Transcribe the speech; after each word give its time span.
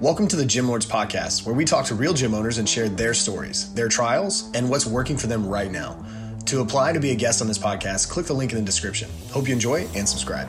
Welcome 0.00 0.28
to 0.28 0.36
the 0.36 0.46
Gym 0.46 0.68
Lords 0.68 0.86
Podcast, 0.86 1.44
where 1.44 1.56
we 1.56 1.64
talk 1.64 1.84
to 1.86 1.96
real 1.96 2.14
gym 2.14 2.32
owners 2.32 2.58
and 2.58 2.68
share 2.68 2.88
their 2.88 3.12
stories, 3.12 3.74
their 3.74 3.88
trials, 3.88 4.48
and 4.54 4.70
what's 4.70 4.86
working 4.86 5.16
for 5.16 5.26
them 5.26 5.44
right 5.44 5.72
now. 5.72 6.06
To 6.46 6.60
apply 6.60 6.92
to 6.92 7.00
be 7.00 7.10
a 7.10 7.16
guest 7.16 7.42
on 7.42 7.48
this 7.48 7.58
podcast, 7.58 8.08
click 8.08 8.24
the 8.24 8.32
link 8.32 8.52
in 8.52 8.58
the 8.58 8.64
description. 8.64 9.10
Hope 9.32 9.48
you 9.48 9.54
enjoy 9.54 9.88
and 9.96 10.08
subscribe. 10.08 10.48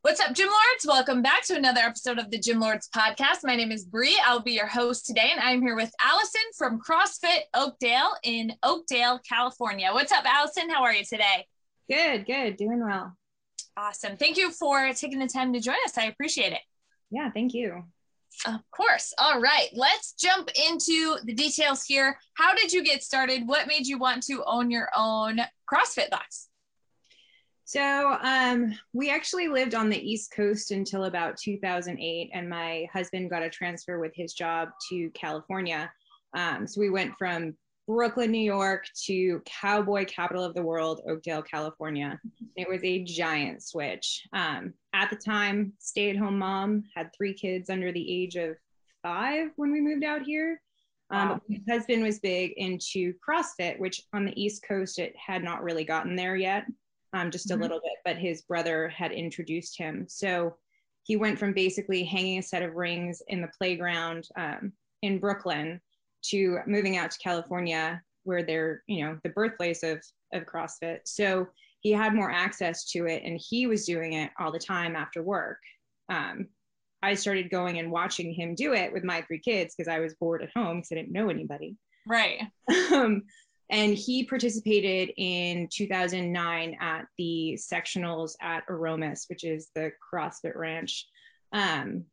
What's 0.00 0.18
up, 0.18 0.32
Gym 0.32 0.46
Lords? 0.46 0.86
Welcome 0.86 1.20
back 1.20 1.44
to 1.48 1.56
another 1.56 1.82
episode 1.82 2.18
of 2.18 2.30
the 2.30 2.38
Gym 2.38 2.58
Lords 2.58 2.88
podcast. 2.96 3.40
My 3.44 3.54
name 3.54 3.70
is 3.70 3.84
Bree. 3.84 4.18
I'll 4.24 4.40
be 4.40 4.52
your 4.52 4.66
host 4.66 5.04
today, 5.04 5.28
and 5.30 5.40
I'm 5.40 5.60
here 5.60 5.76
with 5.76 5.92
Alison 6.02 6.40
from 6.56 6.80
CrossFit 6.80 7.40
Oakdale 7.52 8.14
in 8.22 8.54
Oakdale, 8.62 9.20
California. 9.28 9.90
What's 9.92 10.10
up, 10.10 10.24
Alison? 10.24 10.70
How 10.70 10.84
are 10.84 10.94
you 10.94 11.04
today? 11.04 11.44
Good, 11.90 12.24
good, 12.24 12.56
doing 12.56 12.82
well. 12.82 13.14
Awesome. 13.76 14.16
Thank 14.16 14.38
you 14.38 14.52
for 14.52 14.90
taking 14.94 15.18
the 15.18 15.28
time 15.28 15.52
to 15.52 15.60
join 15.60 15.76
us. 15.84 15.98
I 15.98 16.04
appreciate 16.04 16.54
it. 16.54 16.60
Yeah, 17.10 17.30
thank 17.30 17.54
you. 17.54 17.84
Of 18.46 18.60
course. 18.70 19.12
All 19.18 19.40
right. 19.40 19.68
Let's 19.74 20.12
jump 20.12 20.50
into 20.68 21.16
the 21.24 21.34
details 21.34 21.84
here. 21.84 22.18
How 22.34 22.54
did 22.54 22.72
you 22.72 22.84
get 22.84 23.02
started? 23.02 23.46
What 23.46 23.66
made 23.66 23.86
you 23.86 23.98
want 23.98 24.22
to 24.24 24.44
own 24.46 24.70
your 24.70 24.90
own 24.96 25.40
CrossFit 25.70 26.10
box? 26.10 26.48
So, 27.64 28.16
um, 28.22 28.72
we 28.94 29.10
actually 29.10 29.48
lived 29.48 29.74
on 29.74 29.90
the 29.90 29.98
East 29.98 30.32
Coast 30.32 30.70
until 30.70 31.04
about 31.04 31.36
2008, 31.36 32.30
and 32.32 32.48
my 32.48 32.86
husband 32.94 33.28
got 33.28 33.42
a 33.42 33.50
transfer 33.50 33.98
with 33.98 34.12
his 34.14 34.32
job 34.32 34.70
to 34.88 35.10
California. 35.10 35.92
Um, 36.32 36.66
so, 36.66 36.80
we 36.80 36.88
went 36.88 37.12
from 37.18 37.54
Brooklyn, 37.88 38.30
New 38.30 38.38
York 38.38 38.84
to 39.06 39.40
cowboy 39.46 40.04
capital 40.04 40.44
of 40.44 40.54
the 40.54 40.62
world, 40.62 41.00
Oakdale, 41.08 41.40
California. 41.40 42.20
It 42.54 42.68
was 42.68 42.84
a 42.84 43.02
giant 43.02 43.62
switch. 43.62 44.26
Um, 44.34 44.74
at 44.92 45.08
the 45.08 45.16
time, 45.16 45.72
stay 45.78 46.10
at 46.10 46.16
home 46.16 46.38
mom, 46.38 46.84
had 46.94 47.10
three 47.16 47.32
kids 47.32 47.70
under 47.70 47.90
the 47.90 48.22
age 48.22 48.36
of 48.36 48.56
five 49.02 49.48
when 49.56 49.72
we 49.72 49.80
moved 49.80 50.04
out 50.04 50.20
here. 50.20 50.60
Um, 51.08 51.28
wow. 51.30 51.40
My 51.48 51.60
husband 51.66 52.02
was 52.02 52.18
big 52.18 52.52
into 52.58 53.14
CrossFit, 53.26 53.78
which 53.78 54.02
on 54.12 54.26
the 54.26 54.38
East 54.38 54.62
Coast, 54.68 54.98
it 54.98 55.14
had 55.16 55.42
not 55.42 55.62
really 55.62 55.84
gotten 55.84 56.14
there 56.14 56.36
yet, 56.36 56.66
um, 57.14 57.30
just 57.30 57.48
mm-hmm. 57.48 57.58
a 57.58 57.62
little 57.62 57.80
bit, 57.80 57.96
but 58.04 58.18
his 58.18 58.42
brother 58.42 58.90
had 58.90 59.12
introduced 59.12 59.78
him. 59.78 60.04
So 60.10 60.56
he 61.04 61.16
went 61.16 61.38
from 61.38 61.54
basically 61.54 62.04
hanging 62.04 62.38
a 62.38 62.42
set 62.42 62.60
of 62.60 62.74
rings 62.74 63.22
in 63.28 63.40
the 63.40 63.50
playground 63.56 64.28
um, 64.36 64.74
in 65.00 65.18
Brooklyn 65.18 65.80
to 66.30 66.58
moving 66.66 66.96
out 66.96 67.10
to 67.10 67.18
California, 67.18 68.02
where 68.24 68.42
they're, 68.42 68.82
you 68.86 69.04
know, 69.04 69.18
the 69.22 69.30
birthplace 69.30 69.82
of, 69.82 70.02
of 70.32 70.44
CrossFit. 70.44 71.00
So 71.04 71.46
he 71.80 71.92
had 71.92 72.14
more 72.14 72.30
access 72.30 72.90
to 72.90 73.06
it 73.06 73.22
and 73.24 73.40
he 73.42 73.66
was 73.66 73.86
doing 73.86 74.14
it 74.14 74.30
all 74.38 74.52
the 74.52 74.58
time 74.58 74.96
after 74.96 75.22
work. 75.22 75.58
Um, 76.08 76.48
I 77.02 77.14
started 77.14 77.50
going 77.50 77.78
and 77.78 77.92
watching 77.92 78.32
him 78.32 78.54
do 78.54 78.74
it 78.74 78.92
with 78.92 79.04
my 79.04 79.22
three 79.22 79.38
kids 79.38 79.74
because 79.74 79.88
I 79.88 80.00
was 80.00 80.14
bored 80.14 80.42
at 80.42 80.50
home 80.54 80.78
because 80.78 80.90
I 80.92 80.96
didn't 80.96 81.12
know 81.12 81.30
anybody. 81.30 81.76
Right. 82.06 82.42
Um, 82.92 83.22
and 83.70 83.94
he 83.94 84.24
participated 84.24 85.12
in 85.18 85.68
2009 85.70 86.76
at 86.80 87.04
the 87.18 87.58
sectionals 87.60 88.32
at 88.40 88.64
Aromas, 88.68 89.26
which 89.28 89.44
is 89.44 89.70
the 89.74 89.92
CrossFit 90.12 90.56
Ranch. 90.56 91.06
Um, 91.52 92.04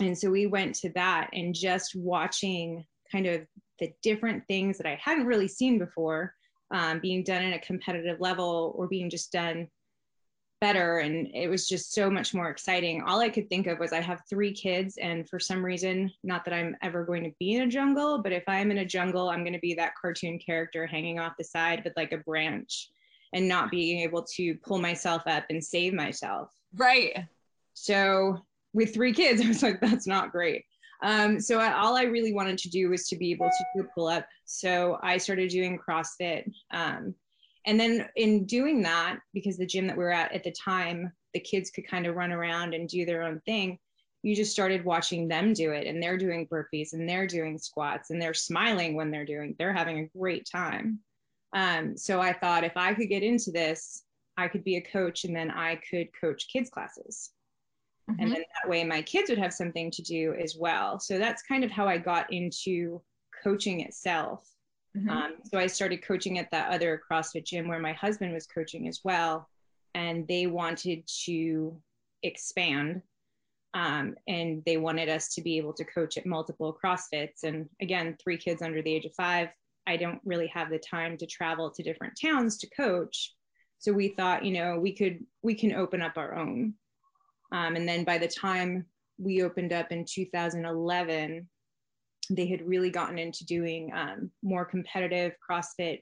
and 0.00 0.16
so 0.16 0.30
we 0.30 0.46
went 0.46 0.74
to 0.76 0.90
that 0.94 1.30
and 1.34 1.54
just 1.54 1.94
watching 1.94 2.84
kind 3.10 3.26
of 3.26 3.46
the 3.78 3.92
different 4.02 4.46
things 4.46 4.78
that 4.78 4.86
I 4.86 4.98
hadn't 5.02 5.26
really 5.26 5.48
seen 5.48 5.78
before 5.78 6.34
um, 6.70 7.00
being 7.00 7.22
done 7.22 7.42
at 7.42 7.56
a 7.56 7.66
competitive 7.66 8.20
level 8.20 8.74
or 8.76 8.88
being 8.88 9.10
just 9.10 9.32
done 9.32 9.68
better. 10.60 10.98
And 10.98 11.28
it 11.34 11.48
was 11.48 11.68
just 11.68 11.92
so 11.92 12.10
much 12.10 12.34
more 12.34 12.48
exciting. 12.48 13.02
All 13.02 13.20
I 13.20 13.28
could 13.28 13.48
think 13.48 13.66
of 13.66 13.78
was 13.78 13.92
I 13.92 14.00
have 14.00 14.22
three 14.28 14.52
kids, 14.52 14.96
and 14.96 15.28
for 15.28 15.38
some 15.38 15.64
reason, 15.64 16.10
not 16.24 16.44
that 16.44 16.54
I'm 16.54 16.76
ever 16.82 17.04
going 17.04 17.24
to 17.24 17.32
be 17.38 17.54
in 17.54 17.62
a 17.62 17.66
jungle, 17.66 18.22
but 18.22 18.32
if 18.32 18.44
I'm 18.48 18.70
in 18.70 18.78
a 18.78 18.84
jungle, 18.84 19.28
I'm 19.28 19.44
going 19.44 19.52
to 19.52 19.60
be 19.60 19.74
that 19.74 19.92
cartoon 20.00 20.38
character 20.38 20.86
hanging 20.86 21.18
off 21.18 21.34
the 21.38 21.44
side 21.44 21.82
with 21.84 21.92
like 21.96 22.12
a 22.12 22.18
branch 22.18 22.90
and 23.32 23.46
not 23.46 23.70
being 23.70 24.00
able 24.00 24.24
to 24.36 24.54
pull 24.64 24.78
myself 24.78 25.22
up 25.26 25.44
and 25.50 25.62
save 25.62 25.92
myself. 25.92 26.50
Right. 26.74 27.16
So 27.74 28.38
with 28.72 28.94
three 28.94 29.12
kids, 29.12 29.40
I 29.44 29.48
was 29.48 29.62
like, 29.62 29.80
that's 29.80 30.06
not 30.06 30.32
great. 30.32 30.64
Um, 31.02 31.40
so 31.40 31.58
I, 31.58 31.72
all 31.72 31.96
I 31.96 32.04
really 32.04 32.32
wanted 32.32 32.58
to 32.58 32.70
do 32.70 32.88
was 32.88 33.06
to 33.08 33.16
be 33.16 33.30
able 33.32 33.48
to 33.50 33.64
do 33.74 33.82
a 33.82 33.88
pull 33.94 34.08
up. 34.08 34.26
So 34.44 34.98
I 35.02 35.18
started 35.18 35.50
doing 35.50 35.78
CrossFit. 35.78 36.50
Um, 36.70 37.14
and 37.66 37.78
then 37.78 38.08
in 38.16 38.44
doing 38.44 38.82
that, 38.82 39.18
because 39.34 39.56
the 39.56 39.66
gym 39.66 39.86
that 39.88 39.96
we 39.96 40.04
were 40.04 40.12
at 40.12 40.32
at 40.32 40.44
the 40.44 40.52
time, 40.52 41.12
the 41.34 41.40
kids 41.40 41.70
could 41.70 41.86
kind 41.86 42.06
of 42.06 42.14
run 42.14 42.32
around 42.32 42.74
and 42.74 42.88
do 42.88 43.04
their 43.04 43.24
own 43.24 43.40
thing. 43.44 43.78
You 44.22 44.34
just 44.34 44.52
started 44.52 44.84
watching 44.84 45.28
them 45.28 45.52
do 45.52 45.72
it, 45.72 45.86
and 45.86 46.02
they're 46.02 46.16
doing 46.16 46.48
burpees 46.48 46.94
and 46.94 47.08
they're 47.08 47.26
doing 47.26 47.58
squats 47.58 48.10
and 48.10 48.20
they're 48.20 48.34
smiling 48.34 48.94
when 48.94 49.10
they're 49.10 49.26
doing. 49.26 49.54
They're 49.58 49.72
having 49.72 49.98
a 49.98 50.18
great 50.18 50.48
time. 50.50 51.00
Um, 51.52 51.96
so 51.96 52.20
I 52.20 52.32
thought 52.32 52.64
if 52.64 52.76
I 52.76 52.94
could 52.94 53.08
get 53.08 53.22
into 53.22 53.50
this, 53.50 54.02
I 54.36 54.48
could 54.48 54.64
be 54.64 54.76
a 54.76 54.80
coach, 54.80 55.24
and 55.24 55.34
then 55.34 55.50
I 55.50 55.76
could 55.76 56.08
coach 56.18 56.48
kids 56.52 56.70
classes. 56.70 57.30
Mm-hmm. 58.10 58.22
And 58.22 58.32
then 58.32 58.42
that 58.62 58.70
way 58.70 58.84
my 58.84 59.02
kids 59.02 59.30
would 59.30 59.38
have 59.38 59.52
something 59.52 59.90
to 59.90 60.02
do 60.02 60.34
as 60.34 60.56
well. 60.56 61.00
So 61.00 61.18
that's 61.18 61.42
kind 61.42 61.64
of 61.64 61.70
how 61.70 61.86
I 61.86 61.98
got 61.98 62.32
into 62.32 63.02
coaching 63.42 63.80
itself. 63.80 64.48
Mm-hmm. 64.96 65.10
Um, 65.10 65.34
so 65.44 65.58
I 65.58 65.66
started 65.66 66.04
coaching 66.04 66.38
at 66.38 66.50
that 66.52 66.72
other 66.72 67.00
CrossFit 67.10 67.44
gym 67.44 67.68
where 67.68 67.80
my 67.80 67.92
husband 67.92 68.32
was 68.32 68.46
coaching 68.46 68.88
as 68.88 69.00
well. 69.04 69.48
And 69.94 70.26
they 70.28 70.46
wanted 70.46 71.08
to 71.24 71.80
expand. 72.22 73.02
Um, 73.74 74.14
and 74.26 74.62
they 74.64 74.78
wanted 74.78 75.08
us 75.08 75.34
to 75.34 75.42
be 75.42 75.58
able 75.58 75.74
to 75.74 75.84
coach 75.84 76.16
at 76.16 76.26
multiple 76.26 76.78
CrossFits. 76.82 77.42
And 77.44 77.68
again, 77.82 78.16
three 78.22 78.38
kids 78.38 78.62
under 78.62 78.80
the 78.80 78.94
age 78.94 79.04
of 79.04 79.14
five, 79.14 79.48
I 79.86 79.96
don't 79.96 80.20
really 80.24 80.46
have 80.48 80.70
the 80.70 80.78
time 80.78 81.16
to 81.18 81.26
travel 81.26 81.70
to 81.70 81.82
different 81.82 82.18
towns 82.20 82.56
to 82.58 82.70
coach. 82.70 83.34
So 83.78 83.92
we 83.92 84.08
thought, 84.08 84.44
you 84.44 84.52
know, 84.52 84.78
we 84.78 84.92
could 84.92 85.24
we 85.42 85.54
can 85.54 85.74
open 85.74 86.00
up 86.00 86.16
our 86.16 86.34
own. 86.34 86.74
Um, 87.52 87.76
and 87.76 87.88
then 87.88 88.04
by 88.04 88.18
the 88.18 88.28
time 88.28 88.86
we 89.18 89.42
opened 89.42 89.72
up 89.72 89.92
in 89.92 90.04
2011, 90.04 91.48
they 92.30 92.46
had 92.46 92.66
really 92.66 92.90
gotten 92.90 93.18
into 93.18 93.44
doing 93.44 93.92
um, 93.94 94.30
more 94.42 94.64
competitive 94.64 95.32
CrossFit 95.48 96.00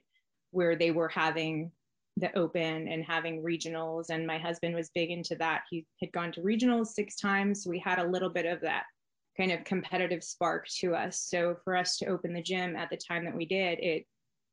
where 0.51 0.75
they 0.75 0.91
were 0.91 1.09
having 1.09 1.71
the 2.17 2.35
open 2.37 2.87
and 2.87 3.03
having 3.03 3.43
regionals. 3.43 4.05
And 4.09 4.25
my 4.25 4.37
husband 4.37 4.73
was 4.73 4.89
big 4.95 5.11
into 5.11 5.35
that. 5.35 5.63
He 5.69 5.85
had 6.01 6.11
gone 6.13 6.31
to 6.33 6.41
regionals 6.41 6.87
six 6.87 7.17
times. 7.17 7.63
So 7.63 7.69
we 7.69 7.79
had 7.79 7.99
a 7.99 8.07
little 8.07 8.29
bit 8.29 8.45
of 8.45 8.61
that 8.61 8.83
kind 9.37 9.51
of 9.51 9.65
competitive 9.65 10.23
spark 10.23 10.67
to 10.79 10.95
us. 10.95 11.19
So 11.29 11.57
for 11.63 11.75
us 11.75 11.97
to 11.97 12.05
open 12.05 12.33
the 12.33 12.41
gym 12.41 12.75
at 12.75 12.89
the 12.89 12.97
time 12.97 13.25
that 13.25 13.35
we 13.35 13.45
did, 13.45 13.79
it 13.79 14.05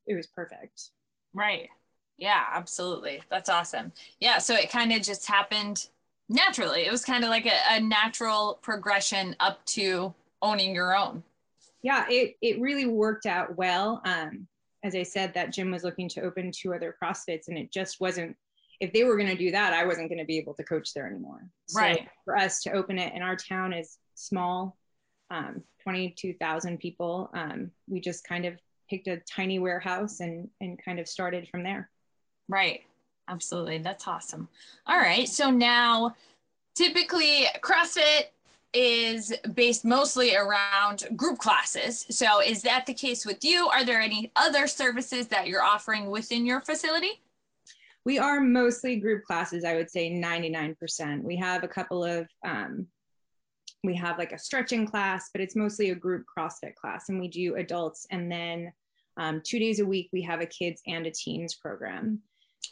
it 0.06 0.14
was 0.16 0.26
perfect. 0.26 0.90
Right. 1.32 1.68
Yeah, 2.18 2.44
absolutely. 2.52 3.22
That's 3.30 3.48
awesome. 3.48 3.92
Yeah. 4.18 4.38
So 4.38 4.54
it 4.54 4.70
kind 4.70 4.92
of 4.92 5.02
just 5.02 5.26
happened 5.26 5.86
naturally. 6.32 6.86
It 6.86 6.90
was 6.90 7.04
kind 7.04 7.24
of 7.24 7.30
like 7.30 7.46
a, 7.46 7.58
a 7.70 7.80
natural 7.80 8.58
progression 8.62 9.36
up 9.40 9.64
to 9.66 10.12
owning 10.40 10.74
your 10.74 10.96
own. 10.96 11.22
Yeah, 11.82 12.06
it 12.08 12.36
it 12.40 12.60
really 12.60 12.86
worked 12.86 13.26
out 13.26 13.56
well. 13.56 14.00
Um, 14.04 14.46
as 14.84 14.94
I 14.94 15.02
said, 15.02 15.34
that 15.34 15.52
gym 15.52 15.70
was 15.70 15.84
looking 15.84 16.08
to 16.10 16.22
open 16.22 16.50
two 16.50 16.74
other 16.74 16.96
CrossFits, 17.00 17.48
and 17.48 17.58
it 17.58 17.70
just 17.72 18.00
wasn't. 18.00 18.36
If 18.80 18.92
they 18.92 19.04
were 19.04 19.16
going 19.16 19.28
to 19.28 19.36
do 19.36 19.52
that, 19.52 19.72
I 19.72 19.84
wasn't 19.84 20.08
going 20.08 20.18
to 20.18 20.24
be 20.24 20.38
able 20.38 20.54
to 20.54 20.64
coach 20.64 20.92
there 20.92 21.06
anymore. 21.06 21.46
So 21.68 21.80
right. 21.80 22.08
For 22.24 22.36
us 22.36 22.62
to 22.62 22.72
open 22.72 22.98
it, 22.98 23.12
and 23.14 23.22
our 23.22 23.36
town 23.36 23.72
is 23.72 23.98
small, 24.14 24.76
um, 25.30 25.62
twenty-two 25.82 26.34
thousand 26.34 26.78
people. 26.78 27.30
Um, 27.34 27.70
we 27.88 28.00
just 28.00 28.26
kind 28.26 28.44
of 28.44 28.54
picked 28.90 29.06
a 29.06 29.18
tiny 29.18 29.58
warehouse 29.58 30.20
and 30.20 30.48
and 30.60 30.82
kind 30.84 30.98
of 30.98 31.08
started 31.08 31.48
from 31.48 31.62
there. 31.62 31.90
Right. 32.48 32.82
Absolutely. 33.28 33.78
That's 33.78 34.06
awesome. 34.06 34.48
All 34.86 34.98
right. 34.98 35.28
So 35.28 35.50
now, 35.50 36.14
typically, 36.74 37.46
CrossFit 37.60 38.26
is 38.74 39.34
based 39.54 39.84
mostly 39.84 40.34
around 40.34 41.04
group 41.14 41.38
classes. 41.38 42.06
So, 42.10 42.40
is 42.40 42.62
that 42.62 42.86
the 42.86 42.94
case 42.94 43.26
with 43.26 43.44
you? 43.44 43.68
Are 43.68 43.84
there 43.84 44.00
any 44.00 44.32
other 44.36 44.66
services 44.66 45.28
that 45.28 45.46
you're 45.46 45.62
offering 45.62 46.10
within 46.10 46.46
your 46.46 46.60
facility? 46.60 47.20
We 48.04 48.18
are 48.18 48.40
mostly 48.40 48.96
group 48.96 49.24
classes, 49.24 49.64
I 49.64 49.76
would 49.76 49.90
say 49.90 50.10
99%. 50.10 51.22
We 51.22 51.36
have 51.36 51.62
a 51.62 51.68
couple 51.68 52.02
of, 52.02 52.26
um, 52.44 52.88
we 53.84 53.94
have 53.94 54.18
like 54.18 54.32
a 54.32 54.38
stretching 54.38 54.86
class, 54.86 55.30
but 55.32 55.40
it's 55.40 55.54
mostly 55.54 55.90
a 55.90 55.94
group 55.94 56.24
CrossFit 56.36 56.74
class. 56.74 57.08
And 57.08 57.20
we 57.20 57.28
do 57.28 57.56
adults. 57.56 58.06
And 58.10 58.30
then 58.30 58.72
um, 59.18 59.40
two 59.44 59.60
days 59.60 59.78
a 59.78 59.86
week, 59.86 60.08
we 60.12 60.22
have 60.22 60.40
a 60.40 60.46
kids 60.46 60.82
and 60.88 61.06
a 61.06 61.12
teens 61.12 61.54
program. 61.54 62.20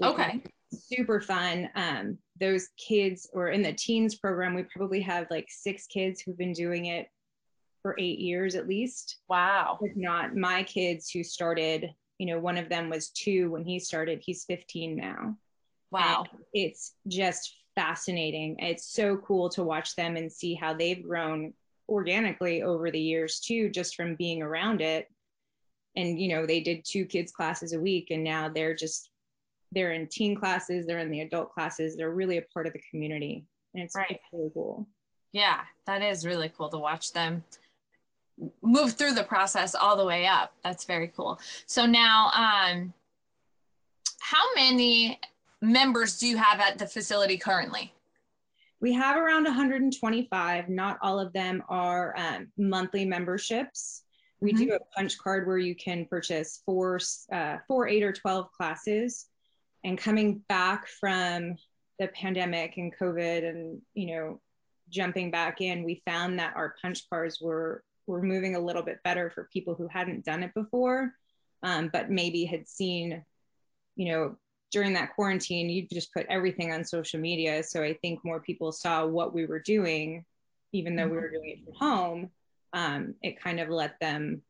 Okay. 0.03 0.43
Super 0.73 1.21
fun. 1.21 1.69
Um, 1.75 2.19
those 2.39 2.69
kids, 2.77 3.29
or 3.33 3.49
in 3.49 3.63
the 3.63 3.73
teens 3.73 4.15
program, 4.17 4.55
we 4.55 4.63
probably 4.65 5.01
have 5.01 5.27
like 5.31 5.49
six 5.49 5.87
kids 5.87 6.21
who've 6.21 6.39
been 6.39 6.53
doing 6.53 6.87
it 6.87 7.09
for 7.83 7.97
eight 7.99 8.19
years 8.19 8.55
at 8.55 8.69
least. 8.69 9.19
Wow. 9.29 9.79
If 9.83 9.97
not 9.97 10.37
my 10.37 10.63
kids 10.63 11.11
who 11.11 11.25
started, 11.25 11.91
you 12.19 12.27
know, 12.27 12.39
one 12.39 12.59
of 12.59 12.69
them 12.69 12.91
was 12.91 13.11
two 13.11 13.51
when 13.51 13.65
he 13.65 13.79
started, 13.79 14.23
he's 14.25 14.45
15 14.45 14.97
now. 14.97 15.37
Wow. 15.91 16.25
And 16.31 16.41
it's 16.53 16.95
just 17.09 17.57
fascinating. 17.75 18.57
It's 18.59 18.93
so 18.93 19.17
cool 19.17 19.49
to 19.51 19.65
watch 19.65 19.97
them 19.97 20.17
and 20.17 20.31
see 20.31 20.55
how 20.55 20.75
they've 20.75 21.03
grown 21.03 21.53
organically 21.89 22.63
over 22.63 22.91
the 22.91 23.01
years 23.01 23.41
too, 23.41 23.69
just 23.71 23.97
from 23.97 24.15
being 24.15 24.43
around 24.43 24.81
it. 24.81 25.09
And 25.97 26.21
you 26.21 26.29
know, 26.29 26.47
they 26.47 26.61
did 26.61 26.85
two 26.85 27.05
kids 27.05 27.33
classes 27.33 27.73
a 27.73 27.81
week, 27.81 28.09
and 28.11 28.23
now 28.23 28.49
they're 28.49 28.77
just 28.77 29.11
they're 29.73 29.93
in 29.93 30.07
teen 30.07 30.35
classes, 30.35 30.87
they're 30.87 30.99
in 30.99 31.11
the 31.11 31.21
adult 31.21 31.53
classes, 31.53 31.97
they're 31.97 32.11
really 32.11 32.39
a 32.39 32.43
part 32.43 32.67
of 32.67 32.73
the 32.73 32.83
community, 32.91 33.45
and 33.75 33.83
it's, 33.85 33.95
Right. 33.95 34.21
really 34.33 34.51
cool. 34.55 34.87
Yeah, 35.33 35.65
that 35.87 36.03
is 36.03 36.27
really 36.27 36.49
cool 36.49 36.69
to 36.71 36.79
watch 36.79 37.13
them 37.13 37.45
move 38.63 38.93
through 38.95 39.13
the 39.13 39.25
process 39.25 39.75
all 39.75 39.97
the 39.97 40.05
way 40.05 40.27
up. 40.27 40.53
That's 40.65 40.85
very 40.85 41.09
cool. 41.09 41.39
So 41.67 41.87
now, 41.87 42.31
um, 42.35 42.93
how 44.21 44.55
many 44.55 45.19
members 45.61 46.19
do 46.19 46.27
you 46.27 46.37
have 46.37 46.61
at 46.61 46.79
the 46.79 46.87
facility 46.87 47.37
currently? 47.37 47.93
We 48.81 48.93
have 48.95 49.17
around 49.17 49.45
125. 49.45 50.69
Not 50.71 50.99
all 51.03 51.21
of 51.21 51.33
them 51.33 51.63
are 51.69 52.15
um, 52.17 52.51
monthly 52.57 53.05
memberships. 53.05 54.05
We 54.41 54.55
do 54.55 54.73
a 54.73 54.79
punch 54.97 55.19
card 55.19 55.47
where 55.47 55.59
you 55.59 55.75
can 55.75 56.07
purchase 56.07 56.63
four, 56.65 56.99
uh, 57.31 57.59
four, 57.69 57.89
eight, 57.89 58.03
or 58.03 58.11
12 58.11 58.51
classes. 58.53 59.27
And 59.85 59.99
coming 59.99 60.43
back 60.49 60.87
from 60.87 61.57
the 61.99 62.09
pandemic 62.09 62.77
and 62.77 62.95
COVID, 62.97 63.49
and 63.49 63.83
you 63.95 64.15
know, 64.15 64.41
jumping 64.89 65.31
back 65.31 65.61
in, 65.61 65.85
we 65.85 66.03
found 66.07 66.39
that 66.39 66.57
our 66.57 66.75
punch 66.83 67.09
cards 67.09 67.41
were 67.41 67.83
were 68.07 68.23
moving 68.23 68.57
a 68.57 68.61
little 68.61 68.83
bit 68.83 69.03
better 69.05 69.31
for 69.31 69.49
people 69.53 69.75
who 69.75 69.87
hadn't 69.87 70.25
done 70.25 70.43
it 70.43 70.53
before, 70.55 71.13
um, 71.63 71.91
but 71.93 72.11
maybe 72.11 72.45
had 72.45 72.69
seen, 72.69 73.25
you 73.95 74.11
know, 74.11 74.37
during 74.73 74.95
that 74.95 75.15
quarantine, 75.15 75.69
you 75.69 75.87
just 75.93 76.13
put 76.13 76.27
everything 76.29 76.73
on 76.73 76.85
social 76.85 77.21
media. 77.21 77.63
So 77.63 77.83
I 77.83 77.95
think 77.95 78.25
more 78.25 78.41
people 78.41 78.73
saw 78.73 79.07
what 79.07 79.35
we 79.35 79.47
were 79.47 79.61
doing, 79.61 80.25
even 80.73 80.97
though 80.97 81.07
we 81.09 81.17
were 81.17 81.31
doing 81.31 81.51
it 81.51 81.65
from 81.65 81.75
home. 81.75 82.31
Um, 82.73 83.15
it 83.23 83.41
kind 83.41 83.59
of 83.59 83.69
let 83.69 83.99
them 84.01 84.43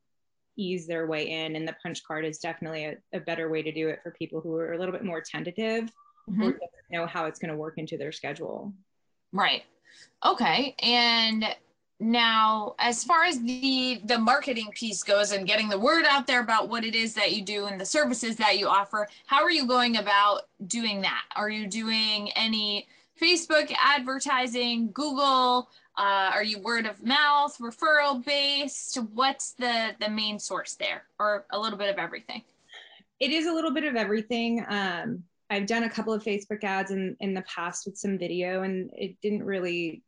ease 0.57 0.87
their 0.87 1.07
way 1.07 1.29
in. 1.29 1.55
And 1.55 1.67
the 1.67 1.75
punch 1.81 2.03
card 2.03 2.25
is 2.25 2.37
definitely 2.39 2.85
a, 2.85 2.97
a 3.13 3.19
better 3.19 3.49
way 3.49 3.61
to 3.61 3.71
do 3.71 3.89
it 3.89 3.99
for 4.03 4.11
people 4.11 4.41
who 4.41 4.55
are 4.55 4.73
a 4.73 4.77
little 4.77 4.93
bit 4.93 5.03
more 5.03 5.21
tentative 5.21 5.91
Mhm. 6.29 6.39
or 6.43 6.51
don't 6.51 6.61
know 6.91 7.05
how 7.07 7.25
it's 7.25 7.39
going 7.39 7.51
to 7.51 7.57
work 7.57 7.77
into 7.77 7.97
their 7.97 8.11
schedule. 8.11 8.73
Right. 9.33 9.63
Okay. 10.23 10.75
And 10.83 11.45
now 11.99 12.75
as 12.79 13.03
far 13.03 13.23
as 13.25 13.39
the 13.41 14.01
the 14.05 14.17
marketing 14.17 14.71
piece 14.73 15.03
goes 15.03 15.31
and 15.31 15.45
getting 15.47 15.69
the 15.69 15.77
word 15.79 16.05
out 16.05 16.25
there 16.27 16.41
about 16.41 16.67
what 16.69 16.83
it 16.83 16.95
is 16.95 17.13
that 17.13 17.31
you 17.31 17.43
do 17.43 17.65
and 17.67 17.79
the 17.79 17.85
services 17.85 18.35
that 18.37 18.57
you 18.59 18.67
offer, 18.67 19.07
how 19.25 19.41
are 19.41 19.51
you 19.51 19.65
going 19.67 19.97
about 19.97 20.41
doing 20.67 21.01
that? 21.01 21.23
Are 21.35 21.49
you 21.49 21.67
doing 21.67 22.31
any 22.35 22.87
Facebook 23.19 23.71
advertising, 23.83 24.91
Google? 24.93 25.69
Uh, 25.97 26.31
are 26.33 26.43
you 26.43 26.59
word 26.59 26.85
of 26.85 27.03
mouth, 27.03 27.57
referral 27.59 28.23
based? 28.23 28.97
What's 29.13 29.53
the 29.53 29.91
the 29.99 30.09
main 30.09 30.39
source 30.39 30.73
there, 30.75 31.03
or 31.19 31.45
a 31.51 31.59
little 31.59 31.77
bit 31.77 31.89
of 31.89 31.97
everything? 31.97 32.43
it 33.19 33.31
is 33.31 33.45
a 33.45 33.53
little 33.53 33.71
bit 33.71 33.83
of 33.83 33.95
everything. 33.95 34.65
Um, 34.67 35.23
I've 35.51 35.67
done 35.67 35.83
a 35.83 35.89
couple 35.89 36.11
of 36.11 36.23
Facebook 36.23 36.63
ads 36.63 36.89
in, 36.89 37.15
in 37.19 37.35
the 37.35 37.43
past 37.43 37.85
with 37.85 37.95
some 37.95 38.17
video 38.17 38.63
and 38.63 38.89
it 38.93 39.15
didn't 39.21 39.43
really, 39.43 40.01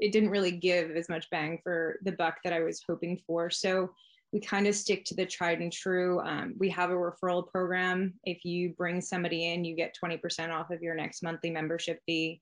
it 0.00 0.10
didn't 0.10 0.30
really 0.30 0.50
give 0.50 0.90
as 0.90 1.08
much 1.08 1.30
bang 1.30 1.60
for 1.62 2.00
the 2.02 2.10
buck 2.10 2.38
that 2.42 2.52
I 2.52 2.58
was 2.58 2.82
hoping 2.88 3.20
for. 3.24 3.50
So 3.50 3.90
we 4.32 4.40
kind 4.40 4.66
of 4.66 4.74
stick 4.74 5.04
to 5.04 5.14
the 5.14 5.26
tried 5.26 5.60
and 5.60 5.72
true. 5.72 6.18
Um, 6.22 6.54
we 6.58 6.68
have 6.70 6.90
a 6.90 6.94
referral 6.94 7.46
program. 7.46 8.14
If 8.24 8.44
you 8.44 8.70
bring 8.70 9.00
somebody 9.00 9.52
in, 9.52 9.64
you 9.64 9.76
get 9.76 9.94
20% 10.02 10.50
off 10.50 10.70
of 10.72 10.82
your 10.82 10.96
next 10.96 11.22
monthly 11.22 11.50
membership 11.50 12.00
fee. 12.04 12.40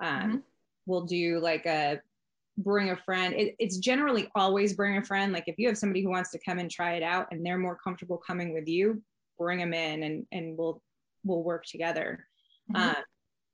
Um, 0.00 0.22
Mhm. 0.22 0.42
We'll 0.86 1.04
do 1.04 1.38
like 1.38 1.66
a 1.66 2.00
bring 2.58 2.90
a 2.90 2.96
friend. 2.96 3.34
It, 3.34 3.54
it's 3.58 3.78
generally 3.78 4.28
always 4.34 4.74
bring 4.74 4.98
a 4.98 5.04
friend. 5.04 5.32
Like 5.32 5.44
if 5.46 5.58
you 5.58 5.68
have 5.68 5.78
somebody 5.78 6.02
who 6.02 6.10
wants 6.10 6.30
to 6.30 6.38
come 6.38 6.58
and 6.58 6.70
try 6.70 6.94
it 6.94 7.02
out 7.02 7.28
and 7.30 7.44
they're 7.44 7.58
more 7.58 7.78
comfortable 7.82 8.18
coming 8.18 8.52
with 8.52 8.68
you, 8.68 9.02
bring 9.38 9.58
them 9.58 9.72
in 9.72 10.02
and 10.02 10.26
and 10.32 10.56
we'll 10.56 10.82
we'll 11.24 11.42
work 11.42 11.64
together. 11.64 12.26
Mhm. 12.72 12.90
Uh, 12.90 13.00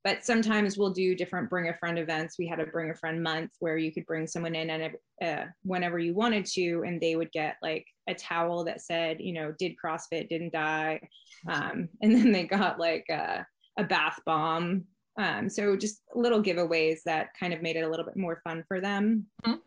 but 0.05 0.25
sometimes 0.25 0.79
we'll 0.79 0.93
do 0.93 1.17
different 1.17 1.51
bring 1.51 1.69
a 1.69 1.77
friend 1.79 1.99
events. 1.99 2.37
We 2.39 2.47
had 2.47 2.61
a 2.61 2.67
bring 2.67 2.91
a 2.91 2.95
friend 2.95 3.21
month 3.21 3.51
where 3.59 3.77
you 3.77 3.93
could 3.93 4.07
bring 4.07 4.29
someone 4.29 4.55
in 4.55 4.71
and 4.71 4.95
uh, 5.21 5.47
whenever 5.65 5.99
you 5.99 6.15
wanted 6.15 6.45
to, 6.47 6.85
and 6.87 7.01
they 7.01 7.17
would 7.17 7.33
get 7.33 7.57
like 7.61 7.85
a 8.09 8.15
towel 8.15 8.63
that 8.65 8.83
said, 8.83 9.17
you 9.21 9.33
know, 9.33 9.53
did 9.59 9.75
CrossFit, 9.85 10.29
didn't 10.29 10.53
die, 10.53 11.01
um, 11.49 11.89
and 12.03 12.15
then 12.15 12.31
they 12.31 12.45
got 12.45 12.79
like 12.79 13.05
a, 13.11 13.45
a 13.79 13.85
bath 13.85 14.21
bomb. 14.25 14.85
Um, 15.19 15.49
so 15.49 15.77
just 15.77 16.03
little 16.15 16.43
giveaways 16.43 17.03
that 17.05 17.31
kind 17.39 17.53
of 17.55 17.63
made 17.63 17.77
it 17.77 17.83
a 17.83 17.89
little 17.89 18.05
bit 18.05 18.17
more 18.17 18.41
fun 18.45 18.65
for 18.69 18.81
them. 18.81 19.27
Mhm. 19.45 19.61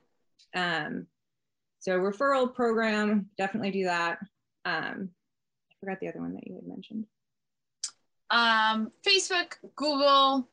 Um, 0.55 1.07
so 1.79 1.99
referral 1.99 2.53
program, 2.53 3.29
definitely 3.37 3.71
do 3.71 3.85
that. 3.85 4.19
Um, 4.65 5.09
I 5.71 5.75
forgot 5.79 5.99
the 5.99 6.07
other 6.09 6.19
one 6.19 6.33
that 6.33 6.45
you 6.47 6.55
had 6.55 6.67
mentioned. 6.67 7.05
Um, 8.29 8.91
Facebook, 9.03 9.53
Google, 9.75 10.47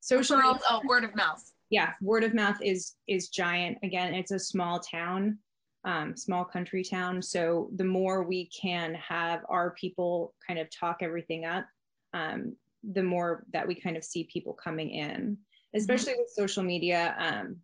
Social 0.00 0.36
referrals, 0.36 0.60
oh, 0.70 0.82
word 0.86 1.02
of 1.02 1.16
mouth. 1.16 1.52
yeah 1.70 1.94
word 2.00 2.22
of 2.22 2.32
mouth 2.32 2.56
is 2.62 2.94
is 3.08 3.28
giant 3.28 3.76
again 3.82 4.14
it's 4.14 4.30
a 4.30 4.38
small 4.38 4.78
town 4.78 5.36
um, 5.84 6.16
small 6.16 6.44
country 6.44 6.84
town 6.84 7.20
so 7.20 7.68
the 7.74 7.84
more 7.84 8.22
we 8.22 8.46
can 8.46 8.94
have 8.94 9.40
our 9.48 9.70
people 9.72 10.32
kind 10.46 10.60
of 10.60 10.70
talk 10.70 10.98
everything 11.00 11.44
up 11.44 11.66
um, 12.14 12.54
the 12.92 13.02
more 13.02 13.44
that 13.52 13.66
we 13.66 13.74
kind 13.74 13.96
of 13.96 14.04
see 14.04 14.28
people 14.32 14.52
coming 14.52 14.90
in 14.90 15.36
especially 15.74 16.14
with 16.16 16.30
social 16.30 16.62
media 16.62 17.14
um, 17.18 17.56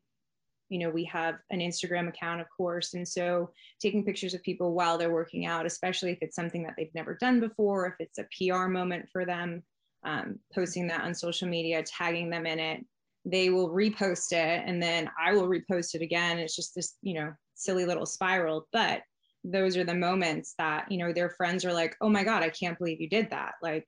you 0.69 0.79
know 0.79 0.91
we 0.91 1.05
have 1.05 1.37
an 1.51 1.61
instagram 1.61 2.09
account 2.09 2.41
of 2.41 2.47
course 2.57 2.95
and 2.95 3.07
so 3.07 3.51
taking 3.81 4.05
pictures 4.05 4.35
of 4.35 4.43
people 4.43 4.75
while 4.75 4.99
they're 4.99 5.13
working 5.13 5.47
out 5.47 5.67
especially 5.67 6.13
if 6.13 6.19
it's 6.21 6.37
something 6.37 6.63
that 6.63 6.75
they've 6.77 6.95
never 6.95 7.17
done 7.21 7.41
before 7.41 7.87
if 7.87 7.95
it's 7.99 8.19
a 8.19 8.27
pr 8.37 8.67
moment 8.69 9.07
for 9.13 9.25
them 9.25 9.63
um, 10.05 10.39
posting 10.53 10.89
that 10.89 11.03
on 11.03 11.15
social 11.15 11.49
media 11.49 11.83
tagging 11.83 12.29
them 12.29 12.47
in 12.47 12.59
it 12.59 12.85
they 13.25 13.51
will 13.51 13.71
repost 13.71 14.33
it 14.33 14.63
and 14.67 14.83
then 14.83 15.09
I 15.21 15.33
will 15.33 15.49
repost 15.49 15.95
it 15.95 16.03
again. 16.03 16.39
It's 16.39 16.57
just 16.57 16.75
this, 16.75 16.97
you 17.03 17.15
know, 17.15 17.33
silly 17.55 17.85
little 17.85 18.07
spiral. 18.07 18.67
But 18.73 19.03
those 19.45 19.77
are 19.77 19.85
the 19.85 19.95
moments 19.95 20.55
that, 20.59 20.91
you 20.91 20.99
know, 20.99 21.13
their 21.13 21.31
friends 21.31 21.65
are 21.65 21.73
like, 21.73 21.97
oh 22.01 22.09
my 22.09 22.25
God, 22.25 22.43
I 22.43 22.51
can't 22.51 22.79
believe 22.79 23.01
you 23.01 23.09
did 23.09 23.31
that. 23.31 23.55
Like, 23.63 23.87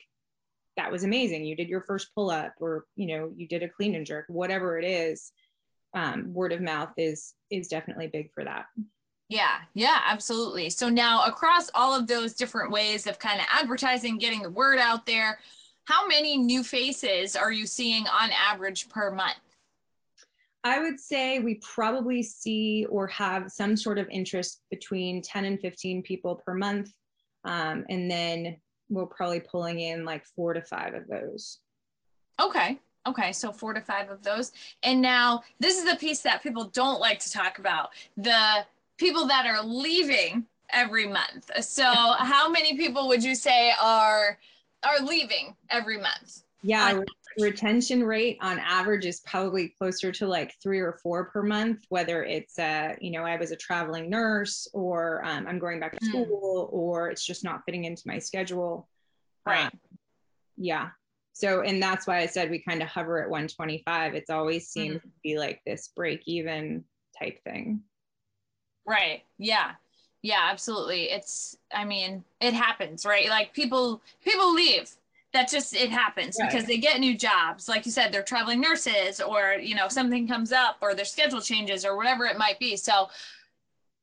that 0.76 0.90
was 0.90 1.04
amazing. 1.04 1.44
You 1.44 1.56
did 1.56 1.68
your 1.68 1.82
first 1.82 2.14
pull 2.14 2.30
up 2.30 2.54
or, 2.60 2.86
you 2.96 3.06
know, 3.06 3.32
you 3.36 3.46
did 3.46 3.62
a 3.62 3.68
clean 3.68 3.94
and 3.94 4.06
jerk, 4.06 4.26
whatever 4.28 4.78
it 4.78 4.84
is. 4.84 5.32
Um, 5.94 6.34
word 6.34 6.52
of 6.52 6.60
mouth 6.60 6.90
is 6.96 7.34
is 7.50 7.68
definitely 7.68 8.08
big 8.08 8.32
for 8.32 8.42
that. 8.42 8.66
Yeah, 9.28 9.58
yeah, 9.74 10.00
absolutely. 10.06 10.70
So 10.70 10.88
now 10.88 11.24
across 11.24 11.70
all 11.74 11.94
of 11.94 12.06
those 12.06 12.34
different 12.34 12.72
ways 12.72 13.06
of 13.06 13.18
kind 13.18 13.40
of 13.40 13.46
advertising, 13.50 14.18
getting 14.18 14.42
the 14.42 14.50
word 14.50 14.78
out 14.78 15.06
there, 15.06 15.38
how 15.84 16.06
many 16.06 16.36
new 16.36 16.62
faces 16.64 17.36
are 17.36 17.52
you 17.52 17.66
seeing 17.66 18.06
on 18.06 18.30
average 18.30 18.88
per 18.88 19.10
month? 19.10 19.38
I 20.64 20.80
would 20.80 20.98
say 20.98 21.40
we 21.40 21.56
probably 21.56 22.22
see 22.22 22.86
or 22.88 23.06
have 23.08 23.50
some 23.52 23.76
sort 23.76 23.98
of 23.98 24.08
interest 24.08 24.62
between 24.70 25.20
10 25.20 25.44
and 25.44 25.60
15 25.60 26.02
people 26.02 26.36
per 26.36 26.54
month. 26.54 26.90
Um, 27.44 27.84
and 27.90 28.10
then 28.10 28.56
we're 28.94 29.06
probably 29.06 29.40
pulling 29.40 29.80
in 29.80 30.04
like 30.04 30.24
four 30.24 30.54
to 30.54 30.62
five 30.62 30.94
of 30.94 31.06
those. 31.08 31.58
Okay. 32.40 32.78
Okay, 33.06 33.32
so 33.32 33.52
four 33.52 33.74
to 33.74 33.80
five 33.80 34.10
of 34.10 34.22
those. 34.22 34.52
And 34.82 35.02
now 35.02 35.42
this 35.60 35.76
is 35.78 35.84
the 35.84 35.96
piece 35.96 36.20
that 36.20 36.42
people 36.42 36.64
don't 36.64 37.00
like 37.00 37.18
to 37.20 37.30
talk 37.30 37.58
about. 37.58 37.90
The 38.16 38.64
people 38.96 39.26
that 39.26 39.46
are 39.46 39.62
leaving 39.62 40.46
every 40.70 41.06
month. 41.06 41.50
So 41.62 41.84
how 42.18 42.48
many 42.48 42.76
people 42.76 43.08
would 43.08 43.22
you 43.22 43.34
say 43.34 43.72
are 43.80 44.38
are 44.82 45.04
leaving 45.04 45.54
every 45.70 45.98
month? 45.98 46.42
Yeah, 46.62 47.02
retention 47.38 48.04
rate 48.04 48.38
on 48.40 48.58
average 48.58 49.06
is 49.06 49.20
probably 49.20 49.68
closer 49.78 50.12
to 50.12 50.26
like 50.26 50.54
three 50.62 50.80
or 50.80 50.98
four 51.02 51.26
per 51.26 51.42
month, 51.42 51.84
whether 51.88 52.24
it's, 52.24 52.58
uh, 52.58 52.94
you 53.00 53.10
know, 53.10 53.24
I 53.24 53.36
was 53.36 53.50
a 53.50 53.56
traveling 53.56 54.10
nurse 54.10 54.68
or 54.72 55.24
um, 55.24 55.46
I'm 55.46 55.58
going 55.58 55.80
back 55.80 55.98
to 55.98 56.04
Mm. 56.04 56.08
school 56.08 56.68
or 56.72 57.10
it's 57.10 57.24
just 57.24 57.44
not 57.44 57.62
fitting 57.66 57.84
into 57.84 58.02
my 58.06 58.18
schedule. 58.18 58.88
Right. 59.46 59.66
Um, 59.66 59.80
yeah. 60.56 60.90
So, 61.32 61.62
and 61.62 61.82
that's 61.82 62.06
why 62.06 62.18
I 62.18 62.26
said 62.26 62.50
we 62.50 62.60
kind 62.60 62.82
of 62.82 62.88
hover 62.88 63.22
at 63.22 63.28
125. 63.28 64.14
It's 64.14 64.30
always 64.30 64.68
seems 64.68 65.02
to 65.02 65.08
be 65.22 65.36
like 65.36 65.60
this 65.66 65.88
break 65.88 66.22
even 66.26 66.84
type 67.18 67.42
thing. 67.42 67.82
Right. 68.86 69.24
Yeah. 69.38 69.72
Yeah, 70.22 70.48
absolutely. 70.50 71.10
It's 71.10 71.56
I 71.72 71.84
mean, 71.84 72.24
it 72.40 72.54
happens, 72.54 73.04
right? 73.04 73.28
Like 73.28 73.52
people 73.52 74.00
people 74.24 74.54
leave. 74.54 74.90
That 75.34 75.50
just 75.50 75.74
it 75.74 75.90
happens 75.90 76.36
Right. 76.40 76.48
because 76.48 76.66
they 76.66 76.78
get 76.78 77.00
new 77.00 77.14
jobs. 77.18 77.68
Like 77.68 77.84
you 77.84 77.92
said, 77.92 78.12
they're 78.12 78.22
traveling 78.22 78.60
nurses 78.60 79.20
or, 79.20 79.54
you 79.60 79.74
know, 79.74 79.88
something 79.88 80.26
comes 80.28 80.52
up 80.52 80.76
or 80.80 80.94
their 80.94 81.04
schedule 81.04 81.40
changes 81.40 81.84
or 81.84 81.96
whatever 81.96 82.24
it 82.24 82.38
might 82.38 82.58
be. 82.60 82.76
So 82.76 83.10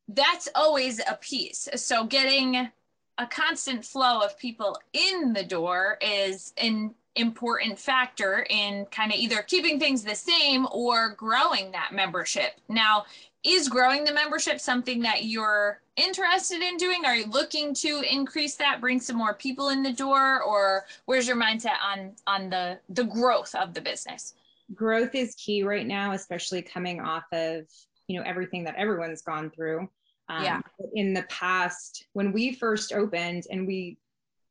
that's 0.10 0.50
always 0.54 1.00
a 1.00 1.18
piece. 1.22 1.70
So 1.76 2.04
getting 2.04 2.70
a 3.18 3.28
constant 3.28 3.86
flow 3.86 4.20
of 4.20 4.38
people 4.38 4.78
in 4.92 5.32
the 5.32 5.44
door 5.44 5.98
is 6.02 6.54
an 6.58 6.94
important 7.16 7.80
factor 7.80 8.46
in 8.50 8.86
kind 8.92 9.12
of 9.14 9.18
either 9.18 9.42
keeping 9.42 9.80
things 9.80 10.04
the 10.04 10.16
same 10.16 10.68
or 10.72 11.12
growing 11.12 11.72
that 11.72 11.92
membership. 11.94 12.60
Now, 12.68 13.06
is 13.44 13.68
growing 13.68 14.04
the 14.04 14.14
membership 14.14 14.60
something 14.60 15.02
that 15.02 15.26
you're 15.26 15.82
interested 15.96 16.62
in 16.62 16.78
doing? 16.78 17.06
Are 17.06 17.16
you 17.16 17.26
looking 17.26 17.74
to 17.76 18.04
increase 18.10 18.56
that, 18.56 18.80
bring 18.80 19.00
some 19.00 19.18
more 19.18 19.34
people 19.34 19.70
in 19.70 19.82
the 19.82 19.92
door, 19.92 20.42
or 20.44 20.86
where's 21.06 21.28
your 21.28 21.38
mindset 21.38 21.78
on 21.84 22.14
on 22.28 22.50
the 22.50 22.80
the 22.90 23.06
growth 23.06 23.56
of 23.56 23.74
the 23.74 23.82
business? 23.82 24.36
Growth 24.76 25.16
is 25.16 25.36
key 25.36 25.64
right 25.64 25.88
now, 25.88 26.12
especially 26.14 26.62
coming 26.62 27.02
off 27.02 27.26
of 27.32 27.66
you 28.08 28.20
know 28.20 28.26
everything 28.26 28.64
that 28.66 28.76
everyone's 28.76 29.22
gone 29.22 29.50
through. 29.50 29.90
Um, 30.30 30.44
yeah. 30.44 30.62
In 30.94 31.14
the 31.14 31.24
past, 31.24 32.06
when 32.14 32.32
we 32.32 32.54
first 32.54 32.94
opened, 32.94 33.46
and 33.52 33.66
we 33.66 33.98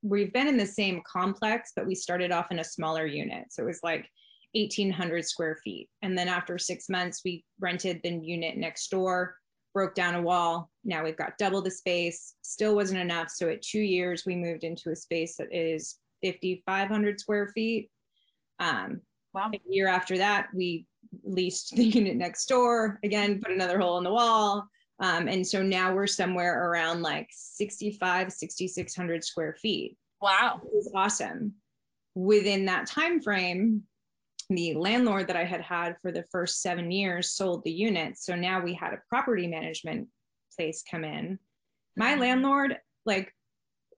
we've 0.02 0.32
been 0.32 0.49
in 0.49 0.56
the 0.56 0.66
same 0.66 1.02
complex, 1.06 1.73
but 1.76 1.87
we 1.87 1.94
started 1.94 2.32
off 2.32 2.50
in 2.50 2.59
a 2.59 2.64
smaller 2.64 3.06
unit, 3.06 3.52
so 3.52 3.62
it 3.62 3.66
was 3.66 3.80
like 3.82 4.11
1,800 4.54 5.25
square 5.25 5.59
feet. 5.62 5.88
And 6.02 6.16
then 6.16 6.28
after 6.28 6.59
six 6.59 6.88
months, 6.88 7.23
we 7.25 7.45
rented 7.61 8.00
the 8.02 8.11
unit 8.11 8.57
next 8.57 8.90
door, 8.90 9.37
broke 9.75 9.95
down 9.95 10.14
a 10.14 10.23
wall. 10.23 10.71
Now 10.85 11.04
we've 11.04 11.16
got 11.16 11.38
double 11.38 11.62
the 11.62 11.71
space. 11.71 12.35
Still 12.42 12.75
wasn't 12.75 13.00
enough. 13.00 13.30
So 13.30 13.49
at 13.49 13.62
two 13.62 13.80
years, 13.80 14.25
we 14.26 14.35
moved 14.35 14.64
into 14.64 14.90
a 14.90 14.97
space 14.97 15.37
that 15.37 15.52
is 15.52 15.97
5,500 16.25 17.21
square 17.21 17.49
feet. 17.54 17.90
Um, 18.59 19.00
wow. 19.33 19.50
A 19.54 19.61
year 19.69 19.88
after 19.88 20.19
that, 20.19 20.49
we 20.54 20.87
leased 21.25 21.75
the 21.75 21.85
unit 21.99 22.16
next 22.16 22.47
door. 22.47 22.99
Again, 23.04 23.40
put 23.40 23.52
another 23.52 23.78
hole 23.78 23.99
in 23.99 24.04
the 24.04 24.12
wall. 24.12 24.66
Um, 24.99 25.28
and 25.28 25.47
so 25.47 25.62
now 25.62 25.95
we're 25.95 26.07
somewhere 26.07 26.69
around 26.69 27.00
like 27.00 27.28
65, 27.30 28.33
6,600 28.33 29.25
square 29.25 29.57
feet. 29.61 29.97
Wow. 30.21 30.61
It 30.62 30.71
was 30.73 30.90
awesome. 30.95 31.54
Within 32.14 32.66
that 32.66 32.87
time 32.87 33.23
frame, 33.23 33.85
the 34.50 34.75
landlord 34.75 35.28
that 35.28 35.37
I 35.37 35.45
had 35.45 35.61
had 35.61 35.97
for 36.02 36.12
the 36.12 36.25
first 36.30 36.61
seven 36.61 36.90
years 36.90 37.33
sold 37.33 37.62
the 37.64 37.71
unit. 37.71 38.19
So 38.19 38.35
now 38.35 38.62
we 38.62 38.75
had 38.75 38.92
a 38.92 39.02
property 39.09 39.47
management 39.47 40.09
place 40.57 40.83
come 40.88 41.04
in. 41.04 41.38
My 41.97 42.12
mm-hmm. 42.12 42.21
landlord, 42.21 42.76
like, 43.07 43.33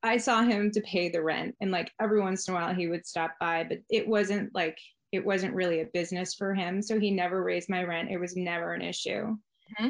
I 0.02 0.16
saw 0.16 0.42
him 0.42 0.70
to 0.72 0.80
pay 0.80 1.08
the 1.08 1.22
rent, 1.22 1.54
and 1.60 1.70
like 1.70 1.92
every 2.00 2.20
once 2.20 2.48
in 2.48 2.54
a 2.54 2.56
while 2.56 2.74
he 2.74 2.88
would 2.88 3.06
stop 3.06 3.34
by, 3.38 3.64
but 3.64 3.78
it 3.88 4.06
wasn't 4.06 4.52
like 4.52 4.76
it 5.12 5.24
wasn't 5.24 5.54
really 5.54 5.80
a 5.80 5.88
business 5.92 6.34
for 6.34 6.54
him. 6.54 6.82
So 6.82 6.98
he 6.98 7.10
never 7.10 7.44
raised 7.44 7.68
my 7.68 7.84
rent. 7.84 8.10
It 8.10 8.18
was 8.18 8.36
never 8.36 8.72
an 8.72 8.82
issue. 8.82 9.36
Mm-hmm. 9.78 9.88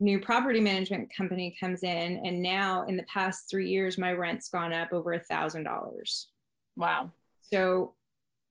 New 0.00 0.18
property 0.18 0.58
management 0.58 1.14
company 1.16 1.54
comes 1.60 1.84
in, 1.84 2.20
and 2.24 2.42
now 2.42 2.86
in 2.86 2.96
the 2.96 3.04
past 3.04 3.48
three 3.48 3.68
years, 3.68 3.98
my 3.98 4.12
rent's 4.12 4.48
gone 4.48 4.72
up 4.72 4.92
over 4.92 5.12
a 5.12 5.20
thousand 5.20 5.62
dollars. 5.62 6.28
Wow. 6.76 7.12
So 7.42 7.94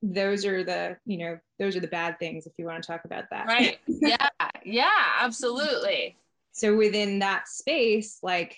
those 0.02 0.46
are 0.46 0.64
the 0.64 0.98
you 1.06 1.18
know 1.18 1.38
those 1.60 1.76
are 1.76 1.80
the 1.80 1.88
bad 1.88 2.18
things 2.20 2.48
if 2.48 2.54
you 2.58 2.66
want 2.66 2.82
to 2.82 2.88
talk 2.88 3.06
about 3.06 3.26
that. 3.30 3.48
Right. 3.48 3.80
Yeah. 3.88 4.28
Yeah 4.66 4.90
absolutely. 5.20 6.18
So 6.52 6.76
within 6.76 7.20
that 7.20 7.48
space 7.48 8.20
like 8.24 8.58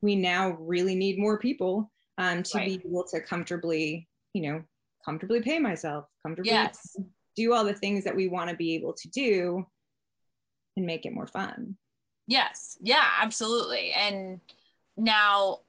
we 0.00 0.16
now 0.16 0.56
really 0.60 0.94
need 0.94 1.18
more 1.18 1.38
people 1.38 1.90
um, 2.18 2.42
to 2.44 2.58
right. 2.58 2.82
be 2.82 2.88
able 2.88 3.04
to 3.04 3.20
comfortably 3.20 4.08
you 4.32 4.42
know 4.42 4.62
comfortably 5.04 5.40
pay 5.40 5.58
myself 5.58 6.06
comfortably 6.22 6.52
yes. 6.52 6.96
do 7.36 7.52
all 7.52 7.64
the 7.64 7.74
things 7.74 8.04
that 8.04 8.14
we 8.14 8.28
want 8.28 8.48
to 8.48 8.56
be 8.56 8.74
able 8.74 8.92
to 8.92 9.08
do 9.08 9.66
and 10.76 10.86
make 10.86 11.04
it 11.04 11.12
more 11.12 11.26
fun. 11.26 11.76
Yes. 12.26 12.78
Yeah 12.80 13.08
absolutely. 13.20 13.92
And 13.92 14.40
now 14.96 15.60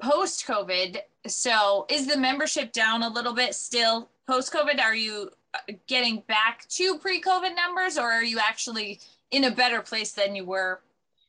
post 0.00 0.46
covid 0.46 0.98
so 1.30 1.86
is 1.88 2.06
the 2.06 2.16
membership 2.16 2.72
down 2.72 3.02
a 3.02 3.08
little 3.08 3.32
bit 3.32 3.54
still 3.54 4.10
post 4.26 4.52
COVID? 4.52 4.80
Are 4.80 4.94
you 4.94 5.30
uh, 5.54 5.72
getting 5.86 6.22
back 6.28 6.66
to 6.68 6.98
pre 6.98 7.20
COVID 7.20 7.54
numbers 7.56 7.98
or 7.98 8.10
are 8.10 8.24
you 8.24 8.38
actually 8.38 9.00
in 9.30 9.44
a 9.44 9.50
better 9.50 9.80
place 9.80 10.12
than 10.12 10.34
you 10.34 10.44
were 10.44 10.80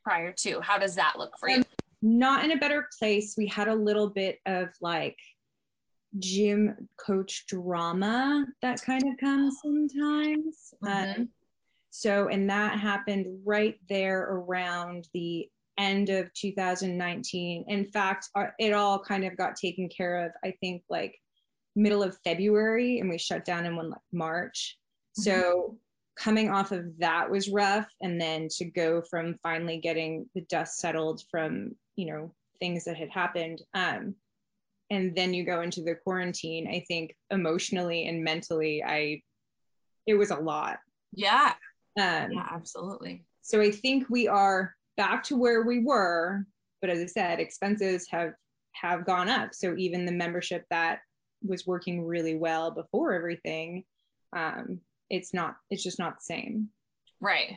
prior 0.03 0.31
to? 0.31 0.61
How 0.61 0.77
does 0.77 0.95
that 0.95 1.17
look 1.17 1.37
for 1.37 1.49
you? 1.49 1.57
Um, 1.57 1.63
not 2.01 2.43
in 2.43 2.51
a 2.51 2.57
better 2.57 2.87
place. 2.97 3.35
We 3.37 3.47
had 3.47 3.67
a 3.67 3.75
little 3.75 4.09
bit 4.09 4.39
of 4.45 4.69
like 4.81 5.17
gym 6.17 6.87
coach 6.97 7.45
drama 7.47 8.45
that 8.61 8.81
kind 8.81 9.03
of 9.03 9.17
comes 9.19 9.57
sometimes. 9.61 10.73
Mm-hmm. 10.83 11.21
Um, 11.21 11.29
so, 11.91 12.27
and 12.27 12.49
that 12.49 12.79
happened 12.79 13.41
right 13.43 13.77
there 13.89 14.23
around 14.23 15.07
the 15.13 15.49
end 15.79 16.09
of 16.09 16.31
2019. 16.33 17.65
In 17.67 17.85
fact, 17.85 18.29
our, 18.35 18.53
it 18.59 18.73
all 18.73 18.99
kind 18.99 19.23
of 19.23 19.37
got 19.37 19.55
taken 19.55 19.89
care 19.89 20.25
of, 20.25 20.31
I 20.43 20.53
think, 20.59 20.83
like 20.89 21.15
middle 21.75 22.03
of 22.03 22.17
February 22.23 22.99
and 22.99 23.09
we 23.09 23.17
shut 23.17 23.45
down 23.45 23.65
in 23.65 23.75
one 23.75 23.89
like 23.89 23.99
March. 24.11 24.77
Mm-hmm. 25.17 25.23
So 25.23 25.77
coming 26.17 26.49
off 26.49 26.73
of 26.73 26.85
that 26.99 27.31
was 27.31 27.49
rough. 27.49 27.87
And 28.01 28.19
then 28.19 28.49
to 28.57 28.65
go 28.65 29.01
from 29.01 29.39
finally 29.41 29.77
getting 29.77 30.29
the 30.35 30.41
dust 30.41 30.77
settled 30.77 31.23
from, 31.31 31.75
you 31.95 32.07
know, 32.07 32.33
things 32.59 32.83
that 32.83 32.97
had 32.97 33.09
happened. 33.09 33.61
Um, 33.73 34.15
and 34.91 35.15
then 35.15 35.33
you 35.33 35.45
go 35.45 35.61
into 35.61 35.81
the 35.81 35.95
quarantine, 35.95 36.67
I 36.67 36.83
think 36.87 37.15
emotionally 37.31 38.07
and 38.07 38.23
mentally, 38.23 38.83
I, 38.83 39.21
it 40.05 40.15
was 40.15 40.31
a 40.31 40.35
lot. 40.35 40.79
Yeah. 41.13 41.53
Um, 41.97 42.31
yeah, 42.33 42.47
absolutely. 42.51 43.23
So 43.41 43.61
I 43.61 43.71
think 43.71 44.09
we 44.09 44.27
are 44.27 44.75
back 44.99 45.23
to 45.23 45.35
where 45.35 45.63
we 45.63 45.79
were, 45.79 46.45
but 46.81 46.91
as 46.91 46.99
I 46.99 47.07
said, 47.07 47.39
expenses 47.39 48.07
have 48.11 48.33
have 48.73 49.05
gone 49.05 49.29
up. 49.29 49.55
So 49.55 49.75
even 49.77 50.05
the 50.05 50.11
membership 50.11 50.65
that 50.69 50.99
was 51.41 51.65
working 51.65 52.05
really 52.05 52.35
well 52.35 52.71
before 52.71 53.13
everything 53.13 53.83
um 54.35 54.79
it's 55.09 55.33
not 55.33 55.55
it's 55.69 55.83
just 55.83 55.99
not 55.99 56.17
the 56.17 56.23
same 56.23 56.69
right 57.19 57.55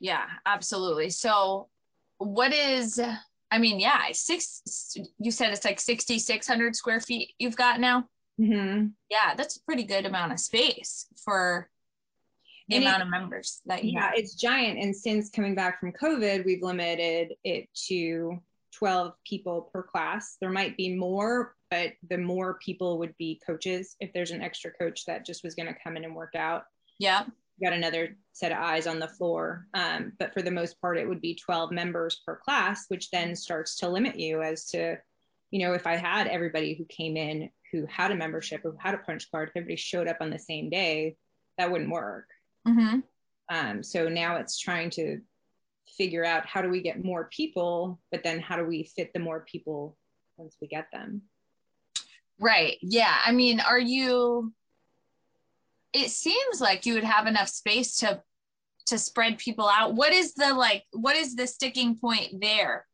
yeah 0.00 0.26
absolutely 0.46 1.10
so 1.10 1.68
what 2.18 2.52
is 2.52 3.00
i 3.50 3.58
mean 3.58 3.80
yeah 3.80 4.02
six 4.12 4.96
you 5.18 5.30
said 5.30 5.52
it's 5.52 5.64
like 5.64 5.80
6600 5.80 6.76
square 6.76 7.00
feet 7.00 7.32
you've 7.38 7.56
got 7.56 7.80
now 7.80 8.04
mm-hmm. 8.40 8.86
yeah 9.10 9.34
that's 9.36 9.56
a 9.56 9.62
pretty 9.62 9.84
good 9.84 10.04
amount 10.04 10.32
of 10.32 10.40
space 10.40 11.06
for 11.24 11.70
the 12.68 12.76
and 12.76 12.84
amount 12.84 13.02
it, 13.02 13.04
of 13.04 13.10
members 13.10 13.60
that 13.66 13.84
you 13.84 13.92
yeah 13.92 14.06
have. 14.06 14.14
it's 14.16 14.34
giant 14.34 14.78
and 14.78 14.94
since 14.94 15.30
coming 15.30 15.54
back 15.54 15.80
from 15.80 15.92
covid 15.92 16.44
we've 16.44 16.62
limited 16.62 17.34
it 17.44 17.68
to 17.74 18.40
12 18.72 19.12
people 19.24 19.70
per 19.72 19.82
class. 19.82 20.36
There 20.40 20.50
might 20.50 20.76
be 20.76 20.94
more 20.94 21.54
but 21.70 21.92
the 22.10 22.18
more 22.18 22.58
people 22.58 22.98
would 22.98 23.16
be 23.16 23.40
coaches. 23.46 23.96
If 23.98 24.12
there's 24.12 24.30
an 24.30 24.42
extra 24.42 24.70
coach 24.72 25.06
that 25.06 25.24
just 25.24 25.42
was 25.42 25.54
going 25.54 25.68
to 25.68 25.80
come 25.82 25.96
in 25.96 26.04
and 26.04 26.14
work 26.14 26.34
out 26.34 26.64
yeah. 26.98 27.24
got 27.62 27.72
another 27.72 28.16
set 28.32 28.52
of 28.52 28.58
eyes 28.58 28.86
on 28.86 28.98
the 28.98 29.08
floor. 29.08 29.66
Um, 29.72 30.12
but 30.18 30.34
for 30.34 30.42
the 30.42 30.50
most 30.50 30.80
part 30.80 30.98
it 30.98 31.08
would 31.08 31.20
be 31.20 31.34
12 31.34 31.70
members 31.70 32.20
per 32.26 32.36
class 32.36 32.86
which 32.88 33.10
then 33.10 33.36
starts 33.36 33.76
to 33.76 33.88
limit 33.88 34.18
you 34.18 34.42
as 34.42 34.66
to 34.70 34.96
you 35.50 35.64
know 35.64 35.74
if 35.74 35.86
i 35.86 35.96
had 35.96 36.26
everybody 36.28 36.74
who 36.74 36.84
came 36.86 37.16
in 37.16 37.50
who 37.70 37.86
had 37.86 38.10
a 38.10 38.14
membership 38.14 38.64
or 38.64 38.70
who 38.72 38.78
had 38.78 38.94
a 38.94 38.98
punch 38.98 39.30
card 39.30 39.48
if 39.48 39.56
everybody 39.56 39.76
showed 39.76 40.08
up 40.08 40.16
on 40.20 40.30
the 40.30 40.38
same 40.38 40.70
day 40.70 41.16
that 41.58 41.70
wouldn't 41.70 41.90
work 41.90 42.26
mm-hmm. 42.66 43.00
um, 43.48 43.82
so 43.82 44.08
now 44.08 44.36
it's 44.36 44.58
trying 44.58 44.90
to 44.90 45.20
figure 45.98 46.24
out 46.24 46.46
how 46.46 46.62
do 46.62 46.68
we 46.68 46.80
get 46.80 47.04
more 47.04 47.28
people 47.30 48.00
but 48.10 48.22
then 48.22 48.40
how 48.40 48.56
do 48.56 48.64
we 48.64 48.84
fit 48.96 49.12
the 49.12 49.20
more 49.20 49.44
people 49.50 49.96
once 50.38 50.56
we 50.60 50.66
get 50.66 50.86
them 50.92 51.22
Right. 52.42 52.76
Yeah. 52.82 53.14
I 53.24 53.30
mean, 53.30 53.60
are 53.60 53.78
you 53.78 54.52
it 55.92 56.10
seems 56.10 56.60
like 56.60 56.86
you 56.86 56.94
would 56.94 57.04
have 57.04 57.26
enough 57.26 57.48
space 57.48 57.96
to 57.96 58.22
to 58.86 58.98
spread 58.98 59.38
people 59.38 59.68
out. 59.68 59.94
What 59.94 60.12
is 60.12 60.34
the 60.34 60.52
like 60.52 60.84
what 60.92 61.16
is 61.16 61.36
the 61.36 61.46
sticking 61.46 61.96
point 61.96 62.40
there? 62.40 62.86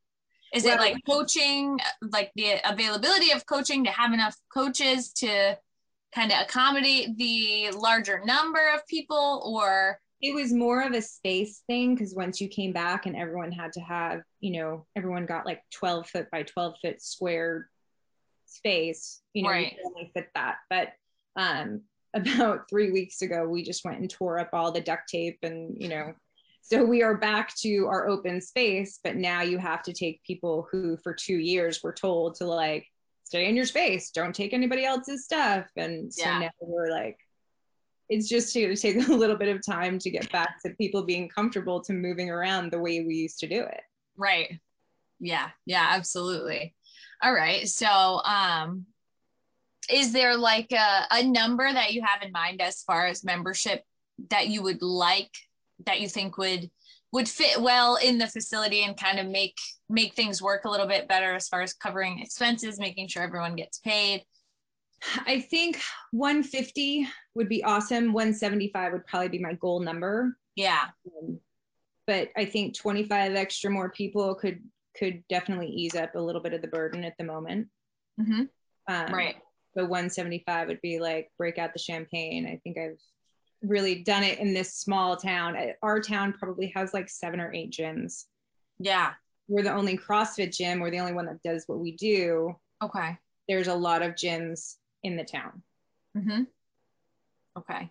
Is 0.53 0.65
well, 0.65 0.77
it 0.77 0.81
like 0.81 0.97
coaching, 1.07 1.79
like 2.03 2.31
the 2.35 2.57
availability 2.65 3.33
of 3.33 3.47
coaching 3.47 3.85
to 3.85 3.91
have 3.91 4.13
enough 4.13 4.37
coaches 4.53 5.13
to 5.15 5.59
kind 6.15 6.33
of 6.33 6.39
accommodate 6.41 7.17
the 7.17 7.71
larger 7.77 8.23
number 8.25 8.71
of 8.75 8.87
people 8.87 9.43
or 9.45 9.99
it 10.21 10.35
was 10.35 10.53
more 10.53 10.83
of 10.83 10.93
a 10.93 11.03
space 11.03 11.63
thing 11.67 11.95
because 11.95 12.15
once 12.15 12.41
you 12.41 12.49
came 12.49 12.73
back 12.73 13.07
and 13.07 13.15
everyone 13.15 13.53
had 13.53 13.73
to 13.73 13.81
have, 13.81 14.23
you 14.41 14.53
know, 14.53 14.85
everyone 14.97 15.27
got 15.27 15.47
like 15.47 15.63
12 15.73 16.09
foot 16.09 16.31
by 16.33 16.43
12 16.43 16.75
foot 16.83 17.01
square 17.01 17.69
space, 18.47 19.21
you 19.33 19.45
know, 19.45 19.51
right. 19.51 19.77
you 19.77 19.85
only 19.87 20.11
fit 20.15 20.29
that. 20.35 20.57
But 20.69 20.89
um, 21.37 21.83
about 22.15 22.69
three 22.69 22.91
weeks 22.91 23.23
ago, 23.23 23.47
we 23.47 23.63
just 23.63 23.85
went 23.85 24.01
and 24.01 24.11
tore 24.11 24.41
up 24.41 24.51
all 24.53 24.73
the 24.73 24.81
duct 24.81 25.09
tape 25.09 25.39
and, 25.43 25.77
you 25.81 25.89
know, 25.89 26.15
so 26.63 26.85
we 26.85 27.03
are 27.03 27.17
back 27.17 27.55
to 27.61 27.87
our 27.87 28.09
open 28.09 28.43
space, 28.43 28.99
but 29.03 29.17
now 29.17 29.41
you 29.41 29.57
have 29.57 29.83
to 29.85 29.93
take 29.93 30.23
people 30.23 30.69
who 30.71 30.99
for 30.99 31.15
two 31.15 31.37
years 31.37 31.83
were 31.83 31.95
told 31.95 32.35
to 32.37 32.45
like 32.45 32.87
stay 33.29 33.47
in 33.47 33.55
your 33.55 33.67
space, 33.67 34.11
don't 34.11 34.35
take 34.35 34.55
anybody 34.55 34.87
else's 34.87 35.27
stuff. 35.27 35.67
And 35.77 36.13
so 36.13 36.23
yeah. 36.25 36.39
now 36.39 36.51
we're 36.63 36.91
like, 36.91 37.19
it's 38.09 38.27
just 38.27 38.55
to 38.55 38.75
take 38.75 38.97
a 39.09 39.13
little 39.13 39.37
bit 39.37 39.55
of 39.55 39.65
time 39.65 39.99
to 39.99 40.11
get 40.11 40.33
back 40.33 40.63
to 40.65 40.71
people 40.71 41.03
being 41.05 41.29
comfortable 41.29 41.83
to 41.83 41.93
moving 41.93 42.31
around 42.31 42.73
the 42.73 42.79
way 42.79 43.05
we 43.07 43.15
used 43.15 43.39
to 43.41 43.47
do 43.47 43.61
it. 43.61 43.83
Right. 44.17 44.59
Yeah. 45.21 45.51
Yeah, 45.67 45.87
absolutely. 45.91 46.75
All 47.23 47.35
right. 47.35 47.69
So, 47.69 47.87
um, 48.25 48.87
is 49.93 50.13
there 50.13 50.37
like 50.37 50.73
a, 50.73 51.07
a 51.11 51.23
number 51.23 51.71
that 51.71 51.93
you 51.93 52.03
have 52.03 52.23
in 52.23 52.33
mind 52.33 52.63
as 52.63 52.83
far 52.83 53.07
as 53.07 53.25
membership 53.25 53.83
that 54.31 54.49
you 54.49 54.63
would 54.63 54.83
like 54.83 55.31
that 55.87 56.01
you 56.01 56.09
think 56.09 56.39
would 56.39 56.71
would 57.13 57.29
fit 57.29 57.61
well 57.61 57.97
in 57.97 58.19
the 58.19 58.27
facility 58.27 58.85
and 58.85 58.97
kind 58.97 59.19
of 59.19 59.27
make 59.27 59.57
make 59.89 60.15
things 60.15 60.43
work 60.43 60.65
a 60.65 60.71
little 60.71 60.87
bit 60.87 61.09
better 61.09 61.35
as 61.35 61.49
far 61.49 61.63
as 61.63 61.73
covering 61.73 62.21
expenses 62.21 62.79
making 62.79 63.09
sure 63.09 63.23
everyone 63.23 63.57
gets 63.57 63.79
paid 63.79 64.25
I 65.27 65.41
think 65.41 65.81
150 66.11 67.07
would 67.35 67.49
be 67.49 67.63
awesome. 67.63 68.13
175 68.13 68.93
would 68.93 69.07
probably 69.07 69.29
be 69.29 69.39
my 69.39 69.55
goal 69.55 69.81
number. 69.81 70.37
yeah 70.57 70.87
Um, 71.23 71.39
but 72.07 72.31
I 72.37 72.45
think 72.45 72.77
25 72.77 73.35
extra 73.35 73.71
more 73.71 73.91
people 73.91 74.35
could 74.35 74.61
could 74.97 75.23
definitely 75.29 75.69
ease 75.69 75.95
up 75.95 76.17
a 76.17 76.21
little 76.21 76.43
bit 76.43 76.53
of 76.53 76.63
the 76.63 76.69
burden 76.69 77.05
at 77.05 77.15
the 77.19 77.25
moment. 77.25 77.69
hmm 78.21 78.43
Um, 78.89 79.13
right 79.13 79.37
But 79.75 79.89
175 79.89 80.69
would 80.69 80.81
be 80.81 80.99
like 80.99 81.31
break 81.39 81.59
out 81.59 81.73
the 81.73 81.79
champagne. 81.79 82.47
I 82.47 82.59
think 82.65 82.77
I've 82.77 82.99
really 83.63 84.03
done 84.03 84.23
it 84.23 84.39
in 84.39 84.55
this 84.55 84.75
small 84.75 85.17
town. 85.17 85.57
Our 85.83 86.01
town 86.01 86.35
probably 86.39 86.73
has 86.77 86.95
like 86.95 87.09
seven 87.09 87.41
or 87.41 87.53
eight 87.53 87.73
gyms. 87.73 88.25
yeah 88.79 89.13
We're 89.49 89.65
the 89.65 89.73
only 89.73 89.99
CrossFit 89.99 90.55
gym. 90.55 90.81
We're 90.81 90.91
the 90.91 91.01
only 91.01 91.15
one 91.15 91.27
that 91.27 91.43
does 91.43 91.65
what 91.67 91.79
we 91.79 91.97
do. 91.97 92.55
okay 92.83 93.19
There's 93.49 93.69
a 93.69 93.75
lot 93.75 94.03
of 94.03 94.13
gyms 94.13 94.77
in 95.03 95.17
the 95.17 95.25
town. 95.25 95.63
Mm-hmm. 96.17 96.43
Okay. 97.59 97.91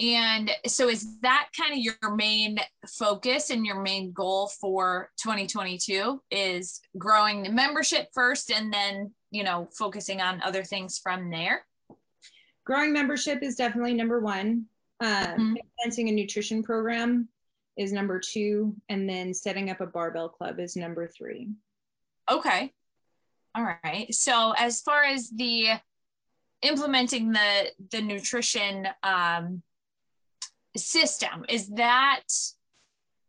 And 0.00 0.50
so 0.66 0.88
is 0.88 1.18
that 1.22 1.48
kind 1.58 1.72
of 1.72 1.78
your 1.78 2.14
main 2.14 2.58
focus 2.86 3.50
and 3.50 3.66
your 3.66 3.82
main 3.82 4.12
goal 4.12 4.48
for 4.60 5.10
2022 5.20 6.22
is 6.30 6.80
growing 6.96 7.42
the 7.42 7.50
membership 7.50 8.08
first 8.14 8.52
and 8.52 8.72
then, 8.72 9.12
you 9.32 9.42
know, 9.42 9.68
focusing 9.76 10.20
on 10.20 10.40
other 10.42 10.62
things 10.62 10.98
from 10.98 11.30
there? 11.30 11.66
Growing 12.64 12.92
membership 12.92 13.42
is 13.42 13.56
definitely 13.56 13.94
number 13.94 14.20
one. 14.20 14.66
Um, 15.00 15.08
Mhm. 15.08 15.56
Implementing 15.58 16.08
a 16.08 16.12
nutrition 16.12 16.62
program 16.62 17.28
is 17.76 17.92
number 17.92 18.18
two. 18.20 18.74
And 18.88 19.08
then 19.08 19.32
setting 19.32 19.70
up 19.70 19.80
a 19.80 19.86
barbell 19.86 20.28
club 20.28 20.58
is 20.58 20.74
number 20.76 21.06
three. 21.06 21.50
Okay. 22.30 22.72
All 23.54 23.64
right. 23.84 24.12
So 24.14 24.52
as 24.58 24.80
far 24.82 25.04
as 25.04 25.30
the 25.30 25.80
implementing 26.62 27.30
the 27.30 27.72
the 27.90 28.00
nutrition 28.02 28.88
um, 29.02 29.62
system, 30.76 31.44
is 31.48 31.68
that 31.70 32.24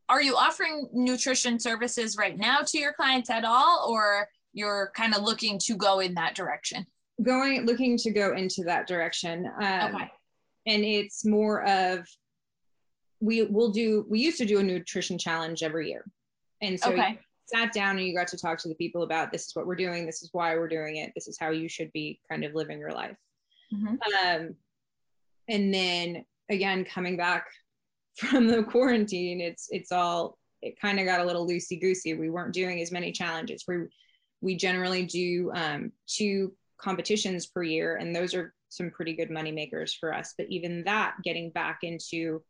are 0.09 0.21
you 0.21 0.35
offering 0.35 0.89
nutrition 0.91 1.59
services 1.59 2.17
right 2.17 2.35
now 2.37 2.61
to 2.61 2.79
your 2.79 2.93
clients 2.93 3.29
at 3.29 3.45
all, 3.45 3.87
or 3.87 4.27
you're 4.53 4.91
kind 4.95 5.13
of 5.13 5.21
looking 5.21 5.59
to 5.59 5.75
go 5.75 5.99
in 5.99 6.15
that 6.15 6.33
direction? 6.33 6.85
Going, 7.21 7.65
looking 7.67 7.95
to 7.97 8.11
go 8.11 8.33
into 8.33 8.63
that 8.63 8.87
direction. 8.87 9.45
Um, 9.61 9.95
Okay. 9.95 10.11
And 10.69 10.85
it's 10.85 11.25
more 11.25 11.63
of, 11.67 12.07
we 13.19 13.43
will 13.43 13.71
do, 13.71 14.05
we 14.07 14.19
used 14.19 14.37
to 14.37 14.45
do 14.45 14.59
a 14.59 14.63
nutrition 14.63 15.17
challenge 15.17 15.63
every 15.63 15.89
year. 15.89 16.05
And 16.61 16.79
so 16.79 16.89
you 16.91 17.01
Okay. 17.01 17.19
sat 17.47 17.73
down 17.73 17.97
and 17.97 18.05
you 18.07 18.13
got 18.15 18.27
to 18.27 18.37
talk 18.37 18.59
to 18.59 18.69
the 18.69 18.75
people 18.75 19.01
about 19.01 19.31
this 19.31 19.47
is 19.47 19.55
what 19.55 19.65
we're 19.65 19.75
doing, 19.75 20.05
this 20.05 20.21
is 20.21 20.29
why 20.31 20.55
we're 20.55 20.67
doing 20.67 20.97
it, 20.97 21.11
this 21.15 21.27
is 21.27 21.37
how 21.39 21.49
you 21.49 21.67
should 21.67 21.91
be 21.91 22.19
kind 22.29 22.45
of 22.45 22.53
living 22.53 22.79
your 22.79 22.91
life. 22.91 23.17
Mhm. 23.73 23.97
Um, 24.23 24.55
and 25.47 25.73
then 25.73 26.23
again, 26.49 26.85
coming 26.85 27.17
back 27.17 27.47
from 28.17 28.47
the 28.47 28.63
quarantine, 28.63 29.41
it's 29.41 29.67
it's 29.71 29.91
all 29.91 30.37
it 30.61 30.79
kind 30.79 30.99
of 30.99 31.05
got 31.05 31.21
a 31.21 31.25
little 31.25 31.47
loosey 31.47 31.79
goosey. 31.81 32.13
We 32.13 32.29
weren't 32.29 32.53
doing 32.53 32.81
as 32.81 32.91
many 32.91 33.11
challenges. 33.11 33.63
We 33.67 33.87
we 34.41 34.55
generally 34.55 35.05
do 35.05 35.51
um, 35.55 35.91
two 36.05 36.53
competitions 36.77 37.47
per 37.47 37.63
year, 37.63 37.95
and 37.95 38.15
those 38.15 38.33
are 38.33 38.53
some 38.69 38.91
pretty 38.91 39.13
good 39.13 39.29
money 39.29 39.51
makers 39.51 39.93
for 39.93 40.13
us. 40.13 40.33
But 40.37 40.47
even 40.49 40.83
that, 40.85 41.15
getting 41.23 41.49
back 41.51 41.79
into 41.83 42.41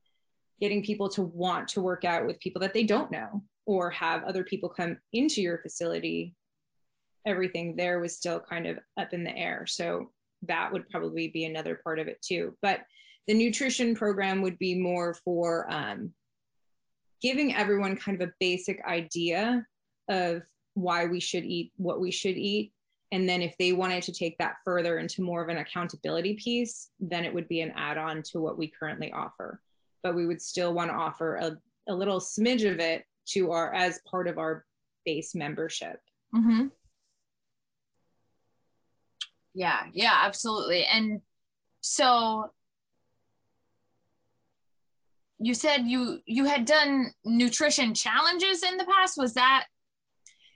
getting 0.59 0.83
people 0.83 1.09
to 1.09 1.23
want 1.23 1.69
to 1.69 1.81
work 1.81 2.03
out 2.03 2.25
with 2.25 2.39
people 2.39 2.59
that 2.61 2.73
they 2.73 2.83
don't 2.83 3.11
know 3.11 3.41
or 3.65 3.89
have 3.91 4.23
other 4.23 4.43
people 4.43 4.69
come 4.69 4.97
into 5.13 5.41
your 5.41 5.59
facility 5.59 6.35
everything 7.25 7.75
there 7.75 7.99
was 7.99 8.15
still 8.15 8.39
kind 8.39 8.65
of 8.65 8.77
up 8.97 9.13
in 9.13 9.23
the 9.23 9.37
air 9.37 9.65
so 9.67 10.11
that 10.47 10.71
would 10.71 10.87
probably 10.89 11.27
be 11.27 11.45
another 11.45 11.79
part 11.83 11.99
of 11.99 12.07
it 12.07 12.21
too 12.21 12.55
but 12.61 12.81
the 13.27 13.33
nutrition 13.33 13.93
program 13.93 14.41
would 14.41 14.57
be 14.57 14.73
more 14.73 15.13
for 15.13 15.71
um, 15.71 16.11
giving 17.21 17.55
everyone 17.55 17.95
kind 17.95 18.19
of 18.19 18.27
a 18.27 18.33
basic 18.39 18.81
idea 18.85 19.65
of 20.09 20.41
why 20.73 21.05
we 21.05 21.19
should 21.19 21.45
eat 21.45 21.71
what 21.75 21.99
we 21.99 22.09
should 22.09 22.37
eat 22.37 22.71
and 23.11 23.27
then 23.27 23.41
if 23.41 23.57
they 23.57 23.73
wanted 23.73 24.03
to 24.03 24.13
take 24.13 24.37
that 24.37 24.57
further 24.63 24.99
into 24.99 25.21
more 25.21 25.41
of 25.41 25.49
an 25.49 25.57
accountability 25.57 26.35
piece 26.35 26.89
then 26.99 27.25
it 27.25 27.33
would 27.33 27.47
be 27.47 27.61
an 27.61 27.73
add-on 27.75 28.21
to 28.23 28.39
what 28.39 28.57
we 28.57 28.67
currently 28.67 29.11
offer 29.11 29.61
but 30.03 30.15
we 30.15 30.25
would 30.25 30.41
still 30.41 30.73
want 30.73 30.89
to 30.89 30.95
offer 30.95 31.35
a, 31.35 31.57
a 31.89 31.93
little 31.93 32.19
smidge 32.19 32.69
of 32.69 32.79
it 32.79 33.05
to 33.25 33.51
our 33.51 33.73
as 33.73 33.99
part 34.09 34.27
of 34.27 34.37
our 34.37 34.65
base 35.05 35.35
membership 35.35 35.99
Mm-hmm. 36.35 36.67
Yeah, 39.53 39.83
yeah, 39.93 40.21
absolutely. 40.23 40.85
And 40.85 41.21
so 41.81 42.51
you 45.39 45.53
said 45.53 45.85
you 45.85 46.19
you 46.25 46.45
had 46.45 46.65
done 46.65 47.11
nutrition 47.25 47.93
challenges 47.93 48.63
in 48.63 48.77
the 48.77 48.85
past. 48.85 49.17
Was 49.17 49.33
that 49.33 49.65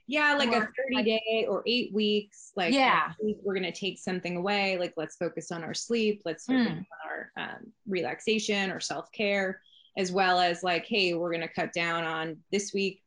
yeah 0.08 0.36
like 0.36 0.50
a 0.50 0.60
30 0.60 0.70
like- 0.96 1.06
day 1.06 1.46
or 1.50 1.64
eight 1.66 1.94
weeks 1.94 2.52
like 2.56 2.74
Yeah. 2.74 3.14
week 3.24 3.38
we're 3.44 3.54
going 3.54 3.72
to 3.72 3.72
take 3.72 3.98
something 4.00 4.36
away 4.38 4.78
like 4.78 4.94
let's 4.98 5.16
focus 5.16 5.52
on 5.52 5.64
our 5.64 5.74
sleep 5.74 6.22
let's 6.26 6.46
focus 6.46 6.68
Mm. 6.68 6.78
on 6.78 6.86
our 7.10 7.32
um, 7.38 7.72
relaxation 7.88 8.70
or 8.72 8.80
self-care 8.80 9.62
as 9.98 10.12
well 10.12 10.40
as 10.40 10.64
like 10.64 10.86
hey 10.86 11.14
we're 11.14 11.32
going 11.32 11.42
to 11.48 11.54
cut 11.54 11.72
down 11.74 12.04
on 12.04 12.38
this 12.52 12.74
week 12.74 13.02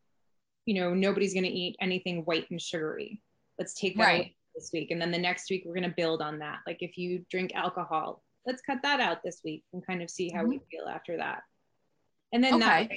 you 0.64 0.74
know 0.80 0.94
nobody's 0.94 1.34
going 1.34 1.44
to 1.44 1.50
eat 1.50 1.76
anything 1.80 2.22
white 2.24 2.50
and 2.50 2.60
sugary 2.62 3.20
let's 3.58 3.74
take 3.74 3.96
that 3.96 4.02
Right. 4.04 4.34
this 4.54 4.70
week 4.72 4.90
and 4.90 5.00
then 5.00 5.10
the 5.10 5.18
next 5.18 5.50
week 5.50 5.64
we're 5.66 5.74
going 5.74 5.88
to 5.90 5.94
build 5.96 6.22
on 6.22 6.38
that 6.38 6.60
like 6.66 6.78
if 6.82 6.96
you 6.96 7.24
drink 7.30 7.52
alcohol 7.54 8.22
let's 8.46 8.62
cut 8.62 8.78
that 8.82 9.00
out 9.00 9.22
this 9.22 9.40
week 9.44 9.64
and 9.72 9.84
kind 9.86 10.02
of 10.02 10.08
see 10.10 10.30
how 10.30 10.44
we 10.44 10.60
feel 10.70 10.86
after 10.88 11.16
that 11.18 11.42
and 12.32 12.42
then 12.42 12.58
that 12.60 12.88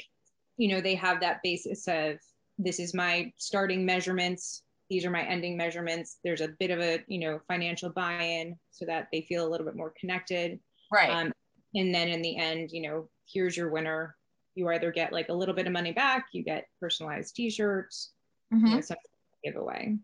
you 0.57 0.67
know 0.69 0.79
they 0.81 0.95
have 0.95 1.19
that 1.21 1.41
basis 1.43 1.87
of 1.87 2.17
this 2.59 2.79
is 2.79 2.93
my 2.93 3.31
starting 3.37 3.85
measurements 3.85 4.63
these 4.89 5.05
are 5.05 5.11
my 5.11 5.23
ending 5.23 5.55
measurements 5.57 6.17
there's 6.23 6.41
a 6.41 6.49
bit 6.59 6.69
of 6.71 6.79
a 6.79 6.99
you 7.07 7.19
know 7.19 7.39
financial 7.47 7.89
buy-in 7.89 8.55
so 8.71 8.85
that 8.85 9.07
they 9.11 9.21
feel 9.21 9.47
a 9.47 9.49
little 9.49 9.65
bit 9.65 9.75
more 9.75 9.93
connected 9.99 10.59
right? 10.91 11.09
um, 11.09 11.31
and 11.75 11.93
then 11.93 12.07
in 12.07 12.21
the 12.21 12.37
end 12.37 12.69
you 12.71 12.81
know 12.81 13.09
here's 13.31 13.55
your 13.57 13.69
winner 13.69 14.15
you 14.55 14.67
either 14.69 14.91
get 14.91 15.13
like 15.13 15.29
a 15.29 15.33
little 15.33 15.55
bit 15.55 15.67
of 15.67 15.73
money 15.73 15.91
back 15.93 16.25
you 16.33 16.43
get 16.43 16.65
personalized 16.79 17.35
t-shirts 17.35 18.11
Mhm. 18.53 18.67
you 18.67 18.75
know 18.75 18.81
something 18.81 19.05
to 19.45 19.99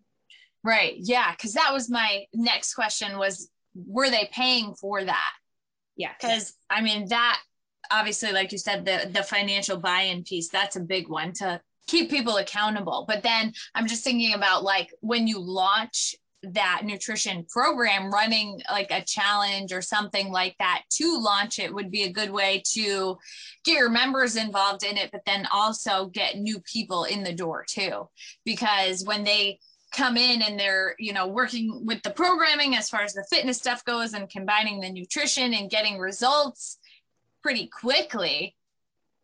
Right. 0.63 0.95
Yeah, 0.97 1.31
because 1.31 1.53
that 1.53 1.71
was 1.71 1.91
my 1.91 2.25
next 2.33 2.73
question 2.73 3.17
was 3.19 3.51
were 3.75 4.09
they 4.09 4.29
paying 4.31 4.73
for 4.75 5.03
that? 5.03 5.31
yeah 5.95 6.13
Because 6.19 6.55
I 6.69 6.81
mean 6.81 7.07
that 7.09 7.39
obviously, 7.91 8.31
like 8.31 8.51
you 8.51 8.57
said, 8.57 8.83
the 8.85 9.09
the 9.11 9.23
financial 9.23 9.77
buy-in 9.77 10.23
piece, 10.23 10.49
that's 10.49 10.75
a 10.75 10.79
big 10.79 11.07
one 11.07 11.33
to 11.33 11.61
keep 11.87 12.09
people 12.09 12.37
accountable. 12.37 13.05
But 13.07 13.23
then 13.23 13.53
I'm 13.73 13.87
just 13.87 14.03
thinking 14.03 14.33
about 14.33 14.63
like 14.63 14.91
when 15.01 15.27
you 15.27 15.39
launch 15.39 16.15
that 16.53 16.81
nutrition 16.83 17.45
program 17.49 18.11
running 18.11 18.61
like 18.71 18.91
a 18.91 19.03
challenge 19.03 19.73
or 19.73 19.81
something 19.81 20.31
like 20.31 20.55
that 20.59 20.83
to 20.91 21.19
launch 21.19 21.59
it 21.59 21.73
would 21.73 21.89
be 21.89 22.03
a 22.03 22.11
good 22.11 22.29
way 22.29 22.61
to 22.65 23.17
get 23.63 23.77
your 23.77 23.89
members 23.89 24.35
involved 24.35 24.83
in 24.83 24.97
it 24.97 25.09
but 25.11 25.21
then 25.25 25.47
also 25.51 26.07
get 26.07 26.37
new 26.37 26.59
people 26.59 27.05
in 27.05 27.23
the 27.23 27.33
door 27.33 27.65
too 27.67 28.07
because 28.43 29.03
when 29.05 29.23
they 29.23 29.57
come 29.91 30.17
in 30.17 30.41
and 30.41 30.59
they're 30.59 30.95
you 30.99 31.13
know 31.13 31.27
working 31.27 31.81
with 31.85 32.01
the 32.03 32.11
programming 32.11 32.75
as 32.75 32.89
far 32.89 33.01
as 33.01 33.13
the 33.13 33.25
fitness 33.29 33.57
stuff 33.57 33.83
goes 33.85 34.13
and 34.13 34.29
combining 34.29 34.79
the 34.79 34.89
nutrition 34.89 35.53
and 35.53 35.71
getting 35.71 35.97
results 35.97 36.77
pretty 37.41 37.67
quickly 37.67 38.55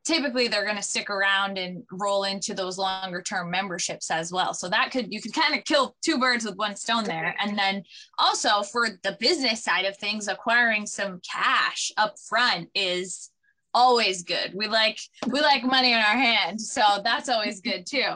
typically 0.03 0.47
they're 0.47 0.65
going 0.65 0.77
to 0.77 0.81
stick 0.81 1.09
around 1.09 1.57
and 1.57 1.83
roll 1.91 2.23
into 2.23 2.53
those 2.53 2.77
longer 2.77 3.21
term 3.21 3.51
memberships 3.51 4.09
as 4.09 4.31
well. 4.31 4.53
So 4.53 4.67
that 4.69 4.91
could 4.91 5.11
you 5.11 5.21
could 5.21 5.33
kind 5.33 5.55
of 5.55 5.63
kill 5.63 5.95
two 6.03 6.17
birds 6.17 6.45
with 6.45 6.55
one 6.55 6.75
stone 6.75 7.03
there. 7.03 7.35
And 7.41 7.57
then 7.57 7.83
also 8.19 8.61
for 8.61 8.87
the 9.03 9.17
business 9.19 9.63
side 9.63 9.85
of 9.85 9.97
things 9.97 10.27
acquiring 10.27 10.85
some 10.85 11.19
cash 11.29 11.91
up 11.97 12.15
front 12.29 12.69
is 12.75 13.31
always 13.73 14.23
good. 14.23 14.53
We 14.53 14.67
like 14.67 14.99
we 15.27 15.41
like 15.41 15.63
money 15.63 15.93
in 15.93 15.99
our 15.99 16.03
hand 16.03 16.61
so 16.61 16.81
that's 17.03 17.29
always 17.29 17.61
good 17.69 17.85
too. 17.85 18.13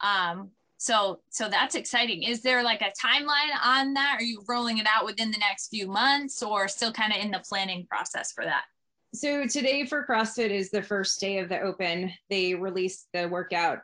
Um 0.00 0.50
so 0.78 1.20
so 1.30 1.48
that's 1.48 1.74
exciting. 1.74 2.22
Is 2.22 2.42
there 2.42 2.62
like 2.62 2.80
a 2.80 2.92
timeline 3.06 3.54
on 3.62 3.92
that? 3.94 4.16
Are 4.18 4.24
you 4.24 4.42
rolling 4.48 4.78
it 4.78 4.86
out 4.86 5.04
within 5.04 5.30
the 5.30 5.38
next 5.38 5.68
few 5.68 5.88
months 5.88 6.42
or 6.42 6.68
still 6.68 6.92
kind 6.92 7.12
of 7.12 7.18
in 7.18 7.30
the 7.30 7.42
planning 7.46 7.86
process 7.88 8.32
for 8.32 8.44
that 8.44 8.64
so 9.12 9.46
today 9.46 9.84
for 9.86 10.06
CrossFit 10.06 10.50
is 10.50 10.70
the 10.70 10.82
first 10.82 11.20
day 11.20 11.38
of 11.38 11.48
the 11.48 11.60
open. 11.60 12.12
They 12.28 12.54
released 12.54 13.08
the 13.12 13.28
workout 13.28 13.80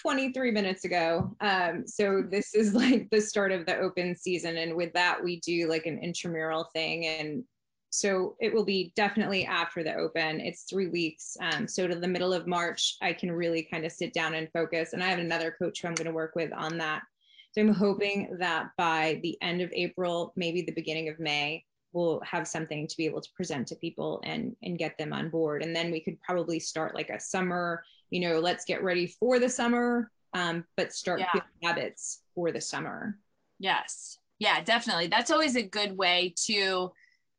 23 0.00 0.50
minutes 0.50 0.84
ago. 0.84 1.36
Um, 1.40 1.86
so 1.86 2.22
this 2.22 2.54
is 2.54 2.74
like 2.74 3.08
the 3.10 3.20
start 3.20 3.52
of 3.52 3.66
the 3.66 3.76
open 3.78 4.16
season. 4.16 4.56
And 4.56 4.74
with 4.74 4.92
that, 4.94 5.22
we 5.22 5.40
do 5.40 5.68
like 5.68 5.86
an 5.86 5.98
intramural 5.98 6.70
thing. 6.74 7.06
And 7.06 7.44
so 7.90 8.36
it 8.40 8.54
will 8.54 8.64
be 8.64 8.92
definitely 8.96 9.44
after 9.44 9.84
the 9.84 9.94
open. 9.94 10.40
It's 10.40 10.62
three 10.62 10.88
weeks. 10.88 11.36
Um, 11.40 11.68
so 11.68 11.86
to 11.86 11.94
the 11.94 12.08
middle 12.08 12.32
of 12.32 12.46
March, 12.46 12.96
I 13.02 13.12
can 13.12 13.30
really 13.30 13.68
kind 13.70 13.84
of 13.84 13.92
sit 13.92 14.14
down 14.14 14.34
and 14.34 14.48
focus. 14.52 14.94
And 14.94 15.04
I 15.04 15.08
have 15.08 15.18
another 15.18 15.54
coach 15.60 15.82
who 15.82 15.88
I'm 15.88 15.94
going 15.94 16.06
to 16.06 16.12
work 16.12 16.34
with 16.34 16.52
on 16.54 16.78
that. 16.78 17.02
So 17.52 17.60
I'm 17.60 17.74
hoping 17.74 18.38
that 18.38 18.70
by 18.78 19.20
the 19.22 19.36
end 19.42 19.60
of 19.60 19.70
April, 19.74 20.32
maybe 20.36 20.62
the 20.62 20.72
beginning 20.72 21.10
of 21.10 21.20
May, 21.20 21.66
we'll 21.92 22.20
have 22.20 22.48
something 22.48 22.86
to 22.86 22.96
be 22.96 23.06
able 23.06 23.20
to 23.20 23.30
present 23.36 23.68
to 23.68 23.76
people 23.76 24.20
and 24.24 24.56
and 24.62 24.78
get 24.78 24.96
them 24.98 25.12
on 25.12 25.30
board. 25.30 25.62
And 25.62 25.74
then 25.74 25.90
we 25.90 26.00
could 26.00 26.20
probably 26.20 26.60
start 26.60 26.94
like 26.94 27.10
a 27.10 27.20
summer 27.20 27.82
you 28.10 28.20
know 28.20 28.38
let's 28.40 28.64
get 28.64 28.82
ready 28.82 29.06
for 29.06 29.38
the 29.38 29.48
summer 29.48 30.10
um, 30.34 30.64
but 30.76 30.92
start 30.92 31.20
yeah. 31.20 31.40
habits 31.62 32.22
for 32.34 32.52
the 32.52 32.60
summer. 32.60 33.18
Yes. 33.58 34.18
Yeah 34.38 34.60
definitely. 34.62 35.08
That's 35.08 35.30
always 35.30 35.56
a 35.56 35.62
good 35.62 35.96
way 35.96 36.34
to 36.46 36.92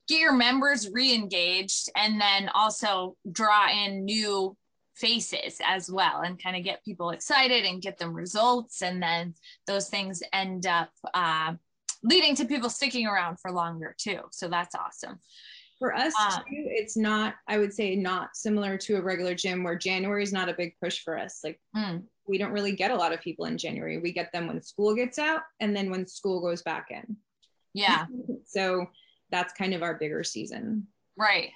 get 0.07 0.19
your 0.19 0.33
members 0.33 0.89
re-engaged 0.91 1.89
and 1.95 2.19
then 2.19 2.49
also 2.53 3.15
draw 3.31 3.69
in 3.69 4.03
new 4.05 4.55
faces 4.95 5.59
as 5.65 5.89
well 5.89 6.21
and 6.21 6.41
kind 6.41 6.55
of 6.55 6.63
get 6.63 6.85
people 6.85 7.09
excited 7.09 7.65
and 7.65 7.81
get 7.81 7.97
them 7.97 8.13
results 8.13 8.81
and 8.81 9.01
then 9.01 9.33
those 9.65 9.89
things 9.89 10.21
end 10.33 10.67
up 10.67 10.89
uh, 11.13 11.53
leading 12.03 12.35
to 12.35 12.45
people 12.45 12.69
sticking 12.69 13.07
around 13.07 13.39
for 13.39 13.51
longer 13.51 13.95
too. 13.97 14.19
So 14.31 14.47
that's 14.47 14.75
awesome. 14.75 15.19
For 15.79 15.93
us 15.93 16.13
um, 16.21 16.43
too, 16.43 16.65
it's 16.67 16.95
not, 16.95 17.35
I 17.47 17.57
would 17.57 17.73
say, 17.73 17.95
not 17.95 18.35
similar 18.35 18.77
to 18.77 18.95
a 18.95 19.01
regular 19.01 19.35
gym 19.35 19.63
where 19.63 19.75
January 19.75 20.23
is 20.23 20.31
not 20.31 20.49
a 20.49 20.53
big 20.53 20.75
push 20.81 21.03
for 21.03 21.17
us. 21.17 21.41
Like 21.43 21.59
mm. 21.75 22.03
we 22.27 22.37
don't 22.37 22.51
really 22.51 22.73
get 22.73 22.91
a 22.91 22.95
lot 22.95 23.11
of 23.11 23.21
people 23.21 23.45
in 23.45 23.57
January. 23.57 23.97
We 23.97 24.13
get 24.13 24.31
them 24.31 24.47
when 24.47 24.61
school 24.61 24.95
gets 24.95 25.19
out 25.19 25.41
and 25.59 25.75
then 25.75 25.89
when 25.89 26.05
school 26.07 26.41
goes 26.41 26.61
back 26.61 26.87
in. 26.91 27.17
Yeah. 27.73 28.05
so 28.45 28.85
that's 29.31 29.53
kind 29.53 29.73
of 29.73 29.83
our 29.83 29.95
bigger 29.95 30.23
season. 30.23 30.87
Right 31.17 31.49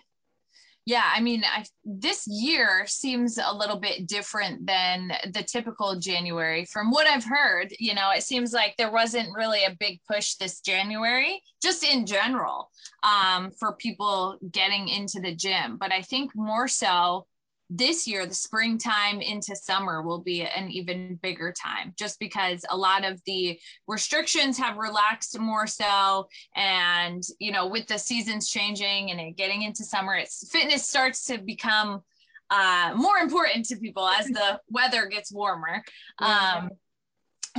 yeah 0.87 1.11
i 1.13 1.19
mean 1.19 1.43
I, 1.43 1.65
this 1.83 2.25
year 2.27 2.85
seems 2.87 3.37
a 3.37 3.53
little 3.53 3.75
bit 3.75 4.07
different 4.07 4.65
than 4.65 5.11
the 5.33 5.43
typical 5.43 5.99
january. 5.99 6.63
From 6.65 6.91
what 6.91 7.05
i've 7.07 7.25
heard 7.25 7.73
you 7.77 7.93
know 7.93 8.09
it 8.15 8.23
seems 8.23 8.53
like 8.53 8.73
there 8.77 8.91
wasn't 8.91 9.35
really 9.35 9.65
a 9.65 9.75
big 9.79 9.99
push 10.09 10.35
this 10.35 10.61
january 10.61 11.41
just 11.61 11.83
in 11.83 12.05
general 12.05 12.71
um, 13.03 13.51
for 13.59 13.73
people 13.73 14.37
getting 14.51 14.87
into 14.87 15.19
the 15.19 15.35
gym. 15.35 15.77
But 15.77 15.91
i 15.91 16.01
think 16.01 16.31
more 16.33 16.69
so 16.69 17.27
this 17.69 18.07
year, 18.07 18.25
the 18.25 18.33
springtime 18.33 19.19
into 19.19 19.55
summer 19.55 20.01
will 20.01 20.21
be 20.21 20.43
an 20.43 20.71
even 20.71 21.19
bigger 21.21 21.51
time 21.51 21.93
just 21.97 22.19
because 22.19 22.63
a 22.69 22.77
lot 22.77 23.03
of 23.03 23.21
the 23.25 23.59
restrictions 23.87 24.57
have 24.57 24.77
relaxed 24.77 25.37
more 25.37 25.67
so. 25.67 26.27
And, 26.55 27.23
you 27.39 27.51
know, 27.51 27.67
with 27.67 27.87
the 27.87 27.97
seasons 27.97 28.49
changing 28.49 29.11
and 29.11 29.35
getting 29.35 29.63
into 29.63 29.83
summer, 29.83 30.15
it's 30.15 30.49
fitness 30.49 30.87
starts 30.87 31.25
to 31.25 31.39
become 31.39 32.01
uh, 32.49 32.93
more 32.95 33.17
important 33.17 33.65
to 33.65 33.75
people 33.75 34.07
as 34.07 34.27
the 34.27 34.61
weather 34.69 35.07
gets 35.07 35.31
warmer. 35.31 35.83
Um, 36.19 36.69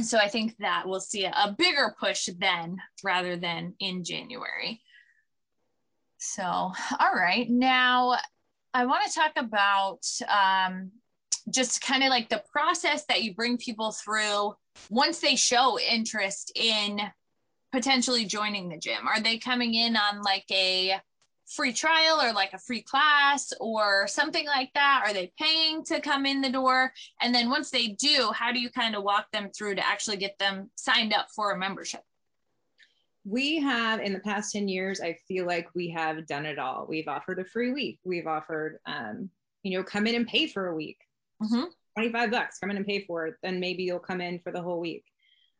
so 0.03 0.17
I 0.17 0.29
think 0.29 0.57
that 0.59 0.85
we'll 0.87 1.01
see 1.01 1.25
a, 1.25 1.31
a 1.31 1.55
bigger 1.57 1.95
push 2.01 2.29
then 2.39 2.79
rather 3.05 3.37
than 3.37 3.75
in 3.79 4.05
January. 4.05 4.81
So, 6.19 6.43
all 6.43 7.15
right. 7.15 7.49
Now, 7.49 8.17
I 8.75 8.85
want 8.87 9.05
to 9.07 9.15
talk 9.15 9.33
about 9.37 10.01
um, 10.29 10.91
just 11.51 11.81
kind 11.81 12.03
of 12.03 12.11
like 12.11 12.29
the 12.29 12.43
process 12.53 13.05
that 13.07 13.23
you 13.23 13.35
bring 13.35 13.57
people 13.57 13.93
through 13.93 14.55
once 14.91 15.21
they 15.21 15.37
show 15.37 15.79
interest 15.79 16.53
in 16.55 17.01
potentially 17.73 18.25
joining 18.25 18.69
the 18.69 18.79
gym. 18.79 19.07
Are 19.07 19.21
they 19.21 19.39
coming 19.39 19.75
in 19.75 19.97
on 19.97 20.23
like 20.23 20.45
a 20.51 21.01
free 21.47 21.73
trial 21.73 22.21
or 22.21 22.33
like 22.33 22.53
a 22.53 22.59
free 22.59 22.83
class 22.83 23.53
or 23.61 24.07
something 24.07 24.47
like 24.47 24.71
that? 24.75 25.03
Are 25.07 25.13
they 25.13 25.33
paying 25.39 25.83
to 25.85 26.01
come 26.01 26.27
in 26.27 26.41
the 26.41 26.51
door? 26.51 26.93
And 27.23 27.35
then 27.35 27.49
once 27.49 27.71
they 27.71 27.89
do, 27.89 28.31
how 28.35 28.53
do 28.53 28.61
you 28.61 28.71
kind 28.71 28.95
of 28.95 29.03
walk 29.03 29.31
them 29.33 29.51
through 29.57 29.77
to 29.77 29.87
actually 29.87 30.19
get 30.19 30.39
them 30.39 30.71
signed 30.77 31.15
up 31.15 31.29
for 31.35 31.53
a 31.53 31.59
membership? 31.59 32.03
We 33.29 33.61
have 33.61 34.01
in 34.01 34.13
the 34.13 34.21
past 34.21 34.53
10 34.53 34.69
years 34.69 35.01
i 35.01 35.13
feel 35.27 35.47
like 35.47 35.69
we 35.75 35.89
have 35.91 36.27
done 36.27 36.47
it 36.47 36.59
all. 36.59 36.87
We've 36.89 37.09
offered 37.09 37.39
a 37.39 37.45
free 37.45 37.73
week. 37.73 37.99
We've 38.05 38.27
offered 38.27 38.79
um, 38.87 39.31
you 39.63 39.77
know 39.77 39.85
come 39.85 40.07
in 40.07 40.15
and 40.15 40.27
pay 40.27 40.47
for 40.47 40.69
a 40.69 40.75
week. 40.75 40.99
Mm-hmm. 41.43 41.65
25 41.97 42.31
bucks 42.31 42.59
come 42.59 42.71
in 42.71 42.77
and 42.77 42.87
pay 42.87 43.05
for 43.05 43.27
it. 43.27 43.35
Then 43.43 43.61
maybe 43.61 43.83
you'll 43.83 43.99
come 43.99 44.21
in 44.21 44.39
for 44.39 44.53
the 44.53 44.63
whole 44.63 44.81
week. 44.81 45.05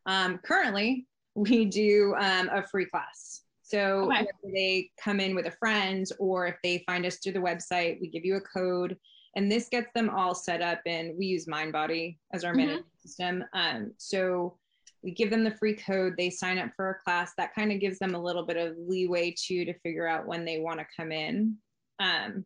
Um, 0.05 0.39
currently 0.39 1.05
we 1.35 1.65
do 1.65 2.15
um, 2.17 2.49
a 2.49 2.65
free 2.65 2.85
class. 2.85 3.41
So 3.61 4.11
okay. 4.11 4.25
they 4.43 4.89
come 4.99 5.19
in 5.19 5.35
with 5.35 5.45
a 5.45 5.51
friend 5.51 6.05
or 6.17 6.47
if 6.47 6.55
they 6.63 6.83
find 6.87 7.05
us 7.05 7.17
through 7.17 7.33
the 7.33 7.39
website 7.39 8.01
we 8.01 8.07
give 8.07 8.25
you 8.25 8.37
a 8.37 8.41
code. 8.41 8.97
And 9.35 9.51
this 9.51 9.69
gets 9.69 9.91
them 9.93 10.09
all 10.09 10.33
set 10.33 10.61
up 10.61 10.81
and 10.87 11.15
we 11.15 11.27
use 11.27 11.45
mindbody 11.45 12.17
as 12.33 12.43
our 12.43 12.51
mm-hmm. 12.51 12.61
management 12.61 12.85
system. 12.99 13.43
Um, 13.53 13.93
so 13.97 14.57
we 15.03 15.11
give 15.11 15.29
them 15.29 15.43
the 15.43 15.55
free 15.55 15.75
code 15.75 16.13
they 16.17 16.29
sign 16.29 16.57
up 16.57 16.71
for 16.75 16.89
a 16.89 17.03
class 17.03 17.33
that 17.37 17.55
kind 17.55 17.71
of 17.71 17.79
gives 17.79 17.99
them 17.99 18.15
a 18.15 18.21
little 18.21 18.45
bit 18.45 18.57
of 18.57 18.75
leeway 18.77 19.33
too 19.37 19.65
to 19.65 19.79
figure 19.79 20.07
out 20.07 20.27
when 20.27 20.45
they 20.45 20.59
want 20.59 20.79
to 20.79 20.85
come 20.95 21.11
in. 21.11 21.55
Um, 21.99 22.45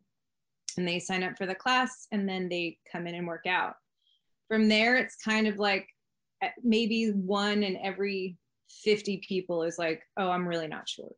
and 0.76 0.88
they 0.88 0.98
sign 0.98 1.22
up 1.22 1.36
for 1.36 1.46
the 1.46 1.54
class 1.54 2.06
and 2.10 2.28
then 2.28 2.48
they 2.48 2.78
come 2.90 3.06
in 3.06 3.14
and 3.14 3.26
work 3.26 3.46
out. 3.46 3.74
From 4.48 4.68
there 4.68 4.96
it's 4.96 5.16
kind 5.16 5.46
of 5.46 5.58
like 5.58 5.88
eh, 6.42 6.50
maybe 6.62 7.10
one 7.10 7.62
in 7.62 7.76
every 7.76 8.36
50 8.82 9.22
people 9.26 9.62
is 9.62 9.78
like 9.78 10.02
oh 10.16 10.30
i'm 10.30 10.48
really 10.48 10.66
not 10.66 10.88
sure. 10.88 11.12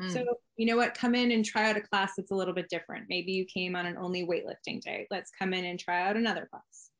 Mm. 0.00 0.12
so 0.12 0.24
you 0.56 0.66
know 0.66 0.76
what? 0.76 0.94
Come 0.94 1.14
in 1.14 1.32
and 1.32 1.44
try 1.44 1.68
out 1.68 1.76
a 1.76 1.80
class 1.80 2.12
that's 2.16 2.30
a 2.30 2.34
little 2.34 2.54
bit 2.54 2.68
different. 2.68 3.06
Maybe 3.08 3.32
you 3.32 3.44
came 3.44 3.74
on 3.74 3.86
an 3.86 3.96
only 3.96 4.24
weightlifting 4.24 4.80
day. 4.80 5.06
Let's 5.10 5.30
come 5.36 5.52
in 5.52 5.64
and 5.64 5.78
try 5.78 6.08
out 6.08 6.16
another 6.16 6.48
class. 6.50 6.90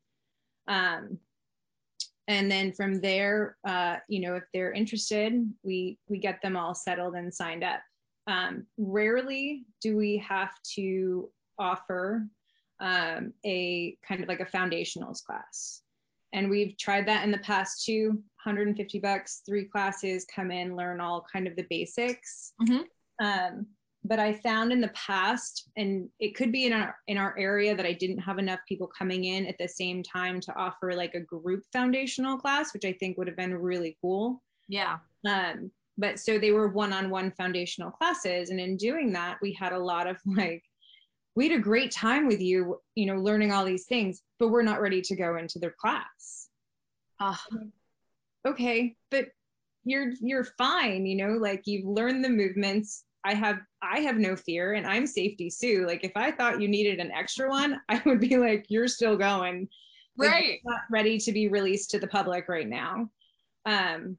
Um, 0.67 1.19
and 2.29 2.51
then 2.51 2.73
from 2.73 3.01
there 3.01 3.57
uh, 3.67 3.97
you 4.09 4.21
know 4.21 4.35
if 4.35 4.45
they're 4.53 4.73
interested 4.73 5.33
we 5.63 5.99
we 6.09 6.19
get 6.19 6.41
them 6.43 6.57
all 6.57 6.75
settled 6.75 7.15
and 7.15 7.33
signed 7.33 7.65
up. 7.65 7.81
Um, 8.27 8.67
rarely 8.79 9.67
do 9.83 9.97
we 9.97 10.17
have 10.19 10.55
to 10.77 11.29
offer 11.59 12.27
um, 12.81 13.33
a 13.45 13.97
kind 14.07 14.23
of 14.23 14.29
like 14.29 14.41
a 14.41 14.45
foundationals 14.45 15.25
class. 15.25 15.83
And 16.33 16.51
we've 16.51 16.77
tried 16.77 17.07
that 17.07 17.25
in 17.25 17.31
the 17.31 17.39
past 17.39 17.85
too. 17.85 18.23
150 18.45 18.99
bucks 18.99 19.43
three 19.47 19.65
classes 19.65 20.27
come 20.35 20.51
in 20.51 20.77
learn 20.77 21.01
all 21.01 21.25
kind 21.33 21.47
of 21.47 21.57
the 21.57 21.67
basics. 21.71 22.53
Mm-hmm. 22.63 23.25
um, 23.25 23.67
but 24.05 24.19
I 24.19 24.35
found 24.35 24.71
in 24.71 24.83
the 24.83 24.89
past, 24.89 25.71
and 25.77 26.09
it 26.21 26.35
could 26.35 26.53
be 26.53 26.67
in 26.67 26.73
our 26.73 26.95
in 27.07 27.17
our 27.17 27.37
area 27.39 27.75
that 27.75 27.87
I 27.87 27.93
didn't 27.93 28.19
have 28.19 28.39
enough 28.39 28.61
people 28.69 28.87
coming 28.87 29.25
in 29.25 29.47
at 29.47 29.57
the 29.59 29.67
same 29.67 30.03
time 30.03 30.41
to 30.41 30.55
offer 30.57 30.93
like 30.93 31.15
a 31.15 31.21
group 31.21 31.65
foundational 31.73 32.37
class, 32.37 32.75
which 32.75 32.85
I 32.85 32.93
think 32.93 33.17
would 33.17 33.27
have 33.27 33.37
been 33.37 33.55
really 33.55 33.97
cool. 34.03 34.43
Yeah. 34.69 34.99
Um, 35.27 35.71
but 35.97 36.19
so 36.19 36.39
they 36.39 36.51
were 36.51 36.69
one-on-one 36.69 37.33
foundational 37.33 37.91
classes, 37.91 38.51
and 38.51 38.61
in 38.61 38.77
doing 38.77 39.13
that, 39.13 39.39
we 39.41 39.53
had 39.53 39.73
a 39.73 39.79
lot 39.79 40.07
of 40.07 40.19
like, 40.27 40.63
we 41.35 41.49
had 41.49 41.59
a 41.59 41.63
great 41.63 41.91
time 41.91 42.27
with 42.27 42.41
you, 42.41 42.81
you 42.95 43.07
know, 43.07 43.17
learning 43.17 43.53
all 43.53 43.65
these 43.65 43.87
things, 43.87 44.23
but 44.39 44.49
we're 44.49 44.63
not 44.63 44.83
ready 44.83 45.01
to 45.01 45.17
go 45.17 45.37
into 45.37 45.59
their 45.59 45.75
class. 45.79 46.49
Oh. 47.21 47.39
Okay, 48.47 48.97
but 49.11 49.29
you're 49.85 50.13
you're 50.21 50.45
fine, 50.45 51.07
you 51.07 51.17
know, 51.17 51.39
like 51.39 51.63
you've 51.65 51.87
learned 51.87 52.23
the 52.23 52.29
movements 52.29 53.05
I 53.25 53.35
have 53.35 53.59
I 53.83 54.01
have 54.01 54.17
no 54.17 54.37
fear 54.37 54.75
and 54.75 54.87
I'm 54.87 55.07
safety 55.07 55.49
Sue. 55.49 55.87
Like 55.87 56.05
if 56.05 56.13
I 56.15 56.31
thought 56.31 56.61
you 56.61 56.69
needed 56.69 57.01
an 57.01 57.11
extra 57.11 57.49
one, 57.49 57.81
I 57.89 58.03
would 58.05 58.21
be 58.21 58.37
like, 58.37 58.67
you're 58.69 58.89
still 58.89 59.17
going. 59.17 59.69
Like, 60.17 60.31
right. 60.31 60.61
not 60.65 60.83
ready 60.93 61.19
to 61.19 61.33
be 61.33 61.49
released 61.49 61.91
to 61.91 61.99
the 61.99 62.07
public 62.07 62.49
right 62.49 62.69
now. 62.69 63.09
Um, 63.67 64.17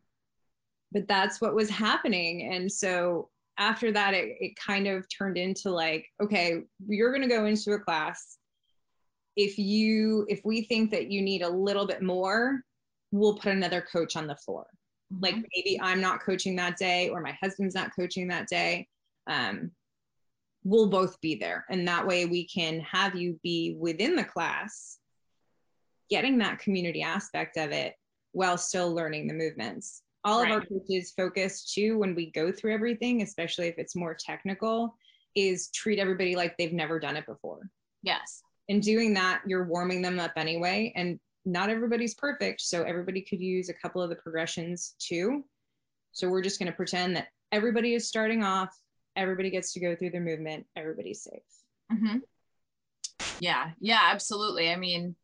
but 0.91 1.07
that's 1.07 1.39
what 1.39 1.55
was 1.55 1.69
happening. 1.69 2.51
And 2.53 2.69
so 2.69 3.29
after 3.57 3.93
that, 3.93 4.13
it, 4.13 4.35
it 4.41 4.55
kind 4.57 4.87
of 4.87 5.05
turned 5.07 5.37
into 5.37 5.69
like, 5.69 6.05
okay, 6.21 6.63
you're 6.85 7.13
gonna 7.13 7.29
go 7.29 7.45
into 7.45 7.71
a 7.73 7.79
class. 7.79 8.37
If 9.37 9.57
you 9.57 10.25
if 10.27 10.41
we 10.43 10.63
think 10.63 10.91
that 10.91 11.11
you 11.11 11.21
need 11.21 11.43
a 11.43 11.49
little 11.49 11.85
bit 11.85 12.01
more, 12.01 12.61
we'll 13.11 13.37
put 13.37 13.53
another 13.53 13.81
coach 13.81 14.15
on 14.15 14.27
the 14.27 14.35
floor. 14.35 14.65
Like 15.21 15.35
mm-hmm. 15.35 15.43
maybe 15.55 15.79
I'm 15.79 16.01
not 16.01 16.23
coaching 16.23 16.55
that 16.55 16.77
day 16.77 17.09
or 17.09 17.21
my 17.21 17.37
husband's 17.41 17.75
not 17.75 17.91
coaching 17.95 18.27
that 18.29 18.47
day 18.47 18.87
um, 19.27 19.71
we'll 20.63 20.89
both 20.89 21.19
be 21.21 21.35
there. 21.35 21.65
And 21.69 21.87
that 21.87 22.05
way 22.05 22.25
we 22.25 22.47
can 22.47 22.79
have 22.81 23.15
you 23.15 23.39
be 23.43 23.75
within 23.79 24.15
the 24.15 24.23
class, 24.23 24.97
getting 26.09 26.37
that 26.39 26.59
community 26.59 27.01
aspect 27.01 27.57
of 27.57 27.71
it 27.71 27.93
while 28.31 28.57
still 28.57 28.93
learning 28.93 29.27
the 29.27 29.33
movements. 29.33 30.01
All 30.23 30.41
right. 30.41 30.51
of 30.51 30.57
our 30.57 30.65
coaches 30.65 31.13
focus 31.15 31.71
too 31.71 31.99
when 31.99 32.15
we 32.15 32.31
go 32.31 32.51
through 32.51 32.73
everything, 32.73 33.21
especially 33.21 33.67
if 33.67 33.75
it's 33.77 33.95
more 33.95 34.15
technical, 34.19 34.95
is 35.35 35.69
treat 35.69 35.99
everybody 35.99 36.35
like 36.35 36.57
they've 36.57 36.73
never 36.73 36.99
done 36.99 37.15
it 37.15 37.27
before. 37.27 37.69
Yes. 38.01 38.41
In 38.67 38.79
doing 38.79 39.13
that, 39.13 39.41
you're 39.45 39.65
warming 39.65 40.01
them 40.01 40.19
up 40.19 40.31
anyway. 40.35 40.91
And 40.95 41.19
not 41.45 41.69
everybody's 41.69 42.15
perfect. 42.15 42.61
So 42.61 42.83
everybody 42.83 43.21
could 43.21 43.39
use 43.39 43.69
a 43.69 43.73
couple 43.73 44.01
of 44.01 44.09
the 44.09 44.15
progressions 44.15 44.95
too. 44.97 45.45
So 46.11 46.27
we're 46.27 46.41
just 46.41 46.59
going 46.59 46.71
to 46.71 46.75
pretend 46.75 47.15
that 47.15 47.27
everybody 47.51 47.93
is 47.93 48.07
starting 48.07 48.43
off, 48.43 48.75
everybody 49.15 49.49
gets 49.49 49.73
to 49.73 49.79
go 49.79 49.95
through 49.95 50.11
their 50.11 50.21
movement, 50.21 50.65
everybody's 50.75 51.23
safe. 51.23 51.41
Mm-hmm. 51.91 52.17
Yeah, 53.39 53.71
yeah, 53.79 53.99
absolutely. 54.11 54.69
I 54.69 54.75
mean, 54.75 55.15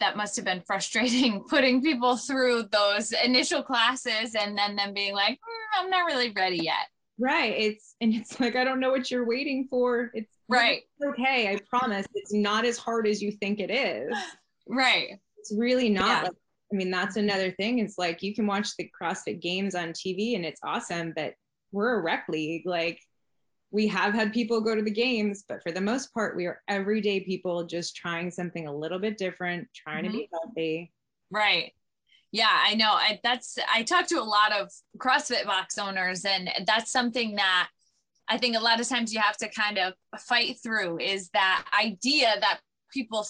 that 0.00 0.16
must 0.16 0.36
have 0.36 0.44
been 0.44 0.62
frustrating 0.66 1.44
putting 1.48 1.82
people 1.82 2.16
through 2.16 2.64
those 2.70 3.12
initial 3.12 3.62
classes 3.62 4.34
and 4.34 4.56
then 4.56 4.76
them 4.76 4.94
being 4.94 5.14
like, 5.14 5.34
mm, 5.34 5.80
I'm 5.80 5.90
not 5.90 6.06
really 6.06 6.30
ready 6.30 6.58
yet. 6.58 6.88
Right. 7.20 7.54
It's 7.56 7.96
and 8.00 8.14
it's 8.14 8.38
like 8.38 8.54
I 8.54 8.62
don't 8.62 8.78
know 8.78 8.90
what 8.90 9.10
you're 9.10 9.26
waiting 9.26 9.66
for. 9.68 10.10
It's 10.14 10.32
right. 10.48 10.82
okay. 11.04 11.52
I 11.52 11.58
promise. 11.68 12.06
It's 12.14 12.32
not 12.32 12.64
as 12.64 12.78
hard 12.78 13.08
as 13.08 13.20
you 13.20 13.32
think 13.32 13.60
it 13.60 13.70
is. 13.70 14.16
Right. 14.70 15.18
It's 15.38 15.50
really 15.56 15.88
not. 15.88 16.06
Yeah. 16.06 16.22
Like, 16.24 16.32
I 16.70 16.76
mean, 16.76 16.90
that's 16.90 17.16
another 17.16 17.50
thing. 17.52 17.78
It's 17.78 17.96
like 17.96 18.22
you 18.22 18.34
can 18.34 18.46
watch 18.46 18.76
the 18.76 18.90
CrossFit 19.00 19.40
games 19.40 19.74
on 19.74 19.94
TV 19.94 20.36
and 20.36 20.44
it's 20.44 20.60
awesome, 20.62 21.14
but 21.16 21.32
we're 21.72 21.98
a 21.98 22.00
rec 22.00 22.26
league. 22.28 22.66
Like 22.66 23.00
we 23.70 23.86
have 23.88 24.14
had 24.14 24.32
people 24.32 24.60
go 24.60 24.74
to 24.74 24.82
the 24.82 24.90
games, 24.90 25.44
but 25.48 25.62
for 25.62 25.72
the 25.72 25.80
most 25.80 26.12
part, 26.14 26.36
we 26.36 26.46
are 26.46 26.62
everyday 26.68 27.20
people 27.20 27.64
just 27.64 27.96
trying 27.96 28.30
something 28.30 28.66
a 28.66 28.74
little 28.74 28.98
bit 28.98 29.18
different, 29.18 29.68
trying 29.74 30.04
mm-hmm. 30.04 30.12
to 30.12 30.18
be 30.18 30.24
mm-hmm. 30.24 30.34
healthy. 30.34 30.92
Right. 31.30 31.72
Yeah, 32.30 32.48
I 32.50 32.74
know. 32.74 32.90
I 32.90 33.20
that's 33.22 33.58
I 33.72 33.82
talk 33.82 34.06
to 34.08 34.20
a 34.20 34.22
lot 34.22 34.52
of 34.52 34.70
CrossFit 34.98 35.46
box 35.46 35.78
owners, 35.78 36.24
and 36.26 36.50
that's 36.66 36.92
something 36.92 37.36
that 37.36 37.68
I 38.28 38.36
think 38.36 38.56
a 38.56 38.60
lot 38.60 38.80
of 38.80 38.88
times 38.88 39.14
you 39.14 39.20
have 39.20 39.38
to 39.38 39.48
kind 39.48 39.78
of 39.78 39.94
fight 40.18 40.58
through 40.62 40.98
is 41.00 41.30
that 41.30 41.64
idea 41.78 42.34
that 42.40 42.60
people 42.92 43.26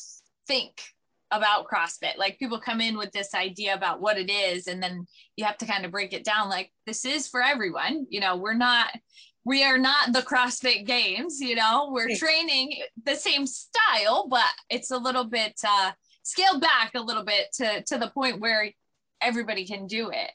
think 0.49 0.83
about 1.31 1.67
CrossFit. 1.67 2.17
Like 2.17 2.39
people 2.39 2.61
come 2.61 2.81
in 2.81 2.97
with 2.97 3.13
this 3.13 3.35
idea 3.35 3.75
about 3.75 4.01
what 4.01 4.19
it 4.19 4.31
is, 4.31 4.67
and 4.67 4.83
then 4.83 5.07
you 5.37 5.45
have 5.45 5.59
to 5.59 5.67
kind 5.67 5.85
of 5.85 5.91
break 5.91 6.13
it 6.13 6.25
down. 6.25 6.49
Like 6.49 6.73
this 6.87 7.05
is 7.05 7.29
for 7.29 7.43
everyone. 7.43 8.07
You 8.11 8.21
know, 8.21 8.37
we're 8.37 8.55
not 8.55 8.91
we 9.45 9.65
are 9.65 9.79
not 9.79 10.13
the 10.13 10.23
CrossFit 10.23 10.87
Games. 10.87 11.41
You 11.41 11.55
know, 11.55 11.91
we're 11.93 12.17
training 12.17 12.83
the 13.05 13.17
same 13.17 13.47
style, 13.47 14.27
but 14.29 14.45
it's 14.69 14.91
a 14.91 14.99
little 14.99 15.25
bit 15.25 15.59
uh, 15.67 15.93
scaled 16.23 16.61
back 16.61 16.93
a 16.95 17.01
little 17.01 17.25
bit 17.25 17.47
to 17.55 17.83
to 17.85 17.99
the 17.99 18.11
point 18.11 18.41
where 18.41 18.71
everybody 19.21 19.67
can 19.67 19.87
do 19.87 20.11
it 20.11 20.31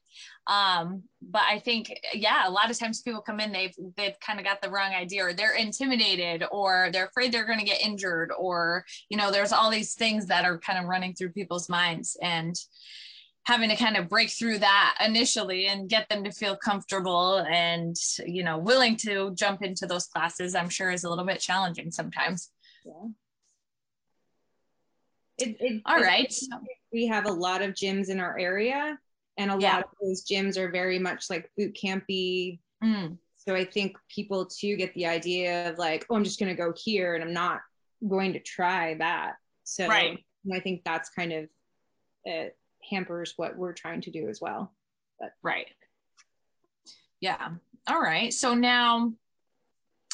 um 0.47 1.01
but 1.21 1.41
i 1.49 1.57
think 1.57 1.97
yeah 2.13 2.47
a 2.47 2.51
lot 2.51 2.69
of 2.69 2.77
times 2.77 3.01
people 3.01 3.21
come 3.21 3.39
in 3.39 3.51
they've 3.51 3.75
they've 3.95 4.19
kind 4.19 4.39
of 4.39 4.45
got 4.45 4.61
the 4.61 4.69
wrong 4.69 4.93
idea 4.93 5.23
or 5.23 5.33
they're 5.33 5.55
intimidated 5.55 6.43
or 6.51 6.89
they're 6.91 7.05
afraid 7.05 7.31
they're 7.31 7.45
going 7.45 7.59
to 7.59 7.65
get 7.65 7.81
injured 7.81 8.31
or 8.37 8.83
you 9.09 9.17
know 9.17 9.31
there's 9.31 9.53
all 9.53 9.71
these 9.71 9.93
things 9.93 10.27
that 10.27 10.43
are 10.43 10.59
kind 10.59 10.77
of 10.77 10.85
running 10.85 11.13
through 11.13 11.29
people's 11.29 11.69
minds 11.69 12.17
and 12.21 12.55
having 13.45 13.69
to 13.69 13.75
kind 13.75 13.97
of 13.97 14.09
break 14.09 14.29
through 14.29 14.57
that 14.57 14.97
initially 15.05 15.67
and 15.67 15.89
get 15.89 16.07
them 16.09 16.23
to 16.23 16.31
feel 16.31 16.57
comfortable 16.57 17.45
and 17.49 17.95
you 18.25 18.43
know 18.43 18.57
willing 18.57 18.97
to 18.97 19.33
jump 19.35 19.61
into 19.61 19.85
those 19.85 20.07
classes 20.07 20.55
i'm 20.55 20.69
sure 20.69 20.91
is 20.91 21.05
a 21.05 21.09
little 21.09 21.25
bit 21.25 21.39
challenging 21.39 21.91
sometimes. 21.91 22.51
Yeah. 22.85 22.91
It, 25.39 25.57
it, 25.59 25.81
all 25.85 25.99
right. 25.99 26.33
we 26.91 27.07
have 27.07 27.25
a 27.25 27.31
lot 27.31 27.61
of 27.61 27.71
gyms 27.71 28.09
in 28.09 28.19
our 28.19 28.37
area 28.37 28.99
and 29.37 29.51
a 29.51 29.57
yeah. 29.59 29.75
lot 29.75 29.83
of 29.85 29.89
those 30.01 30.23
gyms 30.25 30.57
are 30.57 30.69
very 30.69 30.99
much 30.99 31.29
like 31.29 31.49
boot 31.57 31.77
campy. 31.81 32.59
Mm. 32.83 33.17
so 33.37 33.55
i 33.55 33.63
think 33.63 33.95
people 34.09 34.45
too 34.45 34.75
get 34.75 34.93
the 34.93 35.05
idea 35.05 35.69
of 35.69 35.77
like 35.77 36.05
oh 36.09 36.17
i'm 36.17 36.25
just 36.25 36.37
going 36.37 36.53
to 36.53 36.61
go 36.61 36.73
here 36.75 37.15
and 37.15 37.23
i'm 37.23 37.31
not 37.31 37.61
going 38.07 38.33
to 38.33 38.39
try 38.39 38.95
that. 38.95 39.35
So 39.63 39.87
right. 39.87 40.23
i 40.53 40.59
think 40.59 40.83
that's 40.83 41.09
kind 41.09 41.31
of 41.31 41.49
it 42.25 42.57
hampers 42.89 43.33
what 43.37 43.57
we're 43.57 43.73
trying 43.73 44.01
to 44.01 44.11
do 44.11 44.27
as 44.27 44.39
well. 44.41 44.73
But 45.19 45.31
right. 45.41 45.67
Yeah. 47.21 47.49
All 47.87 48.01
right. 48.01 48.33
So 48.33 48.53
now 48.53 49.13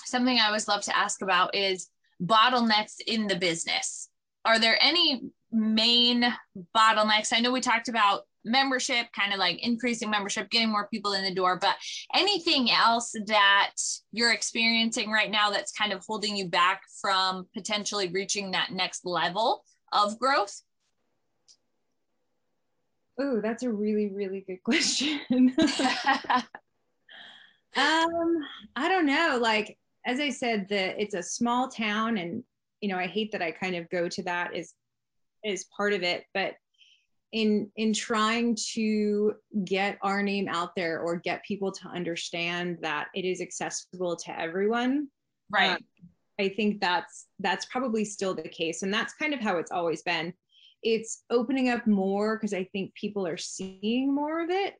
something 0.06 0.40
i 0.40 0.48
always 0.48 0.68
love 0.68 0.82
to 0.82 0.98
ask 0.98 1.22
about 1.22 1.56
is 1.56 1.90
bottlenecks 2.24 2.96
in 3.06 3.28
the 3.28 3.36
business. 3.36 4.10
Are 4.46 4.60
there 4.60 4.78
any 4.82 5.22
main 5.52 6.26
bottlenecks? 6.76 7.34
I 7.34 7.40
know 7.40 7.52
we 7.52 7.62
talked 7.62 7.90
about 7.90 8.24
membership, 8.46 9.08
kind 9.18 9.34
of 9.34 9.40
like 9.40 9.60
increasing 9.66 10.10
membership, 10.10 10.50
getting 10.50 10.70
more 10.70 10.88
people 10.88 11.14
in 11.14 11.24
the 11.24 11.34
door. 11.34 11.58
But 11.60 11.76
anything 12.16 12.72
else 12.72 13.14
that 13.28 13.72
you're 14.12 14.34
experiencing 14.34 15.12
right 15.12 15.32
now 15.32 15.50
that's 15.50 15.72
kind 15.72 15.94
of 15.94 16.04
holding 16.06 16.36
you 16.36 16.48
back 16.48 16.82
from 17.02 17.48
potentially 17.54 18.10
reaching 18.10 18.52
that 18.52 18.72
next 18.72 19.06
level 19.06 19.64
of 19.92 20.18
growth? 20.20 20.62
Oh, 23.20 23.42
that's 23.42 23.64
a 23.64 23.72
really, 23.72 24.08
really 24.08 24.46
good 24.48 24.64
question. 24.64 25.20
um, 27.76 28.38
I 28.76 28.88
don't 28.88 29.06
know. 29.06 29.38
Like, 29.42 29.78
as 30.06 30.20
I 30.22 30.30
said, 30.30 30.68
the 30.70 31.00
it's 31.00 31.16
a 31.16 31.22
small 31.22 31.68
town 31.68 32.18
and 32.18 32.44
you 32.82 32.88
know, 32.88 32.98
I 32.98 33.08
hate 33.08 33.34
that 33.34 33.42
I 33.42 33.52
kind 33.52 33.76
of 33.76 33.90
go 33.90 34.08
to 34.08 34.24
that 34.24 34.56
is 34.56 34.74
is 35.44 35.66
part 35.76 35.94
of 35.94 36.04
it, 36.04 36.24
but 36.34 36.54
in 37.32 37.70
in 37.76 37.94
trying 37.94 38.58
to 38.74 39.34
get 39.64 39.98
our 40.02 40.24
name 40.24 40.48
out 40.48 40.76
there 40.76 41.00
or 41.00 41.18
get 41.18 41.44
people 41.44 41.72
to 41.72 41.88
understand 41.88 42.78
that 42.82 43.08
it 43.14 43.26
is 43.26 43.42
accessible 43.42 44.16
to 44.16 44.40
everyone. 44.40 45.08
Right. 45.50 45.72
Um, 45.72 45.78
i 46.40 46.48
think 46.48 46.80
that's 46.80 47.28
that's 47.40 47.66
probably 47.66 48.06
still 48.06 48.34
the 48.34 48.48
case 48.48 48.82
and 48.82 48.94
that's 48.94 49.14
kind 49.14 49.34
of 49.34 49.40
how 49.40 49.58
it's 49.58 49.72
always 49.72 50.02
been. 50.02 50.34
It's 50.82 51.24
opening 51.30 51.70
up 51.70 51.86
more 51.86 52.38
because 52.38 52.54
i 52.54 52.64
think 52.64 52.94
people 52.96 53.28
are 53.28 53.38
seeing 53.38 54.14
more 54.14 54.44
of 54.44 54.50
it. 54.50 54.76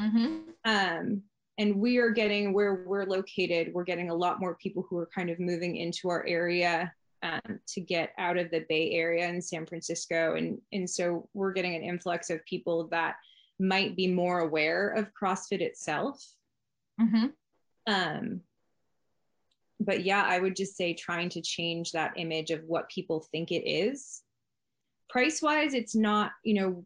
Mm-hmm. 0.00 0.36
um, 0.64 1.22
and 1.58 1.76
we 1.76 1.98
are 1.98 2.10
getting 2.10 2.54
where 2.54 2.84
we're 2.86 3.04
located 3.04 3.74
we're 3.74 3.84
getting 3.84 4.08
a 4.08 4.14
lot 4.14 4.40
more 4.40 4.54
people 4.54 4.86
who 4.88 4.96
are 4.96 5.08
kind 5.14 5.28
of 5.28 5.38
moving 5.38 5.76
into 5.76 6.08
our 6.08 6.24
area 6.26 6.90
um, 7.22 7.60
to 7.68 7.80
get 7.80 8.12
out 8.18 8.36
of 8.36 8.50
the 8.50 8.64
Bay 8.68 8.92
Area 8.92 9.28
in 9.28 9.40
San 9.40 9.66
Francisco. 9.66 10.34
And, 10.36 10.60
and 10.72 10.88
so 10.88 11.28
we're 11.34 11.52
getting 11.52 11.74
an 11.74 11.82
influx 11.82 12.30
of 12.30 12.44
people 12.44 12.88
that 12.88 13.16
might 13.58 13.96
be 13.96 14.08
more 14.08 14.40
aware 14.40 14.88
of 14.90 15.12
CrossFit 15.14 15.60
itself. 15.60 16.24
Mm-hmm. 17.00 17.26
Um, 17.86 18.40
but 19.80 20.04
yeah, 20.04 20.24
I 20.26 20.38
would 20.38 20.56
just 20.56 20.76
say 20.76 20.94
trying 20.94 21.28
to 21.30 21.40
change 21.40 21.92
that 21.92 22.12
image 22.16 22.50
of 22.50 22.64
what 22.64 22.88
people 22.88 23.26
think 23.30 23.50
it 23.50 23.68
is. 23.68 24.22
Price 25.08 25.42
wise, 25.42 25.74
it's 25.74 25.94
not, 25.94 26.32
you 26.44 26.54
know, 26.54 26.84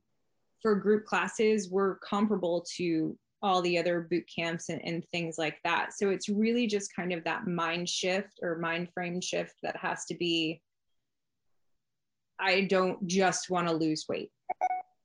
for 0.63 0.75
group 0.75 1.05
classes, 1.05 1.71
we're 1.71 1.97
comparable 1.97 2.67
to 2.77 3.17
all 3.47 3.63
the 3.63 3.79
other 3.79 4.01
boot 4.11 4.25
camps 4.35 4.71
and, 4.71 4.85
and 4.85 5.05
things 5.13 5.39
like 5.39 5.59
that. 5.63 5.93
So 5.97 6.11
it's 6.11 6.29
really 6.29 6.67
just 6.67 6.95
kind 6.95 7.13
of 7.13 7.23
that 7.25 7.47
mind 7.47 7.89
shift 7.89 8.41
or 8.43 8.59
mind 8.59 8.89
frame 8.93 9.21
shift 9.21 9.55
that 9.63 9.77
has 9.77 10.05
to 10.07 10.17
be 10.17 10.61
I 12.39 12.63
don't 12.63 13.07
just 13.07 13.49
want 13.49 13.69
to 13.69 13.73
lose 13.73 14.05
weight. 14.09 14.31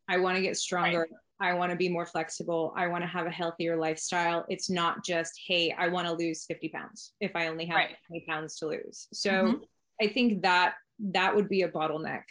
I 0.09 0.17
want 0.17 0.35
to 0.35 0.41
get 0.41 0.57
stronger. 0.57 1.07
Right. 1.39 1.51
I 1.51 1.53
want 1.53 1.71
to 1.71 1.77
be 1.77 1.87
more 1.87 2.05
flexible. 2.05 2.73
I 2.75 2.87
want 2.87 3.03
to 3.03 3.07
have 3.07 3.25
a 3.25 3.31
healthier 3.31 3.77
lifestyle. 3.77 4.43
It's 4.49 4.69
not 4.69 5.05
just, 5.05 5.31
hey, 5.47 5.73
I 5.77 5.87
want 5.87 6.07
to 6.07 6.13
lose 6.13 6.45
50 6.45 6.69
pounds 6.69 7.13
if 7.21 7.35
I 7.35 7.47
only 7.47 7.65
have 7.67 7.75
right. 7.75 7.95
20 8.07 8.25
pounds 8.27 8.57
to 8.57 8.67
lose. 8.67 9.07
So 9.13 9.31
mm-hmm. 9.31 9.63
I 10.01 10.07
think 10.07 10.41
that 10.41 10.73
that 10.99 11.33
would 11.33 11.47
be 11.47 11.61
a 11.61 11.69
bottleneck 11.69 12.23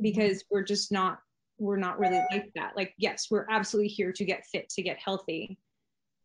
because 0.00 0.44
we're 0.50 0.64
just 0.64 0.92
not 0.92 1.18
we're 1.60 1.76
not 1.76 1.98
really 1.98 2.20
like 2.32 2.50
that. 2.54 2.72
Like, 2.74 2.94
yes, 2.96 3.28
we're 3.30 3.46
absolutely 3.50 3.88
here 3.88 4.12
to 4.12 4.24
get 4.24 4.46
fit, 4.46 4.68
to 4.70 4.82
get 4.82 4.98
healthy, 4.98 5.58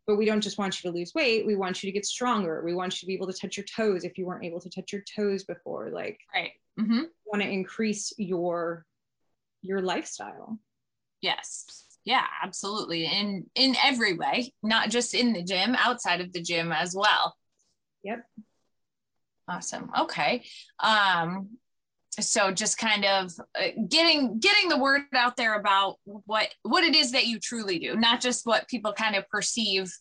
but 0.08 0.16
we 0.16 0.26
don't 0.26 0.42
just 0.42 0.58
want 0.58 0.82
you 0.82 0.90
to 0.90 0.98
lose 0.98 1.14
weight. 1.14 1.46
We 1.46 1.56
want 1.56 1.84
you 1.84 1.90
to 1.90 1.94
get 1.94 2.06
stronger. 2.06 2.64
We 2.64 2.74
want 2.74 2.94
you 2.94 3.00
to 3.02 3.06
be 3.06 3.14
able 3.14 3.28
to 3.28 3.38
touch 3.38 3.58
your 3.58 3.66
toes 3.66 4.06
if 4.06 4.18
you 4.18 4.26
weren't 4.26 4.46
able 4.46 4.62
to 4.62 4.70
touch 4.70 4.94
your 4.94 5.04
toes 5.16 5.44
before. 5.44 5.90
Like, 5.92 6.20
right. 6.34 6.52
Mm-hmm. 6.80 7.04
want 7.26 7.42
to 7.42 7.50
increase 7.50 8.14
your 8.18 8.86
your 9.62 9.82
lifestyle. 9.82 10.60
Yes. 11.22 11.66
Yeah, 12.06 12.26
absolutely. 12.44 13.06
In 13.06 13.46
in 13.56 13.76
every 13.84 14.14
way, 14.14 14.54
not 14.62 14.90
just 14.90 15.14
in 15.14 15.34
the 15.34 15.44
gym, 15.44 15.76
outside 15.76 16.22
of 16.22 16.32
the 16.32 16.42
gym 16.42 16.72
as 16.72 16.94
well. 16.96 17.36
Yep. 18.04 18.26
Awesome. 19.48 19.92
Okay. 20.02 20.44
Um, 20.80 21.58
so 22.20 22.52
just 22.52 22.78
kind 22.78 23.06
of 23.06 23.32
uh, 23.60 23.68
getting 23.90 24.40
getting 24.40 24.70
the 24.70 24.78
word 24.78 25.02
out 25.14 25.36
there 25.36 25.56
about 25.60 25.98
what 26.04 26.50
what 26.64 26.84
it 26.84 26.96
is 26.96 27.12
that 27.12 27.28
you 27.28 27.40
truly 27.40 27.80
do 27.80 27.96
not 27.96 28.22
just 28.22 28.46
what 28.46 28.68
people 28.68 28.94
kind 28.94 29.16
of 29.16 29.28
perceive 29.30 29.92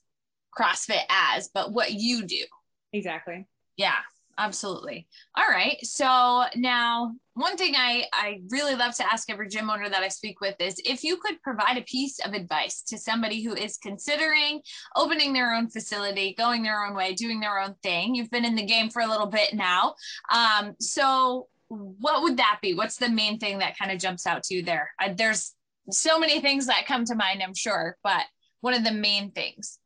crossfit 0.56 1.02
as 1.08 1.48
but 1.52 1.72
what 1.72 1.92
you 1.92 2.24
do. 2.24 2.44
Exactly. 2.92 3.46
Yeah 3.76 3.96
absolutely. 4.38 5.06
All 5.36 5.48
right. 5.48 5.76
So 5.84 6.44
now 6.56 7.14
one 7.36 7.56
thing 7.56 7.74
i 7.76 8.04
i 8.12 8.40
really 8.50 8.76
love 8.76 8.94
to 8.94 9.12
ask 9.12 9.28
every 9.28 9.48
gym 9.48 9.68
owner 9.68 9.88
that 9.88 10.04
i 10.04 10.08
speak 10.08 10.40
with 10.40 10.54
is 10.60 10.80
if 10.84 11.02
you 11.02 11.16
could 11.16 11.42
provide 11.42 11.76
a 11.76 11.82
piece 11.82 12.20
of 12.24 12.32
advice 12.32 12.80
to 12.82 12.96
somebody 12.96 13.42
who 13.42 13.52
is 13.54 13.76
considering 13.78 14.60
opening 14.94 15.32
their 15.32 15.52
own 15.52 15.68
facility 15.68 16.32
going 16.38 16.62
their 16.62 16.84
own 16.84 16.94
way 16.94 17.12
doing 17.12 17.40
their 17.40 17.58
own 17.58 17.74
thing. 17.82 18.14
You've 18.14 18.30
been 18.30 18.44
in 18.44 18.54
the 18.54 18.64
game 18.64 18.88
for 18.88 19.02
a 19.02 19.08
little 19.08 19.26
bit 19.26 19.52
now. 19.52 19.94
Um, 20.32 20.74
so 20.78 21.48
what 21.68 22.22
would 22.22 22.36
that 22.36 22.58
be? 22.62 22.74
What's 22.74 22.96
the 22.96 23.08
main 23.08 23.38
thing 23.38 23.58
that 23.58 23.78
kind 23.78 23.90
of 23.90 23.98
jumps 23.98 24.26
out 24.26 24.42
to 24.44 24.54
you 24.54 24.62
there? 24.62 24.90
I, 25.00 25.12
there's 25.12 25.54
so 25.90 26.18
many 26.18 26.40
things 26.40 26.66
that 26.66 26.86
come 26.86 27.04
to 27.06 27.14
mind, 27.14 27.42
I'm 27.42 27.54
sure, 27.54 27.96
but 28.02 28.22
one 28.60 28.74
of 28.74 28.82
the 28.84 28.92
main 28.92 29.30
things? 29.32 29.78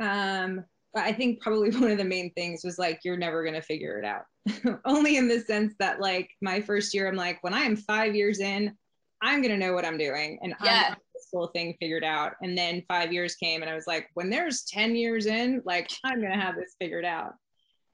Um, 0.00 0.64
I 0.94 1.12
think 1.12 1.40
probably 1.40 1.70
one 1.78 1.90
of 1.90 1.98
the 1.98 2.04
main 2.04 2.32
things 2.34 2.62
was 2.62 2.78
like, 2.78 3.00
you're 3.04 3.16
never 3.16 3.42
going 3.42 3.54
to 3.54 3.62
figure 3.62 3.98
it 3.98 4.04
out. 4.04 4.24
Only 4.84 5.16
in 5.16 5.28
the 5.28 5.40
sense 5.40 5.74
that, 5.78 6.00
like, 6.00 6.30
my 6.42 6.60
first 6.60 6.94
year, 6.94 7.08
I'm 7.08 7.16
like, 7.16 7.42
when 7.42 7.54
I 7.54 7.62
am 7.62 7.76
five 7.76 8.14
years 8.14 8.40
in, 8.40 8.76
I'm 9.22 9.42
going 9.42 9.58
to 9.58 9.66
know 9.66 9.72
what 9.72 9.84
I'm 9.84 9.98
doing. 9.98 10.38
And 10.42 10.54
yeah. 10.62 10.90
I'm 10.90 10.96
this 11.14 11.28
whole 11.32 11.48
thing 11.48 11.74
figured 11.80 12.04
out. 12.04 12.34
And 12.42 12.56
then 12.56 12.84
five 12.86 13.12
years 13.12 13.34
came, 13.34 13.62
and 13.62 13.70
I 13.70 13.74
was 13.74 13.86
like, 13.86 14.08
when 14.14 14.30
there's 14.30 14.64
10 14.64 14.94
years 14.94 15.26
in, 15.26 15.62
like, 15.64 15.90
I'm 16.04 16.20
going 16.20 16.32
to 16.32 16.38
have 16.38 16.54
this 16.54 16.76
figured 16.78 17.04
out. 17.04 17.32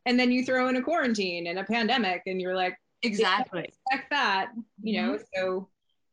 And 0.07 0.21
then 0.21 0.31
you 0.31 0.45
throw 0.45 0.69
in 0.69 0.77
a 0.77 0.83
quarantine 0.83 1.47
and 1.47 1.59
a 1.59 1.65
pandemic, 1.65 2.23
and 2.27 2.41
you're 2.41 2.57
like, 2.57 2.77
exactly 3.05 3.73
expect 3.91 4.11
that, 4.11 4.53
you 4.83 5.01
know? 5.01 5.13
Mm-hmm. 5.15 5.23
So 5.35 5.69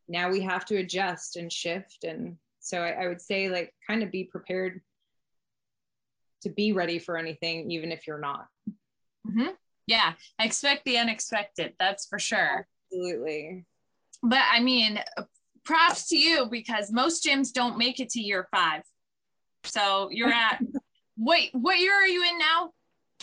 now 0.07 0.29
we 0.29 0.41
have 0.41 0.65
to 0.65 0.77
adjust 0.77 1.37
and 1.37 1.51
shift. 1.51 2.03
And 2.03 2.37
so 2.59 2.81
I, 2.81 3.03
I 3.03 3.07
would 3.07 3.21
say, 3.21 3.49
like, 3.49 3.73
kind 3.87 4.03
of 4.03 4.11
be 4.11 4.23
prepared 4.23 4.81
to 6.41 6.49
be 6.49 6.73
ready 6.73 6.99
for 6.99 7.17
anything, 7.17 7.71
even 7.71 7.91
if 7.91 8.07
you're 8.07 8.19
not. 8.19 8.47
Mm-hmm. 9.27 9.49
Yeah, 9.87 10.13
expect 10.39 10.85
the 10.85 10.97
unexpected. 10.97 11.73
That's 11.79 12.07
for 12.07 12.19
sure. 12.19 12.67
Absolutely. 12.91 13.65
But 14.23 14.43
I 14.51 14.59
mean, 14.59 14.99
props 15.63 16.07
to 16.09 16.17
you 16.17 16.47
because 16.49 16.91
most 16.91 17.25
gyms 17.25 17.51
don't 17.51 17.77
make 17.77 17.99
it 17.99 18.09
to 18.09 18.19
year 18.21 18.47
five. 18.51 18.83
So 19.63 20.09
you're 20.11 20.29
at 20.31 20.59
wait, 21.17 21.49
what 21.53 21.79
year 21.79 21.93
are 21.93 22.07
you 22.07 22.23
in 22.23 22.37
now? 22.37 22.71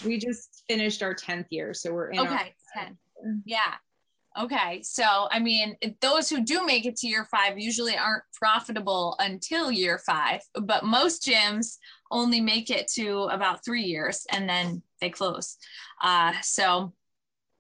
We 0.05 0.19
just 0.19 0.63
finished 0.69 1.03
our 1.03 1.15
10th 1.15 1.47
year. 1.51 1.75
So 1.75 1.93
we're 1.93 2.11
in 2.11 2.21
okay, 2.21 2.55
10. 2.77 2.97
Yeah. 3.45 3.75
Okay. 4.39 4.83
So, 4.83 5.29
I 5.31 5.41
mean, 5.41 5.77
those 6.01 6.29
who 6.29 6.45
do 6.45 6.65
make 6.65 6.87
it 6.87 6.97
to 6.97 7.09
year 7.09 7.27
five 7.31 7.59
usually 7.59 7.97
aren't 7.97 8.23
profitable 8.33 9.17
until 9.19 9.73
year 9.73 9.99
five, 9.99 10.41
but 10.55 10.85
most 10.85 11.25
gyms 11.27 11.77
only 12.11 12.41
make 12.41 12.71
it 12.71 12.89
to 12.95 13.23
about 13.25 13.65
three 13.65 13.83
years 13.83 14.27
and 14.31 14.49
then 14.49 14.83
they 15.01 15.11
close. 15.11 15.57
Uh, 16.03 16.33
so 16.43 16.93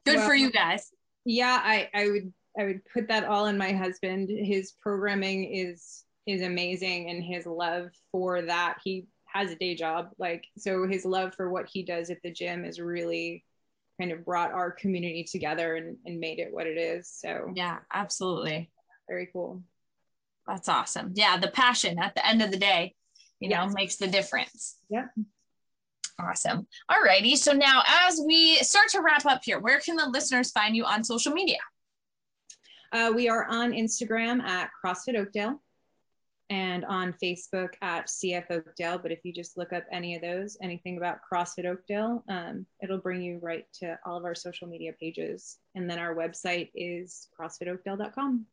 good 0.07 0.17
well, 0.17 0.27
for 0.27 0.35
you 0.35 0.51
guys. 0.51 0.91
Yeah, 1.25 1.61
I, 1.63 1.89
I 1.95 2.09
would 2.11 2.33
I 2.59 2.65
would 2.65 2.81
put 2.93 3.09
that 3.09 3.25
all 3.25 3.47
in 3.47 3.57
my 3.57 3.73
husband. 3.73 4.29
His 4.29 4.73
programming 4.81 5.53
is 5.53 6.05
is 6.27 6.43
amazing 6.43 7.09
and 7.11 7.23
his 7.23 7.47
love 7.47 7.91
for 8.13 8.43
that. 8.43 8.79
He 8.85 9.07
has 9.27 9.51
a 9.51 9.57
day 9.57 9.75
job. 9.75 10.11
Like 10.19 10.45
so 10.57 10.87
his 10.87 11.05
love 11.05 11.35
for 11.35 11.51
what 11.51 11.69
he 11.69 11.83
does 11.83 12.11
at 12.11 12.19
the 12.23 12.33
gym 12.33 12.65
is 12.65 12.81
really 12.81 13.45
kind 14.01 14.13
of 14.13 14.25
brought 14.25 14.53
our 14.53 14.71
community 14.71 15.25
together 15.25 15.77
and, 15.77 15.97
and 16.07 16.21
made 16.21 16.39
it 16.39 16.53
what 16.53 16.67
it 16.67 16.79
is. 16.79 17.09
So 17.09 17.53
yeah, 17.55 17.79
absolutely. 17.93 18.71
Very 19.09 19.29
cool. 19.33 19.63
That's 20.47 20.69
awesome. 20.69 21.13
Yeah, 21.15 21.39
the 21.39 21.49
passion 21.49 21.99
at 21.99 22.15
the 22.15 22.27
end 22.27 22.43
of 22.43 22.51
the 22.51 22.57
day 22.57 22.95
you 23.41 23.49
know, 23.49 23.69
makes 23.69 23.97
the 23.97 24.07
difference. 24.07 24.77
Yeah. 24.89 25.07
Awesome. 26.21 26.67
All 26.89 27.03
righty. 27.03 27.37
So 27.37 27.53
now 27.53 27.83
as 27.87 28.21
we 28.25 28.57
start 28.57 28.89
to 28.91 29.01
wrap 29.01 29.25
up 29.27 29.43
here, 29.45 29.61
where 29.61 29.79
can 29.79 29.97
the 29.97 30.09
listeners 30.09 30.51
find 30.51 30.75
you 30.75 30.85
on 30.85 31.05
social 31.05 31.33
media? 31.33 31.59
Uh, 32.93 33.13
we 33.15 33.29
are 33.29 33.47
on 33.49 33.73
Instagram 33.73 34.43
at 34.43 34.71
CrossFit 34.85 35.17
Oakdale 35.17 35.63
and 36.51 36.85
on 36.87 37.15
Facebook 37.23 37.71
at 37.83 38.07
CF 38.07 38.51
Oakdale. 38.51 38.99
But 38.99 39.13
if 39.13 39.21
you 39.25 39.33
just 39.33 39.57
look 39.57 39.73
up 39.73 39.85
any 39.93 40.15
of 40.15 40.23
those, 40.23 40.57
anything 40.63 40.97
about 40.97 41.19
CrossFit 41.31 41.67
Oakdale, 41.67 42.25
um, 42.29 42.67
it'll 42.83 42.99
bring 42.99 43.23
you 43.23 43.39
right 43.43 43.67
to 43.81 43.99
all 44.07 44.17
of 44.17 44.25
our 44.25 44.35
social 44.35 44.69
media 44.69 44.93
pages. 44.99 45.59
And 45.75 45.89
then 45.89 45.99
our 45.99 46.15
website 46.15 46.71
is 46.75 47.29
crossfitoakdale.com. 47.39 48.47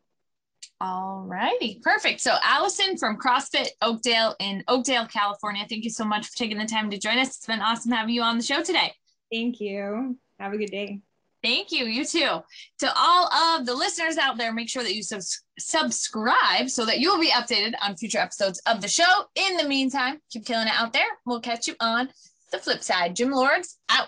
All 0.82 1.24
righty, 1.26 1.80
perfect. 1.82 2.20
So 2.20 2.36
Alison 2.44 2.98
from 2.98 3.18
CrossFit 3.18 3.70
Oakdale 3.82 4.36
in 4.40 4.64
Oakdale, 4.68 5.08
California, 5.08 5.66
thank 5.70 5.86
you 5.86 5.90
so 5.90 6.04
much 6.04 6.28
for 6.28 6.36
taking 6.36 6.58
the 6.58 6.66
time 6.66 6.90
to 6.90 6.98
join 6.98 7.18
us. 7.18 7.30
It's 7.30 7.46
been 7.46 7.62
awesome 7.62 7.92
having 7.92 8.14
you 8.14 8.24
on 8.24 8.38
the 8.38 8.44
show 8.44 8.62
today. 8.62 8.94
Thank 9.32 9.62
you. 9.62 10.18
Have 10.40 10.54
a 10.54 10.58
good 10.58 10.72
day. 10.72 11.00
Thank 11.44 11.72
you. 11.72 11.86
You 11.86 12.06
too. 12.06 12.40
To 12.80 12.94
all 12.96 13.32
of 13.32 13.66
the 13.66 13.74
listeners 13.74 14.18
out 14.18 14.38
there, 14.38 14.52
make 14.52 14.70
sure 14.70 14.84
that 14.84 14.96
you 14.96 15.04
subs- 15.04 15.44
subscribe 15.60 16.70
so 16.70 16.86
that 16.86 17.00
you'll 17.00 17.20
be 17.20 17.30
updated 17.30 17.74
on 17.82 17.96
future 17.96 18.18
episodes 18.18 18.62
of 18.66 18.82
the 18.82 18.88
show. 18.88 19.26
In 19.36 19.58
the 19.58 19.68
meantime, 19.68 20.20
keep 20.32 20.46
killing 20.46 20.68
it 20.68 20.74
out 20.76 20.94
there. 20.94 21.06
We'll 21.26 21.42
catch 21.42 21.68
you 21.68 21.76
on 21.80 22.10
the 22.52 22.58
flip 22.58 22.82
side. 22.82 23.16
Gym 23.16 23.32
Lords 23.32 23.78
out. 23.90 24.08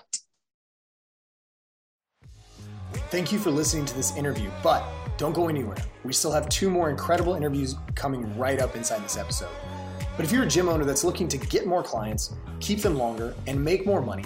Thank 3.09 3.31
you 3.31 3.39
for 3.39 3.51
listening 3.51 3.85
to 3.85 3.95
this 3.95 4.15
interview, 4.17 4.49
but 4.63 4.83
don't 5.17 5.33
go 5.33 5.47
anywhere. 5.47 5.77
We 6.03 6.13
still 6.13 6.31
have 6.31 6.49
two 6.49 6.69
more 6.69 6.89
incredible 6.89 7.35
interviews 7.35 7.75
coming 7.95 8.37
right 8.37 8.59
up 8.59 8.75
inside 8.75 9.03
this 9.03 9.17
episode. 9.17 9.49
But 10.15 10.25
if 10.25 10.31
you're 10.31 10.43
a 10.43 10.47
gym 10.47 10.67
owner 10.67 10.85
that's 10.85 11.03
looking 11.03 11.27
to 11.27 11.37
get 11.37 11.67
more 11.67 11.83
clients, 11.83 12.33
keep 12.59 12.81
them 12.81 12.95
longer, 12.97 13.35
and 13.45 13.63
make 13.63 13.85
more 13.85 14.01
money, 14.01 14.25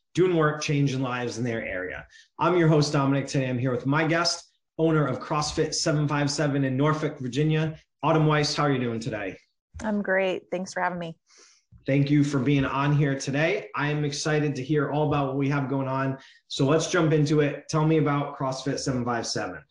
doing 0.13 0.35
work, 0.35 0.61
changing 0.61 1.01
lives 1.01 1.37
in 1.37 1.43
their 1.43 1.65
area. 1.65 2.05
I'm 2.37 2.57
your 2.57 2.67
host, 2.67 2.91
Dominic. 2.91 3.27
Today 3.27 3.49
I'm 3.49 3.57
here 3.57 3.71
with 3.71 3.85
my 3.85 4.05
guest, 4.05 4.49
owner 4.77 5.07
of 5.07 5.19
CrossFit 5.19 5.73
757 5.73 6.65
in 6.65 6.75
Norfolk, 6.75 7.17
Virginia, 7.19 7.77
Autumn 8.03 8.25
Weiss. 8.25 8.53
How 8.53 8.63
are 8.63 8.71
you 8.71 8.79
doing 8.79 8.99
today? 8.99 9.37
I'm 9.83 10.01
great. 10.01 10.43
Thanks 10.51 10.73
for 10.73 10.81
having 10.81 10.99
me. 10.99 11.15
Thank 11.87 12.11
you 12.11 12.23
for 12.23 12.39
being 12.39 12.65
on 12.65 12.95
here 12.95 13.17
today. 13.17 13.69
I 13.75 13.89
am 13.89 14.03
excited 14.03 14.53
to 14.55 14.63
hear 14.63 14.91
all 14.91 15.07
about 15.07 15.27
what 15.27 15.37
we 15.37 15.49
have 15.49 15.69
going 15.69 15.87
on. 15.87 16.17
So 16.47 16.65
let's 16.65 16.91
jump 16.91 17.13
into 17.13 17.39
it. 17.39 17.63
Tell 17.69 17.85
me 17.85 17.97
about 17.97 18.37
CrossFit 18.37 18.79
757. 18.79 19.63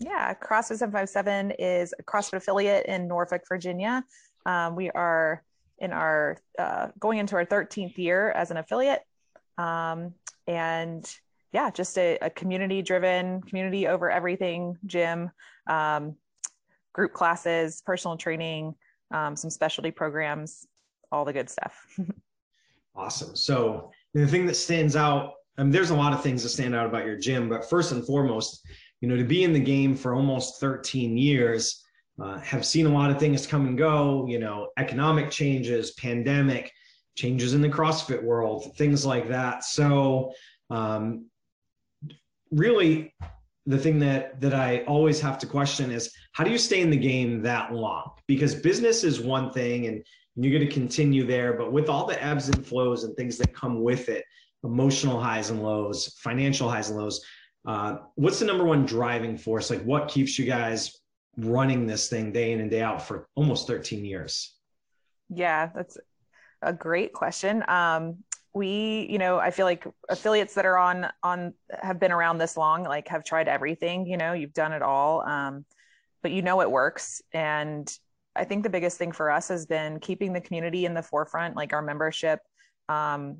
Yeah, 0.00 0.34
CrossFit 0.34 0.78
757 0.78 1.52
is 1.52 1.94
a 1.98 2.02
CrossFit 2.04 2.34
affiliate 2.34 2.86
in 2.86 3.08
Norfolk, 3.08 3.42
Virginia. 3.48 4.04
Um, 4.46 4.76
we 4.76 4.90
are 4.90 5.42
in 5.78 5.92
our 5.92 6.36
uh, 6.58 6.88
going 6.98 7.18
into 7.18 7.36
our 7.36 7.44
13th 7.44 7.96
year 7.96 8.30
as 8.32 8.50
an 8.50 8.58
affiliate. 8.58 9.00
Um, 9.58 10.14
and 10.46 11.10
yeah, 11.52 11.70
just 11.70 11.98
a, 11.98 12.18
a 12.22 12.30
community 12.30 12.82
driven, 12.82 13.42
community 13.42 13.86
over 13.86 14.10
everything 14.10 14.76
gym, 14.86 15.30
um, 15.66 16.16
group 16.92 17.12
classes, 17.12 17.82
personal 17.84 18.16
training, 18.16 18.74
um, 19.10 19.36
some 19.36 19.50
specialty 19.50 19.90
programs, 19.90 20.66
all 21.12 21.24
the 21.24 21.32
good 21.32 21.50
stuff. 21.50 21.78
awesome. 22.96 23.34
So 23.36 23.90
the 24.14 24.26
thing 24.26 24.46
that 24.46 24.56
stands 24.56 24.96
out, 24.96 25.34
I 25.56 25.62
mean, 25.62 25.72
there's 25.72 25.90
a 25.90 25.96
lot 25.96 26.12
of 26.12 26.22
things 26.22 26.42
that 26.42 26.50
stand 26.50 26.74
out 26.74 26.86
about 26.86 27.04
your 27.04 27.18
gym, 27.18 27.48
but 27.48 27.68
first 27.68 27.92
and 27.92 28.06
foremost, 28.06 28.66
you 29.00 29.08
know, 29.08 29.16
to 29.16 29.24
be 29.24 29.44
in 29.44 29.52
the 29.52 29.60
game 29.60 29.94
for 29.96 30.14
almost 30.14 30.60
13 30.60 31.16
years, 31.16 31.84
uh, 32.22 32.38
have 32.40 32.66
seen 32.66 32.86
a 32.86 32.92
lot 32.92 33.10
of 33.10 33.18
things 33.18 33.46
come 33.46 33.66
and 33.66 33.78
go, 33.78 34.26
you 34.28 34.38
know, 34.38 34.68
economic 34.76 35.30
changes, 35.30 35.92
pandemic, 35.92 36.72
changes 37.18 37.52
in 37.52 37.60
the 37.60 37.68
CrossFit 37.68 38.22
world, 38.22 38.76
things 38.76 39.04
like 39.04 39.28
that. 39.28 39.64
So, 39.64 40.32
um, 40.70 41.26
really, 42.52 43.14
the 43.66 43.78
thing 43.78 43.98
that 43.98 44.40
that 44.40 44.54
I 44.54 44.84
always 44.86 45.20
have 45.20 45.38
to 45.40 45.46
question 45.46 45.90
is 45.90 46.12
how 46.32 46.44
do 46.44 46.50
you 46.50 46.58
stay 46.58 46.80
in 46.80 46.90
the 46.90 46.96
game 46.96 47.42
that 47.42 47.72
long? 47.72 48.12
Because 48.26 48.54
business 48.54 49.04
is 49.04 49.20
one 49.20 49.52
thing, 49.52 49.86
and 49.86 50.02
and 50.38 50.44
you're 50.44 50.56
going 50.56 50.68
to 50.68 50.72
continue 50.72 51.26
there. 51.26 51.54
But 51.54 51.72
with 51.72 51.88
all 51.88 52.06
the 52.06 52.22
ebbs 52.22 52.48
and 52.48 52.64
flows 52.64 53.02
and 53.02 53.16
things 53.16 53.38
that 53.38 53.52
come 53.52 53.82
with 53.82 54.08
it, 54.08 54.24
emotional 54.62 55.20
highs 55.20 55.50
and 55.50 55.64
lows, 55.64 56.16
financial 56.22 56.70
highs 56.70 56.90
and 56.90 56.98
lows, 57.00 57.24
uh, 57.66 57.96
what's 58.14 58.38
the 58.38 58.44
number 58.44 58.64
one 58.64 58.86
driving 58.86 59.36
force? 59.36 59.68
Like, 59.68 59.82
what 59.82 60.06
keeps 60.06 60.38
you 60.38 60.46
guys 60.46 60.96
running 61.36 61.88
this 61.88 62.08
thing 62.08 62.30
day 62.30 62.52
in 62.52 62.60
and 62.60 62.70
day 62.70 62.82
out 62.82 63.02
for 63.04 63.28
almost 63.34 63.66
13 63.66 64.04
years? 64.04 64.54
Yeah, 65.28 65.70
that's 65.74 65.98
a 66.62 66.72
great 66.72 67.12
question. 67.12 67.64
Um, 67.68 68.18
we, 68.54 69.06
you 69.10 69.18
know, 69.18 69.38
I 69.38 69.50
feel 69.50 69.66
like 69.66 69.86
affiliates 70.08 70.54
that 70.54 70.66
are 70.66 70.78
on 70.78 71.06
on 71.22 71.54
have 71.80 72.00
been 72.00 72.12
around 72.12 72.38
this 72.38 72.56
long, 72.56 72.82
like 72.82 73.08
have 73.08 73.24
tried 73.24 73.48
everything. 73.48 74.06
You 74.06 74.16
know, 74.16 74.32
you've 74.32 74.54
done 74.54 74.72
it 74.72 74.82
all, 74.82 75.22
um, 75.22 75.64
but 76.22 76.32
you 76.32 76.42
know 76.42 76.60
it 76.60 76.70
works, 76.70 77.22
and 77.32 77.90
I 78.34 78.44
think 78.44 78.62
the 78.62 78.70
biggest 78.70 78.98
thing 78.98 79.12
for 79.12 79.30
us 79.30 79.48
has 79.48 79.66
been 79.66 80.00
keeping 80.00 80.32
the 80.32 80.40
community 80.40 80.86
in 80.86 80.94
the 80.94 81.02
forefront, 81.02 81.56
like 81.56 81.72
our 81.72 81.82
membership, 81.82 82.40
um, 82.88 83.36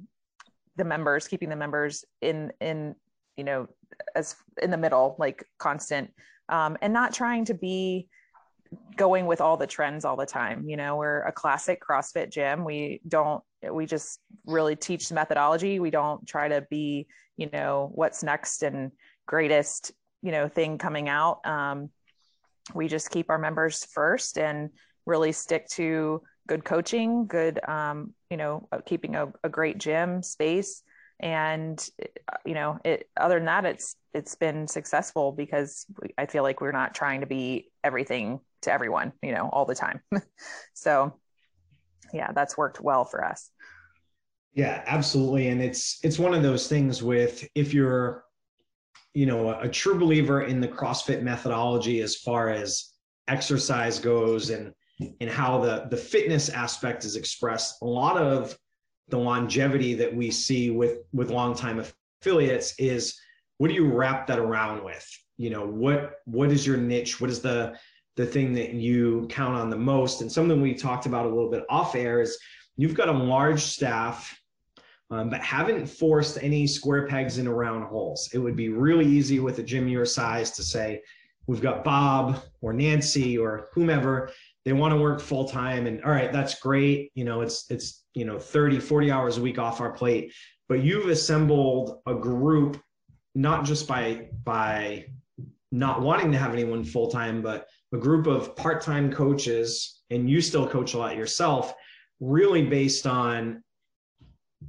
the 0.77 0.85
members, 0.85 1.27
keeping 1.27 1.49
the 1.49 1.57
members 1.57 2.05
in 2.21 2.53
in 2.61 2.95
you 3.37 3.45
know 3.45 3.67
as 4.15 4.37
in 4.63 4.71
the 4.71 4.77
middle 4.77 5.17
like 5.19 5.45
constant 5.59 6.13
um, 6.49 6.77
and 6.83 6.93
not 6.93 7.13
trying 7.13 7.45
to 7.47 7.55
be 7.55 8.09
going 8.97 9.27
with 9.27 9.41
all 9.41 9.57
the 9.57 9.67
trends 9.67 10.05
all 10.05 10.17
the 10.17 10.27
time 10.27 10.69
you 10.69 10.77
know 10.77 10.97
we're 10.97 11.21
a 11.23 11.33
classic 11.33 11.81
crossfit 11.81 12.31
gym. 12.31 12.65
We 12.65 13.01
don't 13.07 13.43
we 13.71 13.87
just 13.87 14.21
really 14.47 14.77
teach 14.77 15.11
methodology. 15.11 15.81
We 15.81 15.91
don't 15.91 16.27
try 16.27 16.49
to 16.49 16.67
be 16.71 17.07
you 17.37 17.49
know 17.53 17.91
what's 17.95 18.23
next 18.23 18.63
and 18.63 18.93
greatest 19.27 19.93
you 20.23 20.33
know 20.33 20.49
thing 20.49 20.79
coming 20.79 21.09
out. 21.09 21.41
Um, 21.45 21.91
we 22.75 22.89
just 22.89 23.11
keep 23.11 23.31
our 23.31 23.39
members 23.39 23.85
first 23.85 24.39
and 24.39 24.71
really 25.07 25.33
stick 25.33 25.67
to 25.69 26.23
good 26.47 26.65
coaching 26.65 27.27
good 27.27 27.61
um, 27.69 28.15
you 28.31 28.37
know 28.37 28.69
keeping 28.87 29.17
a, 29.17 29.33
a 29.45 29.49
great 29.49 29.79
gym 29.79 30.23
space 30.23 30.83
and 31.21 31.89
uh, 32.03 32.37
you 32.45 32.55
know 32.55 32.79
it 32.85 33.09
other 33.17 33.37
than 33.37 33.47
that 33.47 33.65
it's 33.65 33.97
it's 34.15 34.37
been 34.37 34.69
successful 34.69 35.33
because 35.33 35.85
i 36.17 36.27
feel 36.27 36.45
like 36.45 36.61
we're 36.61 36.71
not 36.71 36.95
trying 36.95 37.21
to 37.21 37.27
be 37.27 37.71
everything 37.83 38.41
to 38.63 38.73
everyone 38.73 39.13
you 39.23 39.33
know 39.33 39.49
all 39.53 39.65
the 39.65 39.75
time. 39.75 40.01
So 40.75 41.15
yeah 42.15 42.33
that's 42.33 42.57
worked 42.57 42.81
well 42.81 43.05
for 43.05 43.25
us. 43.25 43.51
Yeah 44.55 44.83
absolutely. 44.87 45.49
And 45.49 45.61
it's 45.61 45.99
it's 46.03 46.19
one 46.19 46.35
of 46.35 46.43
those 46.43 46.69
things 46.69 47.03
with 47.03 47.47
if 47.55 47.75
you're 47.75 48.25
you 49.13 49.27
know 49.27 49.51
a, 49.51 49.63
a 49.63 49.69
true 49.69 49.99
believer 49.99 50.43
in 50.43 50.61
the 50.61 50.69
crossfit 50.69 51.23
methodology 51.23 52.01
as 52.01 52.17
far 52.17 52.51
as 52.51 52.93
exercise 53.27 53.99
goes 53.99 54.51
and 54.51 54.73
and 55.21 55.29
how 55.29 55.59
the 55.61 55.87
the 55.91 55.97
fitness 55.97 56.49
aspect 56.49 57.05
is 57.05 57.17
expressed 57.17 57.83
a 57.83 57.87
lot 57.87 58.17
of 58.17 58.57
the 59.09 59.19
longevity 59.19 59.95
that 59.95 60.15
we 60.15 60.31
see 60.31 60.71
with 60.71 60.99
with 61.13 61.31
longtime 61.31 61.83
affiliates 62.21 62.75
is 62.79 63.19
what 63.59 63.69
do 63.69 63.75
you 63.75 63.91
wrap 63.91 64.27
that 64.27 64.39
around 64.39 64.85
with? 64.85 65.07
You 65.37 65.51
know 65.51 65.67
what 65.67 66.17
what 66.25 66.51
is 66.51 66.67
your 66.67 66.77
niche? 66.77 67.21
What 67.21 67.31
is 67.31 67.41
the 67.41 67.79
the 68.17 68.27
thing 68.27 68.53
that 68.55 68.75
you 68.75 69.27
count 69.31 69.55
on 69.55 69.71
the 69.71 69.77
most? 69.77 70.21
And 70.21 70.31
something 70.31 70.61
we 70.61 70.75
talked 70.75 71.07
about 71.07 71.27
a 71.27 71.29
little 71.29 71.51
bit 71.51 71.65
off 71.69 71.95
air 71.95 72.21
is 72.21 72.39
you've 72.77 72.95
got 72.95 73.09
a 73.09 73.13
large 73.13 73.63
staff 73.63 74.39
um, 75.11 75.31
but 75.31 75.41
haven't 75.41 75.87
forced 75.87 76.39
any 76.43 76.67
square 76.67 77.07
pegs 77.07 77.39
into 77.39 77.53
round 77.53 77.85
holes. 77.85 78.29
It 78.33 78.39
would 78.39 78.57
be 78.57 78.69
really 78.69 79.07
easy 79.07 79.41
with 79.41 79.59
a 79.59 79.63
gym 79.63 79.89
your 79.89 80.05
size 80.05 80.51
to 80.53 80.63
say 80.63 81.03
we've 81.47 81.63
got 81.63 81.83
bob 81.83 82.43
or 82.61 82.73
nancy 82.73 83.39
or 83.39 83.69
whomever 83.73 84.31
they 84.69 84.75
want 84.75 84.93
to 84.93 85.01
work 85.01 85.19
full 85.19 85.49
time 85.49 85.87
and 85.87 86.05
all 86.05 86.11
right 86.11 86.31
that's 86.31 86.61
great 86.61 87.11
you 87.15 87.25
know 87.25 87.41
it's 87.41 87.65
it's 87.71 88.05
you 88.13 88.27
know 88.27 88.39
30 88.39 88.79
40 88.79 89.11
hours 89.11 89.39
a 89.39 89.41
week 89.41 89.59
off 89.59 89.81
our 89.81 89.91
plate. 89.91 90.35
But 90.69 90.83
you've 90.83 91.09
assembled 91.09 92.03
a 92.07 92.15
group 92.15 92.79
not 93.35 93.65
just 93.65 93.89
by 93.89 94.29
by 94.45 95.07
not 95.73 96.03
wanting 96.03 96.33
to 96.33 96.39
have 96.39 96.53
anyone 96.53 96.85
full 96.85 97.11
time 97.11 97.41
but 97.41 97.67
a 97.95 97.97
group 97.97 98.27
of 98.27 98.55
part-time 98.57 99.11
coaches 99.11 100.03
and 100.11 100.29
you 100.29 100.43
still 100.43 100.69
coach 100.69 100.93
a 100.93 100.99
lot 100.99 101.17
yourself 101.17 101.73
really 102.21 102.67
based 102.67 103.07
on 103.07 103.65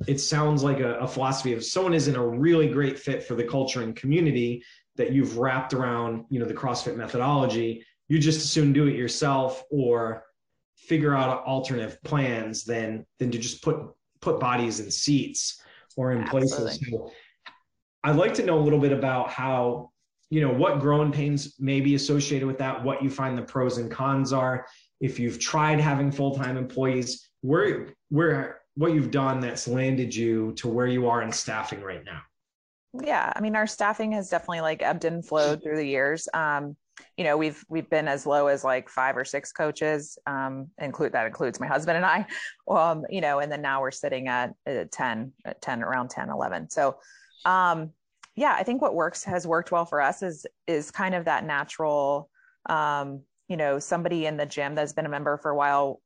it 0.08 0.22
sounds 0.22 0.64
like 0.64 0.80
a, 0.80 0.94
a 1.00 1.08
philosophy 1.10 1.52
of 1.52 1.66
someone 1.66 1.94
isn't 1.94 2.16
a 2.16 2.26
really 2.26 2.70
great 2.70 2.98
fit 2.98 3.22
for 3.22 3.36
the 3.36 3.44
culture 3.44 3.82
and 3.82 3.98
community 3.98 4.64
that 4.96 5.12
you've 5.12 5.38
wrapped 5.38 5.74
around 5.74 6.24
you 6.30 6.40
know 6.40 6.46
the 6.46 6.54
crossfit 6.54 6.96
methodology 6.96 7.84
you 8.10 8.20
just 8.20 8.40
as 8.40 8.52
soon 8.52 8.74
do 8.74 8.88
it 8.88 8.96
yourself 8.96 9.64
or 9.72 10.26
figure 10.76 11.16
out 11.16 11.46
alternative 11.46 12.02
plans 12.04 12.66
than 12.66 13.06
than 13.20 13.32
to 13.32 13.38
just 13.38 13.64
put 13.64 13.78
put 14.22 14.40
bodies 14.40 14.80
in 14.80 14.92
seats 14.92 15.62
or 15.96 16.12
in 16.12 16.24
Absolutely. 16.24 16.50
places. 16.50 16.90
So 16.92 17.12
I'd 18.04 18.16
like 18.16 18.34
to 18.36 18.46
know 18.46 18.60
a 18.60 18.62
little 18.62 18.80
bit 18.80 18.92
about 18.92 19.30
how 19.30 19.92
you 20.30 20.42
know 20.42 20.54
what 20.54 20.80
growing 20.80 21.12
pains 21.12 21.56
may 21.60 21.80
be 21.80 21.96
associated 21.96 22.48
with 22.48 22.58
that, 22.58 22.84
what 22.84 23.02
you 23.04 23.10
find 23.10 23.38
the 23.38 23.44
pros 23.44 23.78
and 23.78 23.90
cons 23.90 24.34
are. 24.34 24.66
If 25.00 25.20
you've 25.20 25.40
tried 25.40 25.80
having 25.80 26.12
full 26.12 26.36
time 26.36 26.58
employees, 26.58 27.30
where 27.42 27.88
where 28.10 28.62
what 28.76 28.94
you've 28.94 29.12
done 29.12 29.40
that's 29.40 29.68
landed 29.68 30.16
you 30.16 30.54
to 30.54 30.68
where 30.68 30.88
you 30.88 31.08
are 31.08 31.22
in 31.22 31.32
staffing 31.32 31.82
right 31.82 32.04
now. 32.04 32.22
Yeah, 33.02 33.32
I 33.36 33.42
mean, 33.42 33.56
our 33.56 33.68
staffing 33.68 34.14
has 34.14 34.30
definitely 34.30 34.62
like 34.62 34.82
ebbed 34.82 35.06
and 35.06 35.24
flowed 35.24 35.62
through 35.62 35.78
the 35.78 35.86
years. 35.86 36.28
Um, 36.34 36.76
you 37.18 37.24
know 37.24 37.38
we've 37.38 37.64
we've 37.70 37.90
been 37.90 38.08
as 38.08 38.26
low 38.26 38.48
as 38.48 38.64
like 38.64 38.90
five 38.90 39.18
or 39.18 39.26
six 39.26 39.52
coaches 39.52 40.18
um 40.28 40.68
include 40.80 41.12
that 41.12 41.26
includes 41.26 41.60
my 41.60 41.68
husband 41.68 41.98
and 41.98 42.06
i 42.06 42.26
um 42.70 43.06
you 43.10 43.22
know 43.22 43.40
and 43.40 43.52
then 43.52 43.62
now 43.62 43.82
we're 43.82 43.92
sitting 43.92 44.28
at, 44.28 44.54
at 44.66 44.92
10 44.92 45.32
at 45.46 45.62
10 45.62 45.84
around 45.84 46.10
10 46.10 46.30
11 46.30 46.70
so 46.70 46.98
um 47.46 47.92
yeah 48.36 48.56
i 48.58 48.64
think 48.64 48.82
what 48.82 48.96
works 48.96 49.24
has 49.24 49.46
worked 49.46 49.72
well 49.72 49.86
for 49.86 50.02
us 50.02 50.22
is 50.22 50.46
is 50.68 50.92
kind 50.92 51.16
of 51.16 51.26
that 51.26 51.46
natural 51.46 52.30
um 52.68 53.22
you 53.48 53.58
know 53.58 53.80
somebody 53.80 54.26
in 54.26 54.38
the 54.38 54.46
gym 54.46 54.76
that's 54.76 54.94
been 54.94 55.06
a 55.06 55.10
member 55.10 55.38
for 55.38 55.52
a 55.52 55.56
while 55.56 56.02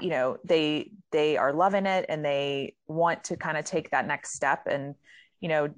you 0.00 0.10
know 0.10 0.36
they 0.44 0.90
they 1.12 1.36
are 1.36 1.52
loving 1.52 1.86
it 1.86 2.04
and 2.08 2.24
they 2.24 2.74
want 2.86 3.24
to 3.24 3.36
kind 3.36 3.56
of 3.56 3.64
take 3.64 3.90
that 3.90 4.06
next 4.06 4.34
step 4.34 4.66
and 4.66 4.94
you 5.40 5.48
know 5.48 5.68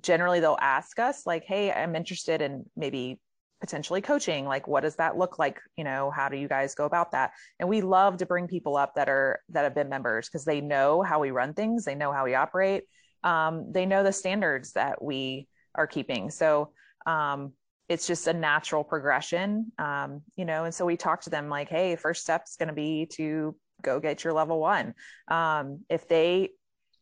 generally 0.00 0.40
they'll 0.40 0.58
ask 0.60 0.98
us 0.98 1.26
like 1.26 1.44
hey 1.44 1.70
i'm 1.70 1.94
interested 1.94 2.40
in 2.40 2.64
maybe 2.76 3.20
potentially 3.60 4.00
coaching 4.00 4.44
like 4.44 4.68
what 4.68 4.82
does 4.82 4.96
that 4.96 5.16
look 5.16 5.38
like? 5.38 5.60
You 5.76 5.84
know 5.84 6.10
how 6.10 6.28
do 6.28 6.36
you 6.36 6.48
guys 6.48 6.74
go 6.74 6.84
about 6.84 7.12
that? 7.12 7.32
And 7.58 7.68
we 7.68 7.80
love 7.80 8.18
to 8.18 8.26
bring 8.26 8.46
people 8.48 8.76
up 8.76 8.94
that 8.94 9.08
are 9.08 9.40
that 9.50 9.64
have 9.64 9.74
been 9.74 9.88
members 9.88 10.28
because 10.28 10.44
they 10.44 10.60
know 10.60 11.02
how 11.02 11.20
we 11.20 11.30
run 11.30 11.54
things 11.54 11.84
they 11.84 11.94
know 11.94 12.12
how 12.12 12.24
we 12.24 12.34
operate. 12.34 12.84
Um, 13.24 13.72
they 13.72 13.86
know 13.86 14.02
the 14.02 14.12
standards 14.12 14.72
that 14.72 15.02
we 15.02 15.48
are 15.74 15.86
keeping. 15.86 16.30
So 16.30 16.72
um, 17.06 17.52
it's 17.88 18.06
just 18.06 18.26
a 18.26 18.32
natural 18.32 18.84
progression 18.84 19.72
um, 19.78 20.22
you 20.36 20.44
know 20.44 20.64
and 20.64 20.74
so 20.74 20.84
we 20.84 20.96
talk 20.96 21.22
to 21.22 21.30
them 21.30 21.48
like 21.48 21.68
hey 21.68 21.96
first 21.96 22.22
step 22.22 22.44
is 22.46 22.56
going 22.56 22.68
to 22.68 22.74
be 22.74 23.06
to 23.12 23.56
go 23.82 24.00
get 24.00 24.24
your 24.24 24.32
level 24.32 24.60
one. 24.60 24.94
Um, 25.28 25.80
if 25.88 26.08
they 26.08 26.50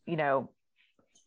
you 0.07 0.17
know 0.17 0.51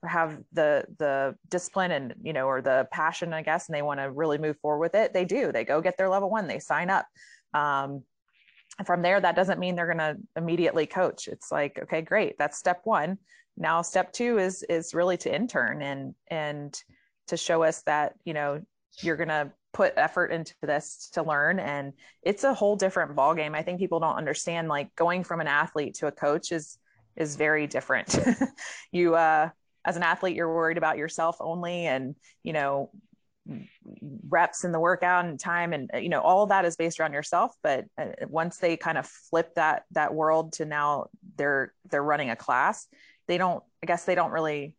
have 0.04 0.38
the 0.54 0.86
the 0.98 1.36
discipline 1.50 1.92
and 1.92 2.14
you 2.24 2.32
know 2.34 2.46
or 2.46 2.62
the 2.62 2.88
passion 2.92 3.34
i 3.34 3.42
guess 3.42 3.68
and 3.68 3.76
they 3.76 3.82
want 3.82 4.00
to 4.00 4.10
really 4.10 4.38
move 4.38 4.58
forward 4.58 4.80
with 4.80 4.96
it 4.96 5.14
they 5.14 5.26
do. 5.26 5.52
They 5.52 5.66
go 5.66 5.82
get 5.82 5.98
their 5.98 6.10
level 6.10 6.30
one 6.30 6.48
they 6.48 6.60
sign 6.60 6.90
up. 6.90 7.06
Um, 7.54 8.04
from 8.86 9.02
there 9.02 9.20
that 9.20 9.36
doesn't 9.36 9.60
mean 9.60 9.76
they're 9.76 9.94
going 9.94 9.98
to 9.98 10.18
immediately 10.38 10.86
coach. 10.86 11.28
It's 11.28 11.52
like 11.52 11.80
okay 11.84 12.02
great 12.02 12.38
that's 12.38 12.58
step 12.58 12.82
one. 12.86 13.18
Now 13.58 13.82
step 13.82 14.14
two 14.14 14.38
is 14.38 14.64
is 14.64 14.94
really 14.94 15.18
to 15.18 15.34
intern 15.34 15.82
and 15.82 16.16
and 16.28 16.82
to 17.28 17.38
show 17.38 17.64
us 17.64 17.82
that 17.84 18.14
you 18.24 18.34
know 18.34 18.62
you're 19.02 19.18
going 19.18 19.30
to 19.30 19.52
put 19.74 19.94
effort 19.98 20.32
into 20.32 20.54
this 20.62 21.10
to 21.14 21.24
learn. 21.24 21.60
And 21.60 21.94
it's 22.24 22.44
a 22.44 22.54
whole 22.54 22.76
different 22.76 23.16
ball 23.16 23.36
game 23.36 23.54
i 23.54 23.62
think 23.62 23.80
people 23.80 24.00
don't 24.00 24.16
understand 24.16 24.68
like 24.68 24.96
going 24.96 25.24
from 25.24 25.42
an 25.42 25.48
athlete 25.48 25.96
to 25.96 26.08
a 26.08 26.12
coach 26.12 26.52
is 26.52 26.78
is 27.16 27.36
very 27.36 27.68
different. 27.68 28.18
You 28.92 29.16
uh 29.16 29.50
as 29.86 29.98
an 29.98 30.04
athlete 30.04 30.36
you're 30.36 30.54
worried 30.54 30.78
about 30.78 30.98
yourself 30.98 31.38
only 31.40 31.86
and 31.86 32.16
you 32.44 32.54
know 32.54 32.92
reps 34.30 34.64
in 34.64 34.72
the 34.72 34.80
workout 34.80 35.26
and 35.26 35.40
time 35.40 35.74
and 35.74 35.90
you 36.00 36.10
know 36.10 36.22
all 36.22 36.46
that 36.46 36.66
is 36.66 36.76
based 36.76 37.00
around 37.00 37.14
yourself. 37.14 37.52
But 37.64 37.86
uh, 37.98 38.10
once 38.28 38.58
they 38.58 38.78
kind 38.78 38.98
of 38.98 39.08
flip 39.08 39.56
that 39.56 39.86
that 39.92 40.14
world 40.14 40.54
to 40.54 40.66
now 40.66 41.08
they're 41.36 41.74
they're 41.90 42.04
running 42.04 42.30
a 42.30 42.36
class 42.36 42.88
they 43.30 43.38
don't 43.38 43.64
i 43.82 43.86
guess 43.86 44.04
they 44.04 44.16
don't 44.16 44.32
really 44.32 44.76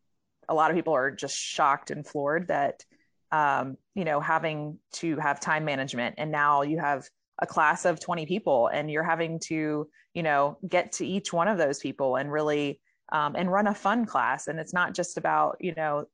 a 0.49 0.55
lot 0.55 0.71
of 0.71 0.77
people 0.77 0.93
are 0.93 1.11
just 1.11 1.35
shocked 1.35 1.91
and 1.91 2.07
floored 2.07 2.49
that 2.49 2.85
um, 3.33 3.79
you 3.95 4.05
know 4.05 4.21
having 4.21 4.79
to 4.93 5.17
have 5.17 5.41
time 5.41 5.65
management 5.65 6.17
and 6.19 6.31
now 6.31 6.61
you 6.61 6.79
have 6.79 7.09
a 7.41 7.47
class 7.47 7.87
of 7.87 8.01
20 8.01 8.27
people 8.27 8.67
and 8.67 8.91
you're 8.91 9.05
having 9.05 9.39
to 9.39 9.89
you 10.13 10.23
know 10.23 10.59
get 10.69 10.93
to 10.93 11.07
each 11.07 11.33
one 11.33 11.49
of 11.49 11.57
those 11.57 11.79
people 11.79 12.17
and 12.17 12.31
really 12.31 12.81
um, 13.13 13.35
and 13.37 13.51
run 13.51 13.67
a 13.67 13.75
fun 13.75 14.07
class. 14.07 14.47
And 14.47 14.59
it's 14.59 14.73
not 14.73 14.95
just 14.95 15.17
about, 15.17 15.57
you 15.61 15.75
know, 15.75 16.07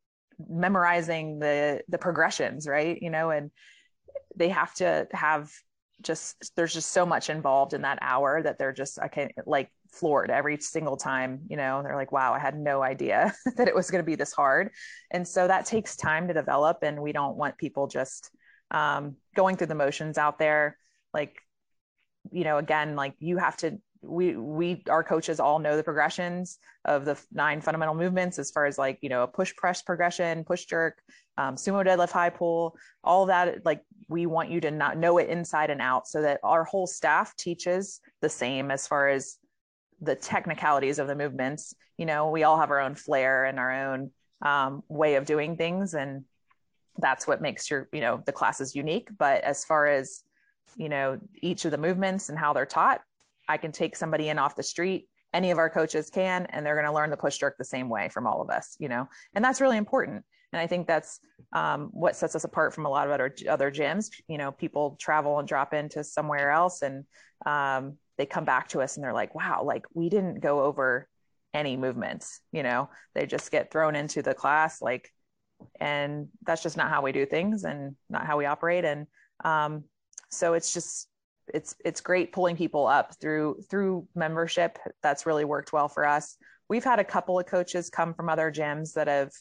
memorizing 0.49 1.39
the 1.39 1.83
the 1.89 1.99
progressions, 1.99 2.67
right? 2.67 3.01
You 3.01 3.11
know, 3.11 3.31
and 3.31 3.51
they 4.35 4.49
have 4.51 4.75
to 4.75 5.09
have 5.13 5.51
just 6.03 6.53
there's 6.57 6.75
just 6.75 6.93
so 6.93 7.07
much 7.07 7.31
involved 7.31 7.73
in 7.73 7.83
that 7.83 7.99
hour 8.03 8.43
that 8.43 8.59
they're 8.59 8.73
just 8.73 9.01
I 9.01 9.09
can't 9.09 9.33
like 9.47 9.71
floored 9.93 10.31
every 10.31 10.59
single 10.59 10.97
time, 10.97 11.41
you 11.49 11.57
know, 11.57 11.83
they're 11.83 11.97
like, 11.97 12.13
wow, 12.13 12.35
I 12.35 12.39
had 12.39 12.59
no 12.59 12.83
idea 12.83 13.35
that 13.57 13.69
it 13.69 13.75
was 13.75 13.91
going 13.91 14.03
to 14.03 14.07
be 14.07 14.15
this 14.15 14.33
hard. 14.33 14.71
And 15.11 15.27
so 15.27 15.47
that 15.47 15.67
takes 15.67 15.97
time 15.97 16.29
to 16.29 16.35
develop. 16.35 16.79
And 16.83 17.03
we 17.03 17.13
don't 17.13 17.37
want 17.37 17.57
people 17.57 17.87
just 17.87 18.31
um, 18.71 19.17
going 19.35 19.57
through 19.57 19.69
the 19.69 19.75
motions 19.75 20.19
out 20.19 20.39
there. 20.39 20.77
Like, 21.15 21.37
you 22.31 22.45
know, 22.45 22.59
again, 22.59 22.97
like 22.97 23.15
you 23.19 23.39
have 23.39 23.57
to 23.59 23.79
we 24.07 24.37
we 24.37 24.83
our 24.89 25.03
coaches 25.03 25.41
all 25.41 25.59
know 25.59 25.77
the 25.77 25.83
progressions 25.83 26.59
of 26.85 27.05
the 27.05 27.19
nine 27.33 27.61
fundamental 27.61 27.95
movements 27.95 28.39
as 28.39 28.51
far 28.51 28.67
as 28.67 28.79
like 28.79 28.99
you 29.03 29.09
know 29.09 29.23
a 29.23 29.27
push 29.27 29.55
press 29.57 29.83
progression 29.83 30.45
push 30.45 30.65
jerk 30.65 31.03
um, 31.39 31.57
sumo 31.57 31.85
deadlift 31.85 32.11
high 32.11 32.31
pull 32.31 32.77
all 33.05 33.27
that 33.27 33.65
like 33.65 33.83
we 34.09 34.27
want 34.27 34.51
you 34.51 34.61
to 34.61 34.71
not 34.71 34.97
know 34.97 35.19
it 35.19 35.29
inside 35.29 35.71
and 35.71 35.81
out 35.81 36.07
so 36.07 36.23
that 36.23 36.41
our 36.43 36.65
whole 36.65 36.87
staff 36.87 37.35
teaches 37.37 38.01
the 38.21 38.29
same 38.29 38.71
as 38.71 38.87
far 38.87 39.09
as 39.09 39.39
the 40.01 40.15
technicalities 40.15 40.99
of 40.99 41.09
the 41.09 41.15
movements. 41.15 41.75
You 41.97 42.07
know 42.07 42.31
we 42.31 42.45
all 42.45 42.59
have 42.59 42.71
our 42.71 42.81
own 42.81 42.95
flair 42.95 43.45
and 43.45 43.59
our 43.59 43.93
own 43.93 44.11
um, 44.43 44.83
way 44.89 45.15
of 45.15 45.25
doing 45.25 45.57
things 45.57 45.95
and 45.95 46.25
that's 46.99 47.27
what 47.27 47.43
makes 47.43 47.71
your 47.71 47.89
you 47.93 48.01
know 48.01 48.23
the 48.25 48.33
classes 48.33 48.75
unique. 48.75 49.09
But 49.17 49.43
as 49.43 49.65
far 49.65 49.87
as 49.87 50.23
you 50.77 50.89
know 50.89 51.19
each 51.41 51.65
of 51.65 51.71
the 51.71 51.79
movements 51.79 52.29
and 52.29 52.39
how 52.39 52.53
they're 52.53 52.67
taught 52.67 53.01
i 53.49 53.57
can 53.57 53.73
take 53.73 53.97
somebody 53.97 54.29
in 54.29 54.39
off 54.39 54.57
the 54.57 54.63
street 54.63 55.09
any 55.33 55.51
of 55.51 55.59
our 55.59 55.69
coaches 55.69 56.09
can 56.09 56.47
and 56.47 56.65
they're 56.65 56.75
going 56.75 56.87
to 56.87 56.93
learn 56.93 57.11
the 57.11 57.17
push 57.17 57.37
jerk 57.37 57.57
the 57.59 57.65
same 57.65 57.89
way 57.89 58.09
from 58.09 58.27
all 58.27 58.41
of 58.41 58.51
us 58.51 58.77
you 58.79 58.89
know? 58.89 59.09
And 59.35 59.45
that's 59.45 59.61
really 59.61 59.77
important. 59.77 60.25
And 60.53 60.61
i 60.61 60.67
think 60.67 60.87
that's 60.87 61.21
um, 61.53 61.91
what 61.93 62.17
sets 62.17 62.35
us 62.35 62.45
apart 62.45 62.75
from 62.75 62.87
a 62.87 62.89
lot 62.89 63.07
of 63.07 63.13
other 63.13 63.35
other 63.49 63.71
gyms. 63.71 64.11
You 64.29 64.39
know 64.39 64.53
people 64.53 64.97
travel 64.99 65.39
and 65.39 65.47
drop 65.47 65.75
into 65.75 66.03
somewhere 66.03 66.51
else 66.51 66.83
and 66.83 67.05
um, 67.45 67.99
they 68.17 68.27
come 68.27 68.45
back 68.45 68.69
to 68.69 68.81
us 68.81 68.97
and 68.97 69.05
they're 69.05 69.13
like 69.13 69.35
wow 69.35 69.63
like 69.65 69.85
we 69.93 70.09
didn't 70.09 70.41
go 70.41 70.63
over 70.63 71.09
any 71.53 71.77
movements 71.77 72.41
you 72.53 72.63
know? 72.63 72.89
They 73.15 73.27
just 73.27 73.51
get 73.51 73.71
thrown 73.71 73.95
into 73.95 74.23
the 74.23 74.35
class 74.35 74.81
like 74.81 75.13
and 75.81 76.29
that's 76.45 76.63
just 76.63 76.77
not 76.77 76.91
how 76.91 77.03
we 77.03 77.13
do 77.13 77.27
things 77.27 77.65
and 77.65 77.97
not 78.11 78.27
how 78.27 78.37
we 78.37 78.45
operate. 78.45 78.85
And 78.85 79.07
um, 79.45 79.85
so 80.31 80.55
it's 80.55 80.73
just 80.73 81.09
it's 81.55 81.77
it's 81.85 82.01
great 82.01 82.33
pulling 82.33 82.57
people 82.57 82.87
up 82.87 83.15
through 83.21 83.61
through 83.71 84.07
membership. 84.15 84.79
That's 85.03 85.27
really 85.27 85.45
worked 85.45 85.73
well 85.73 85.89
for 85.89 86.07
us. 86.07 86.37
We've 86.69 86.85
had 86.85 86.99
a 86.99 87.05
couple 87.05 87.39
of 87.39 87.47
coaches 87.47 87.91
come 87.91 88.15
from 88.15 88.29
other 88.29 88.51
gyms 88.51 88.95
that 88.95 89.09
have 89.09 89.33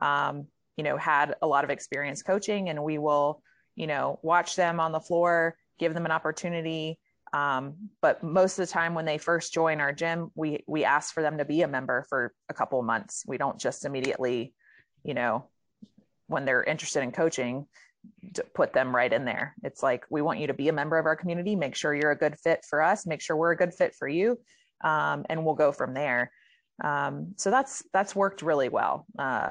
um, 0.00 0.46
you 0.76 0.84
know 0.84 0.96
had 0.96 1.36
a 1.42 1.46
lot 1.46 1.64
of 1.64 1.70
experience 1.70 2.22
coaching 2.22 2.68
and 2.68 2.82
we 2.82 2.98
will 2.98 3.42
you 3.76 3.86
know 3.86 4.18
watch 4.22 4.56
them 4.56 4.80
on 4.80 4.92
the 4.92 5.00
floor 5.00 5.56
give 5.78 5.94
them 5.94 6.06
an 6.06 6.12
opportunity. 6.12 6.98
Um, 7.32 7.88
but 8.02 8.22
most 8.22 8.58
of 8.58 8.66
the 8.66 8.72
time 8.72 8.94
when 8.94 9.06
they 9.06 9.16
first 9.16 9.54
join 9.54 9.80
our 9.80 9.92
gym 9.92 10.30
we 10.34 10.64
we 10.66 10.84
ask 10.84 11.14
for 11.14 11.22
them 11.22 11.38
to 11.38 11.44
be 11.44 11.62
a 11.62 11.68
member 11.68 12.04
for 12.08 12.34
a 12.48 12.54
couple 12.54 12.78
of 12.78 12.86
months. 12.86 13.24
We 13.26 13.38
don't 13.38 13.58
just 13.58 13.84
immediately 13.84 14.54
you 15.04 15.14
know 15.14 15.46
when 16.26 16.44
they're 16.44 16.64
interested 16.64 17.02
in 17.02 17.12
coaching 17.12 17.66
put 18.54 18.72
them 18.72 18.94
right 18.94 19.12
in 19.12 19.24
there. 19.24 19.54
It's 19.62 19.82
like 19.82 20.04
we 20.10 20.22
want 20.22 20.38
you 20.38 20.46
to 20.46 20.54
be 20.54 20.68
a 20.68 20.72
member 20.72 20.98
of 20.98 21.06
our 21.06 21.16
community 21.16 21.56
make 21.56 21.74
sure 21.74 21.94
you're 21.94 22.10
a 22.10 22.18
good 22.18 22.38
fit 22.38 22.64
for 22.68 22.82
us 22.82 23.06
make 23.06 23.20
sure 23.20 23.36
we're 23.36 23.52
a 23.52 23.56
good 23.56 23.74
fit 23.74 23.94
for 23.94 24.08
you 24.08 24.38
um, 24.82 25.24
and 25.28 25.44
we'll 25.44 25.54
go 25.54 25.72
from 25.72 25.94
there. 25.94 26.32
Um, 26.82 27.34
so 27.36 27.50
that's 27.50 27.84
that's 27.92 28.16
worked 28.16 28.42
really 28.42 28.68
well. 28.68 29.06
Uh, 29.18 29.50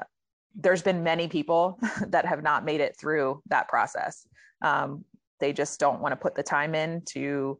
there's 0.54 0.82
been 0.82 1.02
many 1.02 1.28
people 1.28 1.78
that 2.08 2.26
have 2.26 2.42
not 2.42 2.64
made 2.64 2.80
it 2.80 2.96
through 2.98 3.42
that 3.46 3.68
process. 3.68 4.26
Um, 4.60 5.04
they 5.40 5.52
just 5.52 5.80
don't 5.80 6.00
want 6.00 6.12
to 6.12 6.16
put 6.16 6.34
the 6.34 6.42
time 6.42 6.74
in 6.74 7.02
to 7.06 7.58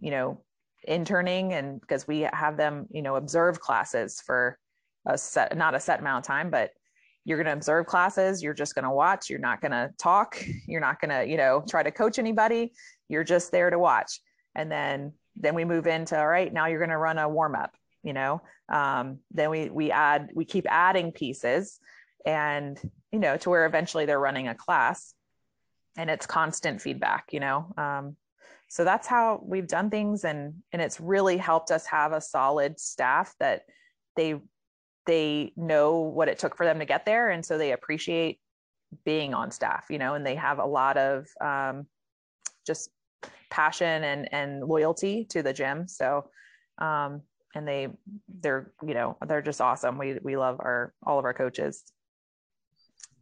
you 0.00 0.10
know 0.10 0.42
interning 0.84 1.52
and 1.52 1.80
because 1.80 2.06
we 2.06 2.20
have 2.32 2.56
them 2.56 2.86
you 2.90 3.02
know 3.02 3.16
observe 3.16 3.60
classes 3.60 4.20
for 4.24 4.58
a 5.06 5.18
set 5.18 5.56
not 5.56 5.74
a 5.74 5.80
set 5.80 6.00
amount 6.00 6.24
of 6.24 6.26
time 6.26 6.50
but 6.50 6.70
you're 7.28 7.36
going 7.36 7.46
to 7.46 7.52
observe 7.52 7.84
classes 7.84 8.42
you're 8.42 8.54
just 8.54 8.74
going 8.74 8.84
to 8.84 8.90
watch 8.90 9.28
you're 9.28 9.38
not 9.38 9.60
going 9.60 9.70
to 9.70 9.90
talk 9.98 10.42
you're 10.66 10.80
not 10.80 10.98
going 11.00 11.10
to 11.10 11.30
you 11.30 11.36
know 11.36 11.62
try 11.68 11.82
to 11.82 11.90
coach 11.90 12.18
anybody 12.18 12.72
you're 13.08 13.24
just 13.24 13.50
there 13.50 13.70
to 13.70 13.78
watch. 13.78 14.20
And 14.54 14.70
then 14.70 15.12
then 15.36 15.54
we 15.54 15.64
move 15.64 15.86
into 15.86 16.18
all 16.18 16.26
right 16.26 16.52
now 16.52 16.66
you're 16.66 16.80
going 16.80 16.90
to 16.90 16.96
run 16.96 17.18
a 17.18 17.28
warm 17.28 17.54
up 17.54 17.74
you 18.04 18.12
know? 18.12 18.40
Um, 18.68 19.18
then 19.32 19.50
we 19.50 19.70
we 19.70 19.90
add 19.90 20.30
we 20.34 20.44
keep 20.44 20.66
adding 20.68 21.12
pieces 21.12 21.80
and 22.24 22.78
you 23.12 23.18
know 23.18 23.36
to 23.38 23.50
where 23.50 23.66
eventually 23.66 24.06
they're 24.06 24.20
running 24.20 24.48
a 24.48 24.54
class 24.54 25.14
and 25.96 26.08
it's 26.08 26.26
constant 26.26 26.80
feedback 26.80 27.26
you 27.32 27.40
know? 27.40 27.72
Um, 27.76 28.16
so 28.68 28.84
that's 28.84 29.06
how 29.06 29.42
we've 29.42 29.66
done 29.66 29.90
things 29.90 30.24
and 30.24 30.54
and 30.72 30.80
it's 30.80 31.00
really 31.00 31.36
helped 31.36 31.70
us 31.70 31.86
have 31.86 32.12
a 32.12 32.20
solid 32.20 32.78
staff 32.78 33.34
that 33.40 33.62
they 34.16 34.40
they 35.08 35.52
know 35.56 35.96
what 35.96 36.28
it 36.28 36.38
took 36.38 36.56
for 36.56 36.64
them 36.64 36.78
to 36.78 36.84
get 36.84 37.04
there 37.04 37.30
and 37.30 37.44
so 37.44 37.58
they 37.58 37.72
appreciate 37.72 38.38
being 39.04 39.34
on 39.34 39.50
staff 39.50 39.86
you 39.90 39.98
know 39.98 40.14
and 40.14 40.24
they 40.24 40.36
have 40.36 40.60
a 40.60 40.64
lot 40.64 40.96
of 40.96 41.26
um, 41.40 41.86
just 42.66 42.90
passion 43.50 44.04
and 44.04 44.32
and 44.32 44.62
loyalty 44.62 45.24
to 45.24 45.42
the 45.42 45.52
gym 45.52 45.88
so 45.88 46.24
um, 46.78 47.22
and 47.54 47.66
they 47.66 47.88
they're 48.40 48.72
you 48.86 48.94
know 48.94 49.16
they're 49.26 49.42
just 49.42 49.60
awesome. 49.60 49.98
We 49.98 50.18
we 50.22 50.36
love 50.36 50.60
our 50.60 50.94
all 51.04 51.18
of 51.18 51.24
our 51.24 51.34
coaches. 51.34 51.84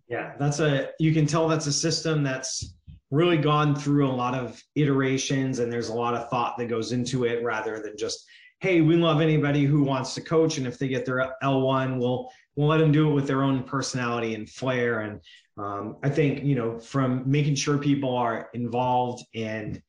Yeah 0.08 0.34
that's 0.38 0.60
a 0.60 0.90
you 0.98 1.12
can 1.12 1.26
tell 1.26 1.48
that's 1.48 1.66
a 1.66 1.72
system 1.72 2.22
that's 2.22 2.74
really 3.10 3.38
gone 3.38 3.74
through 3.74 4.08
a 4.08 4.12
lot 4.12 4.34
of 4.34 4.60
iterations 4.74 5.58
and 5.60 5.72
there's 5.72 5.88
a 5.88 5.94
lot 5.94 6.14
of 6.14 6.28
thought 6.28 6.58
that 6.58 6.66
goes 6.66 6.92
into 6.92 7.24
it 7.24 7.42
rather 7.44 7.80
than 7.80 7.96
just 7.96 8.26
hey, 8.60 8.80
we 8.80 8.96
love 8.96 9.20
anybody 9.20 9.64
who 9.64 9.82
wants 9.82 10.14
to 10.14 10.20
coach, 10.20 10.58
and 10.58 10.66
if 10.66 10.78
they 10.78 10.88
get 10.88 11.04
their 11.04 11.34
L1, 11.42 11.98
we'll 11.98 12.30
we'll 12.54 12.68
let 12.68 12.78
them 12.78 12.92
do 12.92 13.10
it 13.10 13.14
with 13.14 13.26
their 13.26 13.42
own 13.42 13.62
personality 13.64 14.34
and 14.34 14.48
flair. 14.48 15.00
And 15.00 15.20
um, 15.58 15.96
I 16.02 16.08
think 16.08 16.42
you 16.42 16.54
know, 16.54 16.78
from 16.78 17.22
making 17.26 17.54
sure 17.56 17.78
people 17.78 18.16
are 18.16 18.48
involved 18.54 19.24
and 19.34 19.82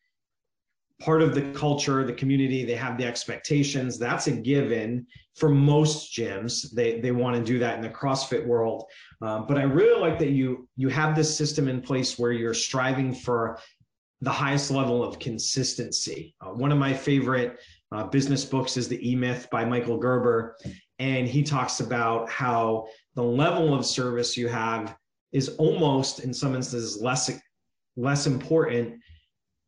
part 1.00 1.22
of 1.22 1.36
the 1.36 1.52
culture, 1.52 2.04
the 2.04 2.14
community, 2.14 2.66
they 2.66 2.76
have 2.76 2.98
the 2.98 3.06
expectations. 3.06 4.00
That's 4.00 4.28
a 4.28 4.32
given 4.32 5.06
for 5.36 5.50
most 5.50 6.14
gyms. 6.14 6.72
They 6.72 7.00
they 7.00 7.12
want 7.12 7.36
to 7.38 7.44
do 7.44 7.60
that 7.60 7.76
in 7.76 7.82
the 7.82 7.90
CrossFit 7.90 8.46
world. 8.46 8.86
Um, 9.22 9.46
but 9.48 9.58
I 9.58 9.64
really 9.64 10.00
like 10.00 10.20
that 10.20 10.30
you 10.30 10.68
you 10.76 10.90
have 10.90 11.16
this 11.16 11.36
system 11.36 11.68
in 11.68 11.82
place 11.82 12.18
where 12.18 12.32
you're 12.32 12.54
striving 12.54 13.14
for 13.14 13.60
the 14.22 14.32
highest 14.32 14.72
level 14.72 15.04
of 15.04 15.20
consistency. 15.20 16.36
Uh, 16.42 16.50
one 16.50 16.72
of 16.72 16.80
my 16.80 16.94
favorite 16.94 17.60
uh, 17.92 18.04
business 18.06 18.44
books 18.44 18.78
is 18.78 18.88
the 18.88 19.10
E 19.10 19.16
Myth 19.16 19.48
by 19.52 19.64
Michael 19.64 19.98
Gerber. 19.98 20.56
And 21.00 21.28
he 21.28 21.44
talks 21.44 21.80
about 21.80 22.30
how 22.30 22.88
the 23.16 23.24
level 23.24 23.74
of 23.74 23.86
service 23.86 24.36
you 24.36 24.48
have 24.48 24.96
is 25.32 25.50
almost, 25.58 26.20
in 26.20 26.34
some 26.34 26.56
instances, 26.56 27.02
less, 27.02 27.32
less 27.96 28.28
important 28.28 29.00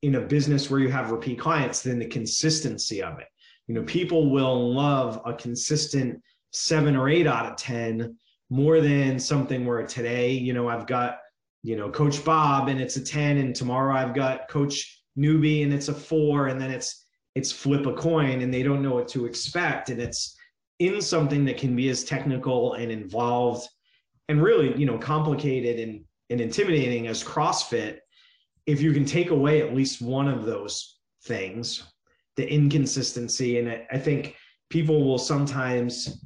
in 0.02 0.16
a 0.16 0.22
business 0.22 0.70
where 0.70 0.80
you 0.80 0.90
have 0.90 1.12
repeat 1.12 1.40
clients 1.40 1.82
than 1.82 2.00
the 2.00 2.08
consistency 2.08 3.04
of 3.04 3.20
it. 3.20 3.28
You 3.68 3.76
know, 3.76 3.84
people 3.84 4.32
will 4.32 4.74
love 4.74 5.22
a 5.26 5.34
consistent 5.34 6.22
seven 6.52 6.96
or 6.96 7.10
eight 7.10 7.28
out 7.28 7.46
of 7.46 7.58
10 7.58 8.18
more 8.50 8.82
than 8.82 9.20
something 9.20 9.66
where 9.66 9.86
today, 9.86 10.32
you 10.32 10.54
know, 10.54 10.68
I've 10.68 10.88
got, 10.88 11.20
you 11.62 11.76
know, 11.76 11.90
Coach 11.92 12.24
Bob 12.26 12.68
and 12.68 12.82
it's 12.82 12.96
a 12.96 13.04
10, 13.04 13.38
and 13.38 13.56
tomorrow 13.56 13.96
I've 13.96 14.16
got 14.16 14.48
Coach 14.48 15.04
Newbie 15.18 15.64
and 15.64 15.74
it's 15.74 15.90
a 15.90 15.94
four, 15.94 16.48
and 16.48 16.60
then 16.60 16.72
it's 16.72 17.06
it's 17.40 17.54
flip 17.54 17.86
a 17.86 17.94
coin 17.94 18.42
and 18.42 18.54
they 18.54 18.64
don't 18.64 18.82
know 18.82 18.94
what 18.94 19.08
to 19.08 19.26
expect. 19.26 19.90
And 19.90 20.02
it's 20.02 20.36
in 20.80 21.02
something 21.02 21.46
that 21.46 21.58
can 21.58 21.74
be 21.74 21.88
as 21.88 22.04
technical 22.04 22.74
and 22.74 22.92
involved 22.92 23.66
and 24.28 24.44
really 24.44 24.78
you 24.78 24.86
know 24.86 24.98
complicated 24.98 25.80
and, 25.80 26.04
and 26.30 26.42
intimidating 26.42 27.08
as 27.08 27.24
crossfit 27.24 28.00
if 28.66 28.82
you 28.82 28.92
can 28.92 29.06
take 29.06 29.32
away 29.32 29.62
at 29.62 29.74
least 29.74 30.02
one 30.02 30.28
of 30.28 30.46
those 30.46 31.00
things 31.24 31.84
the 32.36 32.54
inconsistency. 32.54 33.60
And 33.60 33.84
i 33.92 33.98
think 33.98 34.36
people 34.70 35.04
will 35.06 35.18
sometimes 35.18 36.24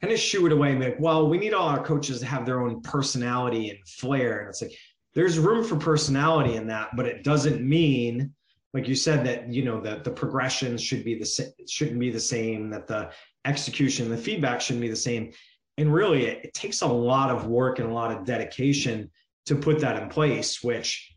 kind 0.00 0.12
of 0.12 0.18
shoo 0.18 0.46
it 0.46 0.52
away 0.52 0.70
and 0.70 0.80
be 0.80 0.86
like 0.86 1.00
well 1.00 1.28
we 1.28 1.38
need 1.38 1.54
all 1.54 1.68
our 1.68 1.84
coaches 1.84 2.20
to 2.20 2.26
have 2.26 2.44
their 2.46 2.60
own 2.62 2.80
personality 2.80 3.68
and 3.68 3.78
flair. 3.86 4.40
And 4.40 4.48
it's 4.48 4.62
like 4.62 4.76
there's 5.14 5.38
room 5.38 5.64
for 5.64 5.76
personality 5.76 6.54
in 6.56 6.66
that 6.68 6.96
but 6.96 7.06
it 7.06 7.24
doesn't 7.24 7.60
mean 7.62 8.34
like 8.74 8.88
you 8.88 8.96
said 8.96 9.24
that 9.24 9.48
you 9.48 9.64
know 9.64 9.80
that 9.80 10.04
the 10.04 10.10
progressions 10.10 10.82
should 10.82 11.04
be 11.04 11.14
the 11.14 11.54
shouldn't 11.66 12.00
be 12.00 12.10
the 12.10 12.20
same 12.20 12.68
that 12.70 12.88
the 12.88 13.10
execution 13.44 14.10
the 14.10 14.16
feedback 14.16 14.60
shouldn't 14.60 14.82
be 14.82 14.90
the 14.90 14.96
same. 14.96 15.32
And 15.78 15.92
really 15.92 16.26
it, 16.26 16.44
it, 16.44 16.54
takes 16.54 16.82
a 16.82 16.86
lot 16.86 17.30
of 17.30 17.46
work 17.46 17.78
and 17.78 17.88
a 17.88 17.92
lot 17.92 18.12
of 18.12 18.24
dedication 18.24 19.10
to 19.46 19.56
put 19.56 19.80
that 19.80 20.00
in 20.02 20.08
place 20.08 20.62
which 20.62 21.12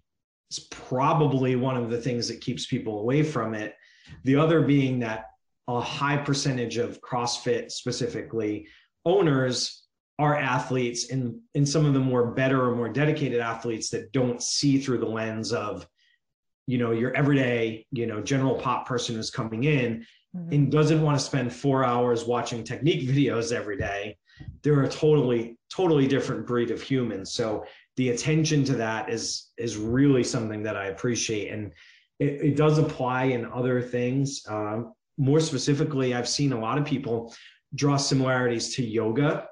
is 0.51 0.59
probably 0.71 1.55
one 1.55 1.75
of 1.77 1.89
the 1.89 1.99
things 1.99 2.27
that 2.27 2.41
keeps 2.41 2.67
people 2.67 2.99
away 2.99 3.23
from 3.23 3.53
it. 3.53 3.75
The 4.23 4.37
other 4.37 4.61
being 4.61 4.99
that 4.99 5.25
a 5.67 5.81
high 5.81 6.17
percentage 6.17 6.77
of 6.77 7.01
crossfit 7.01 7.71
specifically 7.71 8.67
owners 9.03 9.83
are 10.19 10.35
athletes 10.35 11.09
and 11.09 11.39
and 11.55 11.67
some 11.67 11.85
of 11.85 11.93
the 11.93 11.99
more 11.99 12.31
better 12.31 12.63
or 12.69 12.75
more 12.75 12.89
dedicated 12.89 13.39
athletes 13.39 13.89
that 13.89 14.11
don't 14.11 14.41
see 14.43 14.79
through 14.79 14.99
the 14.99 15.05
lens 15.05 15.53
of 15.53 15.87
you 16.67 16.77
know 16.77 16.91
your 16.91 17.15
everyday 17.15 17.85
you 17.91 18.05
know 18.05 18.21
general 18.21 18.55
pop 18.55 18.87
person 18.87 19.15
who's 19.15 19.31
coming 19.31 19.63
in 19.63 20.05
mm-hmm. 20.35 20.53
and 20.53 20.71
doesn't 20.71 21.01
want 21.01 21.17
to 21.17 21.25
spend 21.25 21.51
four 21.51 21.83
hours 21.83 22.25
watching 22.25 22.63
technique 22.63 23.07
videos 23.09 23.51
every 23.51 23.77
day 23.77 24.15
they're 24.61 24.83
a 24.83 24.89
totally 24.89 25.57
totally 25.73 26.07
different 26.07 26.45
breed 26.45 26.69
of 26.69 26.81
humans 26.81 27.31
so 27.31 27.65
the 27.95 28.09
attention 28.09 28.63
to 28.63 28.75
that 28.75 29.09
is 29.09 29.47
is 29.57 29.77
really 29.77 30.23
something 30.23 30.61
that 30.61 30.75
i 30.77 30.87
appreciate 30.87 31.51
and 31.51 31.71
it, 32.19 32.41
it 32.41 32.55
does 32.55 32.77
apply 32.77 33.23
in 33.25 33.45
other 33.45 33.81
things 33.81 34.43
um, 34.49 34.93
more 35.17 35.39
specifically 35.39 36.13
i've 36.13 36.29
seen 36.29 36.53
a 36.53 36.59
lot 36.59 36.77
of 36.77 36.85
people 36.85 37.33
draw 37.75 37.97
similarities 37.97 38.75
to 38.75 38.85
yoga 38.85 39.47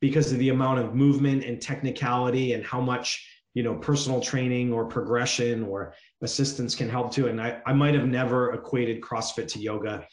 because 0.00 0.30
of 0.30 0.38
the 0.38 0.50
amount 0.50 0.78
of 0.78 0.94
movement 0.94 1.42
and 1.44 1.60
technicality 1.60 2.52
and 2.52 2.64
how 2.64 2.80
much 2.80 3.26
you 3.56 3.62
know 3.62 3.74
personal 3.74 4.20
training 4.20 4.72
or 4.72 4.84
progression 4.84 5.64
or 5.64 5.94
assistance 6.20 6.74
can 6.74 6.88
help 6.88 7.10
too 7.10 7.26
and 7.28 7.40
i, 7.40 7.58
I 7.66 7.72
might 7.72 7.94
have 7.94 8.06
never 8.06 8.52
equated 8.52 9.00
crossfit 9.00 9.48
to 9.48 9.58
yoga 9.58 10.06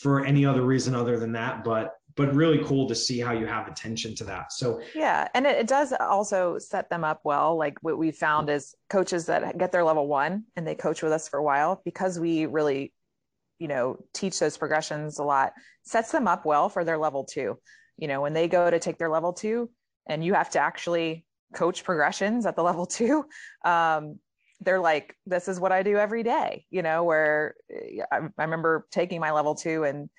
for 0.00 0.24
any 0.24 0.44
other 0.46 0.62
reason 0.62 0.94
other 0.94 1.18
than 1.18 1.32
that 1.32 1.64
but 1.64 1.94
but 2.18 2.34
really 2.34 2.58
cool 2.64 2.88
to 2.88 2.96
see 2.96 3.20
how 3.20 3.30
you 3.30 3.46
have 3.46 3.68
attention 3.68 4.12
to 4.16 4.24
that. 4.24 4.52
So 4.52 4.80
yeah, 4.92 5.28
and 5.34 5.46
it, 5.46 5.56
it 5.56 5.66
does 5.68 5.94
also 6.00 6.58
set 6.58 6.90
them 6.90 7.04
up 7.04 7.20
well. 7.22 7.56
Like 7.56 7.78
what 7.80 7.96
we 7.96 8.10
found 8.10 8.50
is 8.50 8.74
coaches 8.90 9.26
that 9.26 9.56
get 9.56 9.70
their 9.70 9.84
level 9.84 10.08
one 10.08 10.42
and 10.56 10.66
they 10.66 10.74
coach 10.74 11.00
with 11.00 11.12
us 11.12 11.28
for 11.28 11.38
a 11.38 11.44
while 11.44 11.80
because 11.84 12.18
we 12.18 12.46
really, 12.46 12.92
you 13.60 13.68
know, 13.68 14.04
teach 14.12 14.36
those 14.40 14.56
progressions 14.56 15.20
a 15.20 15.22
lot, 15.22 15.52
sets 15.84 16.10
them 16.10 16.26
up 16.26 16.44
well 16.44 16.68
for 16.68 16.84
their 16.84 16.98
level 16.98 17.22
two. 17.22 17.56
You 17.96 18.08
know, 18.08 18.20
when 18.20 18.32
they 18.32 18.48
go 18.48 18.68
to 18.68 18.80
take 18.80 18.98
their 18.98 19.10
level 19.10 19.32
two, 19.32 19.70
and 20.08 20.24
you 20.24 20.34
have 20.34 20.50
to 20.50 20.58
actually 20.58 21.24
coach 21.54 21.84
progressions 21.84 22.46
at 22.46 22.56
the 22.56 22.62
level 22.62 22.86
two. 22.98 23.24
Um, 23.64 24.18
they're 24.60 24.80
like, 24.80 25.14
this 25.24 25.46
is 25.46 25.60
what 25.60 25.70
I 25.70 25.84
do 25.84 25.96
every 25.96 26.24
day, 26.24 26.64
you 26.70 26.82
know, 26.82 27.04
where 27.04 27.54
I, 28.10 28.18
I 28.36 28.42
remember 28.42 28.86
taking 28.90 29.20
my 29.20 29.30
level 29.30 29.54
two 29.54 29.84
and 29.84 30.10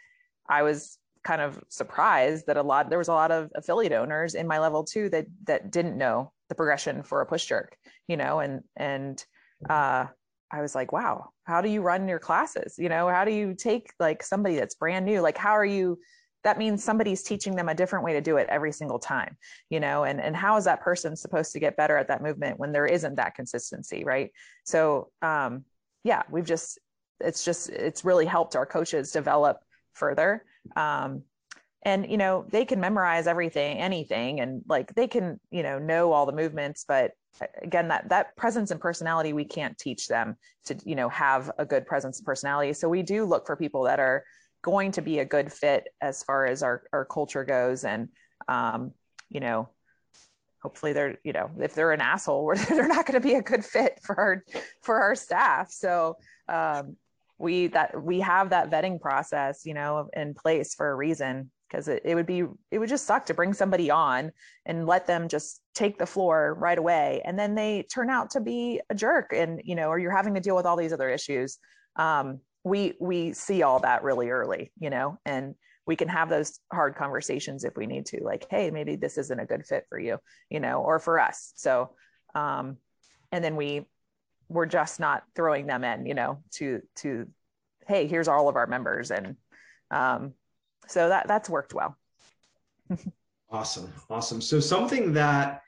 I 0.48 0.64
was 0.64 0.98
kind 1.24 1.42
of 1.42 1.62
surprised 1.70 2.48
that 2.48 2.58
a 2.58 2.64
lot 2.64 2.90
there 2.90 2.98
was 2.98 3.08
a 3.08 3.14
lot 3.14 3.32
of 3.32 3.50
affiliate 3.56 3.92
owners 3.92 4.36
in 4.36 4.48
my 4.48 4.60
level 4.60 4.84
two 4.84 5.10
that 5.10 5.26
that 5.46 5.72
didn't 5.72 5.98
know 5.98 6.32
the 6.48 6.56
progression 6.56 7.04
for 7.04 7.22
a 7.22 7.26
push 7.26 7.46
jerk 7.46 7.76
you 8.08 8.16
know 8.16 8.40
and 8.40 8.62
and 8.78 9.26
uh 9.70 10.06
i 10.52 10.62
was 10.62 10.76
like 10.76 10.92
wow 10.94 11.30
how 11.44 11.62
do 11.62 11.70
you 11.70 11.82
run 11.82 12.08
your 12.08 12.20
classes 12.20 12.76
you 12.78 12.88
know 12.88 13.10
how 13.10 13.26
do 13.26 13.32
you 13.32 13.54
take 13.54 13.92
like 14.00 14.24
somebody 14.24 14.56
that's 14.56 14.76
brand 14.76 15.06
new 15.06 15.20
like 15.20 15.38
how 15.38 15.52
are 15.52 15.66
you 15.66 16.00
that 16.44 16.58
means 16.58 16.84
somebody's 16.84 17.24
teaching 17.24 17.56
them 17.56 17.70
a 17.70 17.76
different 17.76 18.06
way 18.06 18.14
to 18.14 18.22
do 18.22 18.38
it 18.38 18.48
every 18.50 18.72
single 18.72 19.00
time 19.00 19.38
you 19.70 19.80
know 19.80 20.04
and 20.04 20.22
and 20.22 20.36
how 20.36 20.58
is 20.58 20.66
that 20.66 20.82
person 20.82 21.16
supposed 21.16 21.52
to 21.52 21.60
get 21.60 21.78
better 21.78 21.98
at 21.98 22.08
that 22.08 22.22
movement 22.22 22.60
when 22.60 22.72
there 22.72 22.86
isn't 22.86 23.16
that 23.16 23.36
consistency 23.36 24.04
right? 24.04 24.32
So 24.64 25.10
um 25.22 25.66
yeah 26.04 26.24
we've 26.30 26.46
just 26.46 26.80
it's 27.20 27.44
just 27.44 27.70
it's 27.70 28.06
really 28.06 28.26
helped 28.26 28.56
our 28.56 28.66
coaches 28.66 29.12
develop 29.12 29.60
further. 29.94 30.46
Um, 30.76 31.24
and 31.84 32.10
you 32.10 32.18
know 32.18 32.46
they 32.50 32.66
can 32.66 32.80
memorize 32.82 33.26
everything 33.26 33.78
anything 33.78 34.42
and 34.42 34.64
like 34.68 34.94
they 34.96 35.08
can 35.08 35.40
you 35.50 35.64
know 35.64 35.80
know 35.80 36.12
all 36.12 36.26
the 36.26 36.34
movements 36.34 36.84
but 36.86 37.12
uh, 37.42 37.46
again 37.62 37.88
that 37.88 38.10
that 38.10 38.36
presence 38.36 38.72
and 38.72 38.82
personality 38.82 39.32
we 39.32 39.46
can't 39.46 39.78
teach 39.78 40.10
them 40.10 40.36
to 40.66 40.76
you 40.84 40.96
know 40.96 41.08
have 41.08 41.50
a 41.58 41.66
good 41.66 41.86
presence 41.86 42.20
and 42.20 42.26
personality. 42.26 42.74
So 42.74 42.90
we 42.90 43.02
do 43.02 43.24
look 43.26 43.46
for 43.46 43.56
people 43.56 43.84
that 43.84 44.00
are 44.00 44.26
going 44.62 44.92
to 44.94 45.02
be 45.02 45.20
a 45.20 45.26
good 45.26 45.52
fit 45.52 45.88
as 46.02 46.24
far 46.24 46.46
as 46.46 46.64
our 46.64 46.84
our 46.94 47.06
culture 47.06 47.44
goes. 47.44 47.84
And 47.84 48.10
um 48.48 48.92
you 49.30 49.40
know 49.40 49.70
hopefully 50.62 50.94
they're 50.94 51.18
you 51.24 51.34
know 51.34 51.50
if 51.60 51.74
they're 51.74 51.92
an 51.92 52.02
asshole 52.02 52.54
they're 52.70 52.88
not 52.88 53.06
going 53.06 53.22
to 53.22 53.28
be 53.28 53.36
a 53.36 53.42
good 53.42 53.64
fit 53.64 54.00
for 54.04 54.18
our 54.18 54.44
for 54.82 55.02
our 55.02 55.16
staff. 55.16 55.72
So 55.72 56.18
um 56.48 56.98
we 57.38 57.68
that 57.68 58.02
we 58.02 58.20
have 58.20 58.50
that 58.50 58.70
vetting 58.70 59.00
process 59.00 59.66
you 59.66 59.74
know 59.74 60.10
in 60.14 60.34
place 60.34 60.76
for 60.76 60.92
a 60.92 60.96
reason 60.96 61.52
because 61.70 61.88
it, 61.88 62.02
it 62.04 62.16
would 62.16 62.26
be 62.26 62.44
it 62.72 62.80
would 62.80 62.90
just 62.90 63.06
suck 63.06 63.26
to 63.28 63.34
bring 63.34 63.54
somebody 63.54 63.90
on 63.90 64.32
and 64.66 64.88
let 64.88 65.08
them 65.08 65.28
just 65.28 65.62
take 65.74 65.98
the 65.98 66.06
floor 66.06 66.56
right 66.60 66.78
away. 66.78 67.22
And 67.24 67.38
then 67.38 67.56
they 67.56 67.84
turn 67.84 68.10
out 68.10 68.32
to 68.32 68.42
be 68.42 68.82
a 68.90 68.96
jerk 68.96 69.32
and 69.34 69.62
you 69.64 69.76
know 69.76 69.88
or 69.88 70.00
you're 70.00 70.16
having 70.16 70.34
to 70.34 70.42
deal 70.42 70.56
with 70.56 70.66
all 70.66 70.76
these 70.76 70.94
other 70.94 71.10
issues. 71.10 71.58
Um, 71.96 72.40
we 72.64 72.94
we 73.00 73.34
see 73.34 73.64
all 73.64 73.80
that 73.80 74.04
really 74.04 74.30
early 74.30 74.72
you 74.80 74.90
know 74.90 75.18
and 75.26 75.56
we 75.88 75.96
can 75.96 76.08
have 76.08 76.30
those 76.30 76.60
hard 76.72 76.96
conversations 76.96 77.64
if 77.64 77.76
we 77.76 77.88
need 77.88 78.06
to 78.06 78.24
like 78.24 78.46
hey 78.50 78.70
maybe 78.70 78.96
this 78.96 79.18
isn't 79.18 79.40
a 79.40 79.46
good 79.46 79.66
fit 79.66 79.86
for 79.90 80.00
you 80.00 80.18
you 80.50 80.60
know 80.60 80.82
or 80.82 81.00
for 81.00 81.20
us 81.20 81.54
so 81.56 81.92
um 82.36 82.78
and 83.32 83.44
then 83.44 83.56
we 83.56 83.86
we're 84.50 84.66
just 84.66 85.00
not 85.00 85.24
throwing 85.36 85.68
them 85.68 85.84
in, 85.84 86.06
you 86.06 86.16
know, 86.16 86.40
to 86.52 86.82
to 86.98 87.28
hey, 87.88 88.08
here's 88.08 88.28
all 88.28 88.50
of 88.50 88.56
our 88.56 88.68
members, 88.68 89.12
and 89.12 89.36
um, 89.92 90.34
so 90.88 91.10
that 91.10 91.28
that's 91.28 91.50
worked 91.50 91.74
well. 91.74 91.96
awesome, 93.52 93.92
awesome. 94.10 94.42
So 94.42 94.60
something 94.60 95.14
that 95.14 95.62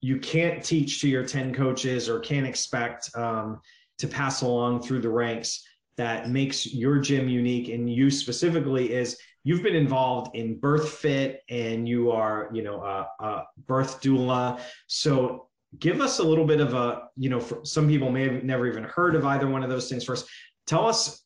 you 0.00 0.18
can't 0.18 0.62
teach 0.62 1.00
to 1.00 1.08
your 1.08 1.24
ten 1.24 1.54
coaches 1.54 2.08
or 2.08 2.18
can't 2.18 2.46
expect 2.46 3.10
um, 3.16 3.60
to 3.98 4.08
pass 4.08 4.42
along 4.42 4.82
through 4.82 5.00
the 5.00 5.08
ranks 5.08 5.64
that 5.96 6.30
makes 6.30 6.72
your 6.72 6.98
gym 6.98 7.28
unique 7.28 7.68
and 7.68 7.92
you 7.92 8.10
specifically 8.10 8.92
is 8.92 9.18
you've 9.44 9.62
been 9.62 9.74
involved 9.74 10.34
in 10.36 10.58
BirthFit 10.58 11.36
and 11.48 11.88
you 11.88 12.10
are 12.10 12.48
you 12.52 12.62
know 12.62 12.82
a, 12.82 13.24
a 13.24 13.44
birth 13.66 14.00
doula. 14.00 14.60
So 14.86 15.48
give 15.78 16.00
us 16.00 16.18
a 16.18 16.22
little 16.22 16.46
bit 16.46 16.60
of 16.60 16.74
a 16.74 17.08
you 17.16 17.30
know 17.30 17.40
some 17.64 17.88
people 17.88 18.10
may 18.10 18.28
have 18.32 18.44
never 18.44 18.66
even 18.66 18.84
heard 18.84 19.14
of 19.14 19.24
either 19.24 19.48
one 19.48 19.62
of 19.62 19.70
those 19.70 19.88
things 19.88 20.04
first. 20.04 20.26
Tell 20.66 20.86
us 20.86 21.22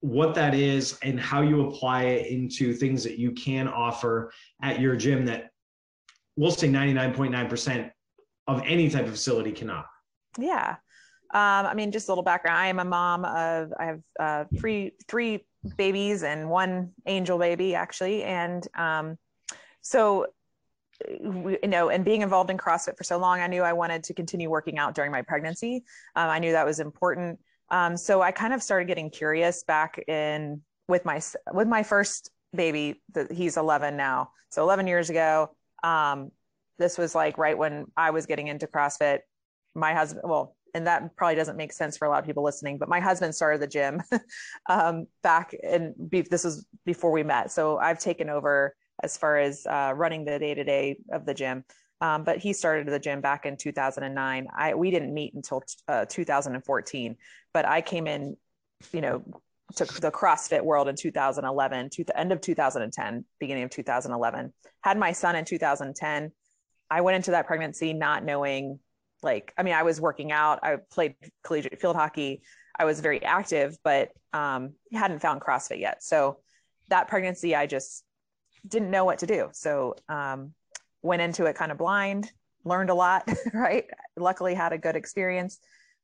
what 0.00 0.34
that 0.34 0.54
is 0.54 0.98
and 1.02 1.18
how 1.18 1.42
you 1.42 1.68
apply 1.68 2.04
it 2.04 2.26
into 2.26 2.74
things 2.74 3.04
that 3.04 3.18
you 3.18 3.30
can 3.32 3.68
offer 3.68 4.32
at 4.60 4.80
your 4.80 4.96
gym 4.96 5.24
that 5.26 5.50
we'll 6.36 6.50
say 6.50 6.68
99.9% 6.68 7.90
of 8.48 8.62
any 8.66 8.90
type 8.90 9.04
of 9.04 9.12
facility 9.12 9.52
cannot. 9.52 9.86
Yeah 10.36 10.76
um, 11.32 11.66
i 11.66 11.74
mean 11.74 11.90
just 11.90 12.08
a 12.08 12.10
little 12.10 12.24
background 12.24 12.58
i 12.58 12.66
am 12.66 12.78
a 12.78 12.84
mom 12.84 13.24
of 13.24 13.72
i 13.78 13.84
have 13.84 14.00
uh, 14.20 14.44
three 14.58 14.92
three 15.08 15.44
babies 15.76 16.22
and 16.22 16.48
one 16.48 16.90
angel 17.06 17.38
baby 17.38 17.74
actually 17.74 18.22
and 18.24 18.66
um, 18.76 19.16
so 19.80 20.26
you 21.08 21.58
know, 21.64 21.88
and 21.88 22.04
being 22.04 22.22
involved 22.22 22.50
in 22.50 22.56
CrossFit 22.56 22.96
for 22.96 23.04
so 23.04 23.18
long, 23.18 23.40
I 23.40 23.46
knew 23.46 23.62
I 23.62 23.72
wanted 23.72 24.04
to 24.04 24.14
continue 24.14 24.50
working 24.50 24.78
out 24.78 24.94
during 24.94 25.10
my 25.10 25.22
pregnancy. 25.22 25.84
Um, 26.16 26.28
I 26.28 26.38
knew 26.38 26.52
that 26.52 26.66
was 26.66 26.80
important. 26.80 27.38
Um, 27.70 27.96
so 27.96 28.22
I 28.22 28.30
kind 28.32 28.52
of 28.52 28.62
started 28.62 28.86
getting 28.86 29.10
curious 29.10 29.64
back 29.64 29.98
in 30.08 30.60
with 30.88 31.04
my 31.04 31.20
with 31.52 31.68
my 31.68 31.82
first 31.82 32.30
baby. 32.54 33.02
He's 33.30 33.56
11 33.56 33.96
now, 33.96 34.30
so 34.50 34.62
11 34.62 34.86
years 34.86 35.10
ago. 35.10 35.50
Um, 35.82 36.30
this 36.78 36.98
was 36.98 37.14
like 37.14 37.38
right 37.38 37.56
when 37.56 37.86
I 37.96 38.10
was 38.10 38.26
getting 38.26 38.48
into 38.48 38.66
CrossFit. 38.66 39.20
My 39.74 39.94
husband, 39.94 40.24
well, 40.28 40.56
and 40.74 40.86
that 40.86 41.14
probably 41.16 41.34
doesn't 41.34 41.56
make 41.56 41.72
sense 41.72 41.96
for 41.96 42.06
a 42.06 42.10
lot 42.10 42.18
of 42.18 42.24
people 42.24 42.42
listening, 42.42 42.78
but 42.78 42.88
my 42.88 43.00
husband 43.00 43.34
started 43.34 43.60
the 43.60 43.66
gym 43.66 44.02
um, 44.70 45.06
back 45.22 45.54
and 45.62 45.94
this 46.10 46.44
was 46.44 46.66
before 46.84 47.10
we 47.10 47.22
met. 47.22 47.50
So 47.50 47.78
I've 47.78 47.98
taken 47.98 48.30
over 48.30 48.74
as 49.02 49.16
far 49.16 49.38
as 49.38 49.66
uh, 49.66 49.92
running 49.94 50.24
the 50.24 50.38
day 50.38 50.54
to 50.54 50.64
day 50.64 50.98
of 51.10 51.26
the 51.26 51.34
gym. 51.34 51.64
Um, 52.00 52.24
but 52.24 52.38
he 52.38 52.52
started 52.52 52.88
the 52.88 52.98
gym 52.98 53.20
back 53.20 53.46
in 53.46 53.56
2009. 53.56 54.48
I 54.56 54.74
we 54.74 54.90
didn't 54.90 55.14
meet 55.14 55.34
until 55.34 55.62
uh, 55.86 56.04
2014, 56.08 57.16
but 57.54 57.64
I 57.64 57.80
came 57.80 58.08
in, 58.08 58.36
you 58.92 59.00
know, 59.00 59.22
to 59.76 59.84
the 59.84 60.10
CrossFit 60.10 60.62
world 60.62 60.88
in 60.88 60.96
2011, 60.96 61.90
to 61.90 62.04
the 62.04 62.18
end 62.18 62.32
of 62.32 62.40
2010, 62.40 63.24
beginning 63.38 63.62
of 63.62 63.70
2011. 63.70 64.52
Had 64.82 64.98
my 64.98 65.12
son 65.12 65.36
in 65.36 65.44
2010. 65.44 66.32
I 66.90 67.00
went 67.00 67.16
into 67.16 67.30
that 67.30 67.46
pregnancy 67.46 67.92
not 67.92 68.24
knowing, 68.24 68.80
like, 69.22 69.52
I 69.56 69.62
mean, 69.62 69.74
I 69.74 69.82
was 69.82 70.00
working 70.00 70.32
out. 70.32 70.60
I 70.62 70.76
played 70.90 71.14
collegiate 71.44 71.80
field 71.80 71.96
hockey. 71.96 72.42
I 72.78 72.84
was 72.84 73.00
very 73.00 73.22
active, 73.22 73.76
but 73.84 74.10
um, 74.32 74.72
hadn't 74.92 75.20
found 75.20 75.40
CrossFit 75.40 75.80
yet. 75.80 76.02
So 76.02 76.38
that 76.88 77.08
pregnancy, 77.08 77.54
I 77.54 77.66
just 77.66 78.04
didn't 78.66 78.90
know 78.90 79.04
what 79.04 79.18
to 79.18 79.26
do. 79.26 79.48
So 79.52 79.96
um, 80.08 80.52
went 81.02 81.22
into 81.22 81.46
it 81.46 81.56
kind 81.56 81.72
of 81.72 81.78
blind, 81.78 82.30
learned 82.64 82.90
a 82.90 82.94
lot, 82.94 83.28
right? 83.52 83.84
Luckily 84.16 84.54
had 84.54 84.72
a 84.72 84.78
good 84.78 84.96
experience. 84.96 85.58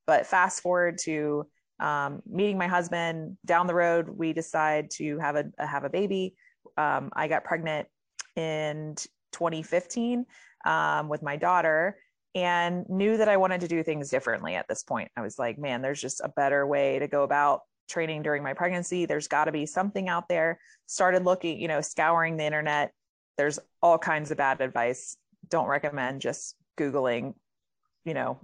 But 0.06 0.26
fast 0.26 0.62
forward 0.62 0.98
to 1.04 1.46
um, 1.80 2.22
meeting 2.26 2.58
my 2.58 2.66
husband 2.66 3.36
down 3.44 3.66
the 3.66 3.74
road, 3.74 4.08
we 4.08 4.32
decide 4.32 4.90
to 4.92 5.18
have 5.18 5.36
a 5.36 5.44
have 5.58 5.84
a 5.84 5.90
baby. 5.90 6.34
Um, 6.76 7.10
I 7.12 7.28
got 7.28 7.44
pregnant 7.44 7.88
in 8.36 8.94
2015 9.32 10.24
um, 10.64 11.08
with 11.08 11.22
my 11.22 11.36
daughter 11.36 11.96
and 12.34 12.88
knew 12.88 13.16
that 13.16 13.28
I 13.28 13.36
wanted 13.36 13.60
to 13.62 13.68
do 13.68 13.82
things 13.82 14.10
differently 14.10 14.54
at 14.54 14.68
this 14.68 14.82
point. 14.82 15.10
I 15.16 15.22
was 15.22 15.38
like, 15.38 15.58
man, 15.58 15.82
there's 15.82 16.00
just 16.00 16.20
a 16.22 16.28
better 16.28 16.66
way 16.66 16.98
to 16.98 17.08
go 17.08 17.22
about 17.22 17.62
training 17.88 18.22
during 18.22 18.42
my 18.42 18.52
pregnancy. 18.52 19.06
There's 19.06 19.28
got 19.28 19.46
to 19.46 19.52
be 19.52 19.66
something 19.66 20.08
out 20.08 20.28
there. 20.28 20.60
Started 20.86 21.24
looking, 21.24 21.58
you 21.58 21.68
know, 21.68 21.80
scouring 21.80 22.36
the 22.36 22.44
internet. 22.44 22.92
There's 23.36 23.58
all 23.82 23.98
kinds 23.98 24.30
of 24.30 24.36
bad 24.36 24.60
advice. 24.60 25.16
Don't 25.48 25.66
recommend 25.66 26.20
just 26.20 26.54
Googling, 26.78 27.34
you 28.04 28.14
know, 28.14 28.38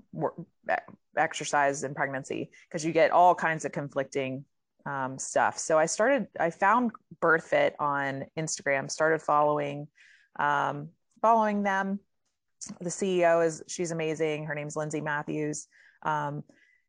exercise 1.16 1.85
in 1.85 1.95
pregnancy 1.95 2.51
because 2.68 2.85
you 2.85 2.93
get 2.93 3.11
all 3.11 3.35
kinds 3.35 3.64
of 3.64 3.72
conflicting 3.72 4.45
um, 4.87 5.18
stuff. 5.18 5.59
So 5.59 5.78
I 5.78 5.87
started, 5.87 6.26
I 6.39 6.51
found 6.51 6.93
BirthFit 7.20 7.72
on 7.78 8.24
Instagram, 8.39 8.91
started 8.91 9.22
following, 9.22 9.89
um, 10.39 10.89
following 11.22 11.62
them. 11.62 12.01
The 12.80 12.90
CEO 12.90 13.44
is, 13.44 13.62
she's 13.68 13.90
amazing. 13.90 14.44
Her 14.44 14.54
name's 14.54 14.76
Lindsey 14.76 15.00
Mathews. 15.00 15.66
Um, 16.02 16.44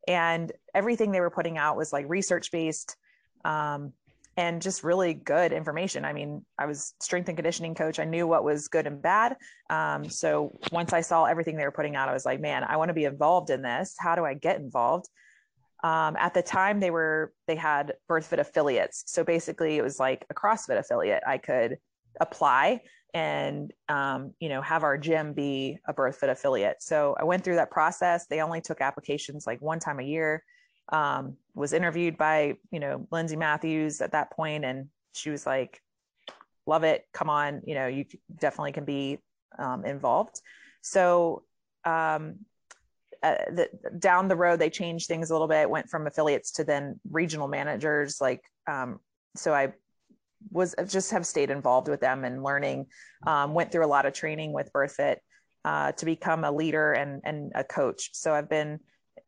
and 0.08 0.52
everything 0.74 1.12
they 1.12 1.20
were 1.20 1.30
putting 1.30 1.58
out 1.58 1.78
was 1.78 1.92
like 1.92 2.06
research 2.08 2.52
based 2.52 2.96
um, 3.44 3.94
and 4.38 4.62
just 4.62 4.84
really 4.84 5.14
good 5.14 5.54
information. 5.54 6.04
I 6.06 6.14
mean 6.14 6.46
i 6.58 6.66
was 6.66 6.94
strength 7.00 7.30
and 7.30 7.38
conditioning 7.38 7.76
coach. 7.76 8.00
I 8.00 8.06
knew 8.06 8.28
what 8.28 8.44
was 8.44 8.68
good 8.68 8.88
and 8.88 9.02
bad. 9.02 9.38
Um, 9.70 10.10
so 10.10 10.58
once 10.72 10.94
i 10.94 11.02
saw 11.02 11.26
everything 11.26 11.56
they 11.56 11.64
were 11.64 11.72
putting 11.72 11.96
out 11.96 12.10
i 12.10 12.14
was 12.14 12.26
like 12.26 12.40
man 12.40 12.64
i 12.64 12.78
want 12.78 12.90
to 12.90 12.94
be 12.94 13.06
involved 13.06 13.50
in 13.50 13.62
this. 13.62 13.96
How 13.98 14.16
do 14.16 14.26
i 14.26 14.34
get 14.34 14.60
involved? 14.60 15.08
Um, 15.84 16.16
at 16.18 16.34
the 16.34 16.42
time 16.42 16.80
they 16.80 16.92
were 16.92 17.34
they 17.48 17.56
had 17.56 17.94
birthfit 18.10 18.40
affiliates. 18.40 19.04
So 19.08 19.24
basically 19.24 19.78
it 19.78 19.84
was 19.84 20.00
like 20.00 20.26
a 20.30 20.34
crossfit 20.34 20.78
affiliate 20.78 21.24
i 21.26 21.38
could 21.38 21.78
apply 22.20 22.82
and 23.16 23.72
um, 23.88 24.34
you 24.42 24.50
know 24.50 24.62
have 24.62 24.84
our 24.84 24.98
gym 24.98 25.34
be 25.34 25.80
a 25.88 25.94
birthfit 25.94 26.30
affiliate. 26.30 26.84
So 26.84 27.16
i 27.18 27.24
went 27.24 27.44
through 27.44 27.56
that 27.56 27.72
process. 27.72 28.28
They 28.28 28.42
only 28.42 28.62
took 28.62 28.82
applications 28.82 29.48
like 29.48 29.62
one 29.62 29.80
time 29.80 30.00
a 30.00 30.04
year. 30.04 30.44
Um, 30.90 31.38
was 31.56 31.74
interviewed 31.74 32.18
by 32.18 32.58
you 32.72 32.80
know 32.80 33.08
lindsey 33.12 33.38
mathews 33.38 34.02
at 34.02 34.12
that 34.12 34.32
point 34.32 34.66
and 34.66 34.90
she 35.14 35.32
was 35.32 35.46
like 35.48 35.82
love 36.68 36.84
it. 36.84 37.06
Come 37.14 37.30
on. 37.30 37.62
You 37.66 37.76
know 37.76 37.88
you 37.88 38.06
definitely 38.38 38.74
can 38.74 38.86
be 38.86 39.20
um, 39.58 39.86
involved. 39.86 40.42
So 40.82 41.44
um, 41.86 42.40
uh, 43.24 43.36
the, 43.50 43.70
down 43.98 44.28
the 44.28 44.36
road 44.36 44.60
they 44.60 44.70
changed 44.70 45.08
things 45.08 45.30
a 45.30 45.34
little 45.34 45.48
bit 45.48 45.70
went 45.70 45.90
from 45.90 46.06
affiliates 46.06 46.52
to 46.52 46.66
then 46.66 47.00
regional 47.10 47.48
managers 47.48 48.20
like 48.20 48.44
um, 48.68 49.00
so 49.36 49.54
i 49.54 49.72
was 50.52 50.76
just 50.88 51.12
have 51.12 51.26
stayed 51.26 51.50
involved 51.50 51.88
with 51.88 52.02
them 52.02 52.24
and 52.24 52.44
learning. 52.44 52.88
Um, 53.26 53.54
went 53.54 53.72
through 53.72 53.86
a 53.86 53.88
lot 53.88 54.06
of 54.06 54.14
training 54.14 54.54
with 54.54 54.72
BirthFit 54.74 55.18
uh, 55.64 55.92
to 55.94 56.06
become 56.06 56.44
a 56.44 56.52
leader 56.52 56.94
and 56.94 57.22
and 57.24 57.52
a 57.56 57.64
coach. 57.64 58.12
So 58.14 58.34
I've 58.34 58.50
been, 58.50 58.80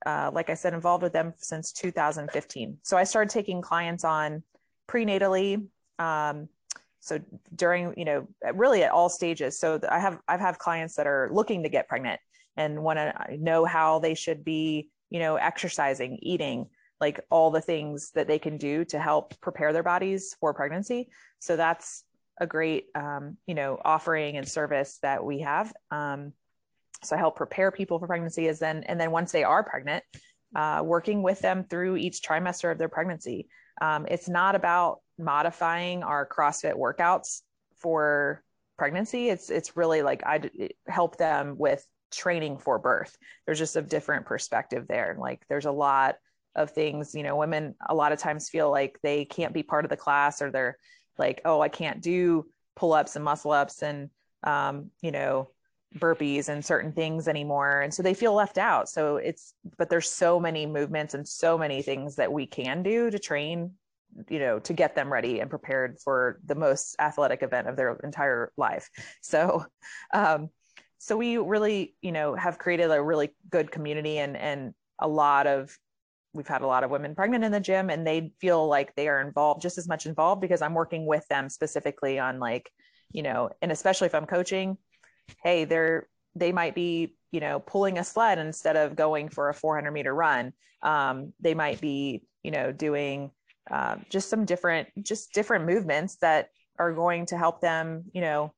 uh, 0.05 0.31
like 0.33 0.49
I 0.49 0.53
said, 0.53 0.73
involved 0.73 1.03
with 1.03 1.13
them 1.13 1.33
since 1.37 1.71
2015. 1.71 2.77
So 2.83 2.97
I 2.97 3.03
started 3.03 3.31
taking 3.31 3.61
clients 3.61 4.03
on 4.03 4.43
prenatally. 4.87 5.65
Um, 5.99 6.47
so 6.99 7.19
during 7.55 7.93
you 7.97 8.05
know 8.05 8.27
really 8.53 8.83
at 8.83 8.91
all 8.91 9.09
stages. 9.09 9.59
So 9.59 9.79
I 9.89 9.99
have 9.99 10.19
I've 10.27 10.39
have 10.39 10.59
clients 10.59 10.95
that 10.95 11.07
are 11.07 11.29
looking 11.31 11.63
to 11.63 11.69
get 11.69 11.87
pregnant 11.87 12.19
and 12.55 12.83
want 12.83 12.99
to 12.99 13.37
know 13.37 13.65
how 13.65 13.99
they 13.99 14.13
should 14.13 14.43
be 14.43 14.89
you 15.09 15.19
know 15.19 15.35
exercising, 15.37 16.19
eating 16.21 16.67
like 16.99 17.19
all 17.29 17.51
the 17.51 17.61
things 17.61 18.11
that 18.11 18.27
they 18.27 18.39
can 18.39 18.57
do 18.57 18.85
to 18.85 18.99
help 18.99 19.39
prepare 19.41 19.73
their 19.73 19.83
bodies 19.83 20.35
for 20.39 20.53
pregnancy. 20.53 21.09
So 21.39 21.55
that's 21.55 22.03
a 22.39 22.47
great, 22.47 22.85
um, 22.95 23.37
you 23.45 23.55
know, 23.55 23.79
offering 23.83 24.37
and 24.37 24.47
service 24.47 24.99
that 25.01 25.23
we 25.23 25.39
have. 25.39 25.73
Um, 25.91 26.33
so 27.03 27.15
I 27.15 27.19
help 27.19 27.35
prepare 27.35 27.71
people 27.71 27.99
for 27.99 28.07
pregnancy 28.07 28.47
as 28.47 28.59
then, 28.59 28.83
and 28.83 28.99
then 28.99 29.11
once 29.11 29.31
they 29.31 29.43
are 29.43 29.63
pregnant, 29.63 30.03
uh, 30.55 30.81
working 30.83 31.21
with 31.21 31.39
them 31.39 31.63
through 31.63 31.97
each 31.97 32.21
trimester 32.21 32.71
of 32.71 32.77
their 32.77 32.89
pregnancy. 32.89 33.47
Um, 33.81 34.07
it's 34.09 34.29
not 34.29 34.55
about 34.55 35.01
modifying 35.19 36.03
our 36.03 36.27
CrossFit 36.27 36.75
workouts 36.75 37.41
for 37.75 38.43
pregnancy. 38.77 39.29
It's 39.29 39.49
it's 39.49 39.75
really 39.75 40.01
like 40.01 40.23
I 40.25 40.49
help 40.87 41.17
them 41.17 41.55
with 41.57 41.85
training 42.11 42.57
for 42.57 42.79
birth. 42.79 43.15
There's 43.45 43.59
just 43.59 43.75
a 43.75 43.81
different 43.81 44.25
perspective 44.25 44.87
there. 44.87 45.17
Like 45.19 45.43
there's 45.49 45.65
a 45.65 45.71
lot 45.71 46.15
of 46.57 46.71
things 46.71 47.15
you 47.15 47.23
know 47.23 47.35
women 47.35 47.75
a 47.87 47.95
lot 47.95 48.11
of 48.11 48.19
times 48.19 48.49
feel 48.49 48.69
like 48.69 48.99
they 49.01 49.23
can't 49.25 49.53
be 49.53 49.63
part 49.63 49.85
of 49.85 49.89
the 49.89 49.97
class 49.97 50.41
or 50.41 50.51
they're 50.51 50.77
like 51.17 51.41
oh 51.45 51.61
i 51.61 51.69
can't 51.69 52.01
do 52.01 52.45
pull-ups 52.75 53.15
and 53.15 53.25
muscle 53.25 53.51
ups 53.51 53.81
and 53.81 54.09
um, 54.43 54.91
you 55.01 55.11
know 55.11 55.49
burpees 55.95 56.49
and 56.49 56.63
certain 56.63 56.91
things 56.91 57.27
anymore. 57.27 57.81
And 57.81 57.93
so 57.93 58.03
they 58.03 58.13
feel 58.13 58.33
left 58.33 58.57
out. 58.57 58.89
So 58.89 59.17
it's 59.17 59.53
but 59.77 59.89
there's 59.89 60.09
so 60.09 60.39
many 60.39 60.65
movements 60.65 61.13
and 61.13 61.27
so 61.27 61.57
many 61.57 61.81
things 61.81 62.15
that 62.15 62.31
we 62.31 62.45
can 62.45 62.83
do 62.83 63.09
to 63.09 63.19
train 63.19 63.71
you 64.29 64.39
know 64.39 64.57
to 64.57 64.73
get 64.73 64.95
them 64.95 65.11
ready 65.11 65.41
and 65.41 65.49
prepared 65.49 65.99
for 65.99 66.39
the 66.45 66.55
most 66.55 66.95
athletic 66.97 67.43
event 67.43 67.67
of 67.67 67.75
their 67.75 67.95
entire 68.03 68.51
life. 68.57 68.89
So 69.21 69.65
um 70.13 70.49
so 70.97 71.15
we 71.17 71.37
really 71.37 71.95
you 72.01 72.11
know 72.11 72.35
have 72.35 72.57
created 72.57 72.91
a 72.91 73.01
really 73.01 73.31
good 73.49 73.71
community 73.71 74.17
and 74.17 74.35
and 74.35 74.73
a 74.99 75.07
lot 75.07 75.47
of 75.47 75.77
we've 76.37 76.47
had 76.47 76.61
a 76.61 76.67
lot 76.67 76.83
of 76.83 76.91
women 76.91 77.15
pregnant 77.15 77.43
in 77.43 77.51
the 77.51 77.59
gym 77.59 77.89
and 77.89 78.05
they 78.05 78.31
feel 78.39 78.67
like 78.67 78.95
they 78.95 79.07
are 79.07 79.19
involved 79.19 79.61
just 79.61 79.77
as 79.77 79.87
much 79.87 80.05
involved 80.05 80.39
because 80.39 80.61
I'm 80.61 80.73
working 80.73 81.05
with 81.05 81.27
them 81.27 81.49
specifically 81.49 82.19
on 82.19 82.39
like, 82.39 82.71
you 83.11 83.23
know, 83.23 83.49
and 83.61 83.71
especially 83.71 84.05
if 84.05 84.15
I'm 84.15 84.25
coaching, 84.25 84.77
hey, 85.43 85.65
they're 85.65 86.07
they 86.35 86.51
might 86.51 86.75
be, 86.75 87.15
you 87.31 87.39
know, 87.39 87.59
pulling 87.59 87.97
a 87.97 88.03
sled 88.03 88.37
instead 88.37 88.75
of 88.75 88.95
going 88.95 89.29
for 89.29 89.49
a 89.49 89.53
400 89.53 89.91
meter 89.91 90.13
run. 90.13 90.53
Um, 90.83 91.33
they 91.39 91.53
might 91.53 91.81
be, 91.81 92.23
you 92.43 92.51
know, 92.51 92.71
doing 92.71 93.31
uh, 93.71 93.95
just 94.09 94.29
some 94.29 94.45
different, 94.45 94.87
just 95.01 95.33
different 95.33 95.65
movements 95.65 96.17
that 96.17 96.49
are 96.79 96.93
going 96.93 97.25
to 97.27 97.37
help 97.37 97.59
them, 97.59 98.05
you 98.13 98.21
know, 98.21 98.53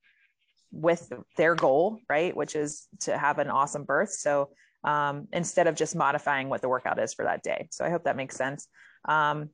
with 0.71 1.11
their 1.37 1.55
goal, 1.55 1.99
right? 2.09 2.35
Which 2.35 2.55
is 2.55 2.87
to 3.01 3.17
have 3.17 3.39
an 3.39 3.49
awesome 3.49 3.85
birth. 3.85 4.11
So 4.11 4.49
um, 4.83 5.27
instead 5.33 5.67
of 5.67 5.75
just 5.75 5.95
modifying 5.95 6.49
what 6.49 6.61
the 6.61 6.69
workout 6.69 6.99
is 6.99 7.13
for 7.13 7.25
that 7.25 7.43
day. 7.43 7.67
So 7.71 7.85
I 7.85 7.89
hope 7.89 8.03
that 8.05 8.15
makes 8.15 8.35
sense. 8.35 8.67
Um, 9.07 9.49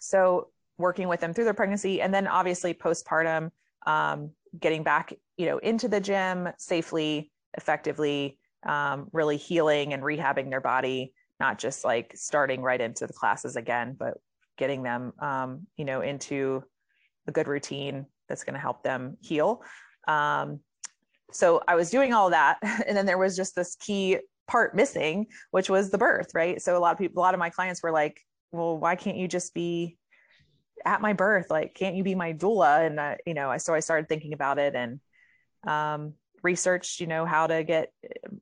so 0.00 0.48
working 0.78 1.08
with 1.08 1.20
them 1.20 1.32
through 1.32 1.44
their 1.44 1.54
pregnancy 1.54 2.00
and 2.00 2.12
then 2.12 2.26
obviously 2.26 2.74
postpartum, 2.74 3.50
um, 3.86 4.30
getting 4.58 4.82
back, 4.82 5.12
you 5.36 5.46
know, 5.46 5.58
into 5.58 5.88
the 5.88 6.00
gym 6.00 6.48
safely, 6.58 7.30
effectively, 7.56 8.38
um, 8.66 9.08
really 9.12 9.36
healing 9.36 9.92
and 9.92 10.02
rehabbing 10.02 10.50
their 10.50 10.60
body, 10.60 11.12
not 11.40 11.58
just 11.58 11.84
like 11.84 12.12
starting 12.14 12.62
right 12.62 12.80
into 12.80 13.06
the 13.06 13.12
classes 13.12 13.56
again, 13.56 13.96
but 13.98 14.14
getting 14.58 14.82
them, 14.82 15.12
um, 15.18 15.66
you 15.76 15.84
know, 15.84 16.00
into 16.00 16.62
a 17.26 17.32
good 17.32 17.48
routine 17.48 18.06
that's 18.28 18.44
going 18.44 18.54
to 18.54 18.60
help 18.60 18.82
them 18.82 19.16
heal. 19.20 19.62
Um, 20.06 20.60
so 21.32 21.62
I 21.66 21.74
was 21.74 21.90
doing 21.90 22.12
all 22.12 22.30
that, 22.30 22.58
and 22.62 22.96
then 22.96 23.06
there 23.06 23.18
was 23.18 23.36
just 23.36 23.54
this 23.54 23.76
key 23.76 24.18
part 24.48 24.74
missing, 24.74 25.26
which 25.50 25.70
was 25.70 25.90
the 25.90 25.98
birth, 25.98 26.30
right? 26.34 26.60
So 26.60 26.76
a 26.76 26.80
lot 26.80 26.92
of 26.92 26.98
people, 26.98 27.22
a 27.22 27.24
lot 27.24 27.34
of 27.34 27.40
my 27.40 27.50
clients 27.50 27.82
were 27.82 27.92
like, 27.92 28.20
well, 28.50 28.78
why 28.78 28.96
can't 28.96 29.16
you 29.16 29.28
just 29.28 29.54
be 29.54 29.96
at 30.84 31.00
my 31.00 31.12
birth? 31.12 31.46
Like, 31.50 31.74
can't 31.74 31.96
you 31.96 32.04
be 32.04 32.14
my 32.14 32.32
doula? 32.32 32.86
And, 32.86 33.00
uh, 33.00 33.14
you 33.26 33.34
know, 33.34 33.50
I, 33.50 33.56
so 33.56 33.74
I 33.74 33.80
started 33.80 34.08
thinking 34.08 34.32
about 34.32 34.58
it 34.58 34.74
and 34.74 35.00
um, 35.66 36.14
researched, 36.42 37.00
you 37.00 37.06
know, 37.06 37.24
how 37.24 37.46
to 37.46 37.64
get 37.64 37.92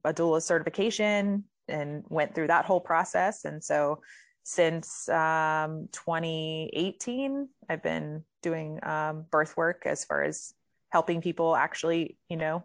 a 0.05 0.13
doula 0.13 0.43
certification 0.43 1.45
and 1.69 2.03
went 2.09 2.35
through 2.35 2.49
that 2.49 2.65
whole 2.65 2.81
process. 2.81 3.45
And 3.45 3.63
so 3.63 4.01
since 4.43 5.09
um, 5.09 5.89
2018, 5.93 7.49
I've 7.69 7.83
been 7.83 8.25
doing 8.43 8.81
um, 8.83 9.27
birth 9.31 9.57
work 9.57 9.83
as 9.85 10.05
far 10.05 10.23
as 10.23 10.53
helping 10.91 11.21
people 11.21 11.55
actually, 11.55 12.17
you 12.29 12.37
know, 12.37 12.65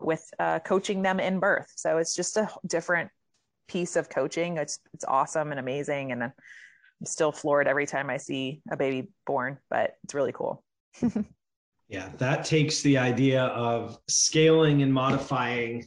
with 0.00 0.28
uh, 0.38 0.58
coaching 0.60 1.02
them 1.02 1.20
in 1.20 1.40
birth. 1.40 1.72
So 1.76 1.98
it's 1.98 2.14
just 2.14 2.36
a 2.36 2.48
different 2.66 3.10
piece 3.68 3.96
of 3.96 4.08
coaching. 4.08 4.56
It's 4.56 4.78
it's 4.94 5.04
awesome 5.04 5.50
and 5.50 5.60
amazing, 5.60 6.12
and 6.12 6.24
I'm 6.24 6.32
still 7.04 7.32
floored 7.32 7.68
every 7.68 7.86
time 7.86 8.10
I 8.10 8.16
see 8.16 8.62
a 8.70 8.76
baby 8.76 9.08
born. 9.26 9.58
But 9.70 9.96
it's 10.04 10.14
really 10.14 10.32
cool. 10.32 10.62
yeah, 11.88 12.10
that 12.18 12.44
takes 12.44 12.80
the 12.82 12.98
idea 12.98 13.44
of 13.44 13.98
scaling 14.08 14.82
and 14.82 14.92
modifying, 14.92 15.86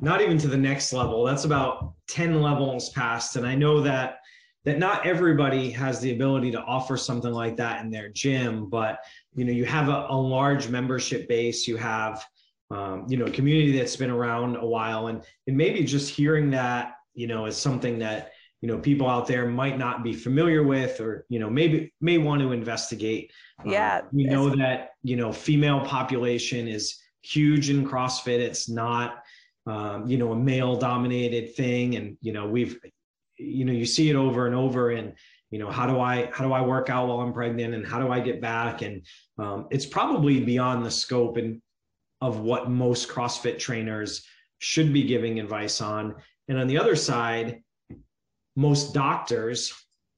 not 0.00 0.20
even 0.20 0.38
to 0.38 0.48
the 0.48 0.56
next 0.56 0.92
level. 0.92 1.24
That's 1.24 1.44
about 1.44 1.94
ten 2.06 2.40
levels 2.40 2.90
past, 2.90 3.36
and 3.36 3.46
I 3.46 3.54
know 3.54 3.80
that 3.82 4.18
that 4.64 4.78
not 4.78 5.06
everybody 5.06 5.70
has 5.70 6.00
the 6.00 6.12
ability 6.12 6.50
to 6.50 6.60
offer 6.60 6.96
something 6.96 7.32
like 7.32 7.56
that 7.56 7.80
in 7.80 7.90
their 7.90 8.10
gym 8.10 8.68
but 8.68 8.98
you 9.34 9.44
know 9.44 9.52
you 9.52 9.64
have 9.64 9.88
a, 9.88 10.06
a 10.10 10.14
large 10.14 10.68
membership 10.68 11.26
base 11.26 11.66
you 11.66 11.76
have 11.76 12.22
um, 12.70 13.06
you 13.08 13.16
know, 13.16 13.26
a 13.26 13.30
community 13.30 13.76
that's 13.76 13.96
been 13.96 14.10
around 14.10 14.56
a 14.56 14.66
while, 14.66 15.06
and 15.06 15.22
and 15.46 15.56
maybe 15.56 15.84
just 15.84 16.14
hearing 16.14 16.50
that, 16.50 16.94
you 17.14 17.26
know, 17.26 17.46
is 17.46 17.56
something 17.56 17.98
that 18.00 18.32
you 18.60 18.68
know 18.68 18.78
people 18.78 19.08
out 19.08 19.26
there 19.26 19.46
might 19.46 19.78
not 19.78 20.02
be 20.02 20.12
familiar 20.12 20.62
with, 20.62 21.00
or 21.00 21.24
you 21.28 21.38
know, 21.38 21.48
maybe 21.48 21.92
may 22.00 22.18
want 22.18 22.42
to 22.42 22.52
investigate. 22.52 23.32
Um, 23.64 23.70
yeah, 23.70 24.02
we 24.12 24.24
know 24.24 24.50
that 24.56 24.90
you 25.02 25.16
know 25.16 25.32
female 25.32 25.80
population 25.80 26.68
is 26.68 26.98
huge 27.22 27.70
in 27.70 27.86
CrossFit. 27.86 28.38
It's 28.38 28.68
not 28.68 29.22
um, 29.66 30.06
you 30.06 30.18
know 30.18 30.32
a 30.32 30.36
male 30.36 30.76
dominated 30.76 31.54
thing, 31.56 31.96
and 31.96 32.18
you 32.20 32.32
know 32.32 32.46
we've 32.46 32.78
you 33.38 33.64
know 33.64 33.72
you 33.72 33.86
see 33.86 34.10
it 34.10 34.16
over 34.16 34.46
and 34.46 34.54
over 34.54 34.90
and 34.90 35.14
you 35.50 35.58
know 35.58 35.70
how 35.70 35.86
do 35.86 36.00
i 36.00 36.28
how 36.32 36.44
do 36.44 36.52
i 36.52 36.60
work 36.60 36.90
out 36.90 37.08
while 37.08 37.20
i'm 37.20 37.32
pregnant 37.32 37.72
and 37.72 37.86
how 37.86 37.98
do 37.98 38.10
i 38.10 38.20
get 38.20 38.40
back 38.40 38.82
and 38.82 39.06
um, 39.38 39.66
it's 39.70 39.86
probably 39.86 40.40
beyond 40.40 40.84
the 40.84 40.90
scope 40.90 41.36
and 41.36 41.62
of 42.20 42.40
what 42.40 42.70
most 42.70 43.08
CrossFit 43.08 43.58
trainers 43.58 44.24
should 44.58 44.92
be 44.92 45.04
giving 45.04 45.38
advice 45.38 45.80
on. 45.80 46.16
And 46.48 46.58
on 46.58 46.66
the 46.66 46.78
other 46.78 46.96
side, 46.96 47.62
most 48.56 48.92
doctors, 48.92 49.72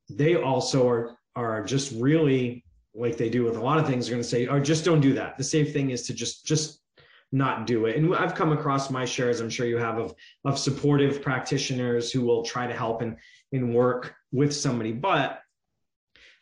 they 0.09 0.37
also 0.37 0.89
are, 0.89 1.17
are 1.37 1.65
just 1.65 1.93
really 1.93 2.65
like 2.95 3.17
they 3.17 3.29
do 3.29 3.45
with 3.45 3.57
a 3.57 3.61
lot 3.61 3.79
of 3.79 3.87
things, 3.87 4.09
are 4.09 4.13
going 4.13 4.23
to 4.23 4.29
say, 4.29 4.47
oh, 4.47 4.59
just 4.59 4.85
don't 4.85 5.01
do 5.01 5.13
that. 5.15 5.39
The 5.39 5.45
safe 5.45 5.73
thing 5.73 5.91
is 5.91 6.03
to 6.07 6.15
just, 6.15 6.45
just 6.45 6.81
not 7.33 7.67
do 7.67 7.87
it. 7.87 7.97
And 7.97 8.15
I've 8.15 8.35
come 8.35 8.53
across 8.53 8.91
my 8.91 9.05
shares, 9.05 9.41
I'm 9.41 9.51
sure 9.51 9.67
you 9.67 9.79
have, 9.79 9.99
of, 9.99 10.15
of 10.45 10.59
supportive 10.59 11.23
practitioners 11.23 12.11
who 12.11 12.23
will 12.23 12.43
try 12.43 12.67
to 12.67 12.75
help 12.75 13.03
and, 13.03 13.17
and 13.53 13.75
work 13.75 14.15
with 14.33 14.55
somebody. 14.55 14.93
But 14.93 15.41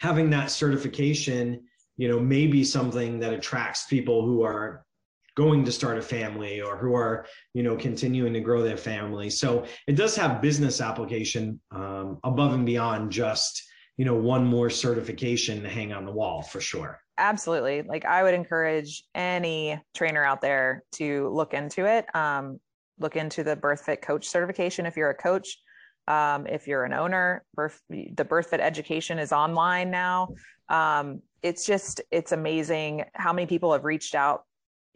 having 0.00 0.30
that 0.30 0.50
certification, 0.50 1.64
you 1.96 2.08
know, 2.08 2.18
may 2.18 2.46
be 2.46 2.64
something 2.64 3.18
that 3.20 3.34
attracts 3.34 3.86
people 3.86 4.24
who 4.24 4.42
are 4.42 4.86
going 5.38 5.64
to 5.64 5.70
start 5.70 5.96
a 5.96 6.02
family 6.02 6.60
or 6.60 6.76
who 6.76 6.96
are 6.96 7.24
you 7.54 7.62
know 7.62 7.76
continuing 7.76 8.32
to 8.32 8.40
grow 8.40 8.60
their 8.60 8.76
family. 8.76 9.30
So 9.30 9.64
it 9.86 9.94
does 9.94 10.16
have 10.16 10.42
business 10.42 10.80
application 10.80 11.60
um, 11.70 12.18
above 12.24 12.54
and 12.54 12.66
beyond 12.66 13.12
just 13.12 13.62
you 13.96 14.04
know 14.04 14.16
one 14.16 14.44
more 14.44 14.68
certification 14.68 15.62
to 15.62 15.68
hang 15.68 15.92
on 15.92 16.04
the 16.04 16.10
wall 16.10 16.42
for 16.42 16.60
sure. 16.60 17.00
Absolutely. 17.18 17.82
Like 17.82 18.04
i 18.04 18.22
would 18.22 18.34
encourage 18.34 19.04
any 19.14 19.80
trainer 19.94 20.24
out 20.24 20.40
there 20.40 20.82
to 20.92 21.28
look 21.28 21.54
into 21.54 21.86
it. 21.86 22.04
Um, 22.16 22.58
look 22.98 23.14
into 23.14 23.44
the 23.44 23.54
birthfit 23.54 24.02
coach 24.02 24.26
certification 24.26 24.86
if 24.86 24.96
you're 24.96 25.10
a 25.10 25.14
coach. 25.14 25.58
Um, 26.08 26.48
if 26.48 26.66
you're 26.66 26.84
an 26.84 26.94
owner 26.94 27.44
birth, 27.54 27.80
the 27.88 28.24
birthfit 28.24 28.58
education 28.58 29.20
is 29.20 29.30
online 29.30 29.90
now. 29.92 30.30
Um, 30.68 31.22
it's 31.42 31.64
just 31.64 32.00
it's 32.10 32.32
amazing 32.32 33.04
how 33.14 33.32
many 33.32 33.46
people 33.46 33.72
have 33.72 33.84
reached 33.84 34.16
out 34.16 34.42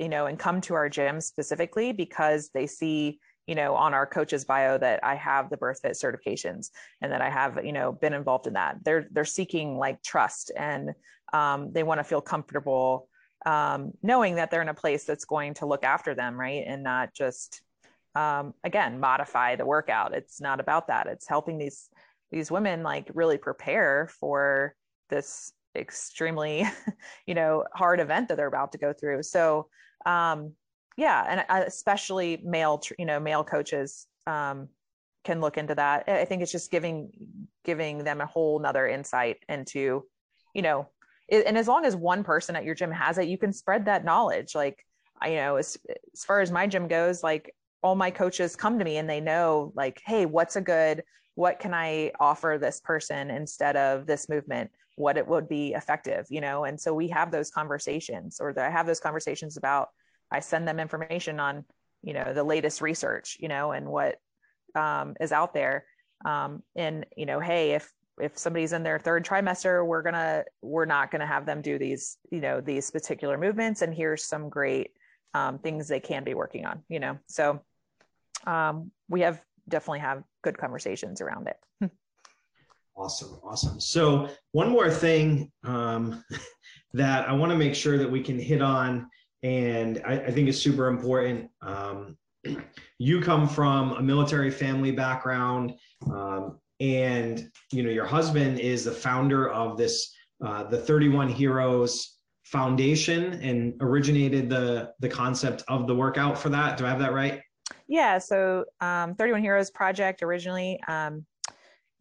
you 0.03 0.09
know 0.09 0.27
and 0.27 0.39
come 0.39 0.61
to 0.61 0.75
our 0.75 0.89
gym 0.89 1.21
specifically 1.21 1.93
because 1.93 2.51
they 2.53 2.67
see 2.67 3.21
you 3.47 3.55
know 3.55 3.75
on 3.75 3.95
our 3.95 4.07
coach's 4.07 4.45
bio 4.45 4.77
that 4.79 5.01
i 5.03 5.15
have 5.15 5.49
the 5.51 5.57
birthfit 5.57 5.93
certifications 5.93 6.71
and 7.01 7.11
that 7.13 7.23
i 7.23 7.31
have 7.31 7.65
you 7.65 7.73
know 7.73 7.93
been 7.93 8.13
involved 8.13 8.47
in 8.47 8.55
that. 8.55 8.77
They're 8.85 9.07
they're 9.11 9.25
seeking 9.25 9.79
like 9.79 10.03
trust 10.03 10.51
and 10.57 10.95
um, 11.33 11.73
they 11.73 11.83
want 11.83 11.99
to 11.99 12.05
feel 12.05 12.21
comfortable 12.21 13.09
um, 13.47 13.93
knowing 14.03 14.37
that 14.37 14.51
they're 14.51 14.63
in 14.63 14.69
a 14.69 14.75
place 14.75 15.05
that's 15.05 15.25
going 15.25 15.55
to 15.55 15.67
look 15.67 15.85
after 15.85 16.15
them 16.15 16.39
right? 16.39 16.65
And 16.67 16.83
not 16.83 17.15
just 17.15 17.63
um, 18.15 18.55
again 18.65 19.01
modify 19.01 19.57
the 19.57 19.67
workout. 19.67 20.15
It's 20.15 20.41
not 20.41 20.61
about 20.61 20.89
that. 20.89 21.07
It's 21.07 21.29
helping 21.29 21.59
these 21.59 21.89
these 22.31 22.51
women 22.51 22.83
like 22.83 23.11
really 23.15 23.39
prepare 23.39 24.09
for 24.21 24.75
this 25.11 25.53
extremely 25.75 26.67
you 27.27 27.35
know 27.35 27.65
hard 27.75 28.01
event 28.01 28.29
that 28.29 28.37
they're 28.37 28.47
about 28.47 28.73
to 28.73 28.79
go 28.79 28.93
through. 28.93 29.23
So 29.23 29.69
um 30.07 30.53
yeah 30.97 31.25
and 31.29 31.45
uh, 31.49 31.65
especially 31.67 32.41
male 32.45 32.81
you 32.99 33.07
know 33.07 33.19
male 33.21 33.45
coaches 33.45 34.07
um 34.27 34.69
can 35.25 35.41
look 35.41 35.57
into 35.57 35.75
that. 35.75 36.09
I 36.09 36.25
think 36.25 36.43
it's 36.43 36.53
just 36.53 36.71
giving 36.71 37.11
giving 37.65 38.05
them 38.05 38.21
a 38.21 38.27
whole 38.27 38.59
nother 38.59 38.87
insight 38.87 39.39
into 39.49 40.05
you 40.55 40.63
know 40.63 40.89
it, 41.29 41.47
and 41.47 41.57
as 41.57 41.69
long 41.69 41.85
as 41.85 41.95
one 41.95 42.25
person 42.25 42.57
at 42.57 42.65
your 42.65 42.75
gym 42.75 42.91
has 42.91 43.19
it 43.19 43.29
you 43.29 43.39
can 43.39 43.53
spread 43.53 43.85
that 43.85 44.05
knowledge. 44.05 44.55
Like 44.55 44.85
you 45.25 45.37
know 45.37 45.57
as, 45.57 45.77
as 46.13 46.25
far 46.25 46.41
as 46.41 46.51
my 46.51 46.67
gym 46.67 46.89
goes 46.89 47.23
like 47.23 47.55
all 47.83 47.95
my 47.95 48.11
coaches 48.11 48.57
come 48.57 48.79
to 48.79 48.85
me 48.85 48.97
and 48.97 49.09
they 49.09 49.21
know 49.21 49.73
like 49.75 50.01
hey 50.05 50.27
what's 50.27 50.57
a 50.57 50.61
good 50.61 51.03
what 51.35 51.59
can 51.59 51.73
i 51.73 52.11
offer 52.19 52.59
this 52.61 52.81
person 52.81 53.31
instead 53.31 53.77
of 53.77 54.07
this 54.07 54.29
movement 54.29 54.71
what 54.97 55.17
it 55.17 55.27
would 55.27 55.49
be 55.49 55.73
effective 55.73 56.27
you 56.31 56.41
know? 56.41 56.65
And 56.65 56.81
so 56.81 56.95
we 56.95 57.09
have 57.09 57.31
those 57.31 57.51
conversations 57.51 58.39
or 58.41 58.59
i 58.59 58.71
have 58.71 58.87
those 58.87 59.01
conversations 59.01 59.57
about 59.57 59.89
i 60.31 60.41
send 60.41 60.67
them 60.67 60.81
information 60.81 61.41
on 61.41 61.65
you 62.03 62.13
know 62.13 62.33
the 62.35 62.45
latest 62.45 62.81
research 62.81 63.37
you 63.41 63.49
know 63.49 63.73
and 63.73 63.87
what 63.87 64.17
um, 64.75 65.15
is 65.21 65.33
out 65.33 65.55
there. 65.55 65.85
Um, 66.25 66.63
and 66.77 67.05
you 67.17 67.27
know 67.27 67.41
hey 67.41 67.73
if 67.73 67.93
if 68.21 68.39
somebody's 68.39 68.73
in 68.73 68.83
their 68.83 68.99
third 68.99 69.25
trimester 69.25 69.85
we're 69.85 70.03
gonna 70.03 70.45
we're 70.61 70.85
not 70.85 71.11
gonna 71.11 71.27
have 71.27 71.47
them 71.47 71.63
do 71.63 71.79
these 71.79 72.19
you 72.31 72.41
know 72.41 72.61
these 72.61 72.91
particular 72.91 73.37
movements 73.37 73.83
and 73.83 73.93
here's 73.93 74.25
some 74.25 74.49
great 74.49 74.93
um, 75.35 75.59
things 75.59 75.89
they 75.89 75.99
can 75.99 76.23
be 76.23 76.35
working 76.35 76.65
on 76.65 76.83
you 76.89 77.01
know? 77.01 77.19
So 77.27 77.61
um, 78.47 78.93
we 79.09 79.23
have 79.23 79.43
definitely 79.69 80.01
have 80.01 80.23
good 80.43 80.59
conversations 80.59 81.21
around 81.21 81.49
it 81.49 81.91
awesome 82.97 83.39
awesome. 83.43 83.81
So 83.81 84.29
one 84.53 84.71
more 84.71 84.91
thing 84.91 85.51
um, 85.65 86.25
that 86.95 87.27
i 87.29 87.33
want 87.33 87.51
to 87.51 87.57
make 87.57 87.75
sure 87.75 87.97
that 87.97 88.11
we 88.11 88.23
can 88.23 88.39
hit 88.39 88.61
on 88.61 89.09
and 89.43 90.03
i, 90.07 90.13
I 90.13 90.31
think 90.31 90.49
is 90.49 90.61
super 90.61 90.89
important. 90.89 91.51
Um, 91.63 92.17
you 92.99 93.21
come 93.21 93.49
from 93.49 93.93
a 93.93 94.03
military 94.03 94.51
family 94.51 94.93
background 94.93 95.75
um, 96.13 96.59
and 96.81 97.49
you 97.73 97.83
know 97.83 97.91
your 97.91 98.07
husband 98.07 98.59
is 98.59 98.85
the 98.85 98.93
founder 98.93 99.51
of 99.51 99.77
this 99.77 100.13
uh, 100.45 100.65
the 100.65 100.79
31 100.79 101.29
heroes 101.29 102.19
foundation 102.45 103.35
and 103.35 103.75
originated 103.81 104.51
the 104.51 104.93
the 105.01 105.09
concept 105.09 105.63
of 105.69 105.87
the 105.87 105.95
workout 105.95 106.37
for 106.37 106.49
that. 106.51 106.77
Do 106.77 106.85
i 106.85 106.91
have 106.91 106.99
that 106.99 107.15
right? 107.15 107.41
Yeah 107.89 108.19
so 108.19 108.65
um, 108.81 109.15
31 109.15 109.41
heroes 109.41 109.71
project 109.71 110.23
originally 110.23 110.81
um, 110.89 111.25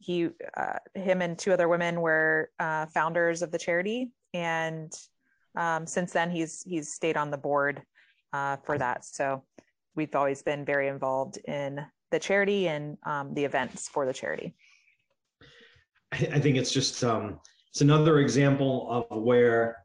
he 0.01 0.29
uh, 0.57 0.77
him 0.95 1.21
and 1.21 1.37
two 1.37 1.53
other 1.53 1.67
women 1.67 2.01
were 2.01 2.49
uh, 2.59 2.85
founders 2.87 3.41
of 3.41 3.51
the 3.51 3.57
charity 3.57 4.11
and 4.33 4.91
um, 5.55 5.85
since 5.85 6.11
then 6.11 6.31
he's 6.31 6.63
he's 6.63 6.93
stayed 6.93 7.17
on 7.17 7.31
the 7.31 7.37
board 7.37 7.81
uh, 8.33 8.57
for 8.57 8.77
that 8.77 9.05
so 9.05 9.43
we've 9.95 10.15
always 10.15 10.41
been 10.41 10.65
very 10.65 10.87
involved 10.87 11.37
in 11.45 11.79
the 12.11 12.19
charity 12.19 12.67
and 12.67 12.97
um, 13.05 13.33
the 13.33 13.45
events 13.45 13.87
for 13.87 14.05
the 14.05 14.13
charity 14.13 14.55
I 16.11 16.39
think 16.39 16.57
it's 16.57 16.71
just 16.71 17.03
um, 17.03 17.39
it's 17.69 17.81
another 17.81 18.19
example 18.19 18.87
of 18.89 19.23
where 19.23 19.77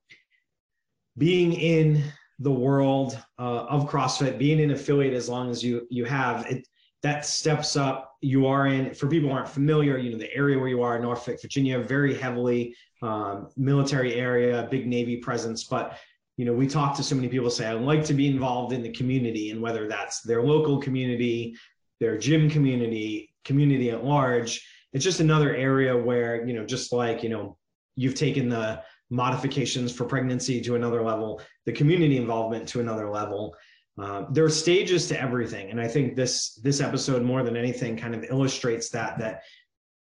being 1.19 1.53
in 1.53 2.03
the 2.41 2.51
world 2.51 3.19
uh, 3.39 3.65
of 3.65 3.89
CrossFit, 3.89 4.39
being 4.39 4.61
an 4.61 4.73
affiliate 4.73 5.15
as 5.15 5.29
long 5.29 5.51
as 5.51 5.63
you 5.63 5.87
you 5.89 6.05
have 6.05 6.47
it, 6.47 6.67
that 7.03 7.25
steps 7.25 7.77
up. 7.77 8.16
You 8.27 8.47
are 8.47 8.67
in 8.67 8.95
for 8.95 9.07
people 9.07 9.31
aren't 9.31 9.49
familiar. 9.49 9.99
You 9.99 10.13
know 10.13 10.19
the 10.19 10.35
area 10.35 10.59
where 10.59 10.69
you 10.69 10.83
are, 10.83 10.99
Norfolk, 10.99 11.41
Virginia, 11.41 11.79
very 11.79 12.15
heavily 12.15 12.75
um, 13.03 13.49
military 13.57 14.15
area, 14.15 14.69
big 14.71 14.87
Navy 14.87 15.19
presence. 15.19 15.65
But 15.65 15.99
you 16.37 16.45
know 16.45 16.53
we 16.53 16.67
talk 16.67 16.97
to 16.97 17.03
so 17.03 17.15
many 17.15 17.29
people 17.29 17.51
say 17.51 17.67
I'd 17.67 17.81
like 17.81 18.05
to 18.07 18.15
be 18.15 18.27
involved 18.27 18.73
in 18.73 18.83
the 18.83 18.93
community, 18.93 19.51
and 19.51 19.61
whether 19.61 19.89
that's 19.89 20.23
their 20.23 20.43
local 20.43 20.79
community, 20.79 21.57
their 22.01 22.19
gym 22.19 22.51
community, 22.51 23.33
community 23.45 23.91
at 23.91 24.05
large 24.05 24.67
it's 24.97 25.05
just 25.05 25.21
another 25.21 25.55
area 25.55 25.95
where 25.95 26.47
you 26.47 26.55
know 26.55 26.65
just 26.65 26.91
like 26.91 27.23
you 27.23 27.29
know 27.29 27.57
you've 27.97 28.15
taken 28.15 28.49
the 28.49 28.81
modifications 29.11 29.93
for 29.93 30.07
pregnancy 30.07 30.61
to 30.61 30.75
another 30.75 31.03
level 31.03 31.41
the 31.67 31.73
community 31.73 32.17
involvement 32.17 32.67
to 32.67 32.81
another 32.81 33.11
level 33.11 33.55
uh, 34.01 34.25
there 34.31 34.45
are 34.45 34.51
stages 34.51 35.07
to 35.09 35.21
everything 35.21 35.71
and 35.71 35.81
i 35.81 35.89
think 35.89 36.15
this 36.15 36.55
this 36.57 36.81
episode 36.81 37.23
more 37.23 37.43
than 37.43 37.57
anything 37.57 37.97
kind 37.97 38.15
of 38.15 38.25
illustrates 38.25 38.91
that 38.91 39.19
that 39.19 39.43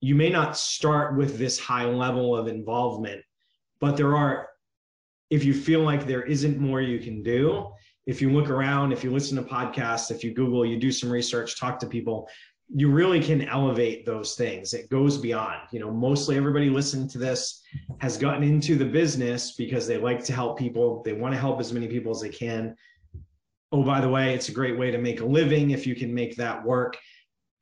you 0.01 0.15
may 0.15 0.31
not 0.31 0.57
start 0.57 1.17
with 1.17 1.39
this 1.39 1.59
high 1.59 1.87
level 1.87 2.37
of 2.37 2.47
involvement 2.47 3.23
but 3.81 3.97
there 3.97 4.17
are 4.17 4.49
if 5.31 5.45
you 5.45 5.55
feel 5.55 5.81
like 5.81 6.07
there 6.07 6.23
isn't 6.23 6.59
more 6.59 6.81
you 6.81 6.99
can 6.99 7.23
do 7.23 7.69
if 8.07 8.23
you 8.23 8.31
look 8.31 8.51
around 8.51 8.93
if 8.93 9.03
you 9.03 9.11
listen 9.11 9.37
to 9.37 9.43
podcasts 9.43 10.11
if 10.11 10.23
you 10.23 10.33
google 10.33 10.65
you 10.65 10.79
do 10.79 10.93
some 10.93 11.11
research 11.11 11.59
talk 11.59 11.79
to 11.79 11.87
people 11.87 12.29
you 12.75 12.91
really 12.91 13.21
can 13.21 13.43
elevate 13.43 14.05
those 14.05 14.35
things. 14.35 14.75
It 14.75 14.91
goes 14.91 15.19
beyond, 15.19 15.61
you 15.71 15.79
know, 15.79 15.91
mostly 15.91 16.37
everybody 16.37 16.69
listening 16.69 17.09
to 17.09 17.19
this 17.19 17.63
has 17.99 18.19
gotten 18.19 18.43
into 18.43 18.75
the 18.75 18.85
business 18.85 19.53
because 19.53 19.87
they 19.87 19.99
like 19.99 20.25
to 20.25 20.33
help 20.33 20.59
people. 20.59 21.03
They 21.05 21.13
want 21.13 21.33
to 21.35 21.41
help 21.41 21.61
as 21.61 21.73
many 21.73 21.87
people 21.87 22.11
as 22.11 22.21
they 22.21 22.29
can. 22.29 22.77
Oh, 23.73 23.83
by 23.83 24.01
the 24.01 24.09
way, 24.09 24.35
it's 24.35 24.49
a 24.49 24.53
great 24.53 24.79
way 24.79 24.91
to 24.91 24.99
make 24.99 25.21
a 25.21 25.27
living 25.27 25.71
if 25.71 25.87
you 25.87 25.95
can 25.95 26.15
make 26.15 26.37
that 26.37 26.65
work. 26.65 26.97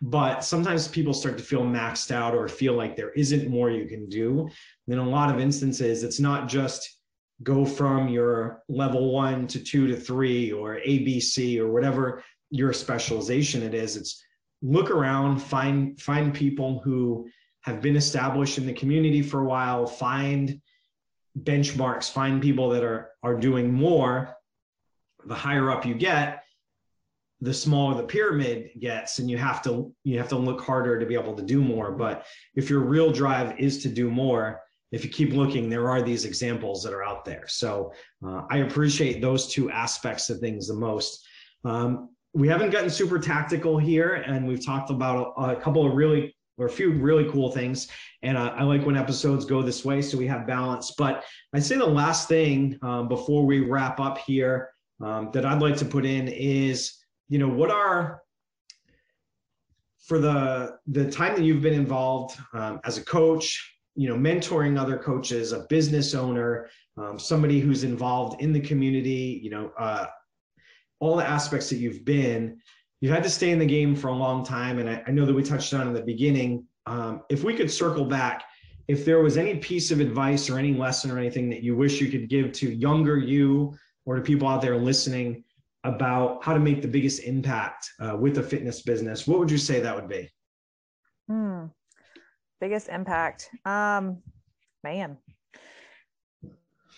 But 0.02 0.44
sometimes 0.44 0.86
people 0.86 1.14
start 1.14 1.38
to 1.38 1.44
feel 1.44 1.62
maxed 1.62 2.10
out 2.10 2.34
or 2.34 2.46
feel 2.46 2.74
like 2.74 2.94
there 2.94 3.12
isn't 3.12 3.48
more 3.48 3.70
you 3.70 3.86
can 3.86 4.08
do. 4.08 4.48
In 4.86 4.98
a 4.98 5.08
lot 5.08 5.34
of 5.34 5.40
instances, 5.40 6.02
it's 6.02 6.20
not 6.20 6.48
just 6.48 6.98
go 7.42 7.64
from 7.64 8.08
your 8.08 8.62
level 8.68 9.12
one 9.12 9.46
to 9.48 9.58
two 9.58 9.86
to 9.86 9.96
three 9.96 10.52
or 10.52 10.78
ABC 10.86 11.58
or 11.58 11.72
whatever 11.72 12.22
your 12.50 12.72
specialization 12.72 13.62
it 13.62 13.74
is. 13.74 13.96
It's 13.96 14.22
look 14.62 14.90
around, 14.90 15.38
find 15.38 16.00
find 16.00 16.32
people 16.32 16.80
who 16.84 17.28
have 17.62 17.80
been 17.80 17.96
established 17.96 18.58
in 18.58 18.66
the 18.66 18.72
community 18.72 19.22
for 19.22 19.40
a 19.40 19.44
while, 19.44 19.86
find 19.86 20.60
benchmarks, 21.38 22.10
find 22.10 22.42
people 22.42 22.68
that 22.70 22.84
are 22.84 23.10
are 23.22 23.38
doing 23.38 23.72
more. 23.72 24.36
The 25.26 25.34
higher 25.34 25.70
up 25.70 25.86
you 25.86 25.94
get, 25.94 26.42
the 27.40 27.52
smaller 27.52 27.96
the 27.96 28.06
pyramid 28.06 28.70
gets 28.78 29.18
and 29.18 29.30
you 29.30 29.36
have 29.36 29.60
to 29.62 29.92
you 30.04 30.16
have 30.18 30.28
to 30.28 30.36
look 30.36 30.60
harder 30.60 30.98
to 30.98 31.04
be 31.04 31.14
able 31.14 31.34
to 31.34 31.42
do 31.42 31.60
more 31.60 31.90
but 31.90 32.24
if 32.54 32.70
your 32.70 32.80
real 32.80 33.10
drive 33.10 33.58
is 33.58 33.82
to 33.82 33.88
do 33.88 34.08
more 34.08 34.60
if 34.92 35.04
you 35.04 35.10
keep 35.10 35.32
looking 35.32 35.68
there 35.68 35.90
are 35.90 36.00
these 36.00 36.24
examples 36.24 36.82
that 36.82 36.92
are 36.94 37.02
out 37.02 37.24
there 37.24 37.44
so 37.48 37.92
uh, 38.24 38.42
i 38.50 38.58
appreciate 38.58 39.20
those 39.20 39.48
two 39.48 39.68
aspects 39.68 40.30
of 40.30 40.38
things 40.38 40.68
the 40.68 40.74
most 40.74 41.26
um, 41.64 42.08
we 42.34 42.48
haven't 42.48 42.70
gotten 42.70 42.90
super 42.90 43.18
tactical 43.18 43.78
here, 43.78 44.14
and 44.14 44.46
we've 44.46 44.64
talked 44.64 44.90
about 44.90 45.34
a, 45.36 45.52
a 45.52 45.56
couple 45.56 45.86
of 45.86 45.94
really 45.94 46.36
or 46.56 46.66
a 46.66 46.70
few 46.70 46.92
really 46.92 47.28
cool 47.30 47.50
things. 47.50 47.88
And 48.22 48.36
uh, 48.36 48.54
I 48.56 48.62
like 48.62 48.86
when 48.86 48.96
episodes 48.96 49.44
go 49.44 49.60
this 49.60 49.84
way, 49.84 50.00
so 50.00 50.16
we 50.16 50.26
have 50.28 50.46
balance. 50.46 50.92
But 50.96 51.24
I'd 51.52 51.64
say 51.64 51.76
the 51.76 51.84
last 51.84 52.28
thing 52.28 52.78
um, 52.82 53.08
before 53.08 53.44
we 53.44 53.60
wrap 53.60 53.98
up 53.98 54.18
here 54.18 54.70
um, 55.04 55.30
that 55.32 55.44
I'd 55.44 55.60
like 55.60 55.76
to 55.76 55.84
put 55.84 56.06
in 56.06 56.28
is, 56.28 56.98
you 57.28 57.38
know, 57.38 57.48
what 57.48 57.70
are 57.70 58.22
for 60.06 60.18
the 60.18 60.76
the 60.86 61.10
time 61.10 61.34
that 61.34 61.42
you've 61.42 61.62
been 61.62 61.74
involved 61.74 62.38
um, 62.54 62.80
as 62.84 62.98
a 62.98 63.04
coach, 63.04 63.76
you 63.94 64.08
know, 64.08 64.16
mentoring 64.16 64.78
other 64.78 64.98
coaches, 64.98 65.52
a 65.52 65.66
business 65.68 66.14
owner, 66.14 66.68
um, 66.96 67.18
somebody 67.18 67.60
who's 67.60 67.84
involved 67.84 68.40
in 68.40 68.52
the 68.52 68.60
community, 68.60 69.40
you 69.42 69.50
know, 69.50 69.70
uh, 69.78 70.06
all 71.00 71.16
the 71.16 71.26
aspects 71.26 71.68
that 71.68 71.76
you've 71.76 72.04
been, 72.04 72.58
you've 73.00 73.12
had 73.12 73.22
to 73.22 73.30
stay 73.30 73.50
in 73.50 73.58
the 73.58 73.66
game 73.66 73.94
for 73.94 74.08
a 74.08 74.14
long 74.14 74.44
time. 74.44 74.78
And 74.78 74.88
I, 74.88 75.02
I 75.06 75.10
know 75.10 75.26
that 75.26 75.34
we 75.34 75.42
touched 75.42 75.74
on 75.74 75.86
in 75.86 75.92
the 75.92 76.02
beginning. 76.02 76.66
Um, 76.86 77.22
if 77.28 77.44
we 77.44 77.54
could 77.54 77.70
circle 77.70 78.04
back, 78.04 78.44
if 78.88 79.04
there 79.04 79.22
was 79.22 79.36
any 79.36 79.56
piece 79.56 79.90
of 79.90 80.00
advice 80.00 80.50
or 80.50 80.58
any 80.58 80.74
lesson 80.74 81.10
or 81.10 81.18
anything 81.18 81.48
that 81.50 81.62
you 81.62 81.74
wish 81.76 82.00
you 82.00 82.10
could 82.10 82.28
give 82.28 82.52
to 82.52 82.72
younger 82.72 83.16
you 83.16 83.74
or 84.06 84.16
to 84.16 84.22
people 84.22 84.48
out 84.48 84.62
there 84.62 84.76
listening 84.76 85.44
about 85.84 86.42
how 86.42 86.54
to 86.54 86.60
make 86.60 86.82
the 86.82 86.88
biggest 86.88 87.22
impact 87.22 87.90
uh, 88.00 88.16
with 88.16 88.38
a 88.38 88.42
fitness 88.42 88.82
business, 88.82 89.26
what 89.26 89.38
would 89.38 89.50
you 89.50 89.58
say 89.58 89.80
that 89.80 89.94
would 89.94 90.08
be? 90.08 90.30
Hmm. 91.28 91.66
Biggest 92.60 92.88
impact. 92.88 93.50
Um, 93.64 94.22
man, 94.82 95.18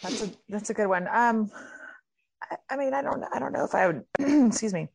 that's 0.03 0.23
a 0.23 0.31
that's 0.49 0.71
a 0.71 0.75
good 0.75 0.87
one. 0.87 1.09
Um, 1.09 1.51
I, 2.43 2.57
I 2.71 2.77
mean, 2.77 2.95
I 2.95 3.03
don't 3.03 3.25
I 3.33 3.39
don't 3.39 3.53
know 3.53 3.65
if 3.65 3.75
I 3.75 3.87
would. 3.87 4.05
excuse 4.19 4.73
me. 4.73 4.89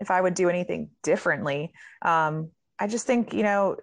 If 0.00 0.10
I 0.10 0.20
would 0.20 0.34
do 0.34 0.48
anything 0.48 0.90
differently, 1.02 1.72
um, 2.02 2.50
I 2.78 2.86
just 2.86 3.06
think 3.06 3.34
you 3.34 3.42
know, 3.42 3.76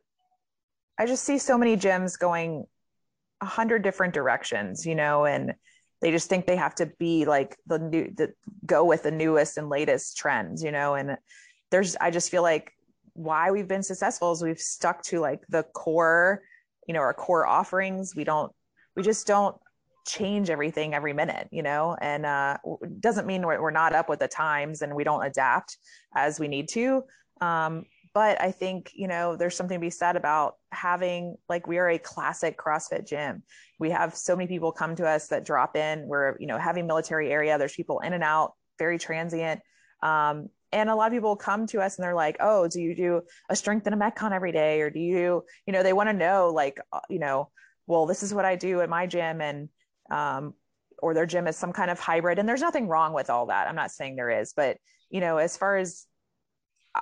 I 0.98 1.06
just 1.06 1.24
see 1.24 1.38
so 1.38 1.58
many 1.58 1.78
gyms 1.78 2.20
going 2.20 2.66
a 3.40 3.46
hundred 3.46 3.84
different 3.84 4.14
directions, 4.14 4.86
you 4.86 4.96
know, 4.96 5.26
and 5.26 5.54
they 6.02 6.12
just 6.12 6.30
think 6.30 6.46
they 6.46 6.56
have 6.56 6.76
to 6.76 6.86
be 7.00 7.26
like 7.26 7.58
the 7.66 7.80
new 7.80 8.12
the 8.16 8.34
go 8.66 8.84
with 8.86 9.04
the 9.04 9.12
newest 9.12 9.58
and 9.58 9.70
latest 9.70 10.18
trends, 10.18 10.64
you 10.64 10.72
know, 10.72 10.96
and 10.96 11.18
there's 11.72 11.96
I 12.00 12.12
just 12.12 12.30
feel 12.30 12.44
like 12.44 12.74
why 13.14 13.50
we've 13.52 13.68
been 13.68 13.84
successful 13.84 14.32
is 14.32 14.44
we've 14.44 14.60
stuck 14.60 15.02
to 15.04 15.20
like 15.20 15.42
the 15.50 15.64
core, 15.64 16.44
you 16.88 16.94
know, 16.94 17.00
our 17.00 17.14
core 17.14 17.48
offerings. 17.48 18.16
We 18.16 18.24
don't 18.24 18.52
we 18.96 19.04
just 19.04 19.26
don't 19.26 19.56
change 20.06 20.50
everything 20.50 20.94
every 20.94 21.14
minute, 21.14 21.48
you 21.52 21.62
know, 21.62 21.98
and 22.00 22.26
uh, 22.26 22.58
doesn't 23.00 23.28
mean 23.28 23.46
we're, 23.46 23.62
we're 23.62 23.72
not 23.72 23.94
up 23.94 24.08
with 24.08 24.20
the 24.20 24.28
times 24.28 24.82
and 24.82 24.96
we 24.96 25.04
don't 25.04 25.26
adapt 25.26 25.78
as 26.16 26.40
we 26.40 26.48
need 26.48 26.70
to. 26.70 27.04
Um, 27.42 27.86
but 28.18 28.42
I 28.42 28.50
think, 28.50 28.94
you 28.96 29.08
know, 29.08 29.36
there's 29.36 29.56
something 29.56 29.78
to 29.78 29.80
be 29.80 29.92
said 29.92 30.16
about 30.16 30.56
having 30.72 31.36
like 31.48 31.68
we 31.68 31.78
are 31.78 31.88
a 31.88 32.00
classic 32.00 32.58
CrossFit 32.58 33.08
gym. 33.08 33.44
We 33.78 33.92
have 33.92 34.16
so 34.16 34.36
many 34.36 34.48
people 34.48 34.72
come 34.72 34.96
to 34.96 35.08
us 35.08 35.28
that 35.28 35.46
drop 35.46 35.76
in. 35.76 36.08
We're, 36.08 36.36
you 36.40 36.48
know, 36.48 36.58
having 36.58 36.88
military 36.88 37.30
area. 37.30 37.60
There's 37.60 37.76
people 37.76 38.00
in 38.00 38.14
and 38.14 38.24
out, 38.24 38.54
very 38.80 38.98
transient. 38.98 39.62
Um, 40.02 40.50
and 40.72 40.90
a 40.90 40.96
lot 40.96 41.06
of 41.06 41.14
people 41.14 41.36
come 41.36 41.68
to 41.68 41.80
us 41.80 41.98
and 41.98 42.04
they're 42.04 42.16
like, 42.16 42.38
oh, 42.40 42.68
do 42.68 42.82
you 42.82 42.96
do 42.96 43.22
a 43.52 43.56
strength 43.56 43.86
and 43.86 43.94
a 43.94 44.04
Metcon 44.04 44.32
every 44.32 44.52
day? 44.52 44.82
Or 44.82 44.90
do 44.90 45.00
you, 45.00 45.44
you 45.68 45.74
know, 45.74 45.84
they 45.84 45.94
want 45.94 46.10
to 46.10 46.14
know 46.14 46.50
like, 46.50 46.80
uh, 46.92 47.02
you 47.12 47.20
know, 47.20 47.52
well, 47.86 48.08
this 48.08 48.24
is 48.24 48.34
what 48.34 48.46
I 48.46 48.56
do 48.56 48.82
at 48.82 48.90
my 48.90 49.06
gym. 49.06 49.42
And 49.42 49.70
um, 50.10 50.56
or 51.04 51.14
their 51.14 51.28
gym 51.28 51.46
is 51.46 51.56
some 51.56 51.72
kind 51.72 51.92
of 51.92 52.00
hybrid. 52.00 52.40
And 52.40 52.50
there's 52.50 52.62
nothing 52.62 52.88
wrong 52.88 53.14
with 53.14 53.30
all 53.30 53.46
that. 53.46 53.68
I'm 53.68 53.76
not 53.76 53.92
saying 53.92 54.16
there 54.16 54.42
is, 54.42 54.54
but 54.54 54.78
you 55.12 55.22
know, 55.22 55.38
as 55.38 55.56
far 55.56 55.78
as 55.78 56.07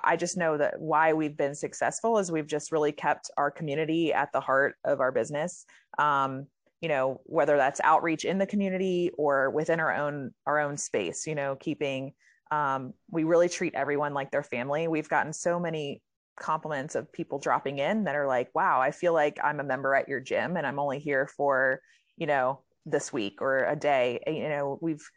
I 0.04 0.16
just 0.16 0.36
know 0.36 0.56
that 0.56 0.80
why 0.80 1.12
we've 1.12 1.36
been 1.36 1.54
successful 1.54 2.18
is 2.18 2.30
we've 2.30 2.46
just 2.46 2.72
really 2.72 2.92
kept 2.92 3.30
our 3.36 3.50
community 3.50 4.12
at 4.12 4.32
the 4.32 4.40
heart 4.40 4.76
of 4.84 5.00
our 5.00 5.12
business. 5.12 5.64
Um, 5.98 6.46
you 6.80 6.88
know, 6.88 7.20
whether 7.24 7.56
that's 7.56 7.80
outreach 7.82 8.24
in 8.24 8.38
the 8.38 8.46
community 8.46 9.10
or 9.16 9.50
within 9.50 9.80
our 9.80 9.94
own 9.94 10.32
our 10.46 10.60
own 10.60 10.76
space. 10.76 11.26
You 11.26 11.34
know, 11.34 11.56
keeping 11.56 12.12
um, 12.50 12.92
we 13.10 13.24
really 13.24 13.48
treat 13.48 13.74
everyone 13.74 14.14
like 14.14 14.30
their 14.30 14.42
family. 14.42 14.86
We've 14.88 15.08
gotten 15.08 15.32
so 15.32 15.58
many 15.58 16.02
compliments 16.38 16.94
of 16.94 17.10
people 17.12 17.38
dropping 17.38 17.78
in 17.78 18.04
that 18.04 18.14
are 18.14 18.26
like, 18.26 18.50
"Wow, 18.54 18.80
I 18.80 18.90
feel 18.90 19.14
like 19.14 19.38
I'm 19.42 19.60
a 19.60 19.64
member 19.64 19.94
at 19.94 20.08
your 20.08 20.20
gym, 20.20 20.56
and 20.56 20.66
I'm 20.66 20.78
only 20.78 20.98
here 20.98 21.26
for 21.26 21.80
you 22.16 22.26
know 22.26 22.60
this 22.86 23.12
week 23.12 23.42
or 23.42 23.64
a 23.64 23.74
day 23.76 24.20
you 24.26 24.48
know 24.48 24.78
we've 24.80 25.10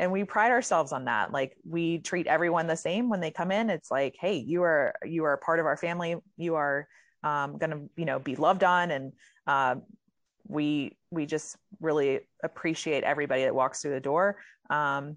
and 0.00 0.10
we 0.10 0.24
pride 0.24 0.50
ourselves 0.50 0.92
on 0.92 1.04
that. 1.04 1.30
Like 1.30 1.56
we 1.64 1.98
treat 1.98 2.26
everyone 2.26 2.66
the 2.66 2.76
same 2.76 3.08
when 3.08 3.20
they 3.20 3.30
come 3.30 3.52
in. 3.52 3.70
It's 3.70 3.90
like 3.90 4.16
hey 4.18 4.36
you 4.36 4.62
are 4.62 4.94
you 5.04 5.24
are 5.24 5.36
part 5.36 5.60
of 5.60 5.66
our 5.66 5.76
family. 5.76 6.16
You 6.36 6.56
are 6.56 6.88
um, 7.22 7.58
to 7.58 7.88
you 7.96 8.04
know 8.06 8.18
be 8.18 8.34
loved 8.34 8.64
on. 8.64 8.90
And 8.90 9.12
uh, 9.46 9.76
we 10.48 10.96
we 11.10 11.26
just 11.26 11.56
really 11.80 12.20
appreciate 12.42 13.04
everybody 13.04 13.44
that 13.44 13.54
walks 13.54 13.82
through 13.82 13.92
the 13.92 14.00
door. 14.00 14.38
Um, 14.68 15.16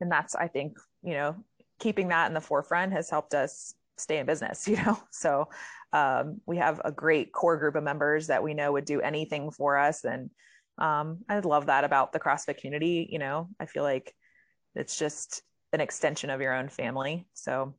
and 0.00 0.12
that's 0.12 0.34
i 0.34 0.46
think 0.46 0.78
you 1.02 1.14
know 1.14 1.34
keeping 1.78 2.08
that 2.08 2.26
in 2.26 2.34
the 2.34 2.40
forefront 2.40 2.92
has 2.92 3.10
helped 3.10 3.34
us 3.34 3.74
stay 3.96 4.18
in 4.18 4.26
business 4.26 4.68
you 4.68 4.76
know? 4.76 4.98
So 5.10 5.48
um, 5.92 6.40
we 6.46 6.58
have 6.58 6.80
a 6.84 6.92
great 6.92 7.32
core 7.32 7.56
group 7.56 7.74
of 7.76 7.84
members 7.84 8.26
that 8.26 8.42
we 8.42 8.54
know 8.54 8.72
would 8.72 8.84
do 8.84 9.00
anything 9.00 9.50
for 9.50 9.78
us. 9.78 10.04
And 10.04 10.30
um, 10.78 11.18
I 11.28 11.38
love 11.38 11.66
that 11.66 11.84
about 11.84 12.12
the 12.12 12.20
CrossFit 12.20 12.58
community. 12.58 13.08
You 13.10 13.18
know, 13.18 13.48
I 13.60 13.66
feel 13.66 13.82
like 13.82 14.14
it's 14.74 14.98
just 14.98 15.42
an 15.72 15.80
extension 15.80 16.30
of 16.30 16.40
your 16.40 16.54
own 16.54 16.68
family. 16.68 17.26
So 17.34 17.74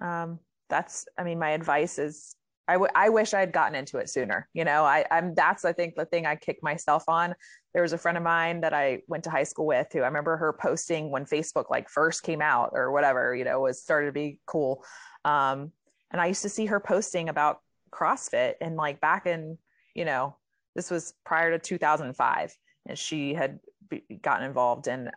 um, 0.00 0.38
that's, 0.68 1.06
I 1.18 1.24
mean, 1.24 1.38
my 1.38 1.50
advice 1.50 1.98
is 1.98 2.34
I, 2.68 2.74
w- 2.74 2.92
I 2.94 3.08
wish 3.08 3.32
I 3.32 3.40
had 3.40 3.52
gotten 3.52 3.74
into 3.74 3.96
it 3.96 4.10
sooner. 4.10 4.48
You 4.52 4.64
know, 4.64 4.84
I, 4.84 5.04
I'm 5.10 5.34
that's 5.34 5.64
I 5.64 5.72
think 5.72 5.94
the 5.94 6.04
thing 6.04 6.26
I 6.26 6.36
kick 6.36 6.58
myself 6.62 7.04
on. 7.08 7.34
There 7.72 7.82
was 7.82 7.94
a 7.94 7.98
friend 7.98 8.18
of 8.18 8.24
mine 8.24 8.60
that 8.60 8.74
I 8.74 9.02
went 9.08 9.24
to 9.24 9.30
high 9.30 9.44
school 9.44 9.66
with 9.66 9.88
who 9.92 10.00
I 10.00 10.06
remember 10.06 10.36
her 10.36 10.52
posting 10.52 11.10
when 11.10 11.24
Facebook 11.24 11.70
like 11.70 11.88
first 11.88 12.22
came 12.22 12.42
out 12.42 12.70
or 12.74 12.92
whatever, 12.92 13.34
you 13.34 13.44
know, 13.44 13.60
was 13.60 13.80
started 13.80 14.06
to 14.06 14.12
be 14.12 14.38
cool. 14.46 14.84
Um, 15.24 15.72
and 16.10 16.20
I 16.20 16.26
used 16.26 16.42
to 16.42 16.48
see 16.48 16.66
her 16.66 16.80
posting 16.80 17.28
about 17.28 17.60
CrossFit 17.90 18.54
and 18.60 18.76
like 18.76 19.00
back 19.00 19.26
in, 19.26 19.58
you 19.94 20.04
know, 20.04 20.36
this 20.78 20.92
was 20.92 21.14
prior 21.24 21.50
to 21.50 21.58
2005 21.58 22.56
and 22.86 22.96
she 22.96 23.34
had 23.34 23.58
be, 23.88 24.04
gotten 24.22 24.46
involved 24.46 24.86
and 24.86 25.10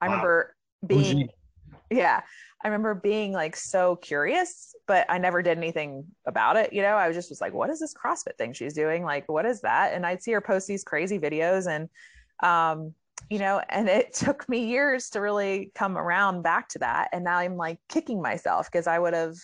i 0.00 0.08
wow. 0.08 0.14
remember 0.14 0.56
being 0.84 1.28
yeah 1.90 2.20
i 2.64 2.66
remember 2.66 2.96
being 2.96 3.32
like 3.32 3.54
so 3.54 3.94
curious 3.94 4.74
but 4.88 5.06
i 5.08 5.16
never 5.16 5.40
did 5.40 5.56
anything 5.56 6.04
about 6.26 6.56
it 6.56 6.72
you 6.72 6.82
know? 6.82 6.96
I 6.96 7.06
was 7.06 7.16
just 7.16 7.30
was 7.30 7.40
like 7.40 7.54
what 7.54 7.70
is 7.70 7.78
this 7.78 7.94
crossfit 7.94 8.36
thing 8.36 8.52
she's 8.52 8.74
doing? 8.74 9.04
Like 9.04 9.28
what 9.28 9.46
is 9.46 9.60
that? 9.60 9.92
And 9.94 10.04
i'd 10.04 10.20
see 10.20 10.32
her 10.32 10.40
post 10.40 10.66
these 10.66 10.82
crazy 10.82 11.18
videos 11.18 11.68
and 11.68 11.88
um 12.42 12.92
you 13.30 13.38
know 13.38 13.62
and 13.68 13.88
it 13.88 14.12
took 14.24 14.48
me 14.48 14.66
years 14.66 15.10
to 15.10 15.20
really 15.20 15.70
come 15.76 15.96
around 15.96 16.42
back 16.42 16.68
to 16.70 16.80
that 16.80 17.08
and 17.12 17.22
now 17.22 17.38
i'm 17.38 17.56
like 17.56 17.78
kicking 17.88 18.20
myself 18.20 18.68
because 18.70 18.88
i 18.88 18.98
would 18.98 19.14
have 19.14 19.36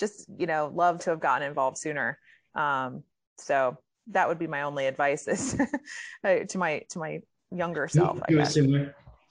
just 0.00 0.26
you 0.36 0.46
know 0.46 0.72
loved 0.74 1.02
to 1.02 1.10
have 1.10 1.20
gotten 1.20 1.46
involved 1.46 1.78
sooner. 1.78 2.18
Um 2.56 3.04
so 3.38 3.78
that 4.08 4.28
would 4.28 4.38
be 4.38 4.46
my 4.46 4.62
only 4.62 4.86
advice 4.86 5.28
is 5.28 5.56
to 6.24 6.58
my 6.58 6.82
to 6.90 6.98
my 6.98 7.20
younger 7.50 7.88
self. 7.88 8.18
I 8.28 8.32
guess. 8.32 8.58